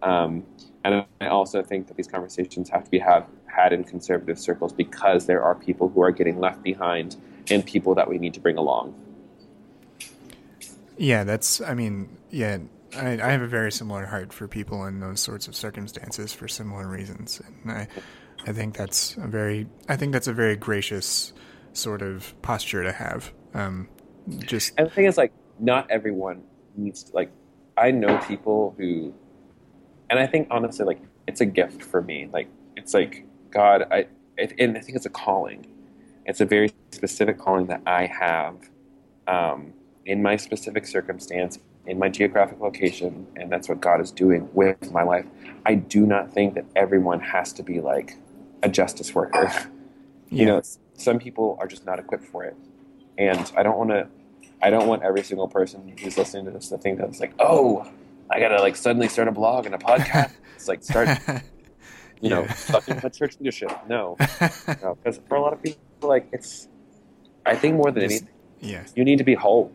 Um, 0.03 0.45
and 0.85 1.05
I 1.21 1.27
also 1.27 1.63
think 1.63 1.89
that 1.89 1.97
these 1.97 2.07
conversations 2.07 2.69
have 2.71 2.85
to 2.85 2.91
be 2.91 2.99
have, 2.99 3.27
had 3.47 3.73
in 3.73 3.85
conservative 3.85 4.39
circles 4.39 4.73
because 4.73 5.27
there 5.27 5.43
are 5.43 5.55
people 5.55 5.89
who 5.89 6.03
are 6.03 6.11
getting 6.11 6.39
left 6.39 6.63
behind 6.63 7.17
and 7.51 7.65
people 7.65 7.95
that 7.95 8.09
we 8.09 8.19
need 8.19 8.35
to 8.35 8.41
bring 8.41 8.57
along. 8.57 8.95
Yeah, 10.97 11.25
that's. 11.25 11.61
I 11.61 11.75
mean, 11.75 12.09
yeah, 12.31 12.59
I, 12.97 13.21
I 13.21 13.33
have 13.33 13.43
a 13.43 13.49
very 13.49 13.73
similar 13.73 14.07
heart 14.07 14.33
for 14.33 14.47
people 14.47 14.85
in 14.85 15.01
those 15.01 15.21
sorts 15.21 15.49
of 15.49 15.57
circumstances 15.57 16.33
for 16.33 16.47
similar 16.47 16.87
reasons, 16.87 17.41
and 17.65 17.73
I, 17.73 17.89
I 18.47 18.53
think 18.53 18.77
that's 18.77 19.17
a 19.17 19.27
very, 19.27 19.67
I 19.89 19.97
think 19.97 20.13
that's 20.13 20.29
a 20.29 20.33
very 20.33 20.57
gracious 20.57 21.33
sort 21.73 22.03
of 22.03 22.41
posture 22.43 22.83
to 22.83 22.93
have. 22.93 23.33
Um, 23.55 23.89
just 24.39 24.73
and 24.79 24.87
the 24.87 24.91
thing 24.91 25.07
is, 25.07 25.17
like, 25.17 25.33
not 25.59 25.91
everyone 25.91 26.43
needs 26.77 27.05
to 27.05 27.15
like. 27.15 27.31
I 27.77 27.91
know 27.91 28.19
people 28.19 28.75
who, 28.79 29.13
and 30.11 30.19
I 30.19 30.27
think 30.27 30.49
honestly, 30.51 30.85
like, 30.85 31.01
it's 31.27 31.41
a 31.41 31.47
gift 31.47 31.83
for 31.83 32.03
me. 32.03 32.29
Like, 32.33 32.49
it's 32.77 32.95
like 32.95 33.27
God, 33.51 33.87
I, 33.91 34.07
and 34.59 34.77
I 34.77 34.81
think 34.81 34.97
it's 34.97 35.07
a 35.07 35.11
calling. 35.11 35.67
It's 36.27 36.41
a 36.41 36.45
very 36.45 36.73
specific 36.91 37.39
calling 37.39 37.67
that 37.67 37.83
I 37.87 38.07
have 38.07 38.57
um, 39.27 39.73
in 40.07 40.23
my 40.23 40.37
specific 40.37 40.87
circumstance 40.87 41.59
in 41.87 41.99
my 41.99 42.09
geographic 42.09 42.61
location, 42.61 43.27
and 43.37 43.51
that's 43.51 43.69
what 43.69 43.81
God 43.81 44.01
is 44.01 44.11
doing 44.11 44.49
with 44.53 44.91
my 44.91 45.03
life. 45.03 45.27
I 45.67 45.75
do 45.75 46.07
not 46.07 46.33
think 46.33 46.55
that 46.55 46.65
everyone 46.77 47.21
has 47.21 47.53
to 47.55 47.63
be 47.63 47.81
like 47.81 48.17
a 48.65 48.69
justice 48.69 49.15
worker. 49.15 49.45
Yeah. 49.45 49.67
You 50.31 50.47
know, 50.47 50.63
some 50.95 51.19
people 51.19 51.57
are 51.61 51.69
just 51.69 51.87
not 51.87 51.99
equipped 51.99 52.25
for 52.25 52.45
it, 52.45 52.57
and 53.19 53.51
I 53.57 53.63
don't 53.63 53.79
want 53.79 53.91
to. 53.91 54.09
I 54.63 54.71
don't 54.71 54.87
want 54.87 55.03
every 55.03 55.23
single 55.23 55.49
person 55.49 55.95
who's 55.99 56.17
listening 56.17 56.47
to 56.47 56.51
this 56.51 56.69
to 56.71 56.79
think 56.79 56.99
that 56.99 57.09
it's 57.09 57.21
like, 57.21 57.35
oh, 57.39 57.87
I 58.31 58.41
gotta 58.41 58.61
like 58.61 58.77
suddenly 58.77 59.09
start 59.09 59.29
a 59.29 59.33
blog 59.33 59.67
and 59.67 59.75
a 59.75 59.79
podcast. 59.79 60.33
it's 60.57 60.69
like 60.69 60.83
start, 60.83 61.09
you 62.21 62.31
know, 62.31 62.47
talking 62.67 62.97
about 62.97 63.13
church 63.13 63.37
leadership. 63.39 63.71
No, 63.89 64.17
because 64.19 64.67
no, 64.83 65.25
for 65.29 65.37
a 65.37 65.41
lot 65.41 65.53
of 65.53 65.63
people, 65.63 65.81
like 66.03 66.29
it's. 66.33 66.69
I 67.47 67.57
think 67.57 67.77
more 67.77 67.91
than 67.91 68.05
anything, 68.05 68.29
yeah, 68.61 68.87
you 68.97 69.05
need 69.05 69.19
to 69.19 69.25
be 69.25 69.35
whole 69.35 69.71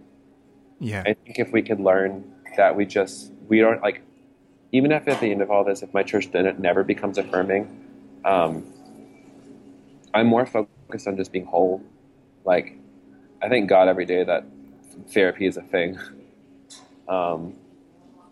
yeah. 0.80 1.02
I 1.06 1.14
think 1.14 1.40
if 1.40 1.52
we 1.52 1.62
could 1.62 1.80
learn 1.80 2.24
that 2.58 2.76
we 2.76 2.86
just 2.86 3.32
we 3.48 3.60
don't 3.60 3.82
like 3.82 4.02
even 4.72 4.92
if 4.92 5.08
at 5.08 5.20
the 5.20 5.32
end 5.32 5.42
of 5.42 5.52
all 5.52 5.64
this, 5.64 5.84
if 5.84 5.94
my 5.94 6.04
church 6.04 6.32
then 6.32 6.46
it 6.46 6.60
never 6.60 6.84
becomes 6.84 7.18
affirming, 7.18 7.86
um, 8.24 8.66
I'm 10.14 10.28
more 10.28 10.46
focused 10.46 11.08
on 11.08 11.18
just 11.18 11.32
being 11.32 11.46
whole. 11.46 11.84
Like, 12.46 12.78
I 13.42 13.50
thank 13.50 13.70
God 13.70 13.88
every 13.88 14.06
day 14.06 14.24
that 14.24 14.46
therapy 15.10 15.46
is 15.46 15.58
a 15.58 15.64
thing. 15.64 16.00
Um, 17.08 17.56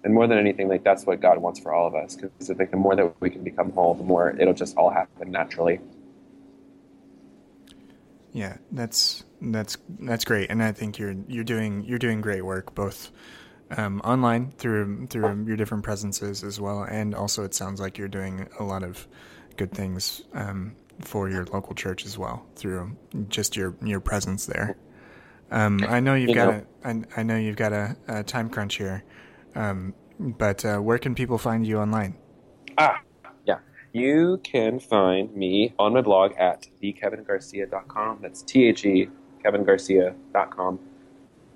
and 0.04 0.14
more 0.14 0.28
than 0.28 0.38
anything, 0.38 0.68
like 0.68 0.84
that's 0.84 1.06
what 1.06 1.20
God 1.20 1.40
wants 1.40 1.60
for 1.60 1.74
all 1.74 1.88
of 1.88 1.96
us. 1.96 2.16
Because 2.16 2.52
I 2.52 2.54
think 2.54 2.70
the 2.70 2.78
more 2.78 2.96
that 2.96 3.20
we 3.20 3.32
can 3.32 3.44
become 3.44 3.72
whole, 3.72 3.96
the 3.96 4.04
more 4.04 4.36
it'll 4.40 4.54
just 4.54 4.78
all 4.78 4.92
happen 4.92 5.32
naturally. 5.32 5.80
Yeah, 8.32 8.58
that's 8.72 9.24
that's 9.42 9.78
that's 10.00 10.26
great, 10.26 10.52
and 10.52 10.62
I 10.62 10.72
think 10.72 11.00
you're 11.00 11.16
you're 11.28 11.44
doing 11.44 11.84
you're 11.86 11.98
doing 11.98 12.22
great 12.22 12.46
work 12.46 12.76
both 12.76 13.12
um, 13.72 14.00
online 14.02 14.52
through 14.52 15.08
through 15.08 15.46
your 15.48 15.58
different 15.58 15.84
presences 15.84 16.44
as 16.44 16.62
well, 16.62 16.84
and 16.84 17.16
also 17.16 17.44
it 17.44 17.56
sounds 17.56 17.82
like 17.82 17.98
you're 17.98 18.08
doing 18.08 18.48
a 18.60 18.64
lot 18.64 18.84
of 18.84 19.08
good 19.58 19.72
things 19.72 20.22
um, 20.34 20.76
for 21.02 21.30
your 21.30 21.46
local 21.46 21.76
church 21.76 22.06
as 22.06 22.18
well 22.18 22.46
through 22.56 22.96
just 23.30 23.56
your 23.56 23.76
your 23.84 24.00
presence 24.00 24.46
there. 24.46 24.78
Um, 25.52 25.84
I 25.88 26.00
know 26.00 26.14
you've 26.14 26.30
you 26.30 26.36
got 26.36 26.54
know. 26.54 26.66
a 26.84 26.88
I, 26.88 27.04
I 27.18 27.24
know 27.24 27.38
you've 27.38 27.56
got 27.56 27.74
a, 27.74 27.96
a 28.08 28.24
time 28.24 28.50
crunch 28.50 28.76
here, 28.76 29.04
um, 29.56 29.94
but 30.20 30.66
uh, 30.66 30.78
where 30.78 30.98
can 30.98 31.16
people 31.16 31.38
find 31.38 31.66
you 31.66 31.80
online? 31.80 32.16
Ah, 32.78 33.00
yeah, 33.46 33.60
you 33.94 34.40
can 34.44 34.80
find 34.80 35.34
me 35.36 35.74
on 35.80 35.94
my 35.94 36.02
blog 36.02 36.34
at 36.38 36.68
thekevingarcia.com. 36.82 38.20
That's 38.22 38.42
T 38.42 38.66
H 38.66 38.86
E 38.86 39.10
kevingarcia.com. 39.44 40.80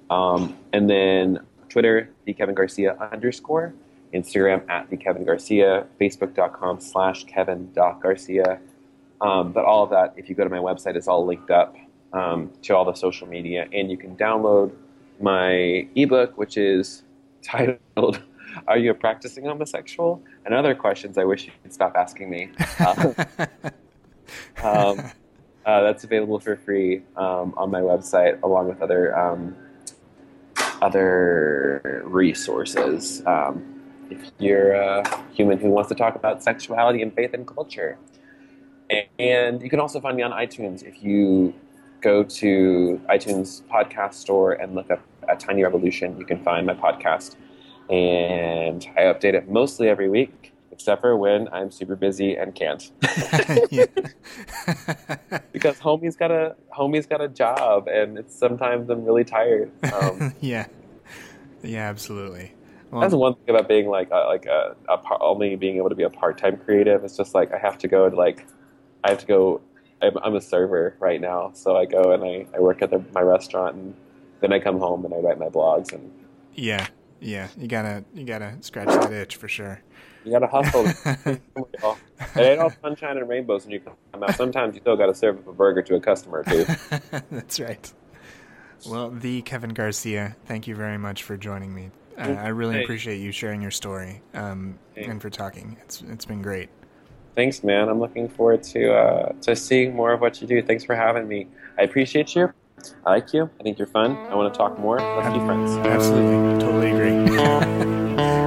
Um, 0.10 0.58
and 0.74 0.90
then 0.90 1.40
Twitter, 1.70 2.10
the 2.26 2.34
Kevin 2.34 2.56
Garcia 2.56 2.98
underscore, 3.00 3.74
Instagram 4.14 4.70
at 4.70 4.90
the 4.90 4.98
Kevin 4.98 5.24
Garcia, 5.24 5.88
Facebook.com 6.00 6.82
slash 6.82 7.24
Kevin 7.26 7.72
Garcia. 7.74 8.60
Um, 9.22 9.52
but 9.52 9.66
all 9.66 9.84
of 9.84 9.92
that, 9.92 10.14
if 10.18 10.30
you 10.30 10.36
go 10.36 10.44
to 10.44 10.50
my 10.50 10.58
website, 10.58 10.98
is 10.98 11.08
all 11.08 11.26
linked 11.26 11.52
up 11.52 11.76
um, 12.12 12.52
to 12.64 12.76
all 12.76 12.84
the 12.86 12.96
social 12.96 13.28
media, 13.28 13.68
and 13.72 13.90
you 13.90 13.98
can 13.98 14.16
download 14.18 14.72
my 15.20 15.88
ebook, 15.96 16.38
which 16.38 16.58
is 16.58 17.04
titled 17.44 18.22
"Are 18.68 18.78
You 18.78 18.92
a 18.92 18.94
Practicing 18.94 19.46
Homosexual?" 19.46 20.22
and 20.46 20.54
other 20.54 20.76
questions 20.76 21.18
I 21.18 21.24
wish 21.24 21.46
you 21.46 21.52
could 21.62 21.74
stop 21.74 21.96
asking 21.96 22.30
me. 22.30 22.50
Um, 22.80 23.16
um, 24.64 25.12
uh, 25.66 25.82
that's 25.82 26.04
available 26.04 26.40
for 26.40 26.56
free 26.56 27.02
um, 27.16 27.54
on 27.58 27.70
my 27.70 27.82
website, 27.82 28.42
along 28.44 28.70
with 28.70 28.82
other 28.82 29.18
um, 29.18 29.56
other 30.82 32.02
resources. 32.06 33.22
Um, 33.26 33.82
if 34.10 34.32
you're 34.40 34.74
a 34.74 35.26
human 35.34 35.60
who 35.60 35.70
wants 35.70 35.90
to 35.90 35.96
talk 35.96 36.16
about 36.16 36.44
sexuality 36.44 37.02
and 37.02 37.14
faith 37.14 37.34
and 37.34 37.48
culture, 37.48 37.98
and 39.20 39.62
you 39.62 39.70
can 39.70 39.80
also 39.80 40.00
find 40.00 40.18
me 40.18 40.24
on 40.24 40.32
iTunes 40.32 40.84
if 40.84 41.04
you 41.04 41.54
go 42.02 42.24
to 42.24 43.02
iTunes 43.10 43.62
podcast 43.64 44.16
store 44.16 44.54
and 44.54 44.74
look 44.76 44.90
up 44.90 45.02
a 45.30 45.36
Tiny 45.36 45.64
Revolution. 45.64 46.18
You 46.18 46.26
can 46.26 46.44
find 46.44 46.66
my 46.66 46.74
podcast, 46.74 47.36
and 47.90 48.88
I 48.98 49.02
update 49.02 49.34
it 49.34 49.50
mostly 49.50 49.90
every 49.90 50.10
week 50.10 50.52
except 50.82 51.02
for 51.02 51.16
when 51.16 51.48
I'm 51.50 51.70
super 51.70 51.96
busy 51.96 52.36
and 52.36 52.56
can't. 52.56 52.92
because 55.52 55.78
homie's 55.80 56.16
got 56.16 56.32
a 56.32 56.56
homie's 56.76 57.06
got 57.06 57.22
a 57.22 57.28
job, 57.28 57.88
and 57.88 58.18
it's 58.18 58.36
sometimes 58.36 58.90
I'm 58.90 59.06
really 59.06 59.24
tired. 59.24 59.72
Um, 59.94 60.34
yeah, 60.42 60.66
yeah, 61.62 61.88
absolutely. 61.88 62.54
Well, 62.90 63.02
that's 63.02 63.14
one 63.14 63.36
thing 63.36 63.56
about 63.56 63.68
being 63.70 63.90
like 63.90 64.10
a, 64.10 64.26
like 64.28 64.48
a, 64.48 64.76
a 64.90 65.00
only 65.20 65.56
being 65.56 65.78
able 65.78 65.90
to 65.90 65.96
be 65.96 66.04
a 66.04 66.10
part 66.10 66.40
time 66.40 66.58
creative. 66.58 67.04
It's 67.04 67.16
just 67.16 67.36
like 67.36 67.54
I 67.54 67.60
have 67.60 67.78
to 67.80 67.88
go 67.88 68.10
to 68.10 68.16
like 68.16 68.48
I 69.04 69.10
have 69.10 69.20
to 69.20 69.26
go. 69.26 69.62
I'm, 70.02 70.18
I'm 70.24 70.36
a 70.36 70.42
server 70.42 70.96
right 71.00 71.22
now, 71.22 71.52
so 71.54 71.78
I 71.78 71.86
go 71.86 72.12
and 72.12 72.24
I, 72.24 72.46
I 72.56 72.60
work 72.60 72.82
at 72.82 72.90
the, 72.90 73.04
my 73.14 73.22
restaurant, 73.22 73.76
and 73.76 73.94
then 74.40 74.52
I 74.52 74.60
come 74.60 74.80
home 74.80 75.06
and 75.06 75.14
I 75.14 75.18
write 75.18 75.40
my 75.40 75.50
blogs 75.50 75.94
and. 75.94 76.12
Yeah, 76.54 76.88
yeah, 77.20 77.48
you 77.58 77.68
gotta 77.68 78.04
you 78.14 78.26
gotta 78.26 78.58
scratch 78.62 78.88
that 78.88 79.12
itch 79.12 79.36
for 79.36 79.48
sure. 79.48 79.82
You 80.24 80.32
gotta 80.32 80.48
hustle. 80.48 80.86
it 81.26 81.42
ain't 82.38 82.60
all 82.60 82.72
sunshine 82.82 83.18
and 83.18 83.30
rainbows 83.30 83.66
when 83.66 83.72
you 83.72 83.80
come 83.80 84.24
out. 84.24 84.36
Sometimes 84.36 84.76
you 84.76 84.82
still 84.82 84.98
gotta 84.98 85.14
serve 85.14 85.38
up 85.40 85.48
a 85.48 85.54
burger 85.54 85.82
to 85.84 85.96
a 85.96 86.00
customer 86.00 86.44
too. 86.44 86.66
That's 87.32 87.60
right. 87.60 87.94
Well, 88.88 89.12
the 89.12 89.44
Kevin 89.44 89.72
Garcia, 89.72 90.36
thank 90.46 90.68
you 90.68 90.76
very 90.76 90.98
much 90.98 91.24
for 91.24 91.38
joining 91.38 91.74
me. 91.74 91.92
Uh, 92.18 92.32
I 92.32 92.48
really 92.48 92.76
hey. 92.76 92.84
appreciate 92.84 93.18
you 93.18 93.32
sharing 93.32 93.62
your 93.62 93.72
story 93.72 94.22
um, 94.34 94.78
hey. 94.96 95.06
and 95.06 95.22
for 95.22 95.30
talking. 95.30 95.78
It's 95.84 96.02
it's 96.02 96.26
been 96.26 96.42
great. 96.42 96.70
Thanks, 97.36 97.64
man. 97.64 97.88
I'm 97.90 98.00
looking 98.00 98.28
forward 98.28 98.64
to 98.64 98.94
uh, 98.94 99.32
to 99.42 99.56
seeing 99.56 99.96
more 99.96 100.12
of 100.12 100.22
what 100.22 100.42
you 100.42 100.48
do. 100.48 100.62
Thanks 100.62 100.84
for 100.84 100.96
having 100.96 101.28
me. 101.28 101.48
I 101.78 101.84
appreciate 101.84 102.36
you. 102.36 102.54
I 103.06 103.12
like 103.12 103.34
you. 103.34 103.50
I 103.60 103.64
think 103.64 103.78
you're 103.78 103.88
fun. 103.88 104.18
I 104.18 104.36
want 104.36 104.54
to 104.54 104.58
talk 104.58 104.80
more. 104.80 105.00
Let's 105.00 105.34
be 105.34 105.46
friends. 105.46 105.72
Absolutely. 105.88 106.60
Totally 106.60 106.92
agree. 106.92 107.38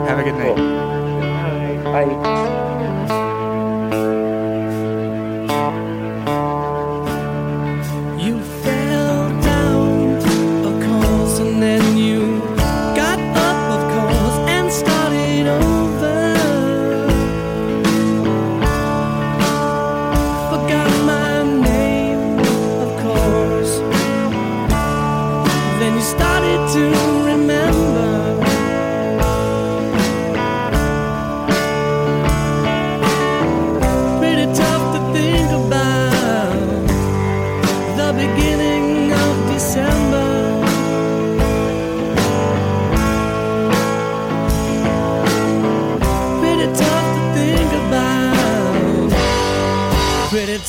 Have 0.08 0.18
a 0.18 0.22
good 0.22 0.34
night. 0.34 0.56
Cool. 0.56 1.92
Bye. 1.92 2.04
Bye. 2.22 2.53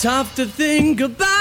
Tough 0.06 0.36
to 0.36 0.46
think 0.46 1.02
about. 1.02 1.35